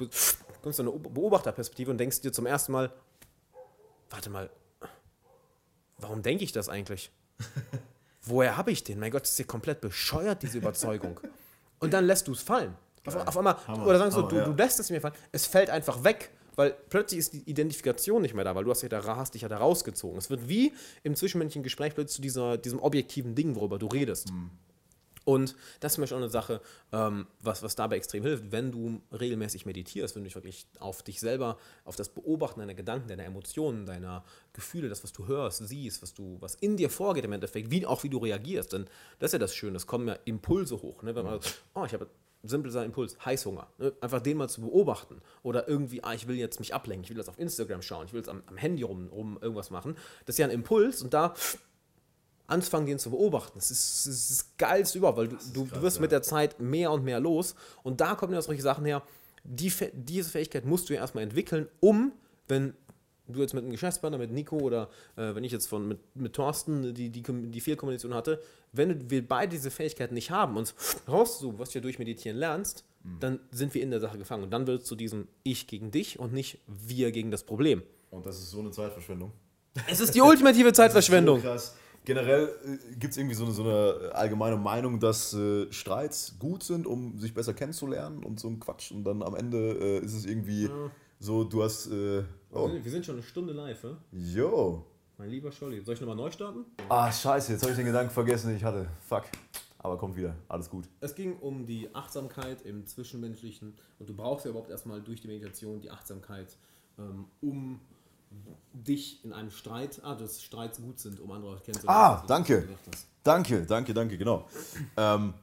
kommst 0.62 0.80
in 0.80 0.88
eine 0.88 0.98
Beobachterperspektive 0.98 1.92
und 1.92 1.98
denkst 1.98 2.22
dir 2.22 2.32
zum 2.32 2.46
ersten 2.46 2.72
Mal, 2.72 2.92
warte 4.10 4.30
mal, 4.30 4.50
warum 5.98 6.24
denke 6.24 6.44
ich 6.44 6.52
das 6.52 6.68
eigentlich? 6.68 7.12
Woher 8.22 8.58
habe 8.58 8.72
ich 8.72 8.84
den? 8.84 9.00
Mein 9.00 9.12
Gott, 9.12 9.24
das 9.24 9.32
ist 9.32 9.40
ja 9.40 9.46
komplett 9.46 9.82
bescheuert, 9.82 10.44
diese 10.44 10.58
Überzeugung. 10.58 11.20
Und 11.80 11.94
dann 11.94 12.06
lässt 12.06 12.28
du 12.28 12.34
es 12.34 12.42
fallen. 12.42 12.76
Auf, 13.06 13.16
auf 13.16 13.38
einmal, 13.38 13.56
Hammer, 13.68 13.88
oder 13.88 13.98
sagst 13.98 14.18
du, 14.18 14.22
Hammer, 14.22 14.30
du, 14.30 14.36
ja. 14.36 14.46
du 14.46 14.54
lässt 14.54 14.80
es 14.80 14.90
mir 14.90 15.02
fallen. 15.02 15.16
Es 15.32 15.46
fällt 15.46 15.70
einfach 15.70 16.04
weg, 16.04 16.32
weil 16.56 16.76
plötzlich 16.90 17.20
ist 17.20 17.34
die 17.34 17.50
Identifikation 17.50 18.22
nicht 18.22 18.34
mehr 18.34 18.44
da, 18.44 18.56
weil 18.56 18.64
du 18.64 18.72
hast, 18.72 18.82
ja 18.82 18.90
da, 18.90 19.04
hast 19.16 19.34
dich 19.34 19.44
ja 19.44 19.48
da 19.48 19.58
rausgezogen. 19.58 20.18
Es 20.18 20.30
wird 20.30 20.50
wie 20.50 20.74
im 21.04 21.16
zwischenmenschlichen 21.16 21.64
Gespräch 21.64 21.96
plötzlich 21.96 22.16
zu 22.16 22.22
dieser, 22.22 22.58
diesem 22.58 22.80
objektiven 22.80 23.36
Ding, 23.36 23.56
worüber 23.56 23.80
du 23.80 23.88
redest. 23.88 24.32
Mhm. 24.32 24.52
Und 25.30 25.56
das 25.80 25.92
ist 25.92 25.96
zum 25.96 26.02
Beispiel 26.02 26.18
auch 26.18 26.22
eine 26.22 26.30
Sache, 26.32 26.60
ähm, 26.92 27.28
was, 27.40 27.62
was 27.62 27.76
dabei 27.76 27.98
extrem 27.98 28.24
hilft, 28.24 28.52
wenn 28.52 28.72
du 28.72 29.00
regelmäßig 29.12 29.66
meditierst, 29.66 30.16
wenn 30.16 30.24
du 30.24 30.28
dich 30.28 30.36
wirklich 30.36 30.66
auf 30.80 31.04
dich 31.04 31.20
selber, 31.20 31.58
auf 31.86 31.96
das 31.96 32.10
Beobachten 32.10 32.62
deiner 32.62 32.74
Gedanken, 32.74 33.08
deiner 33.10 33.26
Emotionen, 33.26 33.86
deiner 33.86 34.24
Gefühle, 34.54 34.90
das, 34.90 35.04
was 35.04 35.14
du 35.14 35.28
hörst, 35.28 35.68
siehst, 35.68 36.02
was 36.02 36.16
du, 36.16 36.38
was 36.40 36.56
in 36.56 36.78
dir 36.78 36.90
vorgeht 36.90 37.26
im 37.26 37.32
Endeffekt, 37.32 37.70
wie, 37.70 37.86
auch 37.86 38.04
wie 38.04 38.10
du 38.10 38.18
reagierst. 38.18 38.74
Denn 38.74 38.88
das 39.20 39.30
ist 39.30 39.34
ja 39.34 39.40
das 39.40 39.54
Schöne, 39.54 39.78
es 39.78 39.86
kommen 39.86 40.08
ja 40.08 40.18
Impulse 40.26 40.82
hoch. 40.82 41.04
Ne? 41.04 41.14
Wenn 41.14 41.26
man, 41.26 41.40
oh, 41.76 41.86
ich 41.86 41.94
habe 41.94 42.10
simpel 42.44 42.72
sein 42.72 42.86
Impuls, 42.86 43.18
Heißhunger. 43.24 43.68
Ne? 43.78 43.94
Einfach 44.02 44.22
den 44.22 44.38
mal 44.38 44.50
zu 44.50 44.62
beobachten. 44.62 45.22
Oder 45.44 45.68
irgendwie, 45.68 46.04
ah, 46.04 46.14
ich 46.14 46.28
will 46.28 46.36
jetzt 46.36 46.60
mich 46.60 46.74
ablenken, 46.74 47.04
ich 47.04 47.10
will 47.10 47.18
jetzt 47.18 47.30
auf 47.30 47.40
Instagram 47.40 47.82
schauen, 47.82 48.06
ich 48.06 48.14
will 48.14 48.20
jetzt 48.20 48.30
am, 48.30 48.44
am 48.48 48.58
Handy 48.58 48.84
rum, 48.84 49.10
rum 49.10 49.38
irgendwas 49.42 49.70
machen. 49.72 49.96
Das 50.26 50.36
ist 50.36 50.40
ja 50.40 50.46
ein 50.46 50.52
Impuls 50.52 51.02
und 51.02 51.14
da 51.14 51.34
anfangen, 52.48 52.86
den 52.86 53.00
zu 53.00 53.12
beobachten. 53.12 53.54
Das 53.56 53.72
ist 53.72 54.08
das, 54.08 54.14
ist 54.14 54.32
das 54.32 54.58
Geilste 54.58 54.98
überhaupt, 54.98 55.18
weil 55.18 55.28
du, 55.28 55.38
du, 55.54 55.66
du 55.66 55.82
wirst 55.82 56.00
mit 56.00 56.12
der 56.12 56.22
Zeit 56.22 56.60
mehr 56.60 56.92
und 56.92 57.04
mehr 57.04 57.20
los. 57.20 57.56
Und 57.84 58.02
da 58.02 58.16
kommen 58.16 58.34
ja 58.34 58.42
solche 58.42 58.62
Sachen 58.62 58.86
her. 58.86 59.04
Die, 59.44 59.72
diese 59.94 60.30
Fähigkeit 60.30 60.66
musst 60.66 60.90
du 60.90 60.94
ja 60.94 61.02
erstmal 61.02 61.24
entwickeln, 61.24 61.68
um, 61.80 62.12
wenn 62.48 62.74
du 63.34 63.42
jetzt 63.42 63.54
mit 63.54 63.64
einem 63.64 63.72
Geschäftspartner, 63.72 64.18
mit 64.18 64.32
Nico 64.32 64.58
oder 64.58 64.90
äh, 65.16 65.36
wenn 65.36 65.44
ich 65.44 65.52
jetzt 65.52 65.68
von 65.68 65.88
mit, 65.88 66.00
mit 66.16 66.34
Thorsten 66.34 66.94
die, 66.94 67.10
die, 67.10 67.24
die 67.24 67.62
Fehlkommunikation 67.62 68.14
hatte, 68.14 68.42
wenn 68.72 69.10
wir 69.10 69.28
beide 69.28 69.52
diese 69.52 69.72
Fähigkeiten 69.72 70.14
nicht 70.14 70.32
haben, 70.32 70.58
uns 70.58 70.76
rauszusuchen, 71.08 71.60
was 71.60 71.70
du 71.70 71.80
ja 71.80 71.82
durch 71.82 72.00
Meditieren 72.00 72.38
lernst, 72.38 72.84
dann 73.20 73.40
sind 73.52 73.74
wir 73.74 73.82
in 73.82 73.92
der 73.92 74.00
Sache 74.00 74.18
gefangen. 74.18 74.44
Und 74.44 74.52
dann 74.52 74.68
wird 74.68 74.82
es 74.82 74.88
zu 74.88 74.96
diesem 74.96 75.28
Ich 75.44 75.68
gegen 75.68 75.92
dich 75.92 76.20
und 76.20 76.34
nicht 76.34 76.60
wir 76.68 77.12
gegen 77.12 77.32
das 77.32 77.44
Problem. 77.44 77.82
Und 78.12 78.26
das 78.26 78.38
ist 78.40 78.52
so 78.52 78.60
eine 78.60 78.72
Zeitverschwendung. 78.72 79.32
Es 79.90 80.00
ist 80.00 80.16
die 80.16 80.22
ultimative 80.22 80.74
Zeitverschwendung. 80.74 81.42
So. 81.42 81.58
Generell 82.06 82.50
äh, 82.66 82.96
gibt 82.96 83.12
es 83.12 83.18
irgendwie 83.18 83.36
so 83.36 83.46
eine, 83.46 83.54
so 83.54 83.64
eine 83.64 84.16
allgemeine 84.16 84.58
Meinung, 84.58 85.00
dass 85.00 85.34
äh, 85.34 85.72
Streits 85.72 86.38
gut 86.40 86.64
sind, 86.64 86.88
um 86.88 87.20
sich 87.20 87.34
besser 87.34 87.54
kennenzulernen 87.54 88.24
und 88.24 88.40
so 88.40 88.48
ein 88.48 88.60
Quatsch. 88.60 88.92
Und 88.92 89.04
dann 89.04 89.22
am 89.22 89.36
Ende 89.36 89.78
äh, 89.80 90.00
ist 90.00 90.14
es 90.14 90.26
irgendwie 90.26 90.70
so, 91.20 91.44
du 91.44 91.64
hast. 91.64 91.90
Oh, 92.52 92.70
Wir 92.72 92.92
sind 92.92 93.06
schon 93.06 93.16
eine 93.16 93.24
Stunde 93.24 93.54
live, 93.54 93.84
ja? 93.84 93.98
yo. 94.12 94.86
Mein 95.18 95.30
lieber 95.30 95.52
Scholli. 95.52 95.82
Soll 95.82 95.96
ich 95.96 96.02
nochmal 96.02 96.16
neu 96.16 96.32
starten? 96.32 96.66
Ah, 96.88 97.12
scheiße, 97.12 97.52
jetzt 97.52 97.62
habe 97.62 97.72
ich 97.72 97.78
den 97.78 97.86
Gedanken 97.86 98.12
vergessen, 98.12 98.48
den 98.48 98.58
ich 98.58 98.64
hatte. 98.64 98.88
Fuck. 99.08 99.26
Aber 99.78 99.98
kommt 99.98 100.16
wieder, 100.16 100.36
alles 100.48 100.70
gut. 100.70 100.86
Es 101.00 101.14
ging 101.14 101.38
um 101.40 101.66
die 101.66 101.94
Achtsamkeit 101.94 102.62
im 102.64 102.86
Zwischenmenschlichen 102.86 103.76
und 104.00 104.10
du 104.10 104.16
brauchst 104.16 104.46
ja 104.46 104.52
überhaupt 104.52 104.70
erstmal 104.70 105.02
durch 105.02 105.22
die 105.22 105.28
Meditation 105.28 105.80
die 105.82 105.92
Achtsamkeit, 105.92 106.58
ähm, 106.98 107.26
um 107.42 107.80
dich 108.74 109.24
in 109.24 109.34
einem 109.34 109.52
Streit, 109.52 110.02
ah, 110.04 110.16
dass 110.16 110.42
Streits 110.42 110.82
gut 110.82 111.00
sind, 111.00 111.20
um 111.20 111.32
andere 111.32 111.60
kennenzulernen. 111.60 112.00
Ah, 112.02 112.24
danke. 112.28 112.68
Danke, 113.24 113.66
danke, 113.66 113.94
danke, 113.94 114.18
genau. 114.18 114.48
ähm, 114.98 115.34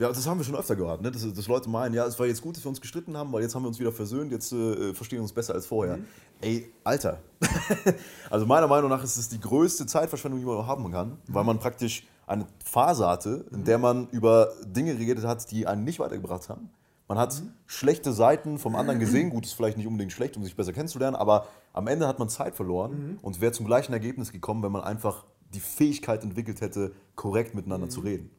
Ja, 0.00 0.08
das 0.08 0.26
haben 0.28 0.38
wir 0.38 0.44
schon 0.44 0.54
öfter 0.54 0.76
gehört, 0.76 1.02
ne? 1.02 1.10
dass, 1.10 1.22
dass 1.32 1.48
Leute 1.48 1.68
meinen, 1.68 1.92
ja, 1.92 2.06
es 2.06 2.16
war 2.20 2.26
jetzt 2.26 2.40
gut, 2.40 2.56
dass 2.56 2.64
wir 2.64 2.68
uns 2.68 2.80
gestritten 2.80 3.16
haben, 3.16 3.32
weil 3.32 3.42
jetzt 3.42 3.56
haben 3.56 3.62
wir 3.62 3.68
uns 3.68 3.80
wieder 3.80 3.90
versöhnt, 3.90 4.30
jetzt 4.30 4.52
äh, 4.52 4.94
verstehen 4.94 5.18
wir 5.18 5.22
uns 5.22 5.32
besser 5.32 5.54
als 5.54 5.66
vorher. 5.66 5.96
Mhm. 5.96 6.04
Ey, 6.40 6.72
Alter. 6.84 7.18
also 8.30 8.46
meiner 8.46 8.68
Meinung 8.68 8.90
nach 8.90 9.02
ist 9.02 9.16
es 9.16 9.28
die 9.28 9.40
größte 9.40 9.86
Zeitverschwendung, 9.86 10.38
die 10.38 10.46
man 10.46 10.64
haben 10.68 10.90
kann, 10.92 11.08
Mhm. 11.08 11.14
weil 11.34 11.42
man 11.44 11.58
praktisch 11.58 12.06
eine 12.28 12.46
Phase 12.64 13.08
hatte, 13.08 13.46
in 13.50 13.64
der 13.64 13.78
man 13.78 14.08
über 14.10 14.52
Dinge 14.64 14.94
geredet 14.96 15.24
hat, 15.24 15.50
die 15.50 15.66
einen 15.66 15.82
nicht 15.82 15.98
weitergebracht 15.98 16.48
haben. 16.48 16.70
Man 17.08 17.18
hat 17.18 17.34
Mhm. 17.42 17.50
schlechte 17.66 18.12
Seiten 18.12 18.58
vom 18.58 18.76
anderen 18.76 19.00
gesehen. 19.00 19.30
Gut, 19.30 19.46
ist 19.46 19.54
vielleicht 19.54 19.78
nicht 19.78 19.86
unbedingt 19.88 20.12
schlecht, 20.12 20.36
um 20.36 20.44
sich 20.44 20.54
besser 20.54 20.72
kennenzulernen, 20.72 21.16
aber 21.16 21.48
am 21.72 21.88
Ende 21.88 22.06
hat 22.06 22.20
man 22.20 22.28
Zeit 22.28 22.54
verloren 22.54 22.92
Mhm. 22.92 23.18
und 23.22 23.40
wäre 23.40 23.50
zum 23.50 23.66
gleichen 23.66 23.92
Ergebnis 23.92 24.30
gekommen, 24.30 24.62
wenn 24.62 24.70
man 24.72 24.84
einfach 24.84 25.24
die 25.54 25.60
Fähigkeit 25.60 26.22
entwickelt 26.22 26.60
hätte, 26.60 26.92
korrekt 27.16 27.56
miteinander 27.56 27.88
zu 27.88 27.98
reden. 28.00 28.30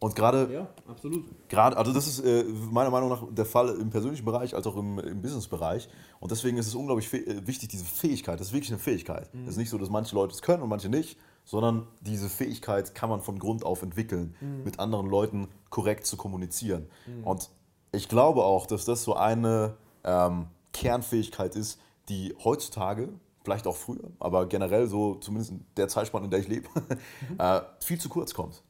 Und 0.00 0.14
gerade 0.14 0.52
Ja, 0.52 0.68
absolut. 0.86 1.24
Gerade, 1.48 1.76
also 1.76 1.92
das 1.92 2.06
ist 2.06 2.20
äh, 2.20 2.44
meiner 2.70 2.90
Meinung 2.90 3.08
nach 3.08 3.22
der 3.30 3.46
Fall 3.46 3.70
im 3.70 3.90
persönlichen 3.90 4.24
Bereich 4.24 4.54
als 4.54 4.66
auch 4.66 4.76
im, 4.76 4.98
im 4.98 5.22
Businessbereich. 5.22 5.88
Und 6.20 6.30
deswegen 6.30 6.58
ist 6.58 6.66
es 6.66 6.74
unglaublich 6.74 7.12
äh, 7.12 7.46
wichtig, 7.46 7.70
diese 7.70 7.84
Fähigkeit. 7.84 8.38
Das 8.38 8.48
ist 8.48 8.52
wirklich 8.52 8.70
eine 8.70 8.80
Fähigkeit. 8.80 9.30
Es 9.44 9.50
ist 9.50 9.56
nicht 9.56 9.70
so, 9.70 9.78
dass 9.78 9.90
manche 9.90 10.14
Leute 10.14 10.34
es 10.34 10.42
können 10.42 10.62
und 10.62 10.68
manche 10.68 10.88
nicht, 10.88 11.18
sondern 11.44 11.86
diese 12.00 12.28
Fähigkeit 12.28 12.94
kann 12.94 13.08
man 13.08 13.20
von 13.20 13.38
Grund 13.38 13.64
auf 13.64 13.82
entwickeln, 13.82 14.34
mit 14.64 14.78
anderen 14.78 15.06
Leuten 15.06 15.48
korrekt 15.70 16.06
zu 16.06 16.16
kommunizieren. 16.16 16.86
Und 17.24 17.50
ich 17.92 18.08
glaube 18.08 18.44
auch, 18.44 18.66
dass 18.66 18.84
das 18.84 19.04
so 19.04 19.14
eine 19.14 19.76
ähm, 20.04 20.46
Kernfähigkeit 20.72 21.56
ist, 21.56 21.80
die 22.08 22.34
heutzutage, 22.42 23.08
vielleicht 23.44 23.66
auch 23.66 23.76
früher, 23.76 24.10
aber 24.18 24.46
generell 24.46 24.86
so, 24.86 25.16
zumindest 25.16 25.52
in 25.52 25.66
der 25.76 25.88
Zeitspanne, 25.88 26.24
in 26.24 26.30
der 26.30 26.40
ich 26.40 26.48
lebe, 26.48 26.68
äh, 27.38 27.60
viel 27.80 28.00
zu 28.00 28.08
kurz 28.08 28.34
kommt. 28.34 28.62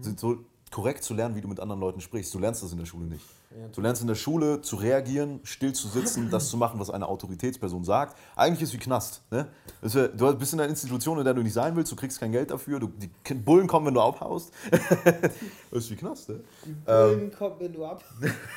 Sind 0.00 0.20
so 0.20 0.38
korrekt 0.70 1.02
zu 1.02 1.14
lernen, 1.14 1.34
wie 1.34 1.40
du 1.40 1.48
mit 1.48 1.60
anderen 1.60 1.80
Leuten 1.80 2.00
sprichst. 2.00 2.32
Du 2.32 2.38
lernst 2.38 2.62
das 2.62 2.72
in 2.72 2.78
der 2.78 2.86
Schule 2.86 3.06
nicht. 3.06 3.24
Du 3.72 3.80
lernst 3.80 4.00
in 4.00 4.06
der 4.06 4.14
Schule 4.14 4.62
zu 4.62 4.76
reagieren, 4.76 5.40
still 5.42 5.72
zu 5.72 5.88
sitzen, 5.88 6.30
das 6.30 6.48
zu 6.48 6.56
machen, 6.56 6.78
was 6.78 6.88
eine 6.88 7.08
Autoritätsperson 7.08 7.82
sagt. 7.82 8.16
Eigentlich 8.36 8.62
ist 8.62 8.68
es 8.68 8.74
wie 8.74 8.78
Knast. 8.78 9.22
Ne? 9.32 9.48
Du 9.82 10.36
bist 10.36 10.52
in 10.52 10.60
einer 10.60 10.68
Institution, 10.68 11.18
in 11.18 11.24
der 11.24 11.34
du 11.34 11.42
nicht 11.42 11.52
sein 11.52 11.74
willst, 11.74 11.90
du 11.90 11.96
kriegst 11.96 12.20
kein 12.20 12.30
Geld 12.30 12.52
dafür, 12.52 12.78
du, 12.78 12.86
die 12.86 13.34
Bullen 13.34 13.66
kommen, 13.66 13.86
wenn 13.86 13.94
du 13.94 14.00
abhaust. 14.00 14.52
das 14.70 15.32
ist 15.72 15.90
wie 15.90 15.96
Knast. 15.96 16.28
Ne? 16.28 16.40
Ähm, 16.86 17.32
kommt, 17.36 17.58
wenn 17.58 17.72
du 17.72 17.84
ab. 17.84 18.04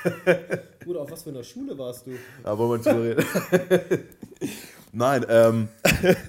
Bruder, 0.84 1.01
auf 1.01 1.11
was 1.11 1.24
für 1.24 1.32
einer 1.32 1.43
Schule 1.43 1.76
warst 1.76 2.05
du? 2.05 2.11
Aber 2.43 2.59
wollen 2.59 2.86
wir 2.86 2.93
nicht 2.93 3.26
drüber 3.26 3.89
reden. 3.89 4.09
Nein, 4.91 5.26
ähm, 5.28 5.70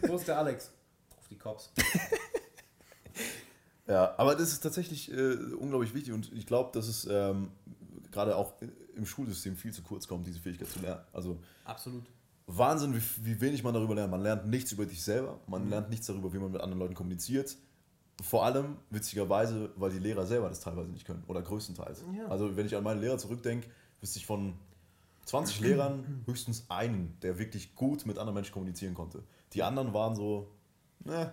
Wo 0.06 0.16
ist 0.16 0.26
der 0.26 0.38
Alex? 0.38 0.70
Auf 1.18 1.28
die 1.28 1.36
Cops. 1.36 1.70
Ja, 3.86 4.14
aber 4.16 4.34
das 4.34 4.52
ist 4.52 4.60
tatsächlich 4.60 5.12
äh, 5.12 5.34
unglaublich 5.58 5.94
wichtig 5.94 6.12
und 6.12 6.32
ich 6.32 6.46
glaube, 6.46 6.70
dass 6.72 6.88
es 6.88 7.06
ähm, 7.10 7.50
gerade 8.10 8.36
auch 8.36 8.54
im 8.94 9.04
Schulsystem 9.04 9.56
viel 9.56 9.72
zu 9.72 9.82
kurz 9.82 10.08
kommt, 10.08 10.26
diese 10.26 10.40
Fähigkeit 10.40 10.68
zu 10.68 10.80
lernen. 10.80 11.02
Also 11.12 11.38
Absolut. 11.64 12.04
Wahnsinn, 12.46 12.94
wie, 12.94 13.02
wie 13.26 13.40
wenig 13.40 13.62
man 13.62 13.74
darüber 13.74 13.94
lernt. 13.94 14.10
Man 14.10 14.22
lernt 14.22 14.46
nichts 14.46 14.72
über 14.72 14.86
dich 14.86 15.02
selber, 15.02 15.40
man 15.46 15.68
lernt 15.68 15.90
nichts 15.90 16.06
darüber, 16.06 16.32
wie 16.32 16.38
man 16.38 16.52
mit 16.52 16.60
anderen 16.60 16.80
Leuten 16.80 16.94
kommuniziert. 16.94 17.56
Vor 18.22 18.44
allem, 18.44 18.76
witzigerweise, 18.90 19.70
weil 19.76 19.90
die 19.90 19.98
Lehrer 19.98 20.26
selber 20.26 20.48
das 20.48 20.60
teilweise 20.60 20.90
nicht 20.90 21.04
können 21.04 21.24
oder 21.26 21.42
größtenteils. 21.42 22.04
Ja. 22.16 22.28
Also, 22.28 22.56
wenn 22.56 22.66
ich 22.66 22.76
an 22.76 22.84
meine 22.84 23.00
Lehrer 23.00 23.18
zurückdenke, 23.18 23.68
wüsste 24.00 24.18
ich 24.18 24.26
von 24.26 24.54
20 25.24 25.60
Lehrern 25.60 26.22
höchstens 26.26 26.66
einen, 26.68 27.18
der 27.22 27.38
wirklich 27.38 27.74
gut 27.74 28.06
mit 28.06 28.18
anderen 28.18 28.34
Menschen 28.34 28.52
kommunizieren 28.52 28.94
konnte. 28.94 29.24
Die 29.52 29.62
anderen 29.62 29.92
waren 29.92 30.14
so, 30.14 30.50
ne. 31.04 31.32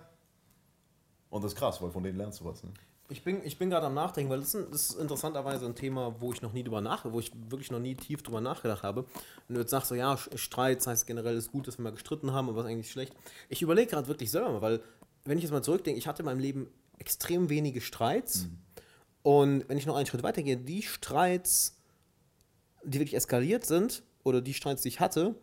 Und 1.32 1.42
das 1.42 1.54
ist 1.54 1.58
krass, 1.58 1.80
weil 1.80 1.90
von 1.90 2.02
denen 2.02 2.18
lernst 2.18 2.40
du 2.40 2.44
was. 2.44 2.62
Ne? 2.62 2.70
Ich 3.08 3.24
bin, 3.24 3.42
ich 3.42 3.58
bin 3.58 3.70
gerade 3.70 3.86
am 3.86 3.94
Nachdenken, 3.94 4.30
weil 4.30 4.40
das 4.40 4.54
ist, 4.54 4.70
das 4.70 4.90
ist 4.90 4.98
interessanterweise 4.98 5.64
ein 5.64 5.74
Thema, 5.74 6.14
wo 6.20 6.30
ich 6.30 6.42
noch 6.42 6.52
nie 6.52 6.62
drüber 6.62 6.82
nach, 6.82 7.10
wo 7.10 7.18
ich 7.20 7.32
wirklich 7.48 7.70
noch 7.70 7.78
nie 7.78 7.94
tief 7.94 8.22
drüber 8.22 8.42
nachgedacht 8.42 8.82
habe. 8.82 9.06
Wenn 9.48 9.54
du 9.54 9.60
jetzt 9.62 9.70
sagst, 9.70 9.88
so 9.88 9.94
ja, 9.94 10.14
Streit, 10.34 10.86
heißt 10.86 11.06
generell 11.06 11.34
ist 11.34 11.50
gut, 11.50 11.66
dass 11.66 11.78
wir 11.78 11.84
mal 11.84 11.92
gestritten 11.92 12.32
haben, 12.32 12.50
aber 12.50 12.58
was 12.58 12.66
eigentlich 12.66 12.90
schlecht. 12.90 13.14
Ich 13.48 13.62
überlege 13.62 13.90
gerade 13.90 14.08
wirklich 14.08 14.30
selber 14.30 14.52
mal, 14.52 14.60
weil, 14.60 14.82
wenn 15.24 15.38
ich 15.38 15.44
jetzt 15.44 15.52
mal 15.52 15.62
zurückdenke, 15.62 15.98
ich 15.98 16.06
hatte 16.06 16.20
in 16.20 16.26
meinem 16.26 16.38
Leben 16.38 16.68
extrem 16.98 17.48
wenige 17.48 17.80
Streits. 17.80 18.48
Und 19.22 19.66
wenn 19.70 19.78
ich 19.78 19.86
noch 19.86 19.96
einen 19.96 20.06
Schritt 20.06 20.22
weitergehe, 20.22 20.58
die 20.58 20.82
Streits, 20.82 21.78
die 22.84 22.98
wirklich 22.98 23.16
eskaliert 23.16 23.64
sind, 23.64 24.02
oder 24.22 24.42
die 24.42 24.52
Streits, 24.52 24.82
die 24.82 24.88
ich 24.88 25.00
hatte, 25.00 25.34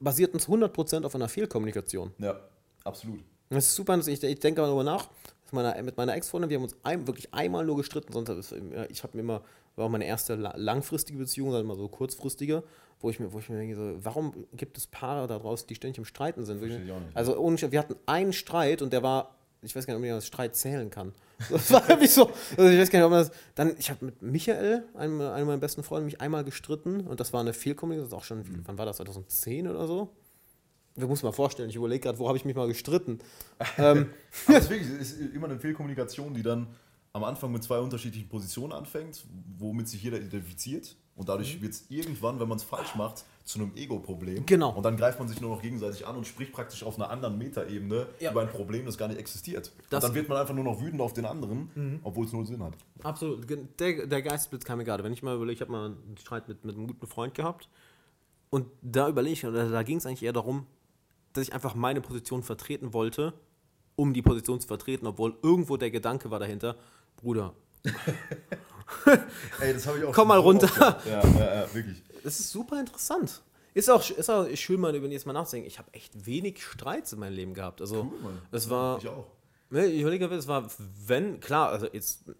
basierten 0.00 0.40
zu 0.40 0.52
100% 0.52 1.04
auf 1.04 1.14
einer 1.14 1.28
Fehlkommunikation. 1.28 2.12
Ja, 2.18 2.40
absolut. 2.82 3.20
Das 3.50 3.66
ist 3.66 3.74
super, 3.74 3.98
ich, 3.98 4.22
ich 4.22 4.40
denke 4.40 4.60
darüber 4.62 4.84
nach. 4.84 5.08
Mit 5.46 5.52
meiner, 5.52 5.82
mit 5.82 5.96
meiner 5.96 6.14
Ex-Freundin, 6.14 6.50
wir 6.50 6.56
haben 6.56 6.64
uns 6.64 6.76
ein, 6.82 7.06
wirklich 7.06 7.32
einmal 7.32 7.64
nur 7.64 7.76
gestritten, 7.76 8.12
sonst 8.12 8.28
ist, 8.30 8.50
ja, 8.52 8.86
ich 8.88 9.02
habe 9.02 9.16
mir 9.16 9.22
immer, 9.22 9.42
war 9.76 9.86
auch 9.86 9.90
meine 9.90 10.06
erste 10.06 10.34
la- 10.34 10.54
langfristige 10.56 11.18
Beziehung, 11.18 11.52
dann 11.52 11.60
immer 11.60 11.76
so 11.76 11.86
kurzfristige, 11.86 12.64
wo 13.00 13.10
ich 13.10 13.20
mir, 13.20 13.32
wo 13.32 13.38
ich 13.38 13.48
mir 13.50 13.58
denke, 13.58 13.76
so, 13.76 13.94
warum 14.04 14.46
gibt 14.54 14.78
es 14.78 14.86
Paare 14.88 15.28
da 15.28 15.38
draußen, 15.38 15.66
die 15.68 15.74
ständig 15.76 15.98
im 15.98 16.04
Streiten 16.06 16.44
sind? 16.44 16.58
Verstehe 16.58 16.84
ich 16.84 16.90
auch 16.90 16.98
nicht. 16.98 17.16
Also 17.16 17.36
ohne, 17.38 17.56
wir 17.70 17.78
hatten 17.78 17.94
einen 18.06 18.32
Streit 18.32 18.82
und 18.82 18.92
der 18.92 19.02
war, 19.04 19.36
ich 19.62 19.76
weiß 19.76 19.86
gar 19.86 19.94
nicht, 19.94 20.02
ob 20.02 20.08
man 20.08 20.16
das 20.16 20.26
Streit 20.26 20.56
zählen 20.56 20.90
kann. 20.90 21.12
Das 21.50 21.70
war 21.72 21.82
irgendwie 21.88 22.08
so, 22.08 22.30
also 22.56 22.68
ich 22.70 22.78
weiß 22.80 22.90
gar 22.90 22.98
nicht, 23.00 23.04
ob 23.06 23.10
man 23.10 23.20
das, 23.26 23.30
dann, 23.54 23.76
ich 23.78 23.90
habe 23.90 24.06
mit 24.06 24.22
Michael, 24.22 24.84
einem, 24.94 25.20
einem 25.20 25.46
meiner 25.46 25.58
besten 25.58 25.82
Freunde, 25.82 26.06
mich 26.06 26.20
einmal 26.20 26.42
gestritten 26.44 27.02
und 27.02 27.20
das 27.20 27.32
war 27.32 27.40
eine 27.40 27.52
Fehlkommunikation, 27.52 28.10
das 28.10 28.18
ist 28.18 28.24
auch 28.24 28.24
schon, 28.26 28.38
Mhm. 28.38 28.62
wann 28.64 28.78
war 28.78 28.86
das, 28.86 28.96
2010 28.96 29.68
oder 29.68 29.86
so? 29.86 30.08
Wir 30.96 31.06
muss 31.08 31.22
mal 31.22 31.32
vorstellen, 31.32 31.68
ich 31.70 31.76
überlege 31.76 32.00
gerade, 32.00 32.18
wo 32.18 32.28
habe 32.28 32.38
ich 32.38 32.44
mich 32.44 32.54
mal 32.54 32.68
gestritten? 32.68 33.18
ähm, 33.78 34.10
es 34.48 34.56
ist 34.64 34.70
wirklich 34.70 34.88
es 35.00 35.12
ist 35.12 35.34
immer 35.34 35.46
eine 35.46 35.58
Fehlkommunikation, 35.58 36.34
die 36.34 36.42
dann 36.42 36.68
am 37.12 37.24
Anfang 37.24 37.52
mit 37.52 37.62
zwei 37.62 37.78
unterschiedlichen 37.78 38.28
Positionen 38.28 38.72
anfängt, 38.72 39.24
womit 39.58 39.88
sich 39.88 40.02
jeder 40.02 40.18
identifiziert. 40.18 40.96
Und 41.16 41.28
dadurch 41.28 41.62
wird 41.62 41.72
es 41.72 41.84
irgendwann, 41.90 42.40
wenn 42.40 42.48
man 42.48 42.58
es 42.58 42.64
falsch 42.64 42.96
macht, 42.96 43.24
zu 43.44 43.60
einem 43.60 43.70
Ego-Problem. 43.76 44.46
Genau. 44.46 44.72
Und 44.72 44.82
dann 44.82 44.96
greift 44.96 45.20
man 45.20 45.28
sich 45.28 45.40
nur 45.40 45.50
noch 45.54 45.62
gegenseitig 45.62 46.04
an 46.04 46.16
und 46.16 46.26
spricht 46.26 46.50
praktisch 46.52 46.82
auf 46.82 46.96
einer 46.96 47.08
anderen 47.08 47.38
Metaebene 47.38 48.08
Ja. 48.18 48.32
über 48.32 48.40
ein 48.40 48.48
Problem, 48.48 48.84
das 48.84 48.98
gar 48.98 49.06
nicht 49.06 49.20
existiert. 49.20 49.70
Das- 49.90 50.02
und 50.02 50.08
dann 50.08 50.14
wird 50.16 50.28
man 50.28 50.38
einfach 50.38 50.54
nur 50.54 50.64
noch 50.64 50.80
wütend 50.80 51.00
auf 51.00 51.12
den 51.12 51.24
anderen, 51.24 52.00
obwohl 52.02 52.26
es 52.26 52.32
null 52.32 52.46
Sinn 52.46 52.60
hat. 52.64 52.72
Absolut. 53.04 53.46
Der, 53.78 54.06
der 54.06 54.22
Geistesblitz 54.22 54.64
kam 54.64 54.78
mir 54.78 54.84
gerade. 54.84 55.04
Wenn 55.04 55.12
ich 55.12 55.22
mal 55.22 55.36
überlege, 55.36 55.54
ich 55.54 55.60
habe 55.60 55.70
mal 55.70 55.86
einen 55.86 56.16
Streit 56.18 56.48
mit, 56.48 56.64
mit 56.64 56.74
einem 56.74 56.88
guten 56.88 57.06
Freund 57.06 57.34
gehabt 57.34 57.68
und 58.50 58.66
da 58.82 59.08
überlege 59.08 59.34
ich, 59.34 59.46
oder 59.46 59.68
da 59.68 59.82
ging 59.84 59.98
es 59.98 60.06
eigentlich 60.06 60.24
eher 60.24 60.32
darum, 60.32 60.66
dass 61.34 61.42
ich 61.46 61.52
einfach 61.52 61.74
meine 61.74 62.00
Position 62.00 62.42
vertreten 62.42 62.92
wollte, 62.94 63.34
um 63.96 64.14
die 64.14 64.22
Position 64.22 64.60
zu 64.60 64.66
vertreten, 64.66 65.06
obwohl 65.06 65.36
irgendwo 65.42 65.76
der 65.76 65.90
Gedanke 65.90 66.30
war 66.30 66.38
dahinter, 66.38 66.76
Bruder, 67.16 67.52
Ey, 69.60 69.72
das 69.74 69.86
habe 69.86 69.98
ich 69.98 70.04
auch 70.04 70.12
Komm 70.12 70.28
mal 70.28 70.38
runter. 70.38 70.66
gehabt. 70.66 71.06
Ja, 71.06 71.22
ja, 71.26 71.54
ja, 71.62 71.74
wirklich. 71.74 72.02
es 72.24 72.40
ist 72.40 72.50
super 72.50 72.80
interessant. 72.80 73.42
Ist 73.72 73.90
auch, 73.90 74.08
ist 74.08 74.30
auch 74.30 74.46
schön, 74.54 74.80
mal 74.80 74.94
über 74.94 75.06
jetzt 75.08 75.26
mal 75.26 75.32
nachzudenken. 75.32 75.66
Ich 75.68 75.78
habe 75.78 75.92
echt 75.92 76.26
wenig 76.26 76.62
Streits 76.62 77.12
in 77.12 77.18
meinem 77.18 77.34
Leben 77.34 77.54
gehabt. 77.54 77.80
Also, 77.80 78.02
Cool, 78.12 78.20
Mann. 78.22 78.42
es 78.52 78.70
war. 78.70 78.98
Ich 78.98 79.08
auch. 79.08 79.26
Ne, 79.74 79.86
ich 79.86 80.02
überlege, 80.02 80.26
es 80.26 80.46
war, 80.46 80.68
wenn, 81.04 81.40
klar, 81.40 81.70
also 81.70 81.88
jetzt, 81.92 82.28
äh, 82.28 82.34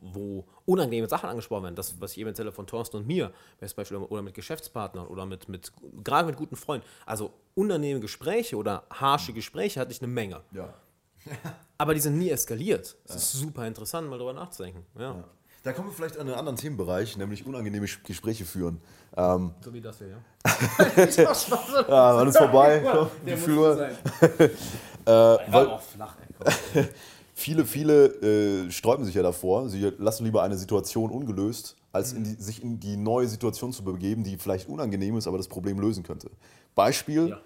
wo 0.00 0.44
unangenehme 0.64 1.08
Sachen 1.08 1.28
angesprochen 1.28 1.62
werden, 1.62 1.76
das, 1.76 2.00
was 2.00 2.10
ich 2.10 2.18
eben 2.18 2.26
erzähle 2.30 2.50
von 2.50 2.66
Thorsten 2.66 2.96
und 2.96 3.06
mir, 3.06 3.30
zum 3.60 3.76
Beispiel, 3.76 3.98
oder 3.98 4.20
mit 4.20 4.34
Geschäftspartnern 4.34 5.06
oder 5.06 5.26
mit, 5.26 5.48
mit 5.48 5.70
gerade 6.02 6.26
mit 6.26 6.36
guten 6.36 6.56
Freunden, 6.56 6.84
also 7.06 7.32
unangenehme 7.54 8.00
Gespräche 8.00 8.56
oder 8.56 8.82
harsche 8.90 9.32
Gespräche 9.32 9.78
hatte 9.78 9.92
ich 9.92 10.02
eine 10.02 10.10
Menge. 10.10 10.40
Ja. 10.50 10.74
Aber 11.78 11.94
die 11.94 12.00
sind 12.00 12.18
nie 12.18 12.30
eskaliert. 12.30 12.96
Es 13.04 13.14
ist 13.14 13.32
super 13.34 13.64
interessant, 13.68 14.10
mal 14.10 14.18
darüber 14.18 14.32
nachzudenken. 14.32 14.84
Ja. 14.98 15.22
Da 15.62 15.72
kommen 15.72 15.88
wir 15.90 15.94
vielleicht 15.94 16.18
an 16.18 16.26
einen 16.26 16.36
anderen 16.36 16.56
Themenbereich, 16.58 17.16
nämlich 17.16 17.46
unangenehme 17.46 17.86
Gespräche 17.86 18.44
führen. 18.44 18.80
Ähm, 19.16 19.54
So 19.60 19.72
wie 19.72 19.80
das 19.80 19.98
hier, 19.98 20.08
ja. 20.08 20.16
ja, 21.88 22.16
wann 22.16 22.26
ist 22.26 22.36
vorbei? 22.36 22.82
Muss 23.24 23.46
Uhr? 23.46 23.76
sein. 23.76 23.96
Äh, 25.04 25.10
weil, 25.10 25.66
auch 25.66 25.80
flach, 25.80 26.16
ey. 26.74 26.84
Viele, 27.34 27.64
viele 27.64 28.66
äh, 28.66 28.70
sträuben 28.70 29.04
sich 29.04 29.14
ja 29.14 29.22
davor. 29.22 29.68
Sie 29.68 29.80
lassen 29.98 30.24
lieber 30.24 30.42
eine 30.42 30.56
Situation 30.56 31.10
ungelöst, 31.10 31.76
als 31.90 32.12
in 32.12 32.24
die, 32.24 32.34
sich 32.34 32.62
in 32.62 32.78
die 32.78 32.96
neue 32.96 33.26
Situation 33.26 33.72
zu 33.72 33.82
begeben, 33.82 34.22
die 34.22 34.36
vielleicht 34.36 34.68
unangenehm 34.68 35.16
ist, 35.16 35.26
aber 35.26 35.38
das 35.38 35.48
Problem 35.48 35.80
lösen 35.80 36.02
könnte. 36.02 36.30
Beispiel: 36.74 37.30
Ja. 37.30 37.40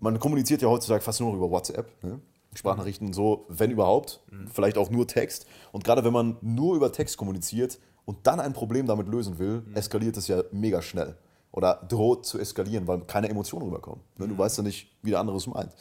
Man 0.00 0.18
kommuniziert 0.18 0.62
ja 0.62 0.68
heutzutage 0.68 1.02
fast 1.02 1.20
nur 1.20 1.34
über 1.34 1.50
WhatsApp. 1.50 1.90
Ne? 2.02 2.18
Sprachnachrichten 2.54 3.12
so, 3.12 3.46
wenn 3.48 3.70
überhaupt, 3.70 4.20
vielleicht 4.52 4.78
auch 4.78 4.90
nur 4.90 5.06
Text. 5.06 5.46
Und 5.72 5.84
gerade 5.84 6.04
wenn 6.04 6.12
man 6.12 6.36
nur 6.40 6.76
über 6.76 6.92
Text 6.92 7.16
kommuniziert 7.16 7.78
und 8.04 8.26
dann 8.26 8.40
ein 8.40 8.52
Problem 8.52 8.86
damit 8.86 9.08
lösen 9.08 9.38
will, 9.38 9.64
eskaliert 9.74 10.16
es 10.16 10.28
ja 10.28 10.42
mega 10.52 10.80
schnell. 10.80 11.16
Oder 11.50 11.84
droht 11.88 12.26
zu 12.26 12.38
eskalieren, 12.38 12.86
weil 12.86 13.00
keine 13.02 13.28
Emotionen 13.28 13.66
rüberkommen. 13.66 14.00
Ne? 14.18 14.28
Du 14.28 14.36
weißt 14.36 14.58
ja 14.58 14.62
nicht, 14.62 14.88
wie 15.02 15.10
der 15.10 15.20
andere 15.20 15.36
es 15.36 15.46
meint. 15.46 15.72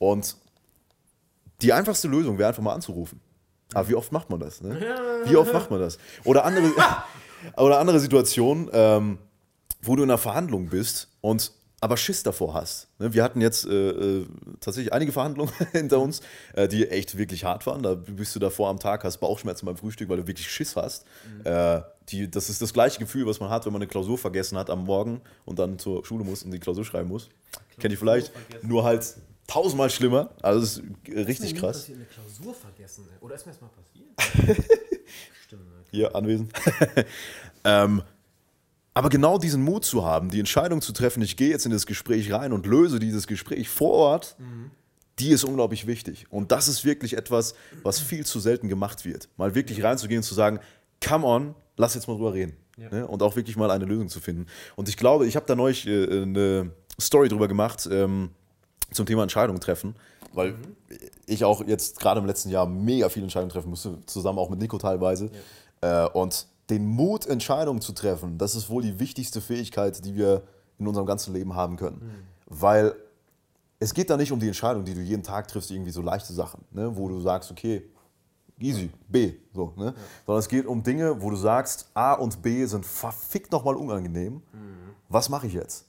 Und 0.00 0.34
die 1.60 1.74
einfachste 1.74 2.08
Lösung 2.08 2.38
wäre 2.38 2.48
einfach 2.48 2.62
mal 2.62 2.72
anzurufen. 2.72 3.20
Aber 3.74 3.86
wie 3.88 3.94
oft 3.94 4.10
macht 4.12 4.30
man 4.30 4.40
das? 4.40 4.62
Ne? 4.62 4.80
Wie 5.26 5.36
oft 5.36 5.52
macht 5.52 5.70
man 5.70 5.78
das? 5.78 5.98
Oder 6.24 6.44
andere, 6.44 6.72
oder 7.58 7.78
andere 7.78 8.00
Situationen, 8.00 8.70
ähm, 8.72 9.18
wo 9.82 9.94
du 9.96 10.02
in 10.02 10.10
einer 10.10 10.18
Verhandlung 10.18 10.68
bist 10.68 11.08
und 11.20 11.52
aber 11.82 11.96
Schiss 11.96 12.22
davor 12.22 12.54
hast. 12.54 12.88
Ne, 12.98 13.12
Wir 13.12 13.22
hatten 13.22 13.40
jetzt 13.42 13.66
äh, 13.66 13.90
äh, 13.90 14.26
tatsächlich 14.60 14.92
einige 14.92 15.12
Verhandlungen 15.12 15.52
hinter 15.72 16.00
uns, 16.00 16.20
äh, 16.54 16.66
die 16.66 16.88
echt 16.88 17.16
wirklich 17.18 17.44
hart 17.44 17.66
waren. 17.66 17.82
Da 17.82 17.94
bist 17.94 18.34
du 18.34 18.38
davor 18.38 18.70
am 18.70 18.78
Tag, 18.78 19.04
hast 19.04 19.18
Bauchschmerzen 19.18 19.66
beim 19.66 19.76
Frühstück, 19.76 20.08
weil 20.08 20.16
du 20.16 20.26
wirklich 20.26 20.50
Schiss 20.50 20.76
hast. 20.76 21.04
Äh, 21.44 21.82
die, 22.08 22.30
das 22.30 22.50
ist 22.50 22.60
das 22.60 22.72
gleiche 22.72 22.98
Gefühl, 22.98 23.26
was 23.26 23.38
man 23.38 23.50
hat, 23.50 23.66
wenn 23.66 23.72
man 23.72 23.82
eine 23.82 23.88
Klausur 23.88 24.18
vergessen 24.18 24.58
hat 24.58 24.68
am 24.70 24.84
Morgen 24.84 25.20
und 25.44 25.58
dann 25.58 25.78
zur 25.78 26.04
Schule 26.04 26.24
muss 26.24 26.42
und 26.42 26.50
die 26.50 26.58
Klausur 26.58 26.84
schreiben 26.84 27.08
muss. 27.08 27.28
Kennt 27.78 27.92
ihr 27.92 27.98
vielleicht? 27.98 28.32
Nur 28.62 28.84
halt 28.84 29.14
tausendmal 29.50 29.90
schlimmer. 29.90 30.30
Also 30.42 30.60
das 30.60 30.78
ist 30.78 31.26
richtig 31.28 31.54
krass. 31.56 31.88
eine 31.88 32.04
Klausur 32.04 32.54
vergessen. 32.54 33.04
Oder 33.20 33.34
ist 33.34 33.46
mir 33.46 33.52
das 33.52 33.60
mal 33.60 33.70
passiert? 33.70 34.66
Stimmt. 35.44 35.62
hier 35.90 36.14
anwesend. 36.14 36.52
ähm, 37.64 38.02
aber 38.94 39.08
genau 39.08 39.38
diesen 39.38 39.62
Mut 39.62 39.84
zu 39.84 40.04
haben, 40.04 40.30
die 40.30 40.38
Entscheidung 40.38 40.80
zu 40.82 40.92
treffen, 40.92 41.22
ich 41.22 41.36
gehe 41.36 41.50
jetzt 41.50 41.64
in 41.64 41.72
das 41.72 41.86
Gespräch 41.86 42.32
rein 42.32 42.52
und 42.52 42.66
löse 42.66 42.98
dieses 42.98 43.26
Gespräch 43.26 43.68
vor 43.68 43.92
Ort, 43.92 44.36
die 45.18 45.30
ist 45.30 45.44
unglaublich 45.44 45.86
wichtig. 45.86 46.26
Und 46.30 46.52
das 46.52 46.68
ist 46.68 46.84
wirklich 46.84 47.16
etwas, 47.16 47.54
was 47.82 48.00
viel 48.00 48.24
zu 48.26 48.40
selten 48.40 48.68
gemacht 48.68 49.04
wird. 49.04 49.28
Mal 49.36 49.54
wirklich 49.54 49.82
reinzugehen 49.82 50.18
und 50.18 50.24
zu 50.24 50.34
sagen, 50.34 50.60
come 51.06 51.26
on, 51.26 51.54
lass 51.76 51.94
jetzt 51.94 52.08
mal 52.08 52.14
drüber 52.14 52.34
reden. 52.34 52.56
Ja. 52.76 52.90
Ne? 52.90 53.06
Und 53.06 53.22
auch 53.22 53.36
wirklich 53.36 53.56
mal 53.56 53.70
eine 53.70 53.84
Lösung 53.84 54.08
zu 54.08 54.20
finden. 54.20 54.46
Und 54.76 54.88
ich 54.88 54.96
glaube, 54.96 55.26
ich 55.26 55.36
habe 55.36 55.46
da 55.46 55.54
neulich 55.54 55.86
äh, 55.86 56.22
eine 56.22 56.72
Story 57.00 57.28
drüber 57.28 57.48
gemacht 57.48 57.88
ähm, 57.90 58.30
zum 58.92 59.06
Thema 59.06 59.22
Entscheidungen 59.22 59.60
treffen, 59.60 59.94
weil 60.32 60.54
ich 61.26 61.44
auch 61.44 61.64
jetzt 61.66 62.00
gerade 62.00 62.20
im 62.20 62.26
letzten 62.26 62.50
Jahr 62.50 62.66
mega 62.66 63.08
viele 63.08 63.24
Entscheidungen 63.24 63.50
treffen 63.50 63.70
musste, 63.70 63.98
zusammen 64.06 64.38
auch 64.38 64.50
mit 64.50 64.58
Nico 64.58 64.78
teilweise. 64.78 65.30
Äh, 65.80 66.06
und 66.08 66.46
den 66.68 66.86
Mut, 66.86 67.26
Entscheidungen 67.26 67.80
zu 67.80 67.92
treffen, 67.92 68.38
das 68.38 68.54
ist 68.54 68.70
wohl 68.70 68.82
die 68.82 69.00
wichtigste 69.00 69.40
Fähigkeit, 69.40 70.04
die 70.04 70.14
wir 70.14 70.42
in 70.78 70.86
unserem 70.86 71.06
ganzen 71.06 71.34
Leben 71.34 71.54
haben 71.54 71.76
können. 71.76 72.26
Weil 72.46 72.94
es 73.80 73.94
geht 73.94 74.10
da 74.10 74.16
nicht 74.16 74.30
um 74.30 74.38
die 74.38 74.46
Entscheidung, 74.46 74.84
die 74.84 74.94
du 74.94 75.00
jeden 75.00 75.22
Tag 75.22 75.48
triffst, 75.48 75.70
irgendwie 75.70 75.90
so 75.90 76.02
leichte 76.02 76.32
Sachen, 76.32 76.64
ne? 76.70 76.96
wo 76.96 77.08
du 77.08 77.20
sagst, 77.20 77.50
okay, 77.50 77.82
easy, 78.60 78.90
B, 79.08 79.34
so, 79.54 79.72
ne? 79.76 79.94
sondern 80.26 80.40
es 80.40 80.48
geht 80.48 80.66
um 80.66 80.82
Dinge, 80.82 81.20
wo 81.22 81.30
du 81.30 81.36
sagst, 81.36 81.90
A 81.94 82.12
und 82.12 82.42
B 82.42 82.64
sind 82.66 82.84
verfickt 82.84 83.50
nochmal 83.50 83.74
unangenehm. 83.74 84.42
Was 85.08 85.28
mache 85.28 85.46
ich 85.46 85.54
jetzt? 85.54 85.86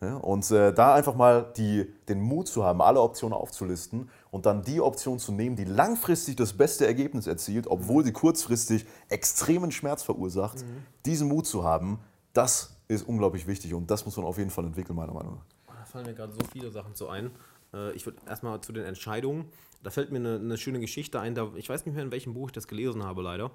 Und 0.00 0.50
äh, 0.50 0.74
da 0.74 0.94
einfach 0.94 1.14
mal 1.14 1.52
die, 1.56 1.90
den 2.08 2.20
Mut 2.20 2.48
zu 2.48 2.64
haben, 2.64 2.82
alle 2.82 3.00
Optionen 3.00 3.32
aufzulisten 3.32 4.10
und 4.30 4.44
dann 4.44 4.62
die 4.62 4.80
Option 4.80 5.18
zu 5.18 5.32
nehmen, 5.32 5.56
die 5.56 5.64
langfristig 5.64 6.36
das 6.36 6.52
beste 6.52 6.86
Ergebnis 6.86 7.26
erzielt, 7.26 7.66
obwohl 7.66 8.04
sie 8.04 8.12
kurzfristig 8.12 8.84
extremen 9.08 9.70
Schmerz 9.70 10.02
verursacht, 10.02 10.64
diesen 11.06 11.28
Mut 11.28 11.46
zu 11.46 11.64
haben, 11.64 11.98
das 12.34 12.76
ist 12.88 13.08
unglaublich 13.08 13.46
wichtig 13.46 13.72
und 13.72 13.90
das 13.90 14.04
muss 14.04 14.16
man 14.18 14.26
auf 14.26 14.36
jeden 14.36 14.50
Fall 14.50 14.66
entwickeln, 14.66 14.96
meiner 14.96 15.14
Meinung 15.14 15.36
nach. 15.36 15.74
Da 15.74 15.84
fallen 15.86 16.06
mir 16.06 16.14
gerade 16.14 16.32
so 16.32 16.40
viele 16.52 16.70
Sachen 16.70 16.94
zu 16.94 17.08
ein. 17.08 17.30
Äh, 17.72 17.92
Ich 17.92 18.04
würde 18.04 18.18
erstmal 18.28 18.60
zu 18.60 18.72
den 18.72 18.84
Entscheidungen. 18.84 19.46
Da 19.82 19.90
fällt 19.90 20.12
mir 20.12 20.18
eine, 20.18 20.36
eine 20.36 20.58
schöne 20.58 20.80
Geschichte 20.80 21.20
ein. 21.20 21.34
Da, 21.34 21.50
ich 21.54 21.68
weiß 21.68 21.86
nicht 21.86 21.94
mehr, 21.94 22.04
in 22.04 22.10
welchem 22.10 22.34
Buch 22.34 22.48
ich 22.48 22.52
das 22.52 22.68
gelesen 22.68 23.02
habe, 23.04 23.22
leider. 23.22 23.50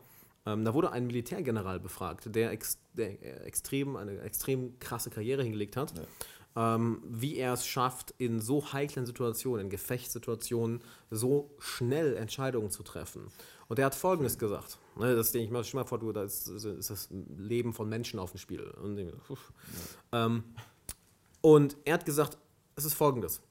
Ähm, 0.45 0.65
da 0.65 0.73
wurde 0.73 0.91
ein 0.91 1.05
Militärgeneral 1.05 1.79
befragt, 1.79 2.33
der, 2.35 2.51
ex, 2.51 2.79
der 2.93 3.21
äh, 3.21 3.43
extrem, 3.45 3.95
eine 3.95 4.19
extrem 4.21 4.79
krasse 4.79 5.09
Karriere 5.09 5.43
hingelegt 5.43 5.77
hat. 5.77 5.93
Ähm, 6.53 7.01
wie 7.07 7.37
er 7.37 7.53
es 7.53 7.65
schafft, 7.65 8.13
in 8.17 8.41
so 8.41 8.73
heiklen 8.73 9.05
Situationen, 9.05 9.65
in 9.65 9.69
Gefechtssituationen, 9.69 10.81
so 11.09 11.55
schnell 11.59 12.17
Entscheidungen 12.17 12.71
zu 12.71 12.83
treffen. 12.83 13.27
Und 13.69 13.79
er 13.79 13.85
hat 13.85 13.95
Folgendes 13.95 14.37
gesagt. 14.37 14.77
Ne, 14.97 15.15
das 15.15 15.31
denke 15.31 15.45
ich 15.45 15.51
mal, 15.51 15.63
stell 15.63 15.79
mal 15.79 15.87
vor, 15.87 15.99
du, 15.99 16.11
da 16.11 16.23
ist, 16.23 16.49
ist 16.49 16.89
das 16.89 17.07
Leben 17.37 17.71
von 17.71 17.87
Menschen 17.87 18.19
auf 18.19 18.31
dem 18.31 18.37
Spiel. 18.37 18.63
Und, 18.63 19.13
uff. 19.29 19.53
ähm, 20.11 20.43
und 21.39 21.77
er 21.85 21.93
hat 21.93 22.05
gesagt, 22.05 22.37
es 22.75 22.83
ist 22.83 22.95
folgendes. 22.95 23.41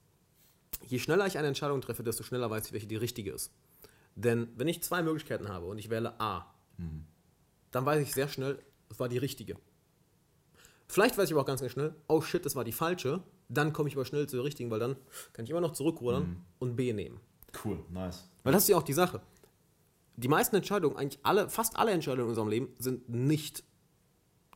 Je 0.86 0.98
schneller 0.98 1.26
ich 1.26 1.38
eine 1.38 1.48
Entscheidung 1.48 1.80
treffe, 1.80 2.02
desto 2.02 2.22
schneller 2.22 2.50
weiß 2.50 2.66
ich, 2.66 2.72
welche 2.72 2.86
die 2.86 2.96
richtige 2.96 3.32
ist. 3.32 3.50
Denn 4.14 4.48
wenn 4.56 4.68
ich 4.68 4.82
zwei 4.82 5.02
Möglichkeiten 5.02 5.48
habe 5.48 5.66
und 5.66 5.78
ich 5.78 5.88
wähle 5.88 6.20
A, 6.20 6.52
dann 7.70 7.86
weiß 7.86 8.02
ich 8.02 8.12
sehr 8.12 8.28
schnell, 8.28 8.58
es 8.88 8.98
war 8.98 9.08
die 9.08 9.18
richtige. 9.18 9.56
Vielleicht 10.88 11.16
weiß 11.16 11.28
ich 11.28 11.34
aber 11.34 11.42
auch 11.42 11.46
ganz, 11.46 11.60
ganz 11.60 11.72
schnell, 11.72 11.94
oh 12.08 12.20
shit, 12.20 12.44
das 12.44 12.56
war 12.56 12.64
die 12.64 12.72
falsche. 12.72 13.22
Dann 13.48 13.72
komme 13.72 13.88
ich 13.88 13.96
aber 13.96 14.04
schnell 14.04 14.28
zur 14.28 14.44
richtigen, 14.44 14.70
weil 14.70 14.80
dann 14.80 14.96
kann 15.32 15.44
ich 15.44 15.50
immer 15.50 15.60
noch 15.60 15.72
zurückrudern 15.72 16.44
und 16.58 16.76
B 16.76 16.92
nehmen. 16.92 17.20
Cool, 17.64 17.84
nice. 17.90 18.28
Weil 18.42 18.52
das 18.52 18.64
ist 18.64 18.68
ja 18.68 18.76
auch 18.76 18.82
die 18.82 18.92
Sache. 18.92 19.20
Die 20.16 20.28
meisten 20.28 20.54
Entscheidungen, 20.56 20.96
eigentlich 20.96 21.20
alle, 21.22 21.48
fast 21.48 21.76
alle 21.76 21.92
Entscheidungen 21.92 22.24
in 22.24 22.28
unserem 22.30 22.48
Leben 22.48 22.68
sind 22.78 23.08
nicht 23.08 23.64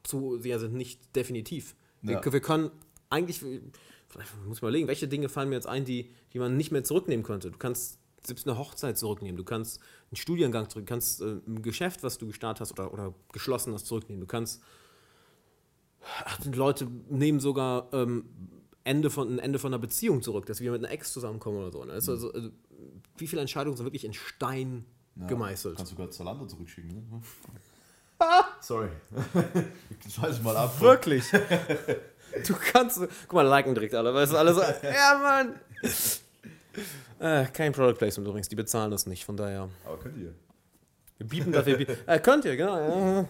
zu, 0.03 0.39
ja, 0.43 0.59
sind 0.59 0.75
nicht 0.75 1.15
definitiv. 1.17 1.75
Ja. 2.03 2.25
Wir, 2.25 2.33
wir 2.33 2.41
können 2.41 2.71
eigentlich, 3.11 3.39
vielleicht 3.39 4.37
muss 4.45 4.59
ich 4.59 4.63
mal 4.63 4.69
überlegen, 4.69 4.89
welche 4.89 5.09
Dinge 5.09 5.29
fallen 5.29 5.49
mir 5.49 5.57
jetzt 5.57 5.67
ein, 5.67 5.85
die, 5.85 6.13
die 6.33 6.39
man 6.39 6.57
nicht 6.57 6.71
mehr 6.71 6.85
zurücknehmen 6.85 7.25
könnte. 7.25 7.51
Du 7.51 7.59
kannst 7.59 7.99
selbst 8.27 8.49
eine 8.49 8.59
Hochzeit 8.59 8.99
zurücknehmen, 8.99 9.37
du 9.37 9.45
kannst 9.45 9.81
einen 10.11 10.17
Studiengang 10.17 10.69
zurück, 10.69 10.87
du 10.87 10.91
kannst 10.91 11.21
äh, 11.21 11.37
ein 11.47 11.63
Geschäft, 11.63 12.03
was 12.03 12.19
du 12.19 12.27
gestartet 12.27 12.63
hast 12.63 12.73
oder, 12.73 12.93
oder 12.93 13.15
geschlossen 13.33 13.73
hast, 13.73 13.87
zurücknehmen. 13.87 14.21
Du 14.21 14.27
kannst 14.27 14.63
Ach, 16.25 16.39
Leute 16.45 16.87
nehmen 17.09 17.41
sogar 17.41 17.89
ähm, 17.93 18.25
Ende 18.85 19.11
von, 19.11 19.35
ein 19.35 19.39
Ende 19.39 19.59
von 19.59 19.73
einer 19.73 19.81
Beziehung 19.81 20.23
zurück, 20.23 20.47
dass 20.47 20.61
wir 20.61 20.71
mit 20.73 20.85
einer 20.85 20.93
Ex 20.93 21.13
zusammenkommen 21.13 21.59
oder 21.59 21.73
so. 21.73 21.85
Ne? 21.85 21.93
Also, 21.93 22.13
also, 22.13 22.33
also, 22.33 22.51
wie 23.17 23.27
viele 23.27 23.41
Entscheidungen 23.41 23.77
sind 23.77 23.87
wirklich 23.87 24.05
in 24.05 24.13
Stein 24.13 24.85
gemeißelt? 25.17 25.77
Kannst 25.77 25.93
du 25.93 25.97
sogar 25.97 26.11
Zalando 26.11 26.47
zurückschicken, 26.47 26.91
ne? 26.91 27.23
Sorry. 28.61 28.89
Scheiß 30.09 30.43
mal 30.43 30.57
ab. 30.57 30.81
Wirklich? 30.81 31.25
du 31.31 32.55
kannst. 32.73 33.01
Guck 33.29 33.33
mal, 33.33 33.43
liken 33.43 33.75
direkt 33.75 33.95
alle, 33.95 34.13
weißt 34.13 34.33
du, 34.33 34.37
alle 34.37 34.55
so. 34.55 34.61
ja, 34.83 35.19
Mann! 35.23 35.61
Äh, 37.19 37.47
kein 37.47 37.73
Product 37.73 37.95
Placement 37.95 38.29
übrigens, 38.29 38.49
die 38.49 38.57
bezahlen 38.57 38.91
das 38.91 39.07
nicht, 39.07 39.25
von 39.25 39.37
daher. 39.37 39.69
Aber 39.85 39.99
könnt 39.99 40.17
ihr. 40.19 40.35
Wir 41.19 41.27
bieten 41.27 41.53
dafür. 41.53 41.79
Äh, 42.07 42.19
könnt 42.21 42.45
ihr, 42.45 42.57
genau. 42.57 42.77
Ja. 42.77 43.27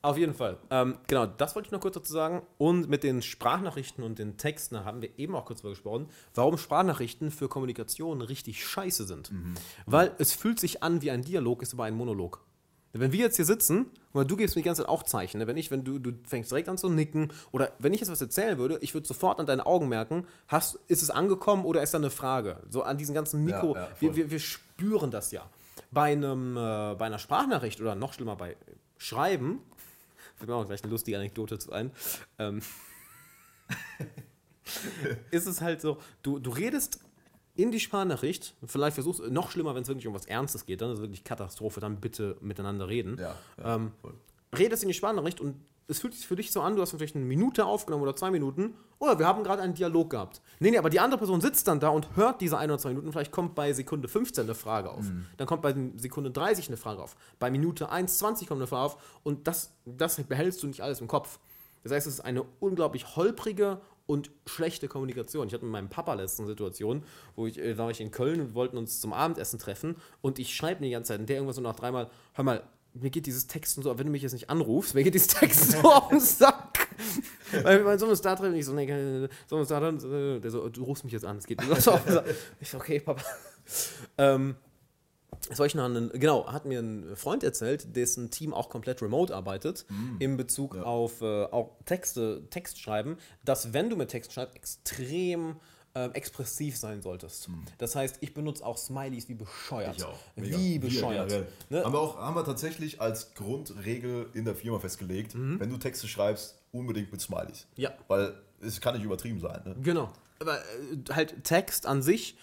Auf 0.00 0.16
jeden 0.16 0.34
Fall. 0.34 0.58
Ähm, 0.70 0.96
genau, 1.08 1.26
das 1.26 1.56
wollte 1.56 1.66
ich 1.66 1.72
noch 1.72 1.80
kurz 1.80 1.94
dazu 1.94 2.12
sagen. 2.12 2.42
Und 2.56 2.88
mit 2.88 3.02
den 3.02 3.20
Sprachnachrichten 3.20 4.04
und 4.04 4.18
den 4.18 4.36
Texten 4.36 4.76
da 4.76 4.84
haben 4.84 5.02
wir 5.02 5.18
eben 5.18 5.34
auch 5.34 5.44
kurz 5.44 5.60
drüber 5.60 5.72
gesprochen, 5.72 6.08
warum 6.34 6.56
Sprachnachrichten 6.56 7.30
für 7.30 7.48
Kommunikation 7.48 8.22
richtig 8.22 8.64
scheiße 8.64 9.04
sind. 9.04 9.32
Weil 9.86 10.12
es 10.18 10.32
fühlt 10.34 10.60
sich 10.60 10.82
an 10.82 11.02
wie 11.02 11.10
ein 11.10 11.22
Dialog, 11.22 11.62
ist 11.62 11.74
aber 11.74 11.84
ein 11.84 11.94
Monolog. 11.94 12.40
Wenn 12.92 13.12
wir 13.12 13.20
jetzt 13.20 13.36
hier 13.36 13.44
sitzen, 13.44 13.86
weil 14.12 14.24
du 14.24 14.36
gibst 14.36 14.56
mir 14.56 14.62
die 14.62 14.66
ganze 14.66 14.82
Zeit 14.82 14.88
auch 14.88 15.02
Zeichen, 15.02 15.38
ne? 15.38 15.46
wenn 15.46 15.56
ich, 15.56 15.70
wenn 15.70 15.84
du, 15.84 15.98
du 15.98 16.12
fängst 16.26 16.50
direkt 16.50 16.68
an 16.68 16.78
zu 16.78 16.88
nicken 16.88 17.32
oder 17.52 17.72
wenn 17.78 17.92
ich 17.92 18.00
jetzt 18.00 18.10
was 18.10 18.20
erzählen 18.20 18.58
würde, 18.58 18.78
ich 18.80 18.94
würde 18.94 19.06
sofort 19.06 19.38
an 19.40 19.46
deinen 19.46 19.60
Augen 19.60 19.88
merken, 19.88 20.26
hast, 20.48 20.76
ist 20.88 21.02
es 21.02 21.10
angekommen 21.10 21.64
oder 21.64 21.82
ist 21.82 21.92
da 21.92 21.98
eine 21.98 22.10
Frage? 22.10 22.62
So 22.70 22.82
an 22.82 22.96
diesen 22.96 23.14
ganzen 23.14 23.44
Mikro, 23.44 23.74
Ja, 23.74 23.82
ja, 23.82 23.88
wir, 24.00 24.16
wir, 24.16 24.30
wir 24.30 24.40
spüren 24.40 25.10
das 25.10 25.32
ja. 25.32 25.48
Bei, 25.90 26.12
einem, 26.12 26.56
äh, 26.56 26.94
bei 26.94 27.06
einer 27.06 27.18
Sprachnachricht 27.18 27.80
oder 27.80 27.94
noch 27.94 28.14
schlimmer 28.14 28.36
bei 28.36 28.56
Schreiben, 28.96 29.60
fällt 30.36 30.48
mir 30.48 30.56
auch 30.56 30.66
gleich 30.66 30.82
eine 30.82 30.90
lustige 30.90 31.18
Anekdote 31.18 31.58
zu 31.58 31.72
ein, 31.72 31.92
ähm, 32.38 32.62
ist 35.30 35.46
es 35.46 35.60
halt 35.60 35.80
so, 35.80 35.98
du, 36.22 36.38
du 36.38 36.50
redest 36.50 37.00
in 37.58 37.72
die 37.72 37.80
Sprachnachricht, 37.80 38.54
vielleicht 38.64 38.94
versuchst 38.94 39.20
noch 39.30 39.50
schlimmer, 39.50 39.74
wenn 39.74 39.82
es 39.82 39.88
wirklich 39.88 40.06
um 40.06 40.14
was 40.14 40.26
Ernstes 40.26 40.64
geht, 40.64 40.80
dann 40.80 40.90
ist 40.90 40.98
es 40.98 41.02
wirklich 41.02 41.24
Katastrophe, 41.24 41.80
dann 41.80 41.96
bitte 41.96 42.36
miteinander 42.40 42.88
reden. 42.88 43.18
Ja, 43.18 43.34
ja, 43.58 43.74
ähm, 43.74 43.90
redest 44.56 44.84
in 44.84 44.88
die 44.88 44.94
Sprachnachricht 44.94 45.40
und 45.40 45.56
es 45.88 45.98
fühlt 45.98 46.14
sich 46.14 46.26
für 46.26 46.36
dich 46.36 46.52
so 46.52 46.60
an, 46.60 46.76
du 46.76 46.82
hast 46.82 46.92
vielleicht 46.92 47.16
eine 47.16 47.24
Minute 47.24 47.64
aufgenommen 47.64 48.04
oder 48.04 48.14
zwei 48.14 48.30
Minuten, 48.30 48.74
oder 49.00 49.18
wir 49.18 49.26
haben 49.26 49.42
gerade 49.42 49.62
einen 49.62 49.74
Dialog 49.74 50.10
gehabt. 50.10 50.40
Nee, 50.60 50.70
nee, 50.70 50.78
aber 50.78 50.90
die 50.90 51.00
andere 51.00 51.18
Person 51.18 51.40
sitzt 51.40 51.66
dann 51.66 51.80
da 51.80 51.88
und 51.88 52.14
hört 52.14 52.40
diese 52.40 52.58
ein 52.58 52.70
oder 52.70 52.78
zwei 52.78 52.90
Minuten, 52.90 53.10
vielleicht 53.10 53.32
kommt 53.32 53.56
bei 53.56 53.72
Sekunde 53.72 54.06
15 54.06 54.44
eine 54.44 54.54
Frage 54.54 54.90
auf, 54.90 55.06
dann 55.36 55.46
kommt 55.48 55.62
bei 55.62 55.74
Sekunde 55.96 56.30
30 56.30 56.68
eine 56.68 56.76
Frage 56.76 57.02
auf, 57.02 57.16
bei 57.40 57.50
Minute 57.50 57.90
1, 57.90 58.18
20 58.18 58.46
kommt 58.46 58.60
eine 58.60 58.68
Frage 58.68 58.84
auf. 58.84 59.20
Und 59.24 59.48
das, 59.48 59.72
das 59.84 60.22
behältst 60.22 60.62
du 60.62 60.68
nicht 60.68 60.82
alles 60.82 61.00
im 61.00 61.08
Kopf. 61.08 61.40
Das 61.82 61.92
heißt, 61.92 62.06
es 62.06 62.14
ist 62.14 62.20
eine 62.20 62.44
unglaublich 62.60 63.16
holprige 63.16 63.80
und 64.08 64.30
schlechte 64.46 64.88
Kommunikation. 64.88 65.46
Ich 65.46 65.52
hatte 65.54 65.64
mit 65.66 65.72
meinem 65.72 65.90
Papa 65.90 66.14
letztens 66.14 66.40
eine 66.40 66.48
Situation, 66.48 67.04
wo 67.36 67.46
ich, 67.46 67.58
äh, 67.58 67.76
war 67.76 67.90
ich 67.90 68.00
in 68.00 68.10
Köln 68.10 68.40
und 68.40 68.54
wollten 68.54 68.78
uns 68.78 69.00
zum 69.00 69.12
Abendessen 69.12 69.58
treffen 69.58 69.96
und 70.22 70.38
ich 70.38 70.56
schreibe 70.56 70.80
mir 70.80 70.86
die 70.86 70.92
ganze 70.92 71.08
Zeit 71.08 71.20
und 71.20 71.28
der 71.28 71.36
irgendwas 71.36 71.56
so 71.56 71.62
nach 71.62 71.76
dreimal, 71.76 72.08
hör 72.32 72.44
mal, 72.44 72.62
mir 72.94 73.10
geht 73.10 73.26
dieses 73.26 73.46
Texten 73.46 73.82
so, 73.82 73.96
wenn 73.98 74.06
du 74.06 74.10
mich 74.12 74.22
jetzt 74.22 74.32
nicht 74.32 74.48
anrufst, 74.48 74.94
mir 74.94 75.04
geht 75.04 75.14
dieses 75.14 75.28
Texten 75.28 75.72
so 75.82 75.92
auf 75.92 76.08
den 76.08 76.20
Sack. 76.20 76.88
Weil 77.62 77.84
mein 77.84 77.98
Sohn 77.98 78.10
ist 78.10 78.24
da 78.24 78.34
drin, 78.34 78.54
ich 78.54 78.64
so, 78.64 78.72
nee, 78.72 78.86
keine- 78.86 79.28
Sohn 79.46 79.60
ist 79.62 79.70
da 79.70 79.78
drin, 79.78 79.98
äh, 79.98 80.40
der 80.40 80.50
so, 80.50 80.68
du 80.70 80.82
rufst 80.84 81.04
mich 81.04 81.12
jetzt 81.12 81.24
an, 81.26 81.36
es 81.36 81.46
geht 81.46 81.60
mir 81.60 81.80
so 81.80 81.92
auf 81.92 82.02
den 82.04 82.14
Sack. 82.14 82.24
Ich 82.60 82.70
so, 82.70 82.78
okay, 82.78 82.98
Papa. 83.00 83.22
Ähm, 84.16 84.56
soll 85.52 85.66
ich 85.66 85.74
noch 85.74 85.84
einen, 85.84 86.10
genau, 86.10 86.50
hat 86.50 86.64
mir 86.64 86.80
ein 86.80 87.16
Freund 87.16 87.42
erzählt, 87.44 87.96
dessen 87.96 88.30
Team 88.30 88.52
auch 88.52 88.68
komplett 88.68 89.02
remote 89.02 89.34
arbeitet, 89.34 89.86
in 90.18 90.36
Bezug 90.36 90.76
auf 90.76 91.20
äh, 91.22 91.44
auch 91.44 91.76
Texte, 91.84 92.42
Text 92.50 92.80
schreiben, 92.80 93.16
dass 93.44 93.72
wenn 93.72 93.90
du 93.90 93.96
mit 93.96 94.10
Text 94.10 94.32
schreibst, 94.32 94.56
extrem 94.56 95.56
ähm, 95.94 96.12
expressiv 96.12 96.76
sein 96.76 97.02
solltest. 97.02 97.48
Das 97.78 97.96
heißt, 97.96 98.18
ich 98.20 98.34
benutze 98.34 98.64
auch 98.64 98.76
Smileys 98.76 99.28
wie 99.28 99.34
bescheuert. 99.34 99.96
Ich 99.96 100.04
auch. 100.04 100.18
Mega. 100.36 100.56
Wie 100.56 100.78
bescheuert. 100.78 101.28
generell. 101.28 101.48
Ne? 101.70 101.84
Haben, 101.84 101.92
wir 101.92 102.00
auch, 102.00 102.18
haben 102.18 102.36
wir 102.36 102.44
tatsächlich 102.44 103.00
als 103.00 103.34
Grundregel 103.34 104.28
in 104.34 104.44
der 104.44 104.54
Firma 104.54 104.78
festgelegt, 104.78 105.34
wenn 105.34 105.70
du 105.70 105.76
Texte 105.78 106.06
schreibst, 106.06 106.56
unbedingt 106.72 107.10
mit 107.10 107.20
Smileys. 107.20 107.66
Ja. 107.76 107.92
Weil 108.06 108.34
Es 108.60 108.80
kann 108.80 108.94
nicht 108.94 109.04
übertrieben 109.04 109.40
sein. 109.40 109.62
Ne? 109.64 109.76
Genau. 109.82 110.12
Aber 110.40 110.58
äh, 110.58 111.12
halt 111.12 111.42
Text 111.44 111.86
an 111.86 112.02
sich, 112.02 112.36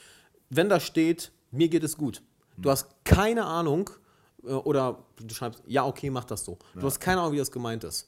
wenn 0.49 0.67
da 0.67 0.79
steht, 0.79 1.31
mir 1.51 1.69
geht 1.69 1.83
es 1.83 1.97
gut. 1.97 2.23
Du 2.57 2.69
hast 2.69 2.87
keine 3.03 3.45
Ahnung, 3.45 3.89
äh, 4.43 4.47
oder 4.51 5.03
du 5.17 5.33
schreibst, 5.33 5.61
ja, 5.67 5.85
okay, 5.85 6.09
mach 6.09 6.23
das 6.25 6.43
so. 6.45 6.57
Du 6.73 6.81
hast 6.85 6.99
keine 6.99 7.21
Ahnung, 7.21 7.33
wie 7.33 7.37
das 7.37 7.51
gemeint 7.51 7.83
ist. 7.83 8.07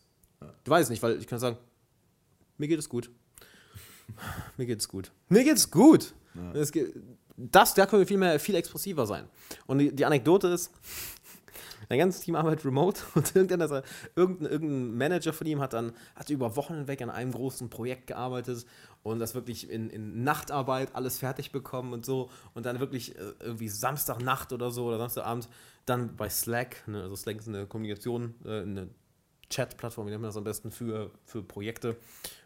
Du 0.64 0.72
weißt 0.72 0.90
nicht, 0.90 1.02
weil 1.04 1.20
ich 1.20 1.28
kann 1.28 1.40
sagen, 1.40 1.58
mir 2.58 2.68
geht 2.68 2.80
es 2.80 2.88
gut. 2.90 3.10
mir 4.58 4.66
geht 4.66 4.80
es 4.80 4.88
gut. 4.88 5.12
Mir 5.30 5.44
geht 5.44 5.58
es 5.58 5.70
gut. 5.72 6.14
Das, 6.54 6.72
ge- 6.72 6.94
das, 7.36 7.74
da 7.74 7.86
können 7.86 8.02
wir 8.02 8.08
viel 8.08 8.18
mehr, 8.18 8.40
viel 8.40 8.56
expressiver 8.56 9.06
sein. 9.06 9.28
Und 9.66 9.80
die, 9.80 9.94
die 9.96 10.06
Anekdote 10.06 10.48
ist, 10.48 10.72
mein 11.90 12.00
ganzes 12.00 12.22
Team 12.22 12.36
arbeitet 12.36 12.66
remote 12.66 13.02
und 13.16 13.36
irgendeiner, 13.36 13.68
sagt- 13.68 13.88
irgendein, 14.16 14.52
irgendein 14.52 14.98
Manager 14.98 15.34
von 15.34 15.48
ihm 15.48 15.60
hat 15.60 15.74
dann 15.74 15.94
hat 16.16 16.30
über 16.30 16.56
Wochen 16.56 16.76
hinweg 16.76 17.02
an 17.02 17.10
einem 17.10 17.32
großen 17.32 17.70
Projekt 17.70 18.08
gearbeitet 18.08 18.66
und 19.04 19.20
das 19.20 19.36
wirklich 19.36 19.70
in, 19.70 19.90
in 19.90 20.24
Nachtarbeit 20.24 20.96
alles 20.96 21.18
fertig 21.18 21.52
bekommen 21.52 21.94
und 21.94 22.06
so 22.06 22.30
und 22.54 22.66
dann 22.66 22.80
wirklich 22.80 23.16
äh, 23.18 23.34
irgendwie 23.40 23.70
Samstagnacht 23.70 24.54
oder 24.54 24.72
so 24.72 24.86
oder 24.86 24.98
Samstagabend 24.98 25.48
dann 25.86 26.16
bei 26.16 26.30
Slack, 26.30 26.88
ne, 26.88 27.04
also 27.04 27.16
Slack 27.16 27.38
ist 27.38 27.48
eine 27.48 27.66
Kommunikation, 27.66 28.36
äh, 28.46 28.62
eine 28.62 28.90
Chat-Plattform, 29.50 30.08
wie 30.08 30.12
nennt 30.12 30.22
man 30.22 30.30
das 30.30 30.38
am 30.38 30.44
besten 30.44 30.72
für, 30.72 31.12
für 31.24 31.42
Projekte, 31.42 31.96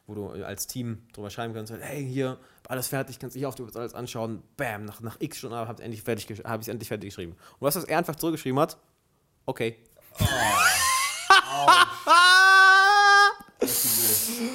wo 0.06 0.14
du 0.14 0.30
als 0.30 0.68
Team 0.68 1.00
drüber 1.14 1.32
schreiben 1.32 1.54
kannst, 1.54 1.74
hey, 1.74 2.06
hier, 2.08 2.38
alles 2.68 2.88
fertig, 2.88 3.18
kannst 3.18 3.36
dich 3.36 3.46
auf, 3.46 3.56
du 3.56 3.64
willst 3.64 3.78
alles 3.78 3.96
anschauen, 3.96 4.44
bam, 4.58 4.86
nach, 4.86 5.02
nach 5.02 5.18
x 5.20 5.40
Stunden 5.40 5.56
habe 5.56 5.72
ich 5.72 5.80
es 5.80 5.84
endlich 5.84 6.04
fertig, 6.04 6.88
fertig 6.88 7.10
geschrieben. 7.10 7.32
Und 7.32 7.62
was, 7.62 7.76
was 7.76 7.86
er 7.86 7.98
einfach 7.98 8.16
zurückgeschrieben 8.16 8.60
hat, 8.60 8.78
okay. 9.46 9.78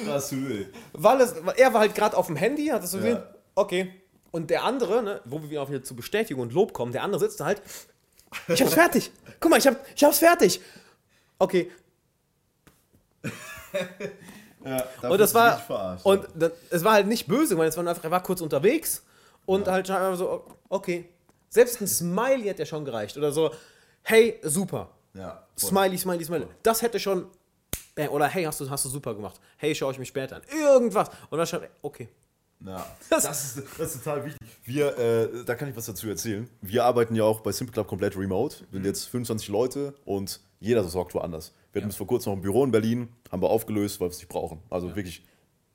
Das 0.05 0.29
tut 0.29 0.49
weh. 0.49 0.65
Weil, 0.93 1.21
es, 1.21 1.35
weil 1.45 1.55
er 1.57 1.73
war 1.73 1.81
halt 1.81 1.95
gerade 1.95 2.17
auf 2.17 2.27
dem 2.27 2.35
Handy, 2.35 2.67
hat 2.67 2.83
das 2.83 2.91
so 2.91 2.97
Ja. 2.97 3.03
gesehen, 3.03 3.23
okay. 3.55 3.93
Und 4.31 4.49
der 4.49 4.63
andere, 4.63 5.01
ne, 5.03 5.21
wo 5.25 5.41
wir 5.49 5.61
auch 5.61 5.69
wieder 5.69 5.83
zu 5.83 5.95
Bestätigung 5.95 6.41
und 6.43 6.53
Lob 6.53 6.73
kommen, 6.73 6.91
der 6.91 7.03
andere 7.03 7.21
sitzt 7.21 7.39
da 7.39 7.45
halt, 7.45 7.61
ich 8.47 8.61
hab's 8.61 8.73
fertig. 8.73 9.11
Guck 9.39 9.49
mal, 9.51 9.57
ich, 9.57 9.67
hab, 9.67 9.77
ich 9.95 10.03
hab's 10.03 10.19
fertig. 10.19 10.59
Okay, 11.39 11.71
Ja, 14.65 14.83
und 15.09 15.17
das 15.19 15.33
war 15.33 15.59
verarscht, 15.59 16.05
und 16.05 16.23
ja. 16.23 16.29
das, 16.35 16.51
es 16.71 16.83
war 16.83 16.93
halt 16.93 17.07
nicht 17.07 17.27
böse, 17.27 17.57
weil 17.57 17.69
es 17.69 17.77
war 17.77 17.87
einfach, 17.87 18.03
er 18.03 18.11
war 18.11 18.21
kurz 18.21 18.41
unterwegs 18.41 19.03
und 19.45 19.67
halt 19.67 19.87
schon 19.87 19.95
einfach 19.95 20.17
so, 20.17 20.45
okay. 20.67 21.05
Selbst 21.49 21.79
ein 21.79 21.87
Smiley 21.87 22.43
hätte 22.43 22.63
ja 22.63 22.65
schon 22.65 22.83
gereicht 22.83 23.15
oder 23.15 23.31
so, 23.31 23.51
hey, 24.07 24.39
super. 24.43 24.89
Ja, 25.13 25.43
voll. 25.57 25.69
Smiley, 25.69 25.97
Smiley, 25.97 26.23
Smiley. 26.25 26.47
Das 26.63 26.81
hätte 26.81 26.99
schon, 26.99 27.25
oder 28.11 28.27
hey, 28.27 28.43
hast 28.43 28.59
du, 28.61 28.69
hast 28.69 28.85
du 28.85 28.89
super 28.89 29.13
gemacht. 29.15 29.39
Hey, 29.57 29.73
schaue 29.75 29.91
ich 29.91 29.99
mich 29.99 30.07
später 30.09 30.37
an. 30.37 30.41
Irgendwas. 30.53 31.09
Und 31.29 31.37
dann 31.37 31.47
schon, 31.47 31.61
okay. 31.81 32.07
Ja, 32.65 32.85
Das- 33.09 33.23
das, 33.23 33.55
ist, 33.57 33.67
das 33.77 33.95
ist 33.95 34.03
total 34.03 34.25
wichtig. 34.25 34.39
Wir, 34.63 34.97
äh, 34.97 35.43
da 35.45 35.55
kann 35.55 35.69
ich 35.69 35.75
was 35.75 35.85
dazu 35.85 36.07
erzählen. 36.07 36.49
Wir 36.61 36.83
arbeiten 36.85 37.15
ja 37.15 37.23
auch 37.23 37.41
bei 37.41 37.51
Simple 37.51 37.73
Club 37.73 37.87
komplett 37.87 38.17
remote. 38.17 38.57
Wir 38.71 38.79
sind 38.79 38.85
jetzt 38.85 39.05
25 39.09 39.47
Leute 39.49 39.93
und 40.05 40.39
jeder 40.59 40.83
sorgt 40.83 41.13
woanders. 41.13 41.53
Wir 41.71 41.81
hatten 41.81 41.89
bis 41.89 41.97
vor 41.97 42.07
kurzem 42.07 42.31
noch 42.31 42.37
ein 42.37 42.41
Büro 42.41 42.63
in 42.63 42.71
Berlin, 42.71 43.09
haben 43.31 43.41
wir 43.41 43.49
aufgelöst, 43.49 43.99
weil 43.99 44.07
wir 44.07 44.11
es 44.11 44.17
nicht 44.17 44.29
brauchen. 44.29 44.59
Also 44.71 44.95
wirklich 44.95 45.23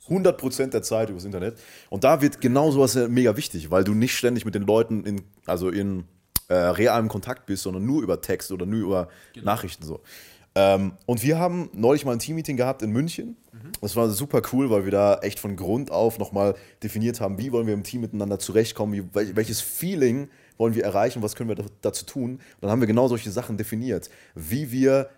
100% 0.09 0.67
der 0.71 0.83
Zeit 0.83 1.11
übers 1.11 1.25
Internet. 1.25 1.59
Und 1.89 2.03
da 2.03 2.21
wird 2.21 2.41
genau 2.41 2.71
sowas 2.73 2.95
ja 2.95 3.07
mega 3.07 3.37
wichtig, 3.37 3.71
weil 3.71 3.85
du 3.85 3.95
nicht 3.95 4.17
ständig 4.17 4.45
mit 4.45 4.55
den 4.57 4.63
Leuten 4.65 5.05
in, 5.05 5.23
also 5.47 5.69
in 5.69 6.05
äh, 6.53 6.57
realem 6.57 7.09
Kontakt 7.09 7.47
bist, 7.47 7.63
sondern 7.63 7.85
nur 7.87 8.03
über 8.03 8.21
Text 8.21 8.53
oder 8.53 8.67
nur 8.67 8.81
über 8.81 9.09
Nachrichten 9.43 9.85
so. 9.85 10.01
Ähm, 10.55 10.93
und 11.07 11.23
wir 11.23 11.39
haben 11.39 11.71
neulich 11.73 12.05
mal 12.05 12.13
ein 12.13 12.19
Teammeeting 12.19 12.59
gehabt 12.59 12.83
in 12.83 12.91
München. 12.91 13.37
Das 13.81 13.97
war 13.97 14.11
super 14.11 14.43
cool, 14.53 14.69
weil 14.71 14.85
wir 14.85 14.91
da 14.93 15.19
echt 15.21 15.39
von 15.41 15.57
Grund 15.57 15.91
auf 15.91 16.19
nochmal 16.19 16.55
definiert 16.83 17.21
haben, 17.21 17.39
wie 17.39 17.53
wollen 17.53 17.67
wir 17.67 17.75
im 17.75 17.85
Team 17.85 18.03
miteinander 18.03 18.39
zurechtkommen, 18.39 18.93
wie, 18.93 19.01
wel- 19.19 19.35
welches 19.35 19.61
Feeling 19.63 20.29
wollen 20.59 20.75
wir 20.75 20.85
erreichen, 20.85 21.23
was 21.23 21.35
können 21.37 21.49
wir 21.49 21.57
da, 21.57 21.65
dazu 21.81 22.05
tun. 22.05 22.33
Und 22.33 22.41
dann 22.61 22.71
haben 22.71 22.81
wir 22.81 22.87
genau 22.87 23.09
solche 23.09 23.31
Sachen 23.31 23.57
definiert, 23.57 24.11
wie 24.35 24.71
wir 24.71 25.09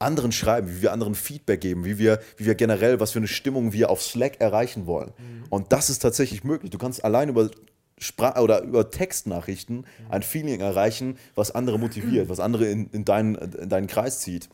anderen 0.00 0.32
schreiben, 0.32 0.68
wie 0.68 0.82
wir 0.82 0.92
anderen 0.92 1.14
Feedback 1.14 1.60
geben, 1.60 1.84
wie 1.84 1.96
wir, 1.98 2.18
wie 2.36 2.46
wir 2.46 2.56
generell, 2.56 2.98
was 2.98 3.12
für 3.12 3.20
eine 3.20 3.28
Stimmung 3.28 3.72
wir 3.72 3.90
auf 3.90 4.02
Slack 4.02 4.40
erreichen 4.40 4.86
wollen. 4.86 5.12
Und 5.50 5.72
das 5.72 5.88
ist 5.88 6.00
tatsächlich 6.00 6.42
möglich. 6.42 6.70
Du 6.72 6.78
kannst 6.78 7.04
allein 7.04 7.28
über 7.28 7.48
Spra 8.04 8.40
oder 8.40 8.62
über 8.62 8.90
Textnachrichten 8.90 9.86
ein 10.10 10.22
Feeling 10.22 10.60
erreichen, 10.60 11.18
was 11.34 11.50
andere 11.50 11.78
motiviert, 11.78 12.28
was 12.28 12.38
andere 12.38 12.66
in, 12.66 12.90
in, 12.90 13.04
deinen, 13.04 13.34
in 13.34 13.68
deinen 13.68 13.86
Kreis 13.86 14.20
zieht. 14.20 14.48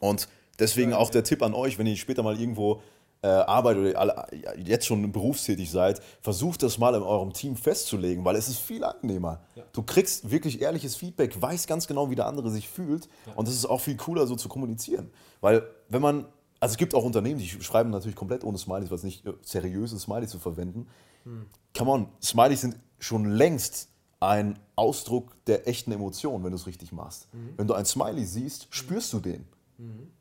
Und 0.00 0.28
deswegen 0.58 0.92
auch 0.92 1.10
der 1.10 1.22
Tipp 1.22 1.42
an 1.42 1.54
euch, 1.54 1.78
wenn 1.78 1.86
ihr 1.86 1.96
später 1.96 2.22
mal 2.22 2.38
irgendwo 2.38 2.82
äh, 3.22 3.28
arbeitet 3.28 3.90
oder 3.90 4.00
alle, 4.00 4.26
ja, 4.42 4.54
jetzt 4.54 4.86
schon 4.86 5.12
berufstätig 5.12 5.70
seid, 5.70 6.00
versucht 6.20 6.62
das 6.62 6.78
mal 6.78 6.94
in 6.94 7.02
eurem 7.02 7.32
Team 7.32 7.54
festzulegen, 7.54 8.24
weil 8.24 8.34
es 8.34 8.48
ist 8.48 8.58
viel 8.58 8.82
angenehmer. 8.82 9.40
Du 9.72 9.82
kriegst 9.82 10.30
wirklich 10.30 10.62
ehrliches 10.62 10.96
Feedback, 10.96 11.40
weißt 11.40 11.68
ganz 11.68 11.86
genau, 11.86 12.10
wie 12.10 12.14
der 12.14 12.26
andere 12.26 12.50
sich 12.50 12.68
fühlt 12.68 13.08
und 13.36 13.46
es 13.46 13.54
ist 13.54 13.66
auch 13.66 13.80
viel 13.80 13.96
cooler, 13.96 14.26
so 14.26 14.36
zu 14.36 14.48
kommunizieren. 14.48 15.10
Weil 15.40 15.62
wenn 15.88 16.02
man, 16.02 16.26
also 16.60 16.72
es 16.72 16.76
gibt 16.78 16.94
auch 16.94 17.04
Unternehmen, 17.04 17.38
die 17.38 17.48
schreiben 17.48 17.90
natürlich 17.90 18.16
komplett 18.16 18.42
ohne 18.42 18.58
Smileys, 18.58 18.90
es 18.90 19.02
nicht 19.04 19.26
äh, 19.26 19.34
seriös 19.42 19.92
ist, 19.92 20.02
Smileys 20.02 20.30
zu 20.30 20.38
verwenden. 20.38 20.88
Come 21.76 21.90
on, 21.90 22.08
Smileys 22.22 22.62
sind 22.62 22.76
schon 22.98 23.24
längst 23.24 23.88
ein 24.20 24.58
Ausdruck 24.76 25.32
der 25.46 25.66
echten 25.66 25.92
Emotion, 25.92 26.44
wenn 26.44 26.50
du 26.50 26.56
es 26.56 26.66
richtig 26.66 26.92
machst. 26.92 27.28
Wenn 27.56 27.66
du 27.66 27.74
ein 27.74 27.86
Smiley 27.86 28.24
siehst, 28.24 28.66
spürst 28.70 29.12
du 29.12 29.20
den. 29.20 29.46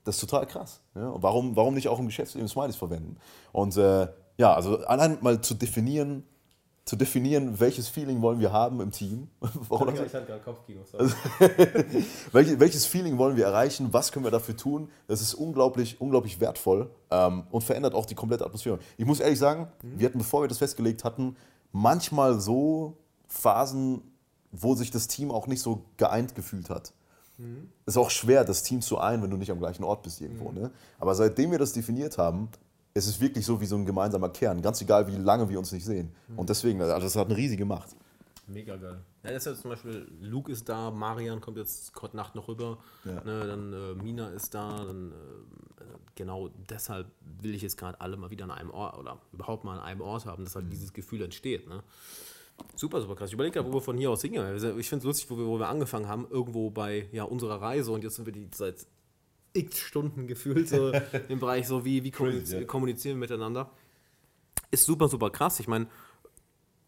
Das 0.06 0.16
ist 0.16 0.22
total 0.22 0.46
krass. 0.48 0.80
Ja? 0.96 1.14
Warum, 1.18 1.56
warum 1.56 1.74
nicht 1.74 1.90
auch 1.90 2.00
im 2.00 2.06
Geschäftsleben 2.06 2.48
Smileys 2.48 2.78
verwenden? 2.78 3.18
Und 3.52 3.76
äh, 3.76 4.08
ja, 4.38 4.54
also 4.54 4.78
allein 4.86 5.18
mal 5.22 5.42
zu 5.42 5.54
definieren, 5.54 6.24
zu 6.90 6.96
definieren, 6.96 7.60
welches 7.60 7.88
Feeling 7.88 8.20
wollen 8.24 8.40
wir 8.40 8.52
haben 8.52 8.82
im 8.82 8.90
Team. 8.90 9.28
Warum 9.40 9.94
Ich 9.94 10.00
hatte 10.02 10.26
gerade 10.26 10.42
Kopfkino. 10.42 10.82
Welche, 12.32 12.60
welches 12.60 12.88
Feeling 12.88 13.20
wollen 13.20 13.38
wir 13.38 13.46
erreichen? 13.46 13.90
Was 13.92 14.12
können 14.12 14.26
wir 14.26 14.32
dafür 14.32 14.58
tun? 14.58 14.90
Das 15.08 15.22
ist 15.22 15.36
unglaublich, 15.36 16.02
unglaublich 16.02 16.40
wertvoll 16.40 16.90
ähm, 17.12 17.44
und 17.52 17.64
verändert 17.64 17.94
auch 17.94 18.08
die 18.08 18.16
komplette 18.16 18.44
Atmosphäre. 18.44 18.80
Ich 18.98 19.06
muss 19.06 19.20
ehrlich 19.20 19.38
sagen, 19.38 19.68
wir 19.84 20.08
hatten, 20.08 20.18
bevor 20.18 20.42
wir 20.42 20.48
das 20.48 20.58
festgelegt 20.58 21.04
hatten, 21.04 21.36
manchmal 21.72 22.40
so 22.40 22.98
Phasen, 23.28 24.02
wo 24.52 24.74
sich 24.74 24.90
das 24.90 25.08
Team 25.08 25.30
auch 25.30 25.46
nicht 25.46 25.62
so 25.62 25.86
geeint 25.98 26.34
gefühlt 26.34 26.72
hat. 26.72 26.92
Es 27.86 27.94
ist 27.94 27.98
auch 27.98 28.10
schwer, 28.10 28.44
das 28.44 28.64
Team 28.64 28.82
zu 28.82 28.98
ein, 28.98 29.22
wenn 29.22 29.30
du 29.30 29.38
nicht 29.38 29.52
am 29.52 29.60
gleichen 29.60 29.84
Ort 29.84 30.02
bist 30.02 30.22
irgendwo. 30.22 30.52
Ne? 30.52 30.72
Aber 31.00 31.14
seitdem 31.14 31.52
wir 31.52 31.60
das 31.60 31.72
definiert 31.72 32.18
haben, 32.18 32.50
es 33.00 33.08
ist 33.08 33.20
wirklich 33.22 33.46
so 33.46 33.60
wie 33.60 33.66
so 33.66 33.76
ein 33.76 33.86
gemeinsamer 33.86 34.30
Kern. 34.30 34.62
Ganz 34.62 34.82
egal, 34.82 35.08
wie 35.08 35.16
lange 35.16 35.50
wir 35.50 35.58
uns 35.58 35.72
nicht 35.72 35.86
sehen. 35.86 36.12
Und 36.36 36.50
deswegen, 36.50 36.82
also 36.82 37.00
das 37.02 37.16
hat 37.16 37.28
eine 37.28 37.38
riesige 37.38 37.66
Macht. 37.66 37.96
Mega 38.48 38.76
geil. 38.78 39.00
Ja, 39.24 39.32
das 39.32 39.46
ist 39.46 39.52
jetzt 39.52 39.62
zum 39.62 39.72
Beispiel, 39.72 40.08
Luke 40.22 40.52
ist 40.52 40.68
da, 40.68 40.90
Marian 40.90 41.40
kommt 41.40 41.58
jetzt 41.58 41.92
heute 42.02 42.16
Nacht 42.18 42.34
noch 42.36 42.48
rüber, 42.48 42.80
Ja. 43.06 43.24
ne, 43.24 43.46
dann 43.48 43.74
äh, 43.74 43.94
Mina 44.04 44.30
ist 44.30 44.56
da, 44.56 44.86
dann 44.86 45.12
äh, 45.12 45.84
genau 46.16 46.50
deshalb 46.70 47.08
will 47.42 47.54
ich 47.54 47.62
jetzt 47.62 47.78
gerade 47.78 48.02
alle 48.02 48.18
mal 48.18 48.32
wieder 48.32 48.46
an 48.46 48.52
einem 48.52 48.72
Ort 48.72 48.98
oder 48.98 49.20
überhaupt 49.34 49.66
mal 49.66 49.78
an 49.78 49.84
einem 49.84 50.02
Ort 50.02 50.26
haben, 50.26 50.46
dass 50.46 50.56
halt 50.56 50.72
dieses 50.72 50.94
Gefühl 50.94 51.22
entsteht. 51.22 51.70
Ne? 51.70 51.84
Super, 52.76 53.02
super 53.02 53.16
krass. 53.16 53.30
Ich 53.30 53.34
überlege 53.34 53.54
gerade, 53.54 53.70
wo 53.70 53.74
wir 53.78 53.82
von 53.82 53.98
hier 53.98 54.10
aus 54.10 54.22
hingehen. 54.24 54.44
Ich 54.80 54.90
finde 54.90 55.04
es 55.04 55.06
lustig, 55.06 55.30
wo 55.30 55.38
wir, 55.38 55.46
wo 55.46 55.60
wir 55.60 55.68
angefangen 55.70 56.08
haben, 56.08 56.26
irgendwo 56.30 56.72
bei 56.72 57.08
ja, 57.12 57.24
unserer 57.26 57.62
Reise 57.62 57.92
und 57.92 58.04
jetzt 58.04 58.16
sind 58.16 58.26
wir 58.26 58.34
die 58.34 58.48
seit 58.54 58.86
x 59.54 59.80
Stunden 59.80 60.28
gefühlt 60.28 60.70
so 60.70 60.92
im 61.30 61.40
Bereich 61.40 61.68
so, 61.68 61.86
wie, 61.86 62.04
wie 62.04 62.12
kommuniz 62.12 62.52
ja. 62.52 62.64
kommunizieren 62.64 63.18
wir 63.18 63.22
miteinander. 63.22 63.72
Ist 64.72 64.86
super, 64.86 65.08
super 65.08 65.30
krass. 65.30 65.60
Ich 65.60 65.68
meine, 65.68 65.88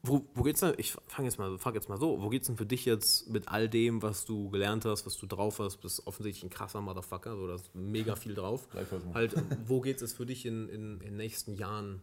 wo, 0.03 0.25
wo 0.33 0.43
geht's 0.43 0.61
denn? 0.61 0.73
Ich 0.77 0.95
fange 1.07 1.27
jetzt 1.27 1.37
mal, 1.37 1.57
frag 1.59 1.75
jetzt 1.75 1.89
mal 1.89 1.99
so, 1.99 2.21
wo 2.21 2.29
geht's 2.29 2.47
denn 2.47 2.57
für 2.57 2.65
dich 2.65 2.85
jetzt 2.85 3.29
mit 3.29 3.47
all 3.47 3.69
dem, 3.69 4.01
was 4.01 4.25
du 4.25 4.49
gelernt 4.49 4.85
hast, 4.85 5.05
was 5.05 5.17
du 5.17 5.27
drauf 5.27 5.59
hast, 5.59 5.77
bist 5.77 6.07
offensichtlich 6.07 6.43
ein 6.43 6.49
krasser 6.49 6.81
Motherfucker, 6.81 7.35
so 7.35 7.47
da 7.47 7.55
ist 7.55 7.73
mega 7.75 8.15
viel 8.15 8.33
drauf. 8.33 8.67
Halt, 9.13 9.35
wo 9.67 9.79
geht's 9.81 10.01
jetzt 10.01 10.17
für 10.17 10.25
dich 10.25 10.45
in, 10.45 10.69
in, 10.69 10.93
in 10.93 10.99
den 10.99 11.17
nächsten 11.17 11.53
Jahren 11.53 12.01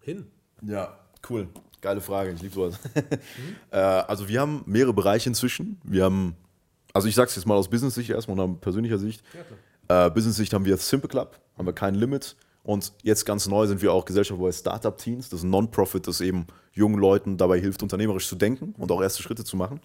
hin? 0.00 0.26
Ja, 0.62 0.98
cool. 1.30 1.48
Geile 1.80 2.00
Frage, 2.00 2.32
ich 2.32 2.42
liebe 2.42 2.54
sowas. 2.54 2.80
äh, 3.70 3.76
also 3.76 4.28
wir 4.28 4.40
haben 4.40 4.64
mehrere 4.66 4.92
Bereiche 4.92 5.28
inzwischen. 5.28 5.80
Wir 5.84 6.04
haben, 6.04 6.34
also 6.92 7.08
ich 7.08 7.14
sag's 7.14 7.36
jetzt 7.36 7.46
mal 7.46 7.54
aus 7.54 7.68
Business-Sicht 7.68 8.10
erstmal 8.10 8.38
und 8.38 8.54
aus 8.54 8.60
persönlicher 8.60 8.98
Sicht. 8.98 9.22
Äh, 9.88 10.10
Business-Sicht 10.10 10.52
haben 10.52 10.64
wir 10.64 10.76
Simple 10.76 11.08
Club, 11.08 11.38
haben 11.56 11.66
wir 11.66 11.72
kein 11.72 11.94
Limit. 11.94 12.36
Und 12.62 12.92
jetzt 13.02 13.24
ganz 13.24 13.46
neu 13.46 13.66
sind 13.66 13.80
wir 13.80 13.92
auch 13.92 14.04
Gesellschaft 14.04 14.38
bei 14.40 14.52
Startup 14.52 14.96
Teams. 14.96 15.30
Das 15.30 15.40
ist 15.40 15.44
ein 15.44 15.50
Non-Profit, 15.50 16.06
das 16.06 16.20
eben 16.20 16.46
jungen 16.72 16.98
Leuten 16.98 17.38
dabei 17.38 17.58
hilft, 17.60 17.82
unternehmerisch 17.82 18.28
zu 18.28 18.36
denken 18.36 18.74
und 18.76 18.92
auch 18.92 19.00
erste 19.00 19.22
Schritte 19.22 19.44
zu 19.44 19.56
machen. 19.56 19.80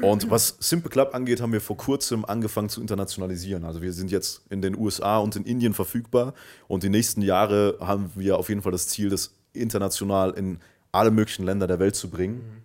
Und 0.00 0.30
was 0.30 0.56
Simple 0.60 0.90
Club 0.90 1.14
angeht, 1.14 1.40
haben 1.40 1.52
wir 1.52 1.60
vor 1.60 1.76
kurzem 1.76 2.24
angefangen 2.24 2.68
zu 2.68 2.80
internationalisieren. 2.80 3.64
Also 3.64 3.82
wir 3.82 3.92
sind 3.92 4.10
jetzt 4.10 4.42
in 4.48 4.62
den 4.62 4.76
USA 4.76 5.18
und 5.18 5.34
in 5.34 5.44
Indien 5.44 5.74
verfügbar 5.74 6.34
und 6.68 6.82
die 6.84 6.88
nächsten 6.88 7.22
Jahre 7.22 7.78
haben 7.80 8.12
wir 8.14 8.38
auf 8.38 8.48
jeden 8.48 8.62
Fall 8.62 8.72
das 8.72 8.88
Ziel, 8.88 9.10
das 9.10 9.34
international 9.52 10.32
in 10.32 10.60
alle 10.92 11.10
möglichen 11.10 11.44
Länder 11.44 11.66
der 11.66 11.78
Welt 11.78 11.96
zu 11.96 12.10
bringen. 12.10 12.62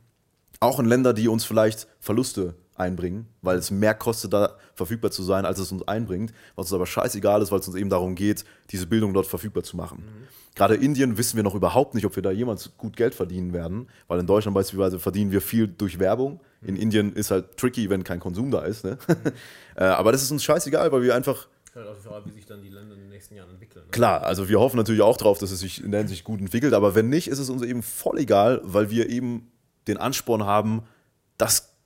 Auch 0.59 0.79
in 0.79 0.85
Länder, 0.85 1.13
die 1.13 1.27
uns 1.27 1.43
vielleicht 1.43 1.87
Verluste 1.99 2.55
einbringen, 2.77 3.27
weil 3.41 3.57
es 3.57 3.71
mehr 3.71 3.93
kostet, 3.93 4.33
da 4.33 4.55
verfügbar 4.75 5.11
zu 5.11 5.23
sein, 5.23 5.45
als 5.45 5.59
es 5.59 5.71
uns 5.71 5.87
einbringt, 5.87 6.33
was 6.55 6.67
uns 6.67 6.73
aber 6.73 6.85
scheißegal 6.85 7.41
ist, 7.41 7.51
weil 7.51 7.59
es 7.59 7.67
uns 7.67 7.75
eben 7.75 7.89
darum 7.89 8.15
geht, 8.15 8.45
diese 8.69 8.87
Bildung 8.87 9.13
dort 9.13 9.27
verfügbar 9.27 9.63
zu 9.63 9.75
machen. 9.77 9.99
Mhm. 9.99 10.27
Gerade 10.55 10.75
Indien 10.75 11.17
wissen 11.17 11.35
wir 11.35 11.43
noch 11.43 11.53
überhaupt 11.55 11.93
nicht, 11.93 12.05
ob 12.05 12.15
wir 12.15 12.23
da 12.23 12.31
jemals 12.31 12.71
gut 12.77 12.97
Geld 12.97 13.13
verdienen 13.13 13.53
werden, 13.53 13.87
weil 14.07 14.19
in 14.19 14.25
Deutschland 14.25 14.55
beispielsweise 14.55 14.99
verdienen 14.99 15.31
wir 15.31 15.41
viel 15.41 15.67
durch 15.67 15.99
Werbung. 15.99 16.39
In 16.61 16.75
mhm. 16.75 16.81
Indien 16.81 17.13
ist 17.13 17.29
halt 17.29 17.57
tricky, 17.57 17.89
wenn 17.89 18.03
kein 18.03 18.19
Konsum 18.19 18.49
da 18.49 18.61
ist. 18.61 18.83
Ne? 18.83 18.97
Mhm. 19.07 19.15
aber 19.83 20.11
das 20.11 20.23
ist 20.23 20.31
uns 20.31 20.43
scheißegal, 20.43 20.91
weil 20.91 21.03
wir 21.03 21.15
einfach 21.15 21.47
halt 21.75 21.97
Frage, 21.97 22.25
wie 22.25 22.31
sich 22.31 22.45
dann 22.45 22.61
die 22.61 22.69
Länder 22.69 22.95
in 22.95 23.01
den 23.01 23.09
nächsten 23.09 23.35
Jahren 23.35 23.51
entwickeln. 23.51 23.85
Ne? 23.85 23.91
Klar, 23.91 24.23
also 24.23 24.49
wir 24.49 24.59
hoffen 24.59 24.77
natürlich 24.77 25.01
auch 25.01 25.17
darauf, 25.17 25.37
dass 25.37 25.51
es 25.51 25.59
sich 25.59 25.83
in 25.83 25.91
der 25.91 25.99
Hinsicht 25.99 26.23
gut 26.23 26.39
entwickelt, 26.39 26.73
aber 26.73 26.95
wenn 26.95 27.09
nicht, 27.09 27.27
ist 27.27 27.39
es 27.39 27.49
uns 27.49 27.61
eben 27.61 27.83
voll 27.83 28.17
egal, 28.17 28.61
weil 28.63 28.89
wir 28.89 29.09
eben 29.09 29.51
den 29.87 29.97
Ansporn 29.97 30.43
haben, 30.43 30.83
das 31.37 31.76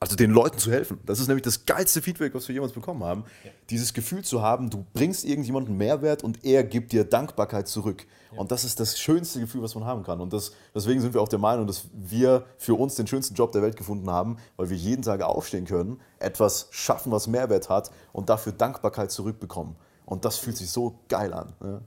also 0.00 0.16
den 0.16 0.30
Leuten 0.30 0.58
zu 0.58 0.72
helfen. 0.72 0.98
Das 1.04 1.20
ist 1.20 1.28
nämlich 1.28 1.42
das 1.42 1.66
geilste 1.66 2.00
Feedback, 2.00 2.34
was 2.34 2.48
wir 2.48 2.54
jemals 2.54 2.72
bekommen 2.72 3.04
haben. 3.04 3.24
Ja. 3.44 3.50
Dieses 3.68 3.92
Gefühl 3.92 4.24
zu 4.24 4.40
haben, 4.40 4.70
du 4.70 4.86
bringst 4.94 5.26
irgendjemanden 5.26 5.76
Mehrwert 5.76 6.24
und 6.24 6.42
er 6.42 6.64
gibt 6.64 6.92
dir 6.92 7.04
Dankbarkeit 7.04 7.68
zurück. 7.68 8.06
Ja. 8.32 8.38
Und 8.38 8.50
das 8.50 8.64
ist 8.64 8.80
das 8.80 8.98
schönste 8.98 9.40
Gefühl, 9.40 9.60
was 9.60 9.74
man 9.74 9.84
haben 9.84 10.02
kann. 10.02 10.22
Und 10.22 10.32
das, 10.32 10.52
deswegen 10.74 11.02
sind 11.02 11.12
wir 11.12 11.20
auch 11.20 11.28
der 11.28 11.38
Meinung, 11.38 11.66
dass 11.66 11.84
wir 11.92 12.46
für 12.56 12.74
uns 12.78 12.94
den 12.94 13.06
schönsten 13.06 13.34
Job 13.34 13.52
der 13.52 13.60
Welt 13.60 13.76
gefunden 13.76 14.10
haben, 14.10 14.38
weil 14.56 14.70
wir 14.70 14.76
jeden 14.76 15.02
Tag 15.02 15.20
aufstehen 15.20 15.66
können, 15.66 16.00
etwas 16.18 16.68
schaffen, 16.70 17.12
was 17.12 17.26
Mehrwert 17.26 17.68
hat 17.68 17.90
und 18.14 18.30
dafür 18.30 18.52
Dankbarkeit 18.52 19.10
zurückbekommen. 19.10 19.76
Und 20.06 20.24
das 20.24 20.38
fühlt 20.38 20.56
sich 20.56 20.70
so 20.70 20.98
geil 21.08 21.34
an. 21.34 21.52
Ne? 21.60 21.82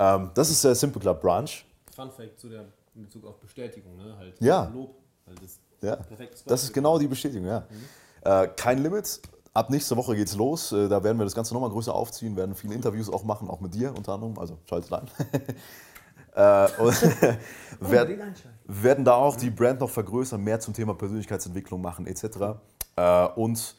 Ähm, 0.00 0.30
das 0.34 0.50
ist 0.50 0.64
der 0.64 0.74
Simple 0.74 1.00
Club 1.00 1.22
Branch. 1.22 1.50
Fun 1.94 2.10
Fact 2.10 2.40
zu 2.40 2.48
der 2.48 2.64
in 2.96 3.02
Bezug 3.02 3.24
auf 3.26 3.38
Bestätigung, 3.38 3.96
ne? 3.96 4.16
Halt 4.16 4.40
ja. 4.40 4.70
Lob. 4.72 4.94
Halt 5.26 5.42
das 5.42 5.58
ja. 5.84 5.98
Das 6.46 6.62
ist 6.62 6.72
genau 6.72 6.98
die 6.98 7.06
Bestätigung, 7.06 7.46
ja. 7.46 7.60
Mhm. 7.60 8.30
Äh, 8.30 8.48
kein 8.56 8.82
Limit. 8.82 9.20
Ab 9.52 9.70
nächster 9.70 9.96
Woche 9.96 10.16
geht's 10.16 10.34
los. 10.34 10.72
Äh, 10.72 10.88
da 10.88 11.04
werden 11.04 11.18
wir 11.18 11.24
das 11.24 11.34
Ganze 11.34 11.54
nochmal 11.54 11.70
größer 11.70 11.94
aufziehen, 11.94 12.36
werden 12.36 12.54
viele 12.54 12.74
Interviews 12.74 13.08
auch 13.08 13.22
machen, 13.24 13.48
auch 13.48 13.60
mit 13.60 13.74
dir 13.74 13.94
unter 13.96 14.14
anderem. 14.14 14.38
Also 14.38 14.58
schaltet 14.68 14.92
ein. 14.92 15.06
äh, 16.34 16.82
und 16.82 17.02
werden, 17.80 18.34
werden 18.64 19.04
da 19.04 19.14
auch 19.14 19.36
die 19.36 19.50
Brand 19.50 19.80
noch 19.80 19.90
vergrößern, 19.90 20.42
mehr 20.42 20.58
zum 20.58 20.74
Thema 20.74 20.94
Persönlichkeitsentwicklung 20.94 21.80
machen 21.80 22.06
etc. 22.06 22.58
Äh, 22.96 23.26
und 23.36 23.76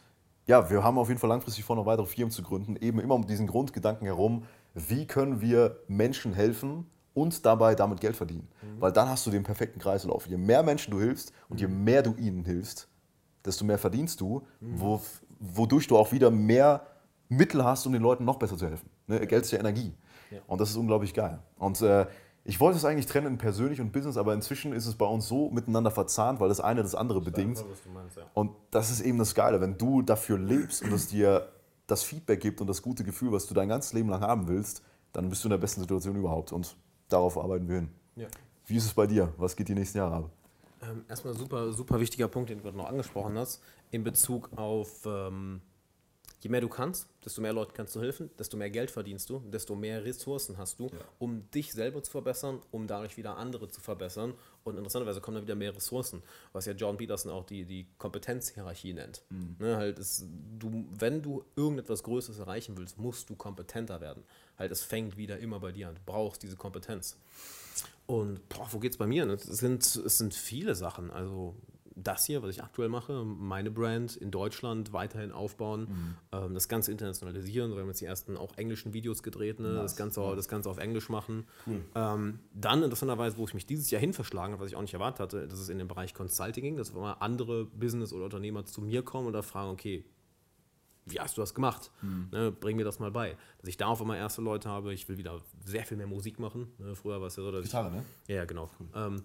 ja, 0.48 0.70
wir 0.70 0.84
haben 0.84 0.98
auf 0.98 1.08
jeden 1.08 1.20
Fall 1.20 1.30
langfristig 1.30 1.64
vor, 1.64 1.76
noch 1.76 1.86
weitere 1.86 2.06
Firmen 2.06 2.32
zu 2.32 2.44
gründen, 2.44 2.76
eben 2.78 3.00
immer 3.00 3.16
um 3.16 3.26
diesen 3.26 3.48
Grundgedanken 3.48 4.06
herum, 4.06 4.46
wie 4.76 5.08
können 5.08 5.42
wir 5.42 5.80
Menschen 5.88 6.34
helfen, 6.34 6.90
und 7.16 7.44
dabei 7.46 7.74
damit 7.74 8.02
Geld 8.02 8.16
verdienen. 8.16 8.48
Mhm. 8.62 8.82
Weil 8.82 8.92
dann 8.92 9.10
hast 9.10 9.26
du 9.26 9.32
den 9.32 9.42
perfekten 9.42 9.80
Kreislauf. 9.80 10.28
Je 10.28 10.38
mehr 10.38 10.62
Menschen 10.62 10.92
du 10.92 11.00
hilfst 11.00 11.32
und 11.50 11.60
je 11.60 11.68
mehr 11.68 12.04
du 12.04 12.14
ihnen 12.16 12.46
hilfst, 12.46 12.88
desto 13.44 13.66
mehr 13.66 13.80
verdienst 13.80 14.22
du, 14.22 14.46
mhm. 14.60 14.80
wo, 14.80 15.02
wodurch 15.40 15.88
du 15.88 15.98
auch 15.98 16.12
wieder 16.12 16.30
mehr 16.30 16.86
Mittel 17.30 17.64
hast, 17.64 17.88
um 17.88 17.94
den 17.94 18.04
Leuten 18.04 18.26
noch 18.26 18.38
besser 18.38 18.58
zu 18.58 18.68
helfen. 18.68 18.90
Ne? 19.08 19.26
Geld 19.26 19.46
ist 19.46 19.52
ja 19.52 19.60
Energie. 19.60 19.94
Ja. 20.30 20.40
Und 20.46 20.62
das 20.62 20.70
ist 20.70 20.76
unglaublich 20.76 21.14
geil. 21.14 21.40
Und 21.58 21.82
äh, 21.82 22.06
ich 22.44 22.60
wollte 22.60 22.78
es 22.78 22.86
eigentlich 22.86 23.08
trennen 23.08 23.28
in 23.28 23.38
persönlich 23.38 23.82
und 23.82 23.92
Business, 23.92 24.18
aber 24.18 24.34
inzwischen 24.34 24.74
ist 24.74 24.86
es 24.86 24.96
bei 24.96 25.06
uns 25.06 25.28
so 25.28 25.50
miteinander 25.50 25.90
verzahnt, 25.90 26.40
weil 26.40 26.50
das 26.50 26.60
eine 26.60 26.84
das 26.84 26.94
andere 26.94 27.20
ich 27.20 27.26
bedingt. 27.26 27.58
Voll, 27.58 27.94
meinst, 27.94 28.18
ja. 28.18 28.24
Und 28.34 28.52
das 28.72 28.92
ist 28.92 29.02
eben 29.02 29.18
das 29.18 29.34
Geile, 29.34 29.62
wenn 29.62 29.78
du 29.78 30.02
dafür 30.02 30.38
lebst 30.38 30.84
und 30.84 30.92
es 30.92 31.08
dir 31.08 31.50
das 31.88 32.04
Feedback 32.04 32.42
gibt 32.42 32.62
und 32.62 32.68
das 32.68 32.82
gute 32.82 33.04
Gefühl, 33.04 33.32
was 33.32 33.48
du 33.48 33.54
dein 33.54 33.70
ganzes 33.70 33.94
Leben 33.94 34.10
lang 34.10 34.22
haben 34.22 34.48
willst, 34.48 34.84
dann 35.14 35.30
bist 35.30 35.44
du 35.44 35.48
in 35.48 35.52
der 35.52 35.58
besten 35.58 35.82
Situation 35.82 36.16
überhaupt. 36.16 36.52
Und 36.52 36.76
darauf 37.10 37.38
arbeiten 37.38 37.68
wir 37.68 37.76
hin. 37.76 37.90
Ja. 38.16 38.28
Wie 38.66 38.78
ist 38.78 38.86
es 38.86 38.94
bei 38.94 39.08
dir? 39.08 39.34
Was 39.38 39.56
geht 39.56 39.68
die 39.68 39.76
nächsten 39.76 39.98
Jahre 40.00 40.16
ab? 40.16 40.30
Ähm, 40.82 41.06
erstmal 41.08 41.34
super, 41.36 41.72
super 41.74 42.00
wichtiger 42.00 42.28
Punkt, 42.28 42.50
den 42.50 42.58
du 42.58 42.64
gerade 42.64 42.78
noch 42.78 42.88
angesprochen 42.88 43.38
hast, 43.38 43.62
in 43.92 44.04
Bezug 44.04 44.50
auf, 44.56 45.06
ähm, 45.06 45.62
je 46.46 46.50
mehr 46.50 46.62
du 46.62 46.70
kannst, 46.70 47.08
desto 47.26 47.42
mehr 47.42 47.54
Leuten 47.54 47.74
kannst 47.74 47.96
du 47.96 48.02
helfen, 48.02 48.30
desto 48.38 48.56
mehr 48.56 48.70
Geld 48.70 48.92
verdienst 48.92 49.32
du, 49.32 49.40
desto 49.40 49.74
mehr 49.74 50.06
Ressourcen 50.06 50.60
hast 50.60 50.80
du, 50.80 50.90
ja. 50.90 51.00
um 51.18 51.50
dich 51.50 51.74
selber 51.74 52.04
zu 52.04 52.12
verbessern, 52.12 52.62
um 52.70 52.86
dadurch 52.86 53.18
wieder 53.18 53.36
andere 53.38 53.68
zu 53.68 53.82
verbessern. 53.82 54.36
Und 54.64 54.78
interessanterweise 54.78 55.22
kommen 55.22 55.38
da 55.38 55.42
wieder 55.42 55.56
mehr 55.56 55.76
Ressourcen, 55.76 56.22
was 56.54 56.68
ja 56.68 56.74
John 56.74 56.98
Peterson 56.98 57.32
auch 57.32 57.46
die, 57.46 57.66
die 57.66 57.88
Kompetenzhierarchie 57.98 58.94
nennt. 58.94 59.24
Mhm. 59.30 59.56
Ne, 59.58 59.76
halt 59.76 59.98
ist, 59.98 60.28
du, 60.60 60.88
wenn 60.92 61.24
du 61.24 61.44
irgendetwas 61.56 62.04
Größeres 62.04 62.38
erreichen 62.38 62.78
willst, 62.78 63.00
musst 63.00 63.28
du 63.32 63.36
kompetenter 63.36 64.00
werden 64.00 64.24
halt, 64.60 64.72
es 64.72 64.84
fängt 64.84 65.18
wieder 65.18 65.40
immer 65.40 65.60
bei 65.60 65.72
dir 65.72 65.90
an. 65.90 65.96
Du 65.96 66.02
brauchst 66.06 66.44
diese 66.44 66.58
Kompetenz. 66.58 67.18
Und 68.06 68.48
boah, 68.50 68.68
wo 68.72 68.80
geht's 68.80 68.98
bei 68.98 69.08
mir? 69.08 69.28
Es 69.28 69.44
sind, 69.46 69.84
es 69.84 70.18
sind 70.18 70.34
viele 70.34 70.76
Sachen. 70.76 71.10
Also 71.10 71.56
das 71.96 72.26
hier, 72.26 72.44
was 72.44 72.50
ich 72.50 72.62
aktuell 72.62 72.90
mache, 72.90 73.24
meine 73.24 73.72
Brand 73.72 74.18
in 74.18 74.30
Deutschland 74.30 74.92
weiterhin 74.92 75.32
aufbauen, 75.32 75.82
mhm. 75.82 76.16
ähm, 76.32 76.54
das 76.54 76.68
Ganze 76.68 76.92
internationalisieren. 76.92 77.72
Wir 77.72 77.82
haben 77.82 77.88
jetzt 77.88 78.02
die 78.02 78.06
ersten 78.06 78.36
auch 78.36 78.58
englischen 78.58 78.94
Videos 78.94 79.24
gedreht, 79.24 79.60
ne? 79.60 79.74
das, 79.74 79.96
Ganze, 79.96 80.22
das 80.36 80.50
Ganze 80.50 80.70
auf 80.70 80.78
Englisch 80.78 81.10
machen. 81.10 81.46
Cool. 81.66 81.82
Ähm, 81.96 82.40
dann 82.54 82.84
interessanterweise, 82.84 83.38
wo 83.38 83.46
ich 83.46 83.54
mich 83.54 83.66
dieses 83.66 83.90
Jahr 83.92 84.02
hin 84.02 84.14
verschlagen 84.14 84.54
habe, 84.54 84.64
was 84.64 84.70
ich 84.70 84.76
auch 84.76 84.82
nicht 84.82 84.94
erwartet 84.94 85.22
hatte, 85.22 85.48
dass 85.48 85.60
es 85.60 85.70
in 85.70 85.78
den 85.78 85.88
Bereich 85.88 86.14
Consulting 86.14 86.64
ging, 86.64 86.78
dass 86.78 86.90
immer 86.90 87.22
andere 87.22 87.66
Business- 87.66 88.12
oder 88.12 88.26
Unternehmer 88.26 88.66
zu 88.66 88.82
mir 88.82 89.02
kommen 89.02 89.28
und 89.28 89.34
da 89.34 89.42
fragen, 89.42 89.72
okay, 89.72 90.04
wie 91.06 91.20
hast 91.20 91.38
du 91.38 91.42
das 91.42 91.54
gemacht? 91.54 91.92
Mhm. 92.02 92.28
Ne, 92.32 92.52
bring 92.52 92.76
mir 92.78 92.84
das 92.84 93.00
mal 93.00 93.12
bei. 93.12 93.38
Dass 93.60 93.70
ich 93.70 93.78
da 93.78 93.88
auf 93.88 94.02
einmal 94.02 94.18
erste 94.18 94.42
Leute 94.42 94.70
habe, 94.70 94.94
ich 94.94 95.08
will 95.08 95.18
wieder 95.18 95.40
sehr 95.64 95.86
viel 95.86 95.98
mehr 95.98 96.08
Musik 96.08 96.40
machen. 96.40 96.74
Ne, 96.80 96.96
früher 96.96 97.22
war 97.22 97.28
es 97.28 97.36
ja 97.36 97.44
so, 97.44 97.52
dass 97.52 97.64
Gitarre, 97.64 97.90
ich, 97.90 97.94
ne? 97.94 98.36
Ja, 98.36 98.46
genau. 98.46 98.70
Cool. 98.80 98.88
Ähm, 98.96 99.24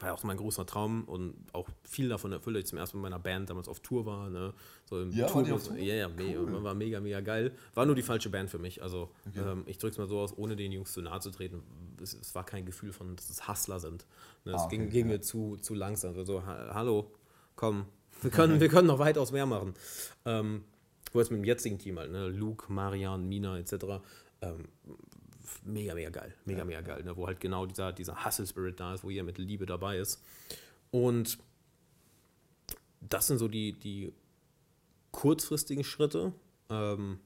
war 0.00 0.08
ja 0.08 0.14
auch 0.14 0.22
mein 0.22 0.36
großer 0.36 0.66
Traum 0.66 1.04
und 1.04 1.34
auch 1.52 1.68
viel 1.84 2.08
davon 2.08 2.32
erfüllt, 2.32 2.56
dass 2.56 2.64
ich 2.64 2.68
zum 2.68 2.78
ersten 2.78 2.98
Mal 2.98 3.02
mit 3.02 3.12
meiner 3.12 3.22
Band 3.22 3.50
damals 3.50 3.68
auf 3.68 3.80
Tour 3.80 4.06
war. 4.06 4.30
Ne? 4.30 4.52
So 4.84 5.00
im 5.00 5.10
ja, 5.12 5.26
Tourbus. 5.26 5.70
Ja, 5.76 5.94
ja, 5.94 6.10
cool. 6.18 6.62
war 6.62 6.74
mega, 6.74 7.00
mega 7.00 7.20
geil. 7.20 7.52
War 7.74 7.86
nur 7.86 7.94
die 7.94 8.02
falsche 8.02 8.30
Band 8.30 8.50
für 8.50 8.58
mich. 8.58 8.82
Also 8.82 9.10
okay. 9.28 9.40
ähm, 9.40 9.64
ich 9.66 9.78
drücke 9.78 9.92
es 9.92 9.98
mal 9.98 10.08
so 10.08 10.18
aus, 10.18 10.36
ohne 10.36 10.56
den 10.56 10.72
Jungs 10.72 10.92
zu 10.92 11.02
nahe 11.02 11.20
zu 11.20 11.30
treten. 11.30 11.62
Es, 12.02 12.14
es 12.14 12.34
war 12.34 12.44
kein 12.44 12.66
Gefühl 12.66 12.92
von, 12.92 13.16
dass 13.16 13.30
es 13.30 13.48
Hustler 13.48 13.80
sind. 13.80 14.06
Ne? 14.44 14.52
Es 14.52 14.60
ah, 14.60 14.64
okay, 14.66 14.78
ging, 14.78 14.90
ging 14.90 15.06
mir 15.08 15.20
zu, 15.20 15.56
zu 15.56 15.74
langsam. 15.74 16.16
Also, 16.16 16.44
ha 16.44 16.70
hallo, 16.74 17.10
komm, 17.54 17.86
wir 18.22 18.30
können, 18.30 18.60
wir 18.60 18.68
können 18.68 18.88
noch 18.88 18.98
weitaus 18.98 19.32
mehr 19.32 19.46
machen. 19.46 19.74
Ähm, 20.24 20.64
wo 21.12 21.20
jetzt 21.20 21.30
mit 21.30 21.40
dem 21.40 21.44
jetzigen 21.44 21.78
Team 21.78 21.98
halt, 21.98 22.10
ne? 22.10 22.28
Luke, 22.28 22.70
Marian, 22.72 23.28
Mina 23.28 23.58
etc. 23.58 24.02
Ähm, 24.42 24.68
mega, 25.64 25.94
mega 25.94 26.10
geil. 26.10 26.34
Mega, 26.44 26.60
ja. 26.60 26.64
mega 26.64 26.80
geil. 26.80 27.02
Ne? 27.02 27.16
Wo 27.16 27.26
halt 27.26 27.40
genau 27.40 27.66
dieser, 27.66 27.92
dieser 27.92 28.24
Hustle-Spirit 28.24 28.78
da 28.78 28.94
ist, 28.94 29.04
wo 29.04 29.10
ihr 29.10 29.24
mit 29.24 29.38
Liebe 29.38 29.66
dabei 29.66 29.98
ist. 29.98 30.22
Und 30.90 31.38
das 33.00 33.26
sind 33.26 33.38
so 33.38 33.48
die, 33.48 33.72
die 33.72 34.12
kurzfristigen 35.12 35.84
Schritte. 35.84 36.32
Ähm, 36.70 37.18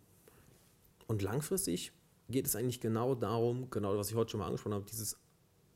und 1.07 1.23
langfristig 1.23 1.93
geht 2.29 2.47
es 2.47 2.55
eigentlich 2.55 2.81
genau 2.81 3.15
darum, 3.15 3.69
genau 3.71 3.97
was 3.97 4.11
ich 4.11 4.17
heute 4.17 4.31
schon 4.31 4.41
mal 4.41 4.47
angesprochen 4.47 4.75
habe, 4.75 4.85
dieses 4.85 5.17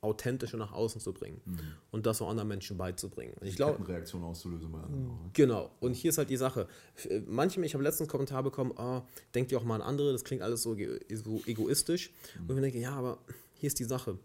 Authentische 0.04 0.56
nach 0.56 0.72
außen 0.72 1.00
zu 1.00 1.12
bringen 1.12 1.40
mhm. 1.44 1.58
und 1.90 2.06
das 2.06 2.20
auch 2.22 2.28
anderen 2.28 2.48
Menschen 2.48 2.76
beizubringen. 2.76 3.34
Und 3.40 3.46
ich 3.46 3.56
glaube, 3.56 3.86
Reaktion 3.88 4.22
auszulösen 4.22 4.70
bei 4.70 4.78
anderen. 4.78 5.06
Ne? 5.06 5.30
Genau. 5.32 5.70
Und 5.80 5.94
hier 5.94 6.10
ist 6.10 6.18
halt 6.18 6.30
die 6.30 6.36
Sache. 6.36 6.68
Äh, 7.08 7.20
manche, 7.26 7.60
ich 7.64 7.74
habe 7.74 7.82
letztens 7.82 8.02
einen 8.02 8.12
Kommentar 8.12 8.42
bekommen, 8.42 8.72
oh, 8.76 9.02
denkt 9.34 9.50
ihr 9.50 9.58
auch 9.58 9.64
mal 9.64 9.76
an 9.76 9.82
andere, 9.82 10.12
das 10.12 10.24
klingt 10.24 10.42
alles 10.42 10.62
so, 10.62 10.76
so 10.76 11.42
egoistisch. 11.46 12.12
Mhm. 12.38 12.50
Und 12.50 12.56
ich 12.56 12.62
denke, 12.62 12.78
ja, 12.78 12.92
aber 12.92 13.18
hier 13.54 13.66
ist 13.68 13.78
die 13.78 13.84
Sache. 13.84 14.18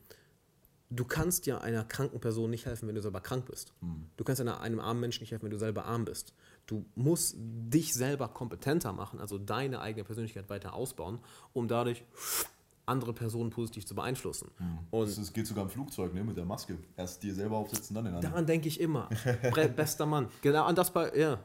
Du 0.91 1.05
kannst 1.05 1.45
ja 1.45 1.59
einer 1.59 1.85
kranken 1.85 2.19
Person 2.19 2.49
nicht 2.49 2.65
helfen, 2.65 2.87
wenn 2.87 2.95
du 2.95 3.01
selber 3.01 3.21
krank 3.21 3.45
bist. 3.45 3.73
Mhm. 3.81 4.07
Du 4.17 4.23
kannst 4.23 4.41
einer, 4.41 4.59
einem 4.59 4.79
armen 4.79 4.99
Menschen 4.99 5.21
nicht 5.21 5.31
helfen, 5.31 5.45
wenn 5.45 5.51
du 5.51 5.59
selber 5.59 5.85
arm 5.85 6.05
bist. 6.05 6.33
Du 6.65 6.85
musst 6.95 7.35
dich 7.37 7.93
selber 7.93 8.27
kompetenter 8.27 8.91
machen, 8.91 9.19
also 9.19 9.37
deine 9.37 9.81
eigene 9.81 10.03
Persönlichkeit 10.03 10.49
weiter 10.49 10.73
ausbauen, 10.73 11.19
um 11.53 11.67
dadurch 11.67 12.03
andere 12.89 13.13
Personen 13.13 13.49
positiv 13.49 13.85
zu 13.85 13.95
beeinflussen. 13.95 14.51
Mhm. 14.59 14.79
Und 14.91 15.07
es 15.07 15.33
geht 15.33 15.47
sogar 15.47 15.63
im 15.63 15.69
Flugzeug 15.69 16.13
ne, 16.13 16.23
mit 16.23 16.37
der 16.37 16.45
Maske. 16.45 16.77
Erst 16.97 17.23
dir 17.23 17.33
selber 17.33 17.57
aufsetzen, 17.57 17.95
dann 17.95 18.05
den 18.05 18.15
anderen. 18.15 18.31
Daran 18.31 18.45
denke 18.45 18.67
ich 18.67 18.79
immer. 18.79 19.09
Bester 19.75 20.05
Mann. 20.05 20.27
Genau 20.41 20.65
an 20.65 20.75
das 20.75 20.91
bei, 20.91 21.11
ja. 21.17 21.39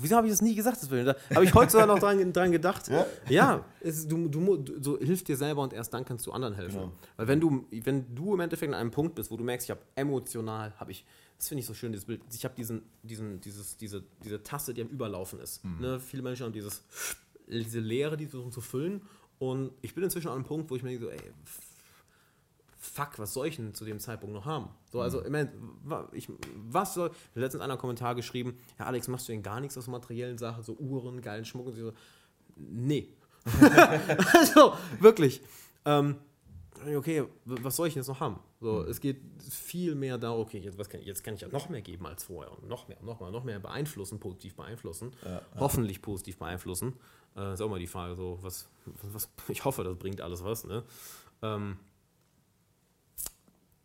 Wieso 0.00 0.16
habe 0.16 0.26
ich 0.26 0.32
das 0.32 0.40
nie 0.40 0.54
gesagt? 0.54 0.78
Das 0.80 0.88
da 0.88 1.14
habe 1.34 1.44
ich 1.44 1.52
heute 1.52 1.72
sogar 1.72 1.86
noch 1.86 1.98
dran, 1.98 2.32
dran 2.32 2.50
gedacht. 2.50 2.88
Ja, 2.88 3.06
ja 3.28 3.64
es, 3.80 4.08
du, 4.08 4.26
du, 4.28 4.56
du, 4.56 4.82
so 4.82 4.98
hilf 4.98 5.22
dir 5.22 5.36
selber 5.36 5.62
und 5.62 5.74
erst 5.74 5.92
dann 5.92 6.04
kannst 6.04 6.26
du 6.26 6.32
anderen 6.32 6.54
helfen. 6.54 6.80
Genau. 6.80 6.92
Weil 7.16 7.28
wenn 7.28 7.40
du, 7.40 7.66
wenn 7.70 8.14
du 8.14 8.32
im 8.32 8.40
Endeffekt 8.40 8.72
an 8.72 8.80
einem 8.80 8.90
Punkt 8.90 9.14
bist, 9.14 9.30
wo 9.30 9.36
du 9.36 9.44
merkst, 9.44 9.66
ich 9.66 9.70
habe 9.70 9.82
emotional, 9.94 10.72
habe 10.80 10.92
ich, 10.92 11.04
das 11.36 11.48
finde 11.48 11.60
ich 11.60 11.66
so 11.66 11.74
schön, 11.74 11.92
dieses 11.92 12.06
Bild, 12.06 12.22
ich 12.32 12.44
habe 12.44 12.54
diesen, 12.54 12.82
diesen, 13.02 13.38
dieses, 13.42 13.76
diese, 13.76 14.02
diese 14.24 14.42
Tasse, 14.42 14.72
die 14.72 14.80
am 14.80 14.88
Überlaufen 14.88 15.40
ist. 15.40 15.62
Mhm. 15.62 15.80
Ne? 15.80 16.00
Viele 16.00 16.22
Menschen 16.22 16.46
haben 16.46 16.52
dieses, 16.52 16.82
diese 17.46 17.80
Leere, 17.80 18.16
die 18.16 18.26
versuchen 18.26 18.52
zu 18.52 18.62
füllen 18.62 19.02
und 19.38 19.72
ich 19.82 19.94
bin 19.94 20.04
inzwischen 20.04 20.28
an 20.28 20.34
einem 20.34 20.44
Punkt, 20.44 20.70
wo 20.70 20.76
ich 20.76 20.82
mir 20.82 20.90
denke, 20.90 21.06
so, 21.06 21.10
ey, 21.10 21.20
fuck, 22.78 23.18
was 23.18 23.34
soll 23.34 23.48
ich 23.48 23.56
denn 23.56 23.74
zu 23.74 23.84
dem 23.84 23.98
Zeitpunkt 23.98 24.34
noch 24.34 24.44
haben? 24.44 24.68
So, 24.90 25.00
also, 25.00 25.20
mhm. 25.20 25.48
ich 26.12 26.28
was 26.70 26.94
soll. 26.94 27.08
Ich 27.08 27.30
habe 27.30 27.40
letztens 27.40 27.62
einen 27.62 27.78
Kommentar 27.78 28.14
geschrieben, 28.14 28.58
ja, 28.78 28.86
Alex, 28.86 29.08
machst 29.08 29.28
du 29.28 29.32
denn 29.32 29.42
gar 29.42 29.60
nichts 29.60 29.76
aus 29.76 29.86
materiellen 29.86 30.38
Sachen, 30.38 30.62
so 30.62 30.74
Uhren, 30.74 31.20
geilen 31.20 31.44
Schmuck 31.44 31.66
und 31.66 31.76
so? 31.76 31.92
Nee. 32.56 33.08
also, 34.32 34.74
wirklich. 35.00 35.42
Ähm, 35.84 36.16
okay, 36.96 37.24
was 37.44 37.76
soll 37.76 37.88
ich 37.88 37.94
jetzt 37.94 38.08
noch 38.08 38.20
haben? 38.20 38.40
So, 38.60 38.82
mhm. 38.82 38.88
Es 38.88 39.00
geht 39.00 39.20
viel 39.50 39.94
mehr 39.94 40.18
darum, 40.18 40.40
okay, 40.42 40.58
jetzt, 40.58 40.78
was 40.78 40.88
kann, 40.88 41.02
jetzt 41.02 41.22
kann 41.22 41.34
ich 41.34 41.42
ja 41.42 41.48
noch 41.48 41.68
mehr 41.68 41.82
geben 41.82 42.06
als 42.06 42.24
vorher 42.24 42.52
und 42.52 42.66
noch 42.68 42.88
mehr, 42.88 42.98
noch 43.02 43.20
mal, 43.20 43.30
noch 43.30 43.44
mehr 43.44 43.58
beeinflussen, 43.58 44.18
positiv 44.18 44.56
beeinflussen, 44.56 45.12
ja, 45.24 45.42
hoffentlich 45.58 46.02
positiv 46.02 46.38
beeinflussen. 46.38 46.94
Äh, 47.36 47.54
ist 47.54 47.60
auch 47.60 47.68
mal 47.68 47.78
die 47.78 47.86
Frage, 47.86 48.14
so, 48.14 48.38
was, 48.42 48.68
was, 49.12 49.28
ich 49.48 49.64
hoffe, 49.64 49.84
das 49.84 49.96
bringt 49.96 50.20
alles 50.20 50.44
was, 50.44 50.64
ne? 50.64 50.82
Ähm, 51.42 51.78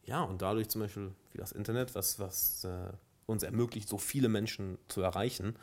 ja, 0.03 0.22
und 0.23 0.41
dadurch 0.41 0.69
zum 0.69 0.82
Beispiel 0.82 1.11
wie 1.32 1.38
das 1.38 1.52
Internet, 1.52 1.95
was, 1.95 2.19
was 2.19 2.64
äh, 2.64 2.91
uns 3.26 3.44
ermöglicht, 3.44 3.88
so 3.88 3.98
viele 3.98 4.30
Menschen 4.30 4.78
zu 4.88 5.02
erreichen, 5.02 5.56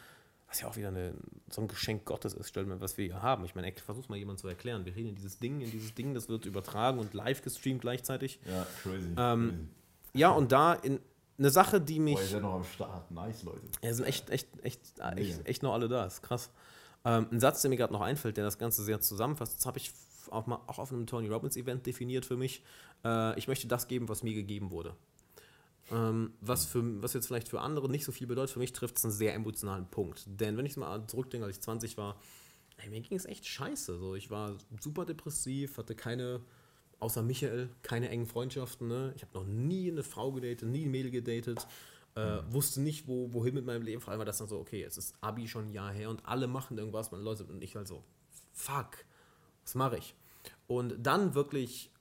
was 0.49 0.61
ja 0.61 0.69
auch 0.69 0.77
wieder 0.77 0.89
eine, 0.89 1.15
so 1.51 1.61
ein 1.61 1.69
Geschenk 1.69 2.05
Gottes 2.07 2.33
ist, 2.33 2.49
stellt 2.49 2.67
mir, 2.67 2.81
was 2.81 2.97
wir 2.97 3.05
hier 3.05 3.23
haben. 3.23 3.45
Ich 3.45 3.55
meine, 3.55 3.71
versuch 3.73 4.09
mal 4.09 4.17
jemand 4.17 4.39
zu 4.39 4.49
erklären. 4.49 4.87
Wir 4.87 4.97
reden 4.97 5.11
in 5.11 5.15
dieses 5.15 5.39
Ding, 5.39 5.61
in 5.61 5.71
dieses 5.71 5.95
Ding, 5.95 6.15
das 6.15 6.29
wird 6.29 6.47
übertragen 6.47 6.99
und 6.99 7.13
live 7.13 7.43
gestreamt 7.43 7.83
gleichzeitig. 7.83 8.41
Ja, 8.47 8.67
crazy. 8.83 9.15
Ähm, 9.17 9.49
crazy. 9.51 9.69
Ja, 10.15 10.31
und 10.31 10.53
da 10.53 10.73
in 10.75 11.01
eine 11.39 11.51
Sache, 11.51 11.81
die 11.81 12.01
mich. 12.01 12.15
Boah, 12.15 12.23
ihr 12.23 12.29
seid 12.29 12.43
noch 12.43 12.55
am 12.55 12.65
Start. 12.65 13.11
Nice, 13.11 13.43
Leute. 13.43 13.61
Ja, 13.83 13.93
sind 13.93 14.07
echt, 14.07 14.31
echt, 14.31 14.49
echt, 14.63 14.81
echt, 15.17 15.47
echt 15.47 15.63
noch 15.63 15.75
alle 15.75 15.89
da. 15.89 16.07
ist 16.07 16.23
krass. 16.23 16.51
Ähm, 17.05 17.27
ein 17.31 17.41
Satz, 17.41 17.63
der 17.63 17.71
mir 17.71 17.77
gerade 17.77 17.93
noch 17.93 18.01
einfällt, 18.01 18.37
der 18.37 18.45
das 18.45 18.59
Ganze 18.59 18.83
sehr 18.83 19.01
zusammenfasst, 19.01 19.57
das 19.59 19.67
habe 19.67 19.79
ich 19.79 19.93
auch 20.31 20.47
mal 20.47 20.61
auch 20.67 20.79
auf 20.79 20.93
einem 20.93 21.07
Tony 21.07 21.29
Robbins 21.29 21.57
Event 21.57 21.87
definiert 21.87 22.27
für 22.27 22.37
mich. 22.37 22.63
Äh, 23.05 23.39
ich 23.39 23.49
möchte 23.49 23.67
das 23.67 23.89
geben, 23.89 24.09
was 24.09 24.23
mir 24.23 24.35
gegeben 24.35 24.71
wurde. 24.71 24.95
Ähm, 25.91 26.35
was, 26.41 26.67
für, 26.67 27.03
was 27.03 27.15
jetzt 27.15 27.27
vielleicht 27.27 27.49
für 27.49 27.61
andere 27.61 27.89
nicht 27.89 28.05
so 28.05 28.13
viel 28.13 28.27
bedeutet, 28.27 28.53
für 28.53 28.59
mich 28.59 28.73
trifft 28.73 28.99
es 28.99 29.05
einen 29.05 29.13
sehr 29.13 29.35
emotionalen 29.35 29.87
Punkt. 29.87 30.25
Denn 30.27 30.57
wenn 30.57 30.67
ich 30.67 30.77
mal 30.77 31.07
zurückdenke, 31.07 31.47
als 31.47 31.57
ich 31.57 31.63
20 31.63 31.97
war, 31.97 32.21
ey, 32.79 32.91
mir 32.91 33.01
ging 33.01 33.17
es 33.17 33.25
echt 33.25 33.47
scheiße. 33.47 33.99
So, 33.99 34.15
ich 34.15 34.31
war 34.31 34.57
super 34.81 35.07
depressiv, 35.07 35.79
hatte 35.79 35.95
keine, 35.95 36.41
außer 36.99 37.23
Michael, 37.23 37.71
keine 37.83 38.11
engen 38.11 38.27
Freundschaften. 38.27 38.89
Ne? 38.89 39.13
Ich 39.17 39.23
habe 39.23 39.33
noch 39.35 39.47
nie 39.47 39.91
eine 39.91 40.03
Frau 40.03 40.33
gedatet, 40.33 40.69
nie 40.69 40.85
ein 40.85 40.91
Mädel 40.91 41.11
gedatet. 41.11 41.67
Äh, 42.19 42.43
mhm. 42.43 42.53
wusste 42.53 42.81
nicht, 42.81 43.07
wo, 43.07 43.33
wohin 43.33 43.55
mit 43.55 43.65
meinem 43.65 43.83
Leben. 43.83 44.01
Vor 44.01 44.11
allem 44.11 44.19
war 44.19 44.27
das 44.27 44.39
dann 44.39 44.49
so, 44.49 44.59
okay, 44.59 44.81
jetzt 44.81 44.97
ist 44.97 45.15
Abi 45.21 45.47
schon 45.47 45.67
ein 45.67 45.73
Jahr 45.73 45.93
her 45.93 46.11
und 46.11 46.25
alle 46.27 46.49
machen 46.49 46.77
irgendwas, 46.79 47.13
man 47.13 47.23
Leute 47.23 47.45
und 47.45 47.63
ich 47.63 47.77
halt 47.77 47.87
so, 47.87 48.03
fuck, 48.53 49.05
was 49.63 49.75
mache 49.75 49.99
ich? 49.99 50.15
Und 50.67 50.97
dann 50.99 51.35
wirklich 51.35 51.93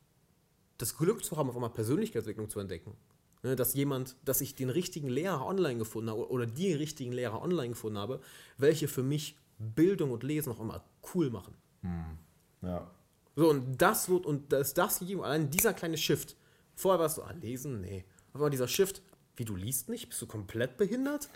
das 0.77 0.97
Glück 0.97 1.23
zu 1.23 1.37
haben, 1.37 1.49
auf 1.49 1.55
einmal 1.55 1.71
Persönlichkeitsentwicklung 1.71 2.49
zu 2.49 2.59
entdecken 2.59 2.95
Ne, 3.43 3.55
dass 3.55 3.75
jemand, 3.75 4.15
dass 4.25 4.41
ich 4.41 4.55
den 4.55 4.69
richtigen 4.69 5.09
Lehrer 5.09 5.45
online 5.45 5.77
gefunden 5.77 6.09
habe 6.09 6.29
oder 6.29 6.45
die 6.45 6.73
richtigen 6.73 7.11
Lehrer 7.11 7.41
online 7.41 7.69
gefunden 7.69 7.97
habe, 7.97 8.19
welche 8.57 8.87
für 8.87 9.03
mich 9.03 9.37
Bildung 9.59 10.11
und 10.11 10.23
Lesen 10.23 10.51
auch 10.51 10.59
immer 10.59 10.83
cool 11.13 11.29
machen. 11.29 11.53
Hm. 11.81 12.17
Ja. 12.63 12.89
So, 13.35 13.49
und 13.49 13.79
das 13.79 14.09
wird, 14.09 14.25
und 14.25 14.51
das, 14.51 14.73
das 14.73 15.01
allein 15.01 15.51
dieser 15.51 15.73
kleine 15.73 15.97
Shift. 15.97 16.35
Vorher 16.75 16.99
warst 16.99 17.19
du, 17.19 17.21
ah, 17.23 17.31
lesen? 17.31 17.81
Nee. 17.81 18.05
Aber 18.33 18.49
dieser 18.49 18.67
Shift, 18.67 19.01
wie 19.37 19.45
du 19.45 19.55
liest 19.55 19.87
nicht? 19.87 20.09
Bist 20.09 20.21
du 20.21 20.27
komplett 20.27 20.77
behindert? 20.77 21.29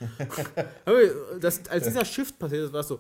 das, 1.40 1.68
als 1.70 1.86
dieser 1.86 2.04
Shift 2.04 2.38
passiert 2.38 2.66
ist, 2.66 2.74
warst 2.74 2.90
du, 2.90 3.00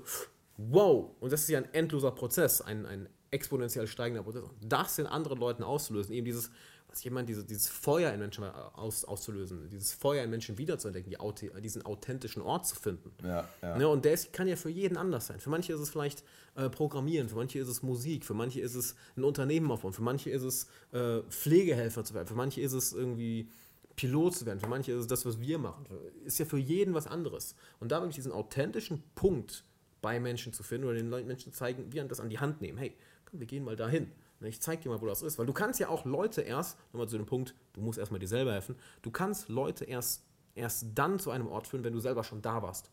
wow. 0.57 1.11
Und 1.19 1.33
das 1.33 1.41
ist 1.41 1.49
ja 1.49 1.57
ein 1.57 1.73
endloser 1.73 2.11
Prozess, 2.11 2.61
ein, 2.61 2.85
ein 2.85 3.09
exponentiell 3.31 3.87
steigender 3.87 4.23
Prozess. 4.23 4.43
Und 4.43 4.53
das 4.61 4.99
in 4.99 5.07
anderen 5.07 5.39
Leuten 5.39 5.63
auszulösen, 5.63 6.13
eben 6.13 6.25
dieses, 6.25 6.51
dass 6.87 7.03
jemand 7.03 7.29
diese, 7.29 7.43
dieses 7.43 7.67
Feuer 7.67 8.13
in 8.13 8.19
Menschen 8.19 8.43
aus, 8.43 9.05
auszulösen, 9.05 9.69
dieses 9.69 9.93
Feuer 9.93 10.23
in 10.23 10.29
Menschen 10.29 10.57
wiederzuentdecken, 10.57 11.11
die, 11.11 11.61
diesen 11.61 11.83
authentischen 11.83 12.41
Ort 12.41 12.67
zu 12.67 12.75
finden. 12.75 13.11
Ja, 13.23 13.47
ja. 13.61 13.77
Ne, 13.77 13.87
und 13.87 14.05
der 14.05 14.13
ist, 14.13 14.33
kann 14.33 14.47
ja 14.47 14.55
für 14.55 14.69
jeden 14.69 14.97
anders 14.97 15.27
sein. 15.27 15.39
Für 15.39 15.49
manche 15.49 15.73
ist 15.73 15.79
es 15.79 15.89
vielleicht 15.89 16.23
äh, 16.55 16.69
Programmieren, 16.69 17.29
für 17.29 17.37
manche 17.37 17.59
ist 17.59 17.69
es 17.69 17.81
Musik, 17.81 18.25
für 18.25 18.33
manche 18.33 18.59
ist 18.59 18.75
es 18.75 18.95
ein 19.15 19.23
Unternehmen 19.23 19.71
aufbauen, 19.71 19.93
für 19.93 20.03
manche 20.03 20.29
ist 20.29 20.43
es 20.43 20.67
äh, 20.91 21.21
Pflegehelfer 21.29 22.03
zu 22.03 22.13
werden, 22.13 22.27
für 22.27 22.35
manche 22.35 22.61
ist 22.61 22.73
es 22.73 22.91
irgendwie 22.91 23.49
Pilot 23.95 24.35
zu 24.35 24.45
werden, 24.45 24.59
für 24.59 24.67
manche 24.67 24.91
ist 24.91 24.99
es 24.99 25.07
das, 25.07 25.25
was 25.25 25.39
wir 25.39 25.57
machen. 25.57 25.85
Ist 26.25 26.39
ja 26.39 26.45
für 26.45 26.57
jeden 26.57 26.93
was 26.93 27.07
anderes. 27.07 27.55
Und 27.79 27.91
da 27.91 27.99
wirklich 28.01 28.15
diesen 28.15 28.31
authentischen 28.31 29.03
Punkt 29.15 29.63
bei 30.01 30.19
Menschen 30.19 30.53
zu 30.53 30.63
finden 30.63 30.87
oder 30.87 30.97
den 30.97 31.09
Menschen 31.09 31.51
zu 31.51 31.57
zeigen, 31.57 31.91
wie 31.91 31.99
das 32.07 32.19
an 32.19 32.29
die 32.29 32.39
Hand 32.39 32.61
nehmen. 32.61 32.77
Hey, 32.77 32.95
komm, 33.25 33.39
wir 33.39 33.47
gehen 33.47 33.63
mal 33.63 33.75
dahin. 33.75 34.11
Ne, 34.39 34.49
ich 34.49 34.61
zeig 34.61 34.81
dir 34.81 34.89
mal, 34.89 34.99
wo 35.01 35.05
das 35.05 35.21
ist. 35.21 35.37
Weil 35.37 35.45
du 35.45 35.53
kannst 35.53 35.79
ja 35.79 35.89
auch 35.89 36.05
Leute 36.05 36.41
erst, 36.41 36.77
nochmal 36.91 37.07
zu 37.07 37.17
dem 37.17 37.25
Punkt, 37.27 37.55
du 37.73 37.81
musst 37.81 37.99
erstmal 37.99 38.19
dir 38.19 38.27
selber 38.27 38.53
helfen, 38.53 38.75
du 39.01 39.11
kannst 39.11 39.49
Leute 39.49 39.85
erst, 39.85 40.25
erst 40.55 40.87
dann 40.95 41.19
zu 41.19 41.31
einem 41.31 41.47
Ort 41.47 41.67
führen, 41.67 41.83
wenn 41.83 41.93
du 41.93 41.99
selber 41.99 42.23
schon 42.23 42.41
da 42.41 42.61
warst. 42.61 42.89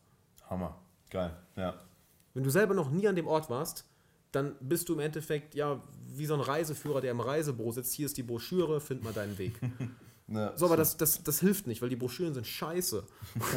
Hammer. 0.49 0.79
Geil, 1.09 1.35
ja. 1.55 1.81
Wenn 2.35 2.43
du 2.43 2.51
selber 2.51 2.75
noch 2.75 2.91
nie 2.91 3.07
an 3.07 3.15
dem 3.15 3.27
Ort 3.27 3.49
warst, 3.49 3.85
dann 4.31 4.55
bist 4.59 4.87
du 4.89 4.93
im 4.93 4.99
Endeffekt 4.99 5.55
ja 5.55 5.81
wie 6.07 6.27
so 6.27 6.35
ein 6.35 6.39
Reiseführer, 6.39 7.01
der 7.01 7.11
im 7.11 7.19
Reisebüro 7.19 7.71
sitzt. 7.71 7.93
Hier 7.93 8.05
ist 8.05 8.17
die 8.17 8.23
Broschüre, 8.23 8.79
find 8.79 9.03
mal 9.03 9.13
deinen 9.13 9.37
Weg. 9.39 9.59
Ja, 10.31 10.55
so, 10.55 10.67
aber 10.67 10.77
das, 10.77 10.95
das, 10.95 11.23
das 11.23 11.39
hilft 11.39 11.65
nicht, 11.65 11.81
weil 11.81 11.89
die 11.89 11.95
Broschüren 11.95 12.33
sind 12.35 12.45
scheiße. 12.45 13.03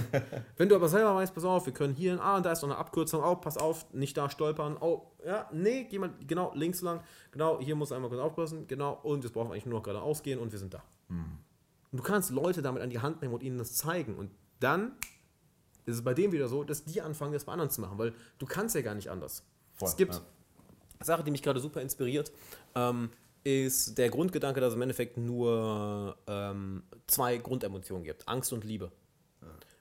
Wenn 0.57 0.69
du 0.71 0.75
aber 0.75 0.89
selber 0.89 1.15
weißt, 1.15 1.35
pass 1.35 1.45
auf, 1.45 1.67
wir 1.67 1.73
können 1.73 1.95
hier, 1.95 2.19
ah, 2.23 2.41
da 2.41 2.53
ist 2.53 2.63
noch 2.63 2.71
eine 2.71 2.79
Abkürzung, 2.79 3.23
oh, 3.23 3.37
pass 3.37 3.59
auf, 3.59 3.93
nicht 3.93 4.17
da 4.17 4.31
stolpern, 4.31 4.79
oh, 4.81 5.03
ja, 5.25 5.49
nee, 5.53 5.87
mal 5.99 6.11
genau 6.27 6.53
links 6.55 6.81
lang, 6.81 7.03
genau, 7.31 7.61
hier 7.61 7.77
muss 7.77 7.93
einmal 7.93 8.09
kurz 8.09 8.23
aufpassen, 8.23 8.67
genau, 8.67 8.99
und 9.03 9.23
jetzt 9.23 9.35
brauchen 9.35 9.49
wir 9.49 9.53
eigentlich 9.53 9.67
nur 9.67 9.81
noch 9.81 9.83
geradeaus 9.83 10.23
gehen 10.23 10.39
und 10.39 10.51
wir 10.51 10.59
sind 10.59 10.73
da. 10.73 10.83
Mhm. 11.09 11.39
Und 11.91 11.99
du 11.99 12.03
kannst 12.03 12.31
Leute 12.31 12.63
damit 12.63 12.83
an 12.83 12.89
die 12.89 13.01
Hand 13.01 13.21
nehmen 13.21 13.35
und 13.35 13.43
ihnen 13.43 13.59
das 13.59 13.75
zeigen 13.75 14.17
und 14.17 14.31
dann 14.61 14.93
ist 15.85 15.97
es 15.97 16.05
bei 16.05 16.15
dem 16.15 16.33
wieder 16.33 16.49
so, 16.49 16.65
dass 16.65 16.85
die 16.85 17.03
anfangen, 17.03 17.35
das 17.35 17.45
bei 17.45 17.53
anderen 17.53 17.71
zu 17.71 17.83
machen, 17.83 17.99
weil 17.99 18.15
du 18.39 18.47
kannst 18.47 18.75
ja 18.75 18.81
gar 18.81 18.95
nicht 18.95 19.11
anders. 19.11 19.45
Voll, 19.75 19.89
es 19.89 19.97
gibt 19.97 20.15
ja. 20.15 20.21
eine 20.21 21.05
Sache, 21.05 21.23
die 21.23 21.31
mich 21.31 21.43
gerade 21.43 21.61
super 21.61 21.83
inspiriert, 21.83 22.33
ähm, 22.75 23.11
ist 23.45 23.99
der 23.99 24.11
Grundgedanke, 24.11 24.61
dass 24.61 24.71
es 24.71 24.77
im 24.77 24.83
Endeffekt 24.83 25.17
nur 25.17 26.17
ähm, 26.27 26.83
zwei 27.07 27.37
Grundemotionen 27.39 28.05
gibt: 28.05 28.29
Angst 28.29 28.53
und 28.53 28.65
Liebe. 28.65 28.91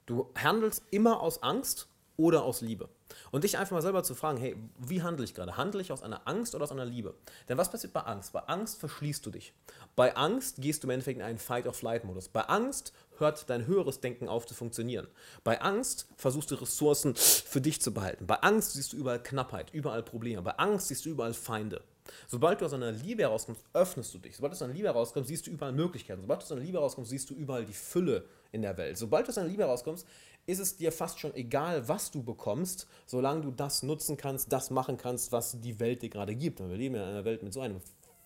Du 0.05 0.29
handelst 0.35 0.83
immer 0.91 1.21
aus 1.21 1.41
Angst 1.43 1.87
oder 2.17 2.43
aus 2.43 2.61
Liebe. 2.61 2.89
Und 3.31 3.43
dich 3.43 3.57
einfach 3.57 3.71
mal 3.71 3.81
selber 3.81 4.03
zu 4.03 4.15
fragen, 4.15 4.37
hey, 4.37 4.55
wie 4.77 5.01
handle 5.01 5.23
ich 5.23 5.33
gerade? 5.33 5.57
Handle 5.57 5.81
ich 5.81 5.91
aus 5.91 6.03
einer 6.03 6.27
Angst 6.27 6.53
oder 6.55 6.63
aus 6.63 6.71
einer 6.71 6.85
Liebe? 6.85 7.15
Denn 7.49 7.57
was 7.57 7.71
passiert 7.71 7.93
bei 7.93 8.01
Angst? 8.01 8.31
Bei 8.33 8.41
Angst 8.41 8.79
verschließt 8.79 9.25
du 9.25 9.31
dich. 9.31 9.53
Bei 9.95 10.15
Angst 10.15 10.57
gehst 10.61 10.83
du 10.83 10.87
im 10.87 10.91
Endeffekt 10.91 11.19
in 11.19 11.25
einen 11.25 11.37
Fight-of-Flight-Modus. 11.37 12.29
Bei 12.29 12.41
Angst 12.41 12.93
hört 13.17 13.49
dein 13.49 13.67
höheres 13.67 14.01
Denken 14.01 14.27
auf 14.27 14.45
zu 14.45 14.53
funktionieren. 14.53 15.07
Bei 15.43 15.61
Angst 15.61 16.07
versuchst 16.15 16.51
du 16.51 16.55
Ressourcen 16.55 17.15
für 17.15 17.61
dich 17.61 17.81
zu 17.81 17.93
behalten. 17.93 18.27
Bei 18.27 18.35
Angst 18.35 18.73
siehst 18.73 18.93
du 18.93 18.97
überall 18.97 19.21
Knappheit, 19.21 19.73
überall 19.73 20.03
Probleme. 20.03 20.41
Bei 20.41 20.57
Angst 20.57 20.89
siehst 20.89 21.05
du 21.05 21.09
überall 21.09 21.33
Feinde. 21.33 21.81
Sobald 22.27 22.61
du 22.61 22.65
aus 22.65 22.73
einer 22.73 22.91
Liebe 22.91 23.23
herauskommst, 23.23 23.63
öffnest 23.73 24.13
du 24.13 24.19
dich. 24.19 24.35
Sobald 24.35 24.53
du 24.53 24.55
aus 24.55 24.61
einer 24.61 24.73
Liebe 24.73 24.87
herauskommst, 24.87 25.29
siehst 25.29 25.47
du 25.47 25.51
überall 25.51 25.71
Möglichkeiten. 25.71 26.21
Sobald 26.21 26.41
du 26.41 26.45
aus 26.45 26.51
einer 26.51 26.61
Liebe 26.61 26.77
herauskommst, 26.77 27.09
siehst 27.11 27.29
du 27.29 27.33
überall 27.33 27.65
die 27.65 27.73
Fülle 27.73 28.25
in 28.51 28.61
der 28.61 28.77
Welt. 28.77 28.97
Sobald 28.97 29.27
du 29.27 29.29
aus 29.29 29.37
einer 29.37 29.47
Liebe 29.47 29.63
herauskommst, 29.63 30.05
ist 30.45 30.59
es 30.59 30.75
dir 30.75 30.91
fast 30.91 31.19
schon 31.19 31.33
egal, 31.35 31.87
was 31.87 32.11
du 32.11 32.23
bekommst, 32.23 32.87
solange 33.05 33.41
du 33.41 33.51
das 33.51 33.83
nutzen 33.83 34.17
kannst, 34.17 34.51
das 34.51 34.69
machen 34.69 34.97
kannst, 34.97 35.31
was 35.31 35.59
die 35.61 35.79
Welt 35.79 36.01
dir 36.01 36.09
gerade 36.09 36.35
gibt. 36.35 36.61
Und 36.61 36.69
wir 36.69 36.77
leben 36.77 36.95
in 36.95 37.01
einer 37.01 37.25
Welt 37.25 37.43
mit 37.43 37.53
so 37.53 37.61
einem 37.61 37.79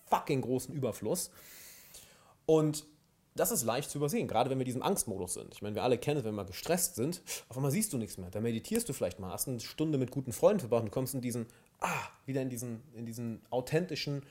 fucking 0.06 0.40
großen 0.40 0.74
Überfluss. 0.74 1.30
Und 2.46 2.86
das 3.36 3.50
ist 3.50 3.64
leicht 3.64 3.90
zu 3.90 3.98
übersehen, 3.98 4.28
gerade 4.28 4.48
wenn 4.50 4.58
wir 4.58 4.62
in 4.62 4.66
diesem 4.66 4.82
Angstmodus 4.82 5.34
sind. 5.34 5.52
Ich 5.52 5.60
meine, 5.60 5.74
wir 5.74 5.82
alle 5.82 5.98
kennen 5.98 6.18
es, 6.18 6.24
wenn 6.24 6.34
wir 6.34 6.44
gestresst 6.44 6.96
sind, 6.96 7.22
auf 7.48 7.56
einmal 7.56 7.70
siehst 7.70 7.92
du 7.92 7.98
nichts 7.98 8.16
mehr. 8.16 8.30
Da 8.30 8.40
meditierst 8.40 8.88
du 8.88 8.92
vielleicht 8.92 9.18
mal, 9.18 9.30
hast 9.30 9.46
eine 9.48 9.60
Stunde 9.60 9.98
mit 9.98 10.10
guten 10.10 10.32
Freunden 10.32 10.60
verbracht 10.60 10.84
und 10.84 10.90
kommst 10.90 11.14
in 11.14 11.20
diesen 11.20 11.46
ah, 11.80 12.08
wieder 12.24 12.42
in 12.42 12.48
diesen, 12.48 12.82
in 12.94 13.06
diesen 13.06 13.40
authentischen 13.50 14.22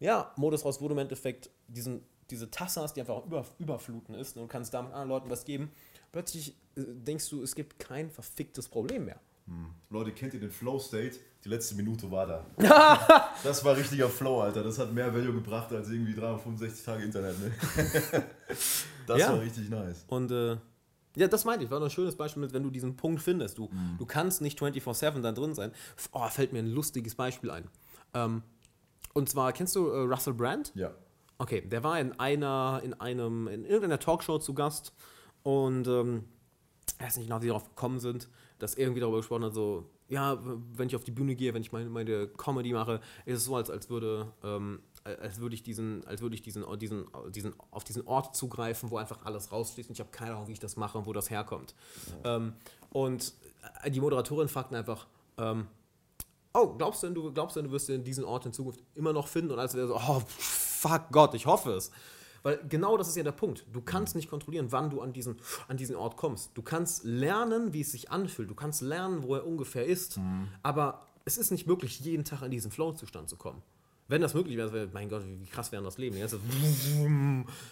ja, 0.00 0.32
Modus 0.36 0.64
raus, 0.64 0.80
wo 0.80 0.88
du 0.88 0.94
im 0.94 0.98
Endeffekt 0.98 1.50
diesen, 1.68 2.02
diese 2.30 2.50
Tasse 2.50 2.82
hast, 2.82 2.94
die 2.94 3.00
einfach 3.00 3.24
über, 3.24 3.44
überfluten 3.58 4.14
ist 4.14 4.36
und 4.36 4.48
kannst 4.48 4.74
damit 4.74 4.92
anderen 4.92 5.08
Leuten 5.08 5.30
was 5.30 5.44
geben. 5.44 5.70
Plötzlich 6.10 6.56
äh, 6.76 6.82
denkst 6.86 7.28
du, 7.30 7.42
es 7.42 7.54
gibt 7.54 7.78
kein 7.78 8.10
verficktes 8.10 8.68
Problem 8.68 9.04
mehr. 9.04 9.20
Hm. 9.46 9.66
Leute, 9.90 10.12
kennt 10.12 10.34
ihr 10.34 10.40
den 10.40 10.50
Flow 10.50 10.78
State? 10.78 11.16
Die 11.44 11.48
letzte 11.48 11.74
Minute 11.74 12.10
war 12.10 12.26
da. 12.26 13.30
das 13.42 13.64
war 13.64 13.76
richtiger 13.76 14.08
Flow, 14.08 14.40
Alter. 14.40 14.62
Das 14.62 14.78
hat 14.78 14.92
mehr 14.92 15.12
Value 15.12 15.34
gebracht 15.34 15.72
als 15.72 15.88
irgendwie 15.88 16.14
365 16.14 16.84
Tage 16.84 17.02
Internet, 17.02 17.36
ne? 17.40 17.52
das 19.06 19.18
ja. 19.18 19.32
war 19.32 19.40
richtig 19.40 19.68
nice. 19.68 20.04
Und 20.08 20.30
äh, 20.30 20.56
ja, 21.16 21.28
das 21.28 21.44
meinte 21.44 21.64
ich. 21.64 21.70
War 21.70 21.78
noch 21.78 21.86
ein 21.86 21.90
schönes 21.90 22.16
Beispiel 22.16 22.42
mit, 22.42 22.52
wenn 22.52 22.62
du 22.62 22.70
diesen 22.70 22.96
Punkt 22.96 23.22
findest. 23.22 23.58
Du, 23.58 23.68
mhm. 23.70 23.96
du 23.98 24.06
kannst 24.06 24.40
nicht 24.40 24.58
24-7 24.60 25.20
da 25.20 25.32
drin 25.32 25.54
sein. 25.54 25.72
Oh, 26.12 26.26
fällt 26.28 26.52
mir 26.52 26.60
ein 26.60 26.70
lustiges 26.70 27.14
Beispiel 27.14 27.50
ein. 27.50 27.68
Ähm, 28.14 28.42
und 29.14 29.28
zwar, 29.28 29.52
kennst 29.52 29.76
du 29.76 29.88
äh, 29.88 30.00
Russell 30.00 30.34
Brand? 30.34 30.72
Ja. 30.74 30.92
Okay, 31.38 31.60
der 31.60 31.82
war 31.82 31.98
in 31.98 32.12
einer, 32.20 32.80
in 32.84 32.94
einem, 32.94 33.48
in 33.48 33.64
irgendeiner 33.64 33.98
Talkshow 33.98 34.38
zu 34.38 34.54
Gast 34.54 34.92
und 35.42 35.88
ähm, 35.88 36.24
ich 36.98 37.04
weiß 37.04 37.16
nicht 37.16 37.26
genau, 37.26 37.40
wie 37.40 37.44
sie 37.44 37.48
darauf 37.48 37.68
gekommen 37.68 37.98
sind, 37.98 38.28
dass 38.58 38.74
irgendwie 38.74 39.00
darüber 39.00 39.18
gesprochen 39.18 39.44
hat, 39.44 39.54
so, 39.54 39.90
ja, 40.08 40.38
wenn 40.74 40.86
ich 40.86 40.94
auf 40.94 41.04
die 41.04 41.10
Bühne 41.10 41.34
gehe, 41.34 41.52
wenn 41.52 41.62
ich 41.62 41.72
meine, 41.72 41.90
meine 41.90 42.28
Comedy 42.28 42.72
mache, 42.72 43.00
ist 43.24 43.38
es 43.38 43.44
so, 43.46 43.56
als, 43.56 43.70
als 43.70 43.90
würde 43.90 44.32
ähm, 44.44 44.80
als 45.04 45.40
würde 45.40 45.54
ich 45.54 45.62
diesen, 45.62 46.06
als 46.06 46.20
würde 46.20 46.34
ich 46.34 46.42
diesen, 46.42 46.64
diesen, 46.78 47.06
diesen, 47.30 47.54
auf 47.70 47.84
diesen 47.84 48.06
Ort 48.06 48.36
zugreifen, 48.36 48.90
wo 48.90 48.98
einfach 48.98 49.24
alles 49.24 49.52
rausfließt 49.52 49.88
und 49.88 49.94
ich 49.94 50.00
habe 50.00 50.10
keine 50.10 50.32
Ahnung, 50.32 50.48
wie 50.48 50.52
ich 50.52 50.60
das 50.60 50.76
mache 50.76 50.98
und 50.98 51.06
wo 51.06 51.12
das 51.12 51.30
herkommt. 51.30 51.74
Ja. 52.24 52.36
Ähm, 52.36 52.52
und 52.90 53.32
äh, 53.82 53.90
die 53.90 54.00
Moderatorin 54.00 54.48
fragt 54.48 54.72
einfach, 54.74 55.06
ähm, 55.38 55.66
oh, 56.54 56.74
glaubst 56.74 57.02
du, 57.02 57.08
denn, 57.08 57.14
du 57.14 57.32
glaubst 57.32 57.56
denn, 57.56 57.64
du 57.64 57.72
wirst 57.72 57.88
diesen 57.88 58.24
Ort 58.24 58.46
in 58.46 58.52
Zukunft 58.52 58.80
immer 58.94 59.12
noch 59.12 59.28
finden? 59.28 59.52
Und 59.52 59.58
als 59.58 59.74
wäre 59.74 59.88
so, 59.88 59.96
oh, 59.96 60.22
fuck 60.28 61.10
Gott, 61.10 61.34
ich 61.34 61.46
hoffe 61.46 61.72
es. 61.72 61.90
Weil 62.42 62.60
genau 62.68 62.96
das 62.96 63.08
ist 63.08 63.16
ja 63.16 63.22
der 63.22 63.32
Punkt. 63.32 63.66
Du 63.72 63.80
kannst 63.80 64.16
nicht 64.16 64.28
kontrollieren, 64.28 64.72
wann 64.72 64.90
du 64.90 65.00
an 65.00 65.12
diesen, 65.12 65.36
an 65.68 65.76
diesen 65.76 65.94
Ort 65.94 66.16
kommst. 66.16 66.50
Du 66.54 66.62
kannst 66.62 67.04
lernen, 67.04 67.72
wie 67.72 67.82
es 67.82 67.92
sich 67.92 68.10
anfühlt. 68.10 68.50
Du 68.50 68.54
kannst 68.54 68.82
lernen, 68.82 69.22
wo 69.22 69.36
er 69.36 69.46
ungefähr 69.46 69.86
ist. 69.86 70.18
Aber 70.62 71.06
es 71.24 71.38
ist 71.38 71.52
nicht 71.52 71.68
möglich, 71.68 72.00
jeden 72.00 72.24
Tag 72.24 72.42
in 72.42 72.50
diesen 72.50 72.72
Flow-Zustand 72.72 73.28
zu 73.28 73.36
kommen. 73.36 73.62
Wenn 74.08 74.20
das 74.20 74.34
möglich 74.34 74.56
wäre, 74.56 74.88
mein 74.92 75.08
Gott, 75.08 75.22
wie 75.24 75.46
krass 75.46 75.72
wäre 75.72 75.82
das 75.82 75.96
Leben. 75.96 76.18
Ganze 76.18 76.40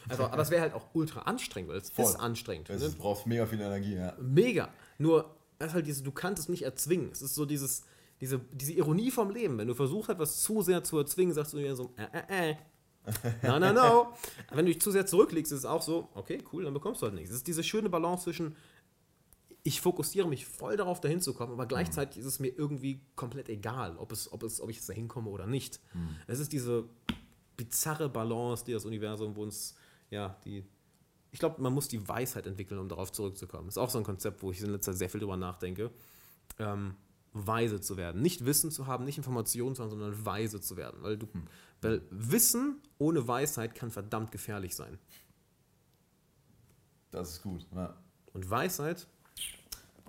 also, 0.08 0.24
aber 0.24 0.42
es 0.42 0.50
wäre 0.50 0.62
halt 0.62 0.74
auch 0.74 0.86
ultra 0.94 1.20
anstrengend, 1.22 1.70
weil 1.70 1.78
es 1.78 1.90
Voll. 1.90 2.04
ist 2.06 2.16
anstrengend. 2.16 2.70
Es 2.70 2.80
ne? 2.80 2.90
braucht 2.90 3.26
mega 3.26 3.46
viel 3.46 3.60
Energie, 3.60 3.96
ja. 3.96 4.14
Mega. 4.18 4.70
Nur, 4.98 5.34
ist 5.58 5.74
halt 5.74 5.86
diese, 5.86 6.02
du 6.02 6.12
kannst 6.12 6.42
es 6.42 6.48
nicht 6.48 6.62
erzwingen. 6.62 7.10
Es 7.12 7.20
ist 7.20 7.34
so 7.34 7.44
dieses, 7.44 7.82
diese, 8.20 8.40
diese 8.52 8.72
Ironie 8.72 9.10
vom 9.10 9.30
Leben. 9.30 9.58
Wenn 9.58 9.68
du 9.68 9.74
versuchst, 9.74 10.10
etwas 10.10 10.42
zu 10.42 10.62
sehr 10.62 10.82
zu 10.82 10.98
erzwingen, 10.98 11.34
sagst 11.34 11.52
du 11.52 11.58
dir 11.58 11.74
so, 11.74 11.92
äh, 11.96 12.48
äh, 12.48 12.50
äh. 12.50 12.56
No, 13.42 13.58
no, 13.58 13.72
no. 13.72 14.12
Wenn 14.50 14.66
du 14.66 14.72
dich 14.72 14.80
zu 14.80 14.90
sehr 14.90 15.06
zurücklegst, 15.06 15.52
ist 15.52 15.60
es 15.60 15.64
auch 15.64 15.82
so, 15.82 16.08
okay, 16.14 16.42
cool, 16.52 16.64
dann 16.64 16.74
bekommst 16.74 17.00
du 17.00 17.06
halt 17.06 17.14
nichts. 17.14 17.30
Es 17.30 17.38
ist 17.38 17.46
diese 17.46 17.64
schöne 17.64 17.88
Balance 17.88 18.24
zwischen, 18.24 18.56
ich 19.62 19.80
fokussiere 19.80 20.28
mich 20.28 20.46
voll 20.46 20.76
darauf, 20.76 21.00
dahin 21.00 21.20
zu 21.20 21.34
kommen, 21.34 21.52
aber 21.52 21.66
gleichzeitig 21.66 22.18
ist 22.18 22.26
es 22.26 22.40
mir 22.40 22.48
irgendwie 22.48 23.00
komplett 23.14 23.48
egal, 23.48 23.96
ob, 23.98 24.12
es, 24.12 24.32
ob, 24.32 24.42
es, 24.42 24.60
ob 24.60 24.70
ich 24.70 24.76
jetzt 24.76 24.88
dahin 24.88 25.08
komme 25.08 25.30
oder 25.30 25.46
nicht. 25.46 25.80
Es 26.26 26.38
ist 26.38 26.52
diese 26.52 26.88
bizarre 27.56 28.08
Balance, 28.08 28.64
die 28.64 28.72
das 28.72 28.86
Universum, 28.86 29.36
wo 29.36 29.42
uns, 29.42 29.74
ja, 30.08 30.36
die. 30.44 30.64
Ich 31.32 31.38
glaube, 31.38 31.62
man 31.62 31.72
muss 31.72 31.86
die 31.86 32.08
Weisheit 32.08 32.46
entwickeln, 32.46 32.80
um 32.80 32.88
darauf 32.88 33.12
zurückzukommen. 33.12 33.66
Das 33.66 33.74
ist 33.74 33.78
auch 33.78 33.90
so 33.90 33.98
ein 33.98 34.04
Konzept, 34.04 34.42
wo 34.42 34.50
ich 34.50 34.60
in 34.60 34.70
letzter 34.70 34.92
Zeit 34.92 34.98
sehr 34.98 35.10
viel 35.10 35.20
drüber 35.20 35.36
nachdenke. 35.36 35.90
Ähm, 36.58 36.96
weise 37.32 37.80
zu 37.80 37.96
werden. 37.96 38.20
Nicht 38.20 38.44
Wissen 38.44 38.72
zu 38.72 38.86
haben, 38.88 39.04
nicht 39.04 39.16
Informationen 39.16 39.76
zu 39.76 39.82
haben, 39.82 39.90
sondern 39.90 40.26
weise 40.26 40.60
zu 40.60 40.76
werden. 40.76 41.02
Weil, 41.02 41.18
du, 41.18 41.28
weil 41.82 42.02
Wissen 42.10 42.80
ohne 42.98 43.28
Weisheit 43.28 43.76
kann 43.76 43.90
verdammt 43.92 44.32
gefährlich 44.32 44.74
sein. 44.74 44.98
Das 47.12 47.30
ist 47.30 47.42
gut. 47.42 47.66
Ja. 47.74 47.96
Und 48.32 48.50
Weisheit, 48.50 49.06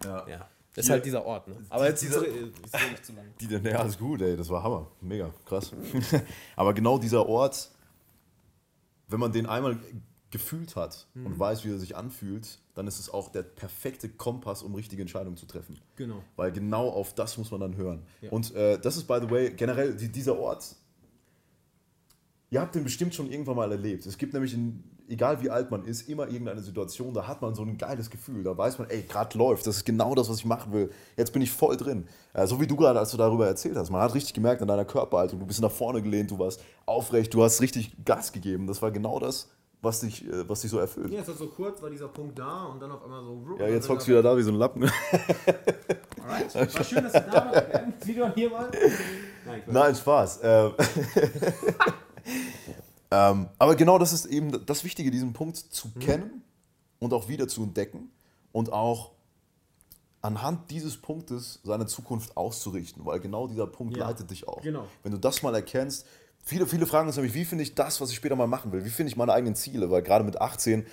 ja. 0.04 0.28
ja, 0.28 0.48
ist 0.76 0.86
Hier- 0.86 0.94
halt 0.94 1.06
dieser 1.06 1.26
Ort. 1.26 1.48
Ne? 1.48 1.56
Aber 1.70 1.88
jetzt 1.88 2.02
dieser- 2.02 2.26
ist 2.26 2.54
es 2.72 2.90
nicht 2.90 3.06
zu 3.06 3.14
lang. 3.14 3.26
Die, 3.40 3.48
ja, 3.70 3.80
alles 3.80 3.98
gut, 3.98 4.22
ey, 4.22 4.36
das 4.38 4.50
war 4.50 4.64
Hammer. 4.64 4.88
Mega, 5.02 5.30
krass. 5.46 5.72
Aber 6.56 6.74
genau 6.74 6.98
dieser 6.98 7.28
Ort, 7.28 7.70
wenn 9.08 9.20
man 9.20 9.32
den 9.32 9.46
einmal 9.46 9.78
gefühlt 10.30 10.76
hat 10.78 11.08
Mhm. 11.14 11.26
und 11.26 11.40
weiß, 11.40 11.66
wie 11.66 11.72
er 11.72 11.78
sich 11.78 11.96
anfühlt, 11.98 12.60
dann 12.74 12.88
ist 12.88 13.00
es 13.00 13.10
auch 13.10 13.28
der 13.30 13.44
perfekte 13.44 14.08
Kompass, 14.08 14.64
um 14.64 14.74
richtige 14.76 15.02
Entscheidungen 15.02 15.36
zu 15.36 15.46
treffen. 15.46 15.78
Genau. 15.98 16.24
Weil 16.38 16.54
genau 16.54 16.88
auf 16.90 17.14
das 17.14 17.38
muss 17.38 17.52
man 17.52 17.60
dann 17.60 17.76
hören. 17.76 18.04
Ja. 18.22 18.30
Und 18.32 18.56
äh, 18.56 18.80
das 18.80 18.96
ist, 18.96 19.08
by 19.08 19.20
the 19.22 19.30
way, 19.30 19.52
generell 19.52 19.94
die, 19.94 20.10
dieser 20.10 20.40
Ort. 20.40 20.76
Ihr 22.54 22.60
habt 22.60 22.76
den 22.76 22.84
bestimmt 22.84 23.16
schon 23.16 23.32
irgendwann 23.32 23.56
mal 23.56 23.72
erlebt. 23.72 24.06
Es 24.06 24.18
gibt 24.18 24.34
nämlich, 24.34 24.54
in, 24.54 24.84
egal 25.08 25.42
wie 25.42 25.50
alt 25.50 25.72
man 25.72 25.86
ist, 25.86 26.10
immer 26.10 26.28
irgendeine 26.28 26.60
Situation, 26.60 27.14
da 27.14 27.26
hat 27.26 27.42
man 27.42 27.56
so 27.56 27.62
ein 27.62 27.78
geiles 27.78 28.10
Gefühl. 28.10 28.44
Da 28.44 28.58
weiß 28.58 28.78
man, 28.78 28.90
ey, 28.90 29.04
gerade 29.04 29.38
läuft, 29.38 29.66
das 29.66 29.78
ist 29.78 29.86
genau 29.86 30.14
das, 30.16 30.30
was 30.30 30.40
ich 30.40 30.46
machen 30.46 30.74
will. 30.74 30.90
Jetzt 31.16 31.32
bin 31.32 31.42
ich 31.42 31.50
voll 31.50 31.78
drin. 31.78 32.10
Äh, 32.34 32.46
so 32.48 32.60
wie 32.60 32.68
du 32.68 32.76
gerade, 32.76 33.00
als 33.00 33.12
du 33.12 33.18
darüber 33.18 33.48
erzählt 33.48 33.78
hast. 33.78 33.90
Man 33.90 34.02
hat 34.02 34.14
richtig 34.14 34.34
gemerkt 34.34 34.62
an 34.62 34.68
deiner 34.68 34.84
Körperhaltung, 34.84 35.40
du 35.40 35.46
bist 35.46 35.62
nach 35.62 35.72
vorne 35.72 36.02
gelehnt, 36.02 36.30
du 36.30 36.40
warst 36.40 36.62
aufrecht, 36.86 37.34
du 37.34 37.42
hast 37.42 37.62
richtig 37.62 37.96
Gas 38.04 38.34
gegeben. 38.34 38.68
Das 38.68 38.82
war 38.82 38.92
genau 38.92 39.18
das, 39.18 39.50
was 39.82 40.02
dich, 40.02 40.28
äh, 40.28 40.50
was 40.50 40.60
dich 40.60 40.72
so 40.72 40.80
erfüllt. 40.80 41.10
Ja, 41.14 41.22
ist 41.22 41.28
so 41.28 41.48
kurz, 41.48 41.82
war 41.82 41.90
dieser 41.90 42.10
Punkt 42.10 42.38
da 42.38 42.66
und 42.66 42.82
dann 42.82 42.92
auf 42.92 43.02
einmal 43.06 43.24
so. 43.24 43.46
Ja, 43.60 43.70
jetzt 43.70 43.88
hockst 43.88 44.08
du 44.08 44.12
wieder 44.12 44.24
da 44.24 44.36
wie 44.36 44.44
so 44.44 44.52
ein 44.52 44.58
Lappen. 44.58 44.84
Alright. 46.22 46.54
War 46.54 46.84
schön, 46.84 47.02
dass 47.02 47.14
du 47.14 47.22
da 47.32 47.46
warst. 47.46 48.06
Wieder 48.06 48.34
hier 48.36 48.50
mal. 48.50 48.70
Nein, 49.46 49.62
Nein, 49.68 49.96
Spaß. 49.96 50.42
Ähm, 53.12 53.50
aber 53.60 53.76
genau 53.76 53.98
das 54.00 54.14
ist 54.14 54.26
eben 54.26 54.66
das 54.66 54.84
Wichtige, 54.84 55.12
diesen 55.12 55.34
Punkt 55.34 55.58
zu 55.58 55.90
kennen 56.00 56.44
und 57.00 57.14
auch 57.14 57.28
wieder 57.28 57.48
zu 57.48 57.64
entdecken 57.64 58.10
und 58.52 58.72
auch 58.72 59.12
anhand 60.22 60.70
dieses 60.72 60.98
Punktes 60.98 61.60
seine 61.64 61.88
Zukunft 61.88 62.38
auszurichten, 62.38 63.06
weil 63.06 63.20
genau 63.20 63.48
dieser 63.48 63.68
Punkt 63.68 63.98
Ja, 63.98 64.08
leitet 64.08 64.30
dich 64.32 64.48
auch. 64.48 64.62
genau. 64.62 64.88
Wenn 65.04 65.12
du 65.12 65.18
das 65.18 65.42
mal 65.42 65.54
erkennst, 65.56 66.06
viele, 66.44 66.68
viele 66.68 66.86
fragen 66.86 67.08
uns 67.08 67.16
nämlich, 67.18 67.34
wie 67.34 67.44
finde 67.46 67.64
ich 67.64 67.76
das, 67.76 68.00
was 68.00 68.12
ich 68.12 68.16
später 68.16 68.36
mal 68.36 68.48
machen 68.48 68.72
will? 68.72 68.86
Wie 68.86 68.90
finde 68.90 69.10
ich 69.10 69.18
meine 69.18 69.34
eigenen 69.34 69.56
Ziele? 69.56 69.90
Weil 69.90 70.04
gerade 70.04 70.24
mit 70.24 70.40
18 70.40 70.86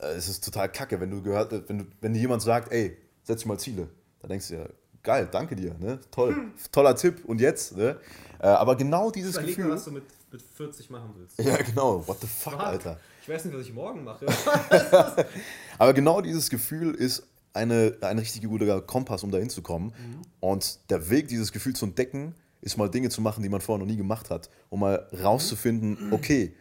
äh, 0.00 0.16
ist 0.18 0.28
es 0.28 0.40
total 0.40 0.70
kacke, 0.70 1.00
wenn 1.00 1.10
du 1.10 1.22
gehört, 1.22 1.52
wenn 1.68 1.78
du, 1.78 1.84
wenn 2.00 2.12
dir 2.12 2.20
jemand 2.20 2.42
sagt, 2.42 2.72
ey, 2.72 2.96
setz 3.22 3.42
dir 3.42 3.48
mal 3.48 3.58
Ziele, 3.58 3.88
dann 4.20 4.30
denkst 4.30 4.48
du 4.48 4.54
ja, 4.54 4.66
geil, 5.04 5.28
danke 5.30 5.54
dir, 5.54 5.74
ne? 5.78 6.00
Toll, 6.10 6.50
toller 6.72 6.96
Tipp 6.96 7.24
und 7.24 7.40
jetzt, 7.40 7.76
ne? 7.76 7.98
Äh, 8.40 8.48
aber 8.48 8.74
genau 8.76 9.10
dieses 9.12 9.36
Überleg 9.36 9.58
mal, 9.58 9.62
Gefühl. 9.64 9.74
was 9.76 9.84
du 9.84 9.90
mit, 9.92 10.02
mit 10.32 10.42
40 10.42 10.90
machen 10.90 11.10
willst. 11.16 11.38
Ja, 11.38 11.56
genau, 11.56 12.06
what 12.06 12.20
the 12.20 12.26
fuck, 12.26 12.54
Fuck. 12.54 12.62
Alter. 12.62 13.00
Ich 13.22 13.28
weiß 13.28 13.44
nicht, 13.44 13.56
was 13.56 13.62
ich 13.62 13.72
morgen 13.72 14.04
mache. 14.04 14.26
Aber 15.78 15.92
genau 15.92 16.20
dieses 16.20 16.50
Gefühl 16.50 16.94
ist 16.94 17.22
eine, 17.54 17.96
ein 18.00 18.18
richtig 18.18 18.42
guter 18.42 18.80
Kompass, 18.80 19.22
um 19.22 19.30
dahin 19.30 19.50
zu 19.50 19.62
kommen. 19.62 19.92
Und 20.40 20.78
der 20.90 21.08
Weg, 21.10 21.28
dieses 21.28 21.52
Gefühl 21.52 21.74
zu 21.74 21.86
entdecken, 21.86 22.34
ist 22.60 22.76
mal 22.78 22.88
Dinge 22.88 23.10
zu 23.10 23.20
machen, 23.20 23.42
die 23.42 23.48
man 23.48 23.60
vorher 23.60 23.84
noch 23.84 23.90
nie 23.90 23.96
gemacht 23.96 24.30
hat, 24.30 24.48
um 24.70 24.80
mal 24.80 25.08
rauszufinden, 25.22 26.12
okay, 26.12 26.54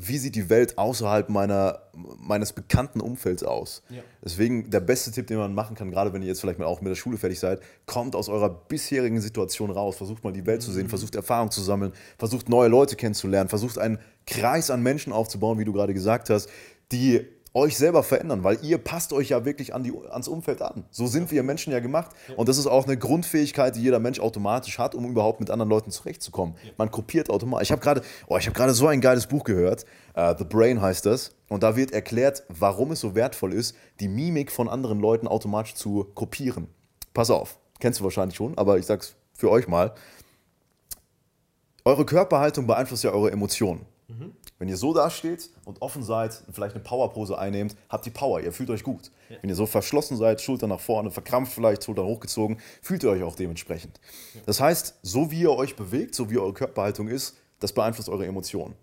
wie 0.00 0.16
sieht 0.16 0.36
die 0.36 0.48
Welt 0.48 0.78
außerhalb 0.78 1.28
meiner, 1.28 1.80
meines 1.92 2.52
bekannten 2.52 3.00
Umfelds 3.00 3.42
aus? 3.42 3.82
Ja. 3.90 4.02
Deswegen 4.24 4.70
der 4.70 4.78
beste 4.78 5.10
Tipp, 5.10 5.26
den 5.26 5.38
man 5.38 5.54
machen 5.54 5.74
kann, 5.74 5.90
gerade 5.90 6.12
wenn 6.12 6.22
ihr 6.22 6.28
jetzt 6.28 6.40
vielleicht 6.40 6.60
mal 6.60 6.66
auch 6.66 6.80
mit 6.80 6.90
der 6.90 6.94
Schule 6.94 7.18
fertig 7.18 7.40
seid, 7.40 7.60
kommt 7.84 8.14
aus 8.14 8.28
eurer 8.28 8.48
bisherigen 8.48 9.20
Situation 9.20 9.70
raus, 9.70 9.96
versucht 9.96 10.22
mal 10.22 10.32
die 10.32 10.46
Welt 10.46 10.62
zu 10.62 10.70
sehen, 10.70 10.88
versucht 10.88 11.16
Erfahrung 11.16 11.50
zu 11.50 11.60
sammeln, 11.62 11.92
versucht 12.16 12.48
neue 12.48 12.68
Leute 12.68 12.94
kennenzulernen, 12.94 13.48
versucht 13.48 13.76
einen 13.76 13.98
Kreis 14.24 14.70
an 14.70 14.84
Menschen 14.84 15.12
aufzubauen, 15.12 15.58
wie 15.58 15.64
du 15.64 15.72
gerade 15.72 15.94
gesagt 15.94 16.30
hast, 16.30 16.48
die 16.92 17.26
euch 17.54 17.76
selber 17.76 18.02
verändern, 18.02 18.44
weil 18.44 18.58
ihr 18.62 18.78
passt 18.78 19.12
euch 19.12 19.30
ja 19.30 19.44
wirklich 19.44 19.74
an 19.74 19.82
die, 19.82 19.92
ans 20.10 20.28
Umfeld 20.28 20.62
an. 20.62 20.84
So 20.90 21.06
sind 21.06 21.30
wir 21.30 21.42
Menschen 21.42 21.72
ja 21.72 21.80
gemacht. 21.80 22.10
Und 22.36 22.48
das 22.48 22.58
ist 22.58 22.66
auch 22.66 22.86
eine 22.86 22.96
Grundfähigkeit, 22.96 23.76
die 23.76 23.82
jeder 23.82 23.98
Mensch 23.98 24.20
automatisch 24.20 24.78
hat, 24.78 24.94
um 24.94 25.08
überhaupt 25.08 25.40
mit 25.40 25.50
anderen 25.50 25.70
Leuten 25.70 25.90
zurechtzukommen. 25.90 26.54
Man 26.76 26.90
kopiert 26.90 27.30
automatisch. 27.30 27.68
Ich 27.68 27.72
habe 27.72 27.80
gerade 27.80 28.02
oh, 28.26 28.36
ich 28.36 28.48
hab 28.48 28.70
so 28.70 28.86
ein 28.86 29.00
geiles 29.00 29.26
Buch 29.26 29.44
gehört. 29.44 29.84
Äh, 30.14 30.34
The 30.36 30.44
Brain 30.44 30.80
heißt 30.80 31.06
das. 31.06 31.34
Und 31.48 31.62
da 31.62 31.76
wird 31.76 31.92
erklärt, 31.92 32.42
warum 32.48 32.92
es 32.92 33.00
so 33.00 33.14
wertvoll 33.14 33.52
ist, 33.52 33.74
die 34.00 34.08
Mimik 34.08 34.52
von 34.52 34.68
anderen 34.68 35.00
Leuten 35.00 35.26
automatisch 35.26 35.74
zu 35.74 36.04
kopieren. 36.14 36.68
Pass 37.14 37.30
auf, 37.30 37.58
kennst 37.80 38.00
du 38.00 38.04
wahrscheinlich 38.04 38.36
schon, 38.36 38.56
aber 38.58 38.78
ich 38.78 38.86
sag's 38.86 39.16
für 39.32 39.50
euch 39.50 39.66
mal. 39.66 39.94
Eure 41.84 42.04
Körperhaltung 42.04 42.66
beeinflusst 42.66 43.04
ja 43.04 43.12
eure 43.12 43.32
Emotionen. 43.32 43.86
Wenn 44.58 44.68
ihr 44.68 44.76
so 44.76 44.92
dasteht 44.92 45.50
und 45.64 45.82
offen 45.82 46.02
seid 46.02 46.42
und 46.46 46.54
vielleicht 46.54 46.74
eine 46.74 46.82
Powerpose 46.82 47.38
einnehmt, 47.38 47.76
habt 47.88 48.06
ihr 48.06 48.12
Power, 48.12 48.40
ihr 48.40 48.52
fühlt 48.52 48.70
euch 48.70 48.82
gut. 48.82 49.12
Wenn 49.40 49.50
ihr 49.50 49.56
so 49.56 49.66
verschlossen 49.66 50.16
seid, 50.16 50.40
Schultern 50.40 50.70
nach 50.70 50.80
vorne, 50.80 51.10
verkrampft 51.10 51.52
vielleicht, 51.52 51.84
Schultern 51.84 52.06
hochgezogen, 52.06 52.58
fühlt 52.82 53.04
ihr 53.04 53.10
euch 53.10 53.22
auch 53.22 53.36
dementsprechend. 53.36 54.00
Das 54.46 54.60
heißt, 54.60 54.98
so 55.02 55.30
wie 55.30 55.42
ihr 55.42 55.52
euch 55.52 55.76
bewegt, 55.76 56.14
so 56.14 56.28
wie 56.30 56.38
eure 56.38 56.54
Körperhaltung 56.54 57.08
ist, 57.08 57.36
das 57.60 57.72
beeinflusst 57.72 58.08
eure 58.08 58.26
Emotionen. 58.26 58.74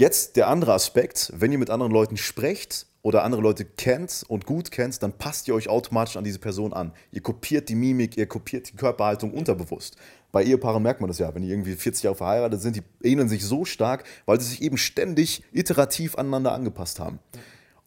Jetzt 0.00 0.36
der 0.36 0.48
andere 0.48 0.72
Aspekt, 0.72 1.30
wenn 1.36 1.52
ihr 1.52 1.58
mit 1.58 1.68
anderen 1.68 1.92
Leuten 1.92 2.16
sprecht 2.16 2.86
oder 3.02 3.22
andere 3.22 3.42
Leute 3.42 3.66
kennt 3.66 4.24
und 4.28 4.46
gut 4.46 4.70
kennt, 4.70 5.02
dann 5.02 5.12
passt 5.12 5.46
ihr 5.46 5.54
euch 5.54 5.68
automatisch 5.68 6.16
an 6.16 6.24
diese 6.24 6.38
Person 6.38 6.72
an. 6.72 6.94
Ihr 7.12 7.20
kopiert 7.20 7.68
die 7.68 7.74
Mimik, 7.74 8.16
ihr 8.16 8.24
kopiert 8.24 8.70
die 8.70 8.76
Körperhaltung 8.76 9.34
unterbewusst. 9.34 9.96
Bei 10.32 10.42
Ehepaaren 10.42 10.82
merkt 10.82 11.02
man 11.02 11.08
das 11.08 11.18
ja, 11.18 11.34
wenn 11.34 11.42
die 11.42 11.50
irgendwie 11.50 11.74
40 11.74 12.04
Jahre 12.04 12.16
verheiratet 12.16 12.62
sind, 12.62 12.76
die 12.76 12.82
ähneln 13.02 13.28
sich 13.28 13.44
so 13.44 13.66
stark, 13.66 14.04
weil 14.24 14.40
sie 14.40 14.48
sich 14.48 14.62
eben 14.62 14.78
ständig 14.78 15.42
iterativ 15.52 16.16
aneinander 16.16 16.52
angepasst 16.52 16.98
haben. 16.98 17.18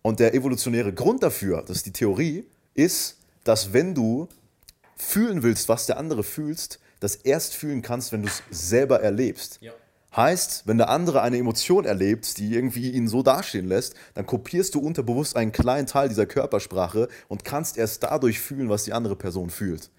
Und 0.03 0.19
der 0.19 0.35
evolutionäre 0.35 0.93
Grund 0.93 1.23
dafür, 1.23 1.63
das 1.63 1.77
ist 1.77 1.87
die 1.87 1.93
Theorie, 1.93 2.45
ist, 2.75 3.17
dass 3.43 3.73
wenn 3.73 3.95
du 3.95 4.27
fühlen 4.97 5.41
willst, 5.41 5.67
was 5.67 5.87
der 5.87 5.97
andere 5.97 6.21
fühlst, 6.21 6.79
das 6.99 7.15
erst 7.15 7.55
fühlen 7.55 7.81
kannst, 7.81 8.11
wenn 8.11 8.21
du 8.21 8.27
es 8.27 8.43
selber 8.51 9.01
erlebst. 9.01 9.57
Ja. 9.61 9.71
Heißt, 10.15 10.67
wenn 10.67 10.77
der 10.77 10.89
andere 10.89 11.21
eine 11.21 11.37
Emotion 11.37 11.85
erlebt, 11.85 12.37
die 12.37 12.53
irgendwie 12.53 12.91
ihn 12.91 13.07
so 13.07 13.23
dastehen 13.23 13.67
lässt, 13.67 13.95
dann 14.13 14.27
kopierst 14.27 14.75
du 14.75 14.79
unterbewusst 14.79 15.35
einen 15.35 15.51
kleinen 15.51 15.87
Teil 15.87 16.07
dieser 16.07 16.27
Körpersprache 16.27 17.07
und 17.27 17.43
kannst 17.43 17.77
erst 17.77 18.03
dadurch 18.03 18.39
fühlen, 18.39 18.69
was 18.69 18.83
die 18.83 18.93
andere 18.93 19.15
Person 19.15 19.49
fühlt. 19.49 19.89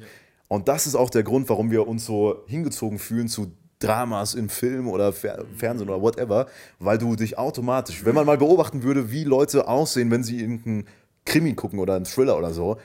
Und 0.46 0.68
das 0.68 0.86
ist 0.86 0.94
auch 0.94 1.10
der 1.10 1.24
Grund, 1.24 1.48
warum 1.48 1.70
wir 1.72 1.88
uns 1.88 2.06
so 2.06 2.44
hingezogen 2.46 3.00
fühlen 3.00 3.28
zu 3.28 3.50
Dramas 3.80 4.34
im 4.34 4.48
Film 4.48 4.88
oder 4.88 5.12
Fer 5.12 5.44
Fernsehen 5.56 5.88
oder 5.88 6.00
whatever, 6.00 6.46
weil 6.78 6.96
du 6.96 7.16
dich 7.16 7.36
automatisch, 7.36 8.04
wenn 8.04 8.14
man 8.14 8.24
mal 8.24 8.38
beobachten 8.38 8.84
würde, 8.84 9.10
wie 9.10 9.24
Leute 9.24 9.66
aussehen, 9.66 10.10
wenn 10.12 10.22
sie 10.22 10.40
irgendeinen 10.40 10.86
Krimi 11.24 11.54
gucken 11.54 11.80
oder 11.80 11.94
einen 11.94 12.04
Thriller 12.04 12.38
oder 12.38 12.52
so, 12.52 12.78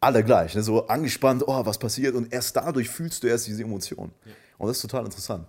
alle 0.00 0.22
gleich, 0.22 0.54
ne? 0.54 0.62
so 0.62 0.86
angespannt, 0.86 1.42
oh, 1.46 1.66
was 1.66 1.78
passiert 1.78 2.14
und 2.14 2.32
erst 2.32 2.56
dadurch 2.56 2.88
fühlst 2.88 3.22
du 3.22 3.26
erst 3.26 3.46
diese 3.46 3.62
Emotion. 3.62 4.12
Und 4.58 4.68
das 4.68 4.76
ist 4.76 4.82
total 4.82 5.04
interessant. 5.04 5.46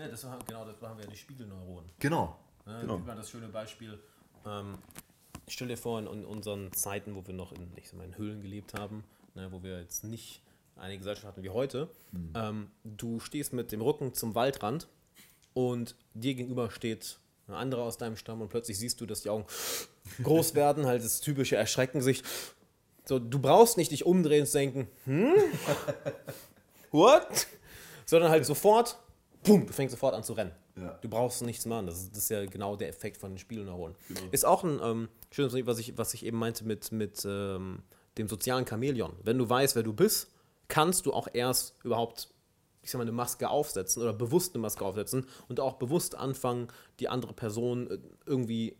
Ja, 0.00 0.08
das 0.08 0.26
genau, 0.46 0.64
das 0.64 0.80
machen 0.80 0.98
wir 0.98 1.06
die 1.06 1.16
Spiegelneuronen. 1.16 1.90
Genau. 1.98 2.38
Ne? 2.64 2.78
Genau. 2.80 2.98
Mal 2.98 3.16
das 3.16 3.28
schöne 3.30 3.48
Beispiel. 3.48 3.98
Ähm, 4.46 4.78
ich 5.46 5.52
stell 5.54 5.68
dir 5.68 5.76
vor, 5.76 5.98
in, 5.98 6.06
in 6.06 6.24
unseren 6.24 6.72
Zeiten, 6.72 7.14
wo 7.14 7.26
wir 7.26 7.34
noch 7.34 7.52
in, 7.52 7.70
ich 7.76 7.88
sag 7.88 7.98
mal, 7.98 8.04
in 8.04 8.16
Höhlen 8.16 8.40
gelebt 8.40 8.72
haben, 8.74 9.04
ne, 9.34 9.52
wo 9.52 9.62
wir 9.62 9.78
jetzt 9.80 10.04
nicht 10.04 10.40
eine 10.76 10.96
Gesellschaft 10.96 11.26
hatten 11.26 11.42
wie 11.42 11.50
heute, 11.50 11.90
Mhm. 12.12 12.32
ähm, 12.34 12.70
du 12.84 13.20
stehst 13.20 13.52
mit 13.52 13.72
dem 13.72 13.82
Rücken 13.82 14.14
zum 14.14 14.34
Waldrand 14.34 14.88
und 15.52 15.94
dir 16.14 16.34
gegenüber 16.34 16.70
steht 16.70 17.18
eine 17.46 17.58
andere 17.58 17.82
aus 17.82 17.98
deinem 17.98 18.16
Stamm 18.16 18.40
und 18.40 18.48
plötzlich 18.48 18.78
siehst 18.78 19.00
du, 19.02 19.06
dass 19.06 19.20
die 19.20 19.28
Augen 19.28 19.44
groß 20.22 20.54
werden, 20.54 20.86
halt 20.86 21.04
das 21.04 21.20
typische 21.20 21.56
Erschrecken 21.56 22.00
sich. 22.00 22.22
So, 23.04 23.18
du 23.18 23.38
brauchst 23.38 23.76
nicht 23.76 23.90
dich 23.90 24.06
umdrehen 24.06 24.44
und 24.44 24.54
denken, 24.54 24.88
hm? 25.04 25.34
What? 26.90 27.46
Sondern 28.06 28.30
halt 28.30 28.46
sofort, 28.46 28.98
boom, 29.44 29.66
du 29.66 29.72
fängst 29.72 29.92
sofort 29.92 30.14
an 30.14 30.22
zu 30.22 30.32
rennen. 30.32 30.52
Ja. 30.76 30.98
Du 31.00 31.08
brauchst 31.08 31.42
nichts 31.42 31.66
machen. 31.66 31.86
Das 31.86 31.98
ist, 31.98 32.10
das 32.10 32.24
ist 32.24 32.28
ja 32.30 32.44
genau 32.46 32.76
der 32.76 32.88
Effekt 32.88 33.16
von 33.16 33.32
den 33.32 33.38
Spielneuronen. 33.38 33.96
Ist 34.30 34.44
auch 34.44 34.64
ein 34.64 34.80
ähm, 34.82 35.08
schönes 35.30 35.54
was 35.66 35.78
ich, 35.78 35.96
was 35.98 36.14
ich 36.14 36.24
eben 36.24 36.38
meinte 36.38 36.64
mit, 36.64 36.92
mit 36.92 37.24
ähm, 37.24 37.82
dem 38.18 38.28
sozialen 38.28 38.66
Chamäleon. 38.66 39.12
Wenn 39.22 39.38
du 39.38 39.48
weißt, 39.48 39.76
wer 39.76 39.82
du 39.82 39.92
bist, 39.92 40.30
kannst 40.68 41.06
du 41.06 41.12
auch 41.12 41.28
erst 41.32 41.74
überhaupt, 41.84 42.32
ich 42.82 42.90
sag 42.90 42.98
mal, 42.98 43.02
eine 43.02 43.12
Maske 43.12 43.48
aufsetzen 43.48 44.02
oder 44.02 44.12
bewusst 44.12 44.54
eine 44.54 44.62
Maske 44.62 44.84
aufsetzen 44.84 45.26
und 45.48 45.60
auch 45.60 45.74
bewusst 45.74 46.14
anfangen, 46.14 46.68
die 46.98 47.08
andere 47.08 47.32
Person 47.32 47.90
äh, 47.90 47.98
irgendwie, 48.26 48.70
äh, 48.70 48.76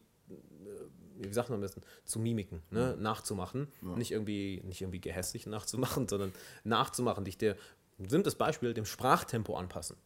wie 1.19 1.33
sagt 1.33 1.51
man 1.51 1.57
am 1.57 1.63
besten, 1.63 1.83
zu 2.05 2.19
mimiken, 2.19 2.63
ne? 2.71 2.97
nachzumachen. 2.99 3.69
Nicht, 3.97 4.13
irgendwie, 4.13 4.63
nicht 4.65 4.81
irgendwie 4.81 5.01
gehässig 5.01 5.47
nachzumachen, 5.47 6.09
sondern 6.09 6.33
nachzumachen, 6.65 7.25
dich 7.25 7.39
der, 7.39 7.57
simples 8.09 8.35
Beispiel, 8.35 8.73
dem 8.73 8.87
Sprachtempo 8.87 9.57
anpassen. 9.57 9.97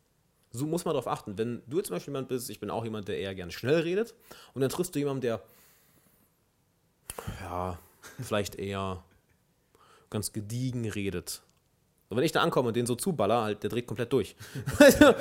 So 0.56 0.66
muss 0.66 0.84
man 0.84 0.94
darauf 0.94 1.08
achten. 1.08 1.36
Wenn 1.36 1.62
du 1.66 1.78
jetzt 1.78 1.88
zum 1.88 1.96
Beispiel 1.96 2.12
jemand 2.12 2.28
bist, 2.28 2.48
ich 2.48 2.60
bin 2.60 2.70
auch 2.70 2.84
jemand, 2.84 3.08
der 3.08 3.18
eher 3.18 3.34
gerne 3.34 3.50
schnell 3.50 3.80
redet, 3.80 4.14
und 4.54 4.60
dann 4.60 4.70
triffst 4.70 4.94
du 4.94 5.00
jemanden, 5.00 5.22
der 5.22 5.42
ja, 7.42 7.78
vielleicht 8.22 8.54
eher 8.54 9.02
ganz 10.10 10.32
gediegen 10.32 10.88
redet. 10.88 11.42
Und 12.08 12.18
wenn 12.18 12.24
ich 12.24 12.30
da 12.30 12.42
ankomme 12.42 12.68
und 12.68 12.76
den 12.76 12.86
so 12.86 12.94
zuballer, 12.94 13.42
halt, 13.42 13.62
der 13.64 13.70
dreht 13.70 13.88
komplett 13.88 14.12
durch. 14.12 14.36
das 14.78 15.14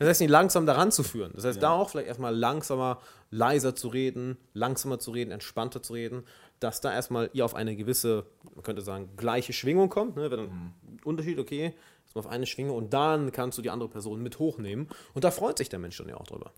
heißt, 0.00 0.20
ihn 0.20 0.28
langsam 0.28 0.64
daran 0.64 0.92
zu 0.92 1.02
führen. 1.02 1.32
Das 1.34 1.44
heißt, 1.44 1.60
da 1.60 1.72
auch 1.72 1.90
vielleicht 1.90 2.06
erstmal 2.06 2.32
langsamer, 2.32 3.00
leiser 3.30 3.74
zu 3.74 3.88
reden, 3.88 4.36
langsamer 4.54 5.00
zu 5.00 5.10
reden, 5.10 5.32
entspannter 5.32 5.82
zu 5.82 5.94
reden, 5.94 6.22
dass 6.60 6.80
da 6.80 6.92
erstmal 6.92 7.30
ihr 7.32 7.44
auf 7.44 7.56
eine 7.56 7.74
gewisse, 7.74 8.26
man 8.54 8.62
könnte 8.62 8.82
sagen, 8.82 9.08
gleiche 9.16 9.52
Schwingung 9.52 9.88
kommt. 9.88 10.14
Ne? 10.14 10.30
Wenn 10.30 10.38
dann 10.38 10.74
Unterschied, 11.02 11.40
okay, 11.40 11.74
auf 12.20 12.26
eine 12.26 12.46
Schwingung 12.46 12.76
und 12.76 12.92
dann 12.92 13.32
kannst 13.32 13.58
du 13.58 13.62
die 13.62 13.70
andere 13.70 13.88
Person 13.88 14.22
mit 14.22 14.38
hochnehmen. 14.38 14.88
Und 15.14 15.24
da 15.24 15.30
freut 15.30 15.58
sich 15.58 15.68
der 15.68 15.78
Mensch 15.78 15.96
dann 15.98 16.08
ja 16.08 16.16
auch 16.16 16.26
drüber, 16.26 16.52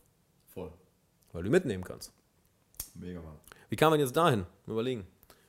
Voll. 0.52 0.72
weil 1.32 1.42
du 1.42 1.50
mitnehmen 1.50 1.84
kannst. 1.84 2.12
Mega, 2.94 3.20
Mann. 3.20 3.36
Wie 3.68 3.76
kam 3.76 3.90
man 3.90 4.00
jetzt 4.00 4.16
dahin? 4.16 4.46
Überlegen. 4.66 5.06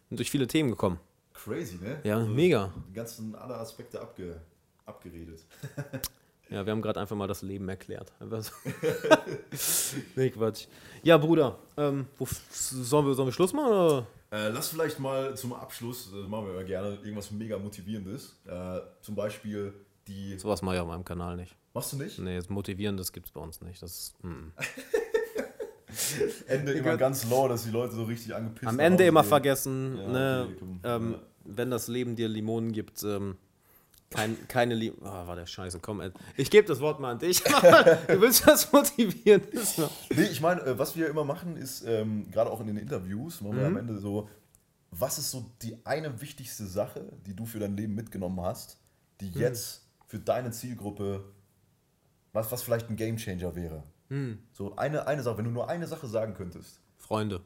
Sind 0.09 0.19
durch 0.19 0.31
viele 0.31 0.47
Themen 0.47 0.69
gekommen. 0.69 0.99
Crazy, 1.33 1.75
ne? 1.75 1.99
Ja, 2.03 2.19
mega. 2.19 2.73
Die 2.89 2.93
ganzen 2.93 3.35
alle 3.35 3.55
Aspekte 3.55 3.99
abge, 4.01 4.41
abgeredet. 4.85 5.43
Ja, 6.49 6.63
wir 6.63 6.71
haben 6.71 6.81
gerade 6.81 6.99
einfach 6.99 7.15
mal 7.15 7.27
das 7.27 7.41
Leben 7.41 7.67
erklärt. 7.69 8.13
Einfach 8.19 8.43
so. 8.43 8.51
nee, 10.15 10.29
Quatsch. 10.29 10.67
Ja, 11.01 11.17
Bruder, 11.17 11.57
ähm, 11.75 12.05
wo, 12.17 12.27
sollen, 12.51 13.07
wir, 13.07 13.15
sollen 13.15 13.27
wir 13.27 13.33
Schluss 13.33 13.51
machen? 13.51 13.73
Oder? 13.73 14.07
Äh, 14.31 14.49
lass 14.49 14.69
vielleicht 14.69 14.99
mal 14.99 15.35
zum 15.35 15.53
Abschluss, 15.53 16.11
das 16.13 16.27
machen 16.27 16.45
wir 16.45 16.53
immer 16.53 16.63
gerne, 16.63 16.95
irgendwas 16.97 17.31
mega 17.31 17.57
Motivierendes. 17.57 18.35
Äh, 18.45 18.79
zum 19.01 19.15
Beispiel 19.15 19.73
die. 20.07 20.37
Sowas 20.39 20.61
mache 20.61 20.75
ich 20.75 20.81
auf 20.81 20.87
meinem 20.87 21.05
Kanal 21.05 21.35
nicht. 21.35 21.55
Machst 21.73 21.93
du 21.93 21.97
nicht? 21.97 22.19
Nee, 22.19 22.37
das 22.37 22.49
Motivierendes 22.49 23.11
gibt 23.11 23.27
es 23.27 23.31
bei 23.31 23.41
uns 23.41 23.61
nicht. 23.61 23.81
Das 23.81 23.91
ist, 23.91 24.23
mm. 24.23 24.51
Ende 26.47 26.73
immer 26.73 26.97
ganz 26.97 27.29
low, 27.29 27.47
dass 27.47 27.63
die 27.63 27.69
Leute 27.71 27.93
so 27.95 28.03
richtig 28.03 28.35
angepisst 28.35 28.67
Am 28.67 28.79
Ende 28.79 29.05
immer 29.05 29.21
gehen. 29.21 29.29
vergessen, 29.29 29.97
Ja, 29.97 30.07
ne, 30.07 30.47
okay, 30.49 30.65
ähm, 30.83 31.11
Ja. 31.13 31.19
wenn 31.45 31.71
das 31.71 31.87
Leben 31.87 32.15
dir 32.15 32.27
Limonen 32.27 32.71
gibt, 32.73 33.03
ähm, 33.03 33.37
kein, 34.09 34.47
keine 34.47 34.75
Liebe. 34.75 34.97
Oh, 35.01 35.05
war 35.05 35.35
der 35.35 35.45
Scheiße, 35.45 35.79
komm, 35.79 35.99
Ed. 36.01 36.13
Ich 36.37 36.49
gebe 36.51 36.67
das 36.67 36.79
Wort 36.79 36.99
mal 36.99 37.11
an 37.11 37.19
dich. 37.19 37.41
du 37.43 38.21
willst 38.21 38.47
das 38.47 38.71
motivieren. 38.71 39.41
Nee, 40.15 40.23
ich 40.31 40.41
meine, 40.41 40.61
äh, 40.61 40.77
was 40.77 40.95
wir 40.95 41.07
immer 41.09 41.23
machen, 41.23 41.57
ist, 41.57 41.83
ähm, 41.85 42.29
gerade 42.31 42.49
auch 42.51 42.61
in 42.61 42.67
den 42.67 42.77
Interviews, 42.77 43.41
machen 43.41 43.55
Mhm. 43.55 43.59
wir 43.59 43.67
am 43.67 43.77
Ende 43.77 43.97
so, 43.97 44.29
was 44.91 45.17
ist 45.17 45.31
so 45.31 45.45
die 45.61 45.77
eine 45.85 46.21
wichtigste 46.21 46.65
Sache, 46.65 47.11
die 47.25 47.35
du 47.35 47.45
für 47.45 47.59
dein 47.59 47.75
Leben 47.75 47.95
mitgenommen 47.95 48.39
hast, 48.41 48.77
die 49.21 49.29
Mhm. 49.31 49.39
jetzt 49.39 49.84
für 50.15 50.19
deine 50.19 50.51
Zielgruppe, 50.51 51.25
was, 52.31 52.49
was 52.49 52.63
vielleicht 52.63 52.89
ein 52.89 52.95
Gamechanger 52.95 53.53
wäre? 53.53 53.83
Mhm. 54.07 54.39
So 54.53 54.73
eine, 54.77 55.07
eine 55.07 55.21
Sache, 55.21 55.37
wenn 55.39 55.43
du 55.45 55.51
nur 55.51 55.67
eine 55.67 55.87
Sache 55.87 56.07
sagen 56.07 56.33
könntest. 56.35 56.79
Freunde. 56.97 57.41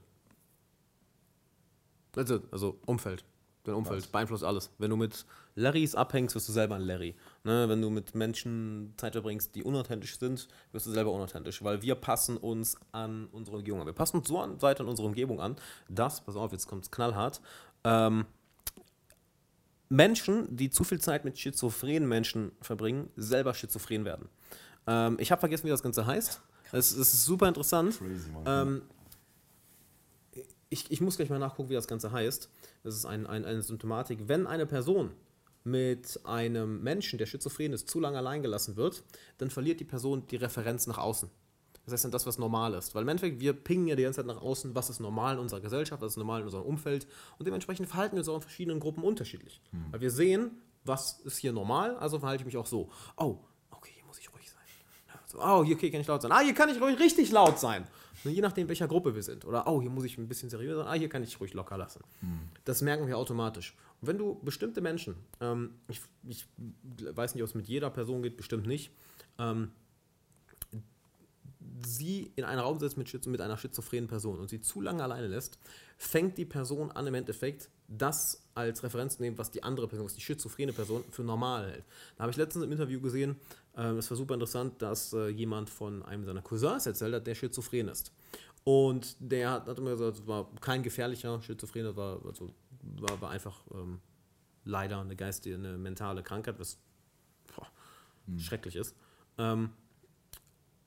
Also, 2.16 2.42
also 2.52 2.80
Umfeld. 2.86 3.26
Dein 3.64 3.74
Umfeld 3.74 4.04
Was? 4.04 4.08
beeinflusst 4.08 4.44
alles. 4.44 4.70
Wenn 4.78 4.92
du 4.92 4.98
mit 4.98 5.26
Larrys 5.56 5.96
abhängst, 5.96 6.36
wirst 6.36 6.48
du 6.48 6.52
selber 6.52 6.76
ein 6.76 6.84
Larry. 6.84 7.16
Ne? 7.44 7.68
Wenn 7.68 7.82
du 7.82 7.90
mit 7.90 8.14
Menschen 8.14 8.94
Zeit 8.98 9.14
verbringst, 9.14 9.56
die 9.56 9.64
unauthentisch 9.64 10.20
sind, 10.20 10.48
wirst 10.72 10.86
du 10.86 10.92
selber 10.92 11.12
unauthentisch. 11.12 11.64
Weil 11.64 11.82
wir 11.82 11.96
passen 11.96 12.38
uns 12.38 12.78
an 12.92 13.30
unsere 13.32 13.58
Umgebung 13.58 13.82
an. 13.82 13.88
Wir 13.88 13.94
passen 13.94 14.18
uns 14.18 14.28
so 14.28 14.40
an, 14.40 14.62
weit 14.62 14.80
an 14.80 14.88
unsere 14.88 15.08
Umgebung 15.08 15.42
an, 15.42 15.56
dass, 15.90 16.22
pass 16.22 16.36
auf, 16.36 16.52
jetzt 16.52 16.68
kommt 16.68 16.84
es 16.84 16.92
knallhart, 16.92 17.42
ähm, 17.84 18.28
Menschen, 19.90 20.56
die 20.56 20.70
zu 20.70 20.84
viel 20.84 21.02
Zeit 21.02 21.26
mit 21.26 21.38
schizophrenen 21.38 22.08
Menschen 22.08 22.52
verbringen, 22.62 23.10
selber 23.16 23.54
schizophren 23.54 24.06
werden. 24.06 24.30
Ähm, 24.88 25.18
ich 25.20 25.32
habe 25.32 25.40
vergessen, 25.40 25.66
wie 25.66 25.72
das 25.72 25.84
Ganze 25.84 26.06
heißt. 26.06 26.42
Es, 26.72 26.92
es 26.92 27.14
ist 27.14 27.26
super 27.26 27.48
interessant. 27.48 27.98
Crazy. 27.98 28.30
Ähm, 28.46 28.84
ich, 30.70 30.92
ich 30.92 31.02
muss 31.02 31.18
gleich 31.18 31.30
mal 31.30 31.40
nachgucken, 31.40 31.70
wie 31.70 31.74
das 31.74 31.88
Ganze 31.88 32.12
heißt. 32.12 32.50
Das 32.84 32.96
ist 32.96 33.06
ein, 33.06 33.26
ein, 33.26 33.44
eine 33.44 33.62
Symptomatik. 33.64 34.28
Wenn 34.28 34.46
eine 34.46 34.68
Person 34.68 35.12
mit 35.64 36.20
einem 36.24 36.82
Menschen, 36.84 37.18
der 37.18 37.26
schizophren 37.26 37.74
ist, 37.74 37.90
zu 37.90 38.00
lange 38.00 38.20
allein 38.20 38.44
gelassen 38.44 38.76
wird, 38.76 39.04
dann 39.40 39.50
verliert 39.50 39.80
die 39.80 39.86
Person 39.86 40.26
die 40.28 40.36
Referenz 40.36 40.88
nach 40.88 41.00
außen. 41.00 41.30
Das 41.90 41.98
heißt 41.98 42.06
dann 42.06 42.12
das, 42.12 42.28
was 42.28 42.38
normal 42.38 42.74
ist. 42.76 42.94
Weil 42.94 43.02
im 43.02 43.10
Endeffekt, 43.10 43.40
wir 43.40 43.54
pingen 43.54 43.88
ja 43.88 43.96
die 43.96 44.04
ganze 44.04 44.18
Zeit 44.18 44.28
nach 44.28 44.42
außen, 44.42 44.76
was 44.76 44.90
ist 44.90 45.00
normal 45.00 45.36
in 45.36 45.40
unserer 45.40 45.60
Gesellschaft, 45.60 46.02
was 46.02 46.14
ist 46.14 46.18
normal 46.18 46.42
in 46.42 46.46
unserem 46.46 46.66
Umfeld. 46.66 47.08
Und 47.38 47.46
dementsprechend 47.46 47.88
verhalten 47.88 48.16
wir 48.16 48.20
uns 48.20 48.30
auch 48.30 48.36
in 48.36 48.42
verschiedenen 48.42 48.80
Gruppen 48.80 49.04
unterschiedlich. 49.04 49.62
Weil 49.92 50.02
wir 50.02 50.12
sehen, 50.12 50.52
was 50.86 51.20
ist 51.22 51.38
hier 51.38 51.52
normal, 51.52 51.98
also 51.98 52.20
verhalte 52.20 52.42
ich 52.42 52.46
mich 52.46 52.58
auch 52.58 52.66
so. 52.66 52.90
Oh, 53.18 53.38
okay, 53.72 53.92
hier 53.96 54.06
muss 54.06 54.20
ich 54.20 54.32
ruhig 54.32 54.50
sein. 54.50 54.64
So, 55.26 55.40
oh, 55.40 55.64
hier 55.64 55.76
okay, 55.76 55.90
kann 55.90 56.02
ich 56.02 56.08
laut 56.08 56.22
sein. 56.22 56.32
Ah, 56.32 56.42
hier 56.42 56.54
kann 56.54 56.70
ich 56.70 56.80
ruhig 56.80 57.00
richtig 57.00 57.32
laut 57.32 57.60
sein. 57.60 57.88
Und 58.24 58.32
je 58.32 58.42
nachdem, 58.42 58.68
welcher 58.68 58.88
Gruppe 58.88 59.16
wir 59.16 59.24
sind. 59.24 59.46
Oder, 59.46 59.68
oh, 59.68 59.82
hier 59.82 59.90
muss 59.90 60.04
ich 60.04 60.18
ein 60.18 60.28
bisschen 60.28 60.50
seriöser 60.50 60.84
sein. 60.84 60.88
Ah, 60.88 60.94
hier 60.94 61.10
kann 61.10 61.24
ich 61.24 61.40
ruhig 61.40 61.54
locker 61.54 61.78
lassen. 61.78 62.04
Das 62.66 62.82
merken 62.82 63.08
wir 63.08 63.18
automatisch. 63.18 63.76
Und 64.02 64.08
wenn 64.08 64.18
du 64.18 64.40
bestimmte 64.44 64.82
Menschen, 64.82 65.16
ähm, 65.42 65.76
ich, 65.88 66.02
ich 66.28 66.46
weiß 67.14 67.36
nicht, 67.36 67.44
ob 67.44 67.50
es 67.50 67.56
mit 67.56 67.68
jeder 67.68 67.90
Person 67.90 68.22
geht, 68.22 68.38
bestimmt 68.38 68.68
nicht, 68.68 68.92
ähm, 69.38 69.72
sie 71.86 72.32
in 72.36 72.44
einen 72.44 72.60
Raum 72.60 72.80
setzt 72.80 72.98
mit, 72.98 73.26
mit 73.28 73.42
einer 73.42 73.58
schizophrenen 73.58 74.08
Person 74.08 74.40
und 74.40 74.50
sie 74.50 74.62
zu 74.62 74.82
lange 74.82 75.04
alleine 75.04 75.28
lässt, 75.28 75.60
fängt 75.98 76.38
die 76.38 76.46
Person 76.46 76.92
an, 76.92 77.08
im 77.08 77.14
Endeffekt 77.14 77.70
das 77.88 78.44
als 78.54 78.84
Referenz 78.84 79.18
zu 79.18 79.24
nehmen, 79.24 79.38
was 79.38 79.52
die 79.52 79.64
andere 79.64 79.88
Person, 79.88 80.06
was 80.06 80.14
die 80.14 80.22
schizophrene 80.22 80.74
Person 80.74 81.04
für 81.12 81.24
normal 81.24 81.72
hält. 81.72 81.86
Da 82.16 82.24
habe 82.24 82.32
ich 82.32 82.38
letztens 82.38 82.66
im 82.66 82.72
Interview 82.72 83.02
gesehen, 83.02 83.36
äh, 83.74 83.94
das 83.96 84.10
war 84.10 84.18
super 84.18 84.34
interessant, 84.34 84.82
dass 84.82 85.14
äh, 85.14 85.28
jemand 85.30 85.70
von 85.70 86.04
einem 86.04 86.24
seiner 86.24 86.42
Cousins 86.42 86.86
erzählt 86.86 87.14
hat, 87.14 87.28
der 87.28 87.36
schizophren 87.36 87.88
ist. 87.88 88.12
Und 88.64 89.16
der 89.20 89.52
hat, 89.52 89.68
hat 89.68 89.78
immer 89.78 89.92
gesagt, 89.92 90.20
es 90.20 90.28
war 90.28 90.50
kein 90.62 90.84
gefährlicher 90.84 91.42
Schizophren, 91.42 91.86
das 91.86 91.96
war, 91.96 92.24
also, 92.26 92.54
war, 92.82 93.22
war 93.22 93.30
einfach 93.32 93.62
ähm, 93.74 94.00
leider 94.66 95.00
eine 95.02 95.16
geistige, 95.16 95.56
eine 95.56 95.78
mentale 95.78 96.24
Krankheit, 96.24 96.60
was 96.60 96.78
boah, 97.56 97.68
schrecklich 98.38 98.76
ist. 98.76 98.96
Ähm, 99.38 99.72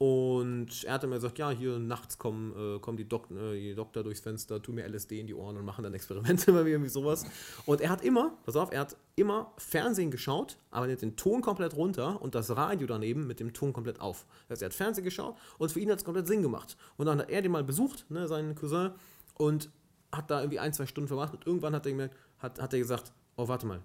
und 0.03 0.83
er 0.83 0.95
hat 0.95 1.05
immer 1.05 1.15
gesagt, 1.15 1.39
ja, 1.39 1.51
hier 1.51 1.79
nachts 1.79 2.19
kommen, 2.19 2.53
äh, 2.57 2.81
kommen 2.81 2.97
die, 2.97 3.09
Dok 3.09 3.31
äh, 3.31 3.55
die 3.55 3.73
Doktor 3.73 4.03
durchs 4.03 4.19
Fenster, 4.19 4.61
tun 4.61 4.75
mir 4.75 4.85
LSD 4.89 5.21
in 5.21 5.29
die 5.29 5.35
Ohren 5.35 5.57
und 5.57 5.65
machen 5.65 5.85
dann 5.85 5.95
Experimente 5.95 6.53
bei 6.53 6.65
mir, 6.65 6.71
irgendwie 6.71 6.91
sowas. 6.91 7.25
Und 7.67 7.81
er 7.81 7.91
hat 7.91 8.03
immer, 8.03 8.37
pass 8.45 8.57
auf, 8.57 8.73
er 8.73 8.81
hat 8.81 8.97
immer 9.15 9.53
Fernsehen 9.59 10.11
geschaut, 10.11 10.59
aber 10.73 10.89
mit 10.89 11.03
den 11.03 11.15
Ton 11.15 11.41
komplett 11.41 11.77
runter 11.77 12.21
und 12.21 12.35
das 12.35 12.51
Radio 12.51 12.89
daneben 12.89 13.29
mit 13.29 13.39
dem 13.39 13.53
Ton 13.53 13.73
komplett 13.73 14.01
auf. 14.01 14.27
Das 14.49 14.57
heißt, 14.57 14.63
er 14.63 14.67
hat 14.67 14.75
Fernsehen 14.75 15.05
geschaut 15.05 15.37
und 15.59 15.71
für 15.71 15.79
ihn 15.79 15.89
hat 15.89 15.99
es 15.99 16.05
komplett 16.05 16.27
Sinn 16.27 16.43
gemacht. 16.43 16.77
Und 16.97 17.07
dann 17.07 17.21
hat 17.21 17.31
er 17.31 17.41
den 17.41 17.53
mal 17.53 17.63
besucht, 17.63 18.05
ne, 18.11 18.27
seinen 18.27 18.57
Cousin, 18.57 18.91
und 19.39 19.71
hat 20.11 20.33
da 20.33 20.41
irgendwie 20.41 20.59
ein, 20.59 20.73
zwei 20.73 20.87
Stunden 20.87 21.07
verbracht 21.07 21.33
und 21.33 21.47
irgendwann 21.47 21.77
hat 21.77 21.87
er 21.87 21.93
gemerkt, 21.93 22.17
hat, 22.39 22.61
hat 22.61 22.73
er 22.73 22.81
gesagt, 22.81 23.13
oh, 23.37 23.47
warte 23.47 23.69
mal, 23.69 23.81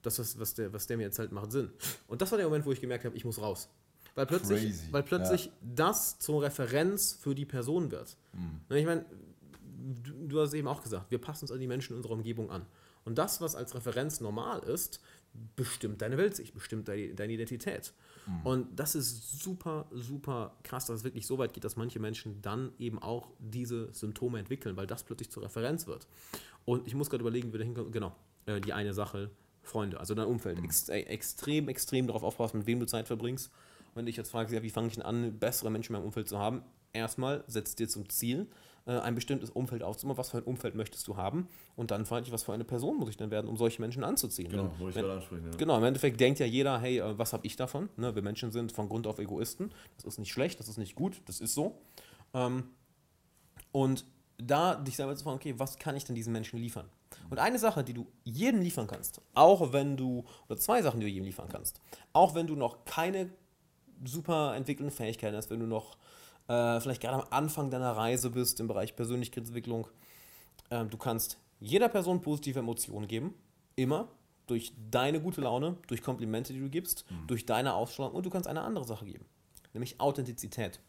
das, 0.00 0.18
was, 0.18 0.40
was, 0.40 0.54
der, 0.54 0.72
was 0.72 0.86
der 0.86 0.96
mir 0.96 1.04
erzählt, 1.04 1.32
macht 1.32 1.52
Sinn. 1.52 1.70
Und 2.06 2.22
das 2.22 2.30
war 2.30 2.38
der 2.38 2.46
Moment, 2.46 2.64
wo 2.64 2.72
ich 2.72 2.80
gemerkt 2.80 3.04
habe, 3.04 3.14
ich 3.14 3.26
muss 3.26 3.42
raus. 3.42 3.68
Weil 4.20 4.26
plötzlich, 4.26 4.60
Crazy, 4.60 4.92
weil 4.92 5.02
plötzlich 5.02 5.50
das 5.62 6.18
zur 6.18 6.42
Referenz 6.42 7.18
für 7.18 7.34
die 7.34 7.46
Person 7.46 7.90
wird. 7.90 8.18
Und 8.68 8.76
Ich 8.76 8.84
meine, 8.84 9.06
du, 10.02 10.26
du 10.28 10.40
hast 10.40 10.48
es 10.48 10.54
eben 10.54 10.68
auch 10.68 10.82
gesagt, 10.82 11.10
wir 11.10 11.18
passen 11.18 11.44
uns 11.44 11.52
an 11.52 11.58
die 11.58 11.66
Menschen 11.66 11.92
in 11.92 11.96
unserer 11.96 12.12
Umgebung 12.12 12.50
an. 12.50 12.66
Und 13.04 13.16
das, 13.16 13.40
was 13.40 13.56
als 13.56 13.74
Referenz 13.74 14.20
normal 14.20 14.60
ist, 14.60 15.00
bestimmt 15.56 16.02
deine 16.02 16.18
Weltsicht, 16.18 16.52
bestimmt 16.52 16.86
deine, 16.88 17.14
deine 17.14 17.32
Identität. 17.32 17.94
Und 18.44 18.78
das 18.78 18.94
ist 18.94 19.40
super, 19.42 19.86
super 19.90 20.54
krass, 20.62 20.86
dass 20.86 20.98
es 20.98 21.04
wirklich 21.04 21.26
so 21.26 21.38
weit 21.38 21.54
geht, 21.54 21.64
dass 21.64 21.76
manche 21.76 21.98
Menschen 21.98 22.42
dann 22.42 22.72
eben 22.78 22.98
auch 23.00 23.30
diese 23.38 23.92
Symptome 23.94 24.38
entwickeln, 24.38 24.76
weil 24.76 24.86
das 24.86 25.02
plötzlich 25.02 25.30
zur 25.30 25.42
Referenz 25.42 25.86
wird. 25.86 26.06
Und 26.66 26.86
ich 26.86 26.94
muss 26.94 27.08
gerade 27.08 27.22
überlegen, 27.22 27.48
wie 27.48 27.54
wir 27.54 27.58
da 27.60 27.64
hinkommen. 27.64 27.90
Genau, 27.90 28.14
äh, 28.46 28.60
die 28.60 28.72
eine 28.74 28.92
Sache, 28.92 29.30
Freunde, 29.62 29.98
also 29.98 30.14
dein 30.14 30.26
Umfeld. 30.26 30.62
Ex 30.62 30.88
äh, 30.90 31.00
extrem, 31.00 31.68
extrem 31.68 32.06
darauf 32.06 32.22
aufpassen, 32.22 32.58
mit 32.58 32.66
wem 32.66 32.80
du 32.80 32.86
Zeit 32.86 33.06
verbringst. 33.06 33.50
Wenn 33.94 34.04
du 34.04 34.10
dich 34.10 34.16
jetzt 34.16 34.30
fragst, 34.30 34.54
ja, 34.54 34.62
wie 34.62 34.70
fange 34.70 34.88
ich 34.88 34.94
denn 34.94 35.02
an, 35.02 35.38
bessere 35.38 35.70
Menschen 35.70 35.94
in 35.94 36.00
meinem 36.00 36.06
Umfeld 36.06 36.28
zu 36.28 36.38
haben? 36.38 36.62
Erstmal 36.92 37.44
setzt 37.46 37.78
dir 37.78 37.88
zum 37.88 38.08
Ziel, 38.08 38.48
äh, 38.86 38.98
ein 38.98 39.14
bestimmtes 39.14 39.50
Umfeld 39.50 39.82
aufzubauen. 39.82 40.16
Was 40.18 40.30
für 40.30 40.38
ein 40.38 40.44
Umfeld 40.44 40.74
möchtest 40.74 41.06
du 41.06 41.16
haben? 41.16 41.48
Und 41.76 41.90
dann 41.92 42.04
frage 42.06 42.26
ich, 42.26 42.32
was 42.32 42.42
für 42.42 42.52
eine 42.52 42.64
Person 42.64 42.96
muss 42.96 43.08
ich 43.10 43.16
denn 43.16 43.30
werden, 43.30 43.46
um 43.48 43.56
solche 43.56 43.80
Menschen 43.80 44.02
anzuziehen? 44.02 44.48
Genau, 44.50 44.64
Wenn- 44.64 44.80
wollte 44.80 44.98
ich 44.98 45.04
wenn- 45.04 45.10
ansprechen. 45.12 45.44
Ja. 45.52 45.56
Genau, 45.56 45.76
im 45.78 45.84
Endeffekt 45.84 46.18
denkt 46.20 46.40
ja 46.40 46.46
jeder, 46.46 46.80
hey, 46.80 46.98
äh, 46.98 47.18
was 47.18 47.32
habe 47.32 47.46
ich 47.46 47.54
davon? 47.56 47.88
Ne, 47.96 48.14
wir 48.14 48.22
Menschen 48.22 48.50
sind 48.50 48.72
von 48.72 48.88
Grund 48.88 49.06
auf 49.06 49.18
Egoisten. 49.18 49.70
Das 49.96 50.04
ist 50.06 50.18
nicht 50.18 50.32
schlecht, 50.32 50.58
das 50.58 50.68
ist 50.68 50.78
nicht 50.78 50.94
gut, 50.96 51.20
das 51.26 51.40
ist 51.40 51.54
so. 51.54 51.78
Ähm, 52.34 52.64
und 53.72 54.04
da 54.38 54.74
dich 54.74 54.96
selber 54.96 55.14
zu 55.14 55.24
fragen, 55.24 55.36
okay, 55.36 55.54
was 55.58 55.78
kann 55.78 55.96
ich 55.96 56.04
denn 56.04 56.16
diesen 56.16 56.32
Menschen 56.32 56.58
liefern? 56.58 56.88
Und 57.28 57.38
eine 57.38 57.58
Sache, 57.58 57.84
die 57.84 57.92
du 57.92 58.06
jedem 58.24 58.62
liefern 58.62 58.86
kannst, 58.86 59.20
auch 59.34 59.72
wenn 59.72 59.96
du, 59.96 60.24
oder 60.48 60.56
zwei 60.58 60.80
Sachen, 60.82 61.00
die 61.00 61.06
du 61.06 61.12
jedem 61.12 61.26
liefern 61.26 61.48
kannst, 61.48 61.80
auch 62.12 62.34
wenn 62.34 62.46
du 62.46 62.56
noch 62.56 62.84
keine 62.84 63.30
super 64.04 64.54
entwickelten 64.56 64.90
Fähigkeiten 64.90 65.36
hast, 65.36 65.50
wenn 65.50 65.60
du 65.60 65.66
noch 65.66 65.96
äh, 66.48 66.80
vielleicht 66.80 67.00
gerade 67.00 67.22
am 67.22 67.26
Anfang 67.30 67.70
deiner 67.70 67.92
Reise 67.92 68.30
bist 68.30 68.60
im 68.60 68.66
Bereich 68.66 68.96
Persönlichkeitsentwicklung, 68.96 69.86
ähm, 70.70 70.90
du 70.90 70.96
kannst 70.96 71.38
jeder 71.60 71.88
Person 71.88 72.20
positive 72.20 72.58
Emotionen 72.58 73.06
geben, 73.06 73.34
immer, 73.76 74.08
durch 74.46 74.72
deine 74.90 75.20
gute 75.20 75.42
Laune, 75.42 75.76
durch 75.86 76.02
Komplimente, 76.02 76.52
die 76.52 76.60
du 76.60 76.68
gibst, 76.68 77.04
durch 77.28 77.46
deine 77.46 77.74
Ausstrahlung 77.74 78.14
und 78.14 78.26
du 78.26 78.30
kannst 78.30 78.48
eine 78.48 78.62
andere 78.62 78.84
Sache 78.84 79.04
geben, 79.04 79.24
nämlich 79.72 80.00
Authentizität. 80.00 80.80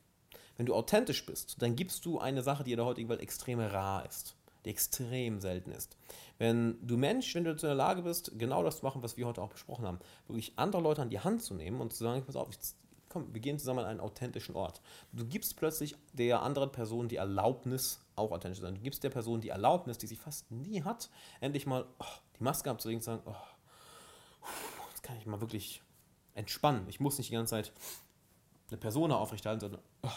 Wenn 0.57 0.65
du 0.65 0.73
authentisch 0.73 1.25
bist, 1.25 1.61
dann 1.61 1.75
gibst 1.75 2.05
du 2.05 2.19
eine 2.19 2.41
Sache, 2.41 2.63
die 2.63 2.71
in 2.71 2.77
der 2.77 2.85
heutigen 2.85 3.09
Welt 3.09 3.21
extrem 3.21 3.59
rar 3.59 4.05
ist, 4.07 4.35
die 4.65 4.69
extrem 4.69 5.39
selten 5.39 5.71
ist. 5.71 5.95
Wenn 6.39 6.77
du 6.85 6.97
Mensch, 6.97 7.35
wenn 7.35 7.43
du 7.43 7.51
dazu 7.51 7.67
in 7.67 7.69
der 7.69 7.75
Lage 7.75 8.01
bist, 8.01 8.31
genau 8.37 8.63
das 8.63 8.79
zu 8.79 8.85
machen, 8.85 9.03
was 9.03 9.15
wir 9.15 9.27
heute 9.27 9.41
auch 9.41 9.49
besprochen 9.49 9.85
haben, 9.85 9.99
wirklich 10.27 10.53
andere 10.55 10.81
Leute 10.81 11.03
an 11.03 11.09
die 11.09 11.19
Hand 11.19 11.43
zu 11.43 11.53
nehmen 11.53 11.81
und 11.81 11.93
zu 11.93 12.03
sagen, 12.03 12.23
pass 12.25 12.35
auf, 12.35 12.51
jetzt, 12.51 12.75
komm, 13.11 13.33
wir 13.33 13.41
gehen 13.41 13.59
zusammen 13.59 13.79
an 13.79 13.85
einen 13.85 13.99
authentischen 13.99 14.55
Ort. 14.55 14.81
Du 15.11 15.25
gibst 15.25 15.57
plötzlich 15.57 15.95
der 16.13 16.41
anderen 16.41 16.71
Person 16.71 17.09
die 17.09 17.17
Erlaubnis, 17.17 17.99
auch 18.15 18.31
authentisch 18.31 18.59
zu 18.59 18.65
sein. 18.65 18.75
Du 18.75 18.81
gibst 18.81 19.03
der 19.03 19.09
Person 19.09 19.41
die 19.41 19.49
Erlaubnis, 19.49 19.97
die 19.97 20.07
sie 20.07 20.15
fast 20.15 20.49
nie 20.49 20.81
hat, 20.83 21.09
endlich 21.41 21.65
mal 21.65 21.85
oh, 21.99 22.05
die 22.39 22.43
Maske 22.43 22.71
abzulegen 22.71 22.99
und 22.99 23.03
zu 23.03 23.11
sagen, 23.11 23.23
oh, 23.25 24.47
jetzt 24.91 25.03
kann 25.03 25.17
ich 25.17 25.25
mal 25.25 25.41
wirklich 25.41 25.81
entspannen. 26.35 26.85
Ich 26.87 27.01
muss 27.01 27.17
nicht 27.17 27.29
die 27.29 27.33
ganze 27.33 27.51
Zeit 27.51 27.73
eine 28.69 28.77
Persona 28.77 29.17
aufrechterhalten, 29.17 29.59
sondern 29.59 29.81
oh, 30.03 30.09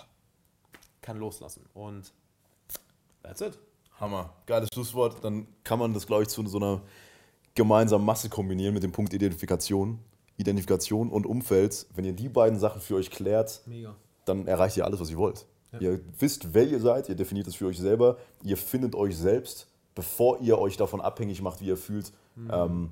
kann 1.00 1.16
loslassen. 1.16 1.66
Und 1.74 2.12
that's 3.22 3.40
it. 3.40 3.58
Hammer. 3.98 4.32
Geiles 4.46 4.68
Schlusswort. 4.72 5.22
Dann 5.24 5.48
kann 5.64 5.80
man 5.80 5.92
das, 5.94 6.06
glaube 6.06 6.22
ich, 6.22 6.28
zu 6.28 6.46
so 6.46 6.58
einer 6.58 6.80
gemeinsamen 7.54 8.04
Masse 8.04 8.28
kombinieren 8.28 8.74
mit 8.74 8.84
dem 8.84 8.92
Punkt 8.92 9.12
Identifikation. 9.12 9.98
Identifikation 10.36 11.10
und 11.10 11.26
Umfeld. 11.26 11.86
Wenn 11.94 12.04
ihr 12.04 12.12
die 12.12 12.28
beiden 12.28 12.58
Sachen 12.58 12.80
für 12.80 12.96
euch 12.96 13.10
klärt, 13.10 13.62
Mega. 13.66 13.94
dann 14.24 14.46
erreicht 14.46 14.76
ihr 14.76 14.84
alles, 14.84 15.00
was 15.00 15.10
ihr 15.10 15.18
wollt. 15.18 15.46
Ihr 15.80 16.00
wisst, 16.18 16.54
wer 16.54 16.66
ihr 16.66 16.80
seid, 16.80 17.08
ihr 17.08 17.14
definiert 17.14 17.48
es 17.48 17.56
für 17.56 17.66
euch 17.66 17.78
selber, 17.78 18.16
ihr 18.42 18.56
findet 18.56 18.94
euch 18.94 19.16
selbst, 19.16 19.66
bevor 19.94 20.40
ihr 20.40 20.58
euch 20.58 20.76
davon 20.76 21.00
abhängig 21.00 21.42
macht, 21.42 21.60
wie 21.60 21.66
ihr 21.66 21.76
fühlt, 21.76 22.12
ähm, 22.50 22.90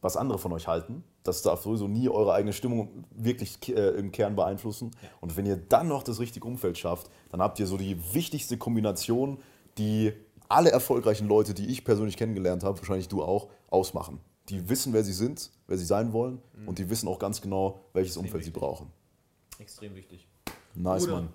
was 0.00 0.16
andere 0.16 0.38
von 0.38 0.52
euch 0.52 0.68
halten. 0.68 1.04
Das 1.22 1.42
darf 1.42 1.62
sowieso 1.62 1.86
nie 1.86 2.08
eure 2.08 2.32
eigene 2.32 2.52
Stimmung 2.52 3.04
wirklich 3.10 3.58
äh, 3.68 3.90
im 3.90 4.10
Kern 4.10 4.34
beeinflussen. 4.34 4.90
Und 5.20 5.36
wenn 5.36 5.46
ihr 5.46 5.56
dann 5.56 5.88
noch 5.88 6.02
das 6.02 6.18
richtige 6.18 6.46
Umfeld 6.46 6.76
schafft, 6.78 7.10
dann 7.30 7.40
habt 7.40 7.60
ihr 7.60 7.66
so 7.66 7.76
die 7.76 7.96
wichtigste 8.12 8.56
Kombination, 8.56 9.38
die 9.78 10.12
alle 10.48 10.70
erfolgreichen 10.70 11.28
Leute, 11.28 11.54
die 11.54 11.66
ich 11.66 11.84
persönlich 11.84 12.16
kennengelernt 12.16 12.64
habe, 12.64 12.78
wahrscheinlich 12.78 13.08
du 13.08 13.22
auch, 13.22 13.48
ausmachen. 13.70 14.18
Die 14.48 14.68
wissen, 14.68 14.92
wer 14.92 15.04
sie 15.04 15.12
sind, 15.12 15.50
wer 15.72 15.78
sie 15.78 15.86
sein 15.86 16.12
wollen 16.12 16.38
und 16.66 16.78
die 16.78 16.90
wissen 16.90 17.08
auch 17.08 17.18
ganz 17.18 17.40
genau, 17.40 17.86
welches 17.94 18.18
Umfeld 18.18 18.44
sie 18.44 18.50
wichtig. 18.50 18.52
brauchen. 18.60 18.92
Extrem 19.58 19.94
wichtig. 19.94 20.28
Nice. 20.74 21.06
Mann. 21.06 21.30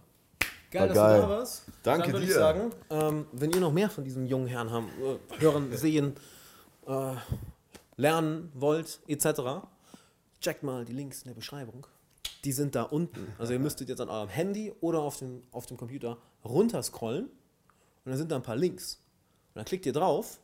Geil, 0.70 0.82
War 0.82 0.88
dass 0.90 0.96
geil. 0.96 1.16
du 1.16 1.22
da 1.24 1.30
warst. 1.30 1.64
Danke 1.82 2.04
Dann 2.04 2.12
würde 2.14 2.26
ich 2.26 2.32
dir. 2.32 2.38
sagen, 2.40 2.72
ähm, 2.92 3.26
wenn 3.32 3.52
ihr 3.52 3.60
noch 3.60 3.72
mehr 3.72 3.90
von 3.90 4.04
diesem 4.04 4.28
jungen 4.28 4.46
Herrn 4.46 4.70
haben, 4.70 4.90
äh, 5.02 5.42
hören, 5.42 5.72
sehen, 5.76 6.14
äh, 6.86 7.14
lernen 7.96 8.52
wollt, 8.54 9.00
etc., 9.08 9.66
checkt 10.40 10.62
mal 10.62 10.86
die 10.86 10.94
Links 10.94 11.24
in 11.24 11.30
der 11.30 11.36
Beschreibung. 11.36 11.88
Die 12.44 12.52
sind 12.52 12.76
da 12.76 12.84
unten. 12.84 13.34
Also 13.40 13.54
ihr 13.54 13.60
müsstet 13.60 13.90
jetzt 13.90 14.02
an 14.02 14.10
eurem 14.10 14.30
Handy 14.30 14.72
oder 14.82 15.00
auf 15.02 15.18
dem, 15.18 15.42
auf 15.52 15.66
dem 15.66 15.78
Computer 15.78 16.20
runterscrollen 16.46 17.26
und 17.26 17.32
dann 18.06 18.18
sind 18.18 18.32
da 18.32 18.36
ein 18.36 18.44
paar 18.44 18.56
Links. 18.56 19.00
Und 19.48 19.56
dann 19.56 19.66
klickt 19.66 19.88
ihr 19.88 19.94
drauf 19.94 20.38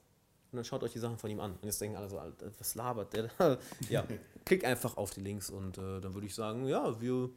und 0.53 0.57
dann 0.57 0.65
schaut 0.65 0.83
euch 0.83 0.93
die 0.93 0.99
Sachen 0.99 1.17
von 1.17 1.29
ihm 1.29 1.39
an. 1.39 1.51
Und 1.53 1.63
jetzt 1.65 1.81
denken 1.81 1.97
alle 1.97 2.07
so, 2.09 2.21
was 2.59 2.75
labert 2.75 3.11
der 3.13 3.29
da? 3.37 3.57
Ja, 3.89 4.05
klickt 4.45 4.63
einfach 4.63 4.97
auf 4.97 5.09
die 5.11 5.21
Links 5.21 5.49
und 5.49 5.77
äh, 5.77 5.99
dann 5.99 6.13
würde 6.13 6.27
ich 6.27 6.35
sagen, 6.35 6.65
ja, 6.67 6.99
wir, 7.01 7.29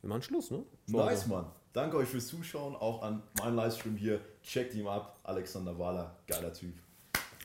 wir 0.00 0.08
machen 0.08 0.22
Schluss, 0.22 0.50
ne? 0.50 0.64
So, 0.86 0.96
Nice. 0.98 1.26
Mann. 1.26 1.46
Danke 1.72 1.96
euch 1.96 2.08
fürs 2.08 2.26
Zuschauen, 2.28 2.76
auch 2.76 3.02
an 3.02 3.22
meinen 3.38 3.56
Livestream 3.56 3.96
hier. 3.96 4.20
Checkt 4.42 4.74
ihn 4.74 4.86
ab. 4.86 5.18
Alexander 5.24 5.76
Wahler, 5.78 6.16
geiler 6.26 6.52
Typ. 6.52 6.74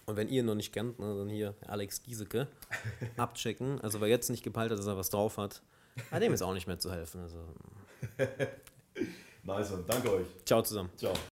Und 0.05 0.15
wenn 0.15 0.27
ihr 0.30 0.39
ihn 0.41 0.45
noch 0.47 0.55
nicht 0.55 0.73
kennt, 0.73 0.97
ne, 0.99 1.15
dann 1.17 1.30
hier 1.30 1.53
Alex 1.67 2.01
Giesecke 2.03 2.47
abchecken. 3.17 3.80
Also 3.81 4.01
wer 4.01 4.07
jetzt 4.07 4.30
nicht 4.30 4.43
gepeilt 4.43 4.71
hat, 4.71 4.80
dass 4.80 4.88
er 4.88 4.97
was 4.97 5.09
drauf 5.11 5.38
hat, 5.38 5.61
ah, 6.11 6.19
dem 6.19 6.34
ist 6.34 6.41
auch 6.41 6.53
nicht 6.53 6.65
mehr 6.67 6.80
zu 6.80 6.91
helfen. 6.91 7.21
Also, 7.21 7.38
Nice, 9.43 9.69
Mann. 9.71 9.84
Danke 9.88 10.13
euch. 10.13 10.26
ciao 10.45 10.61
zusammen. 10.63 10.89
Ciao. 10.97 11.13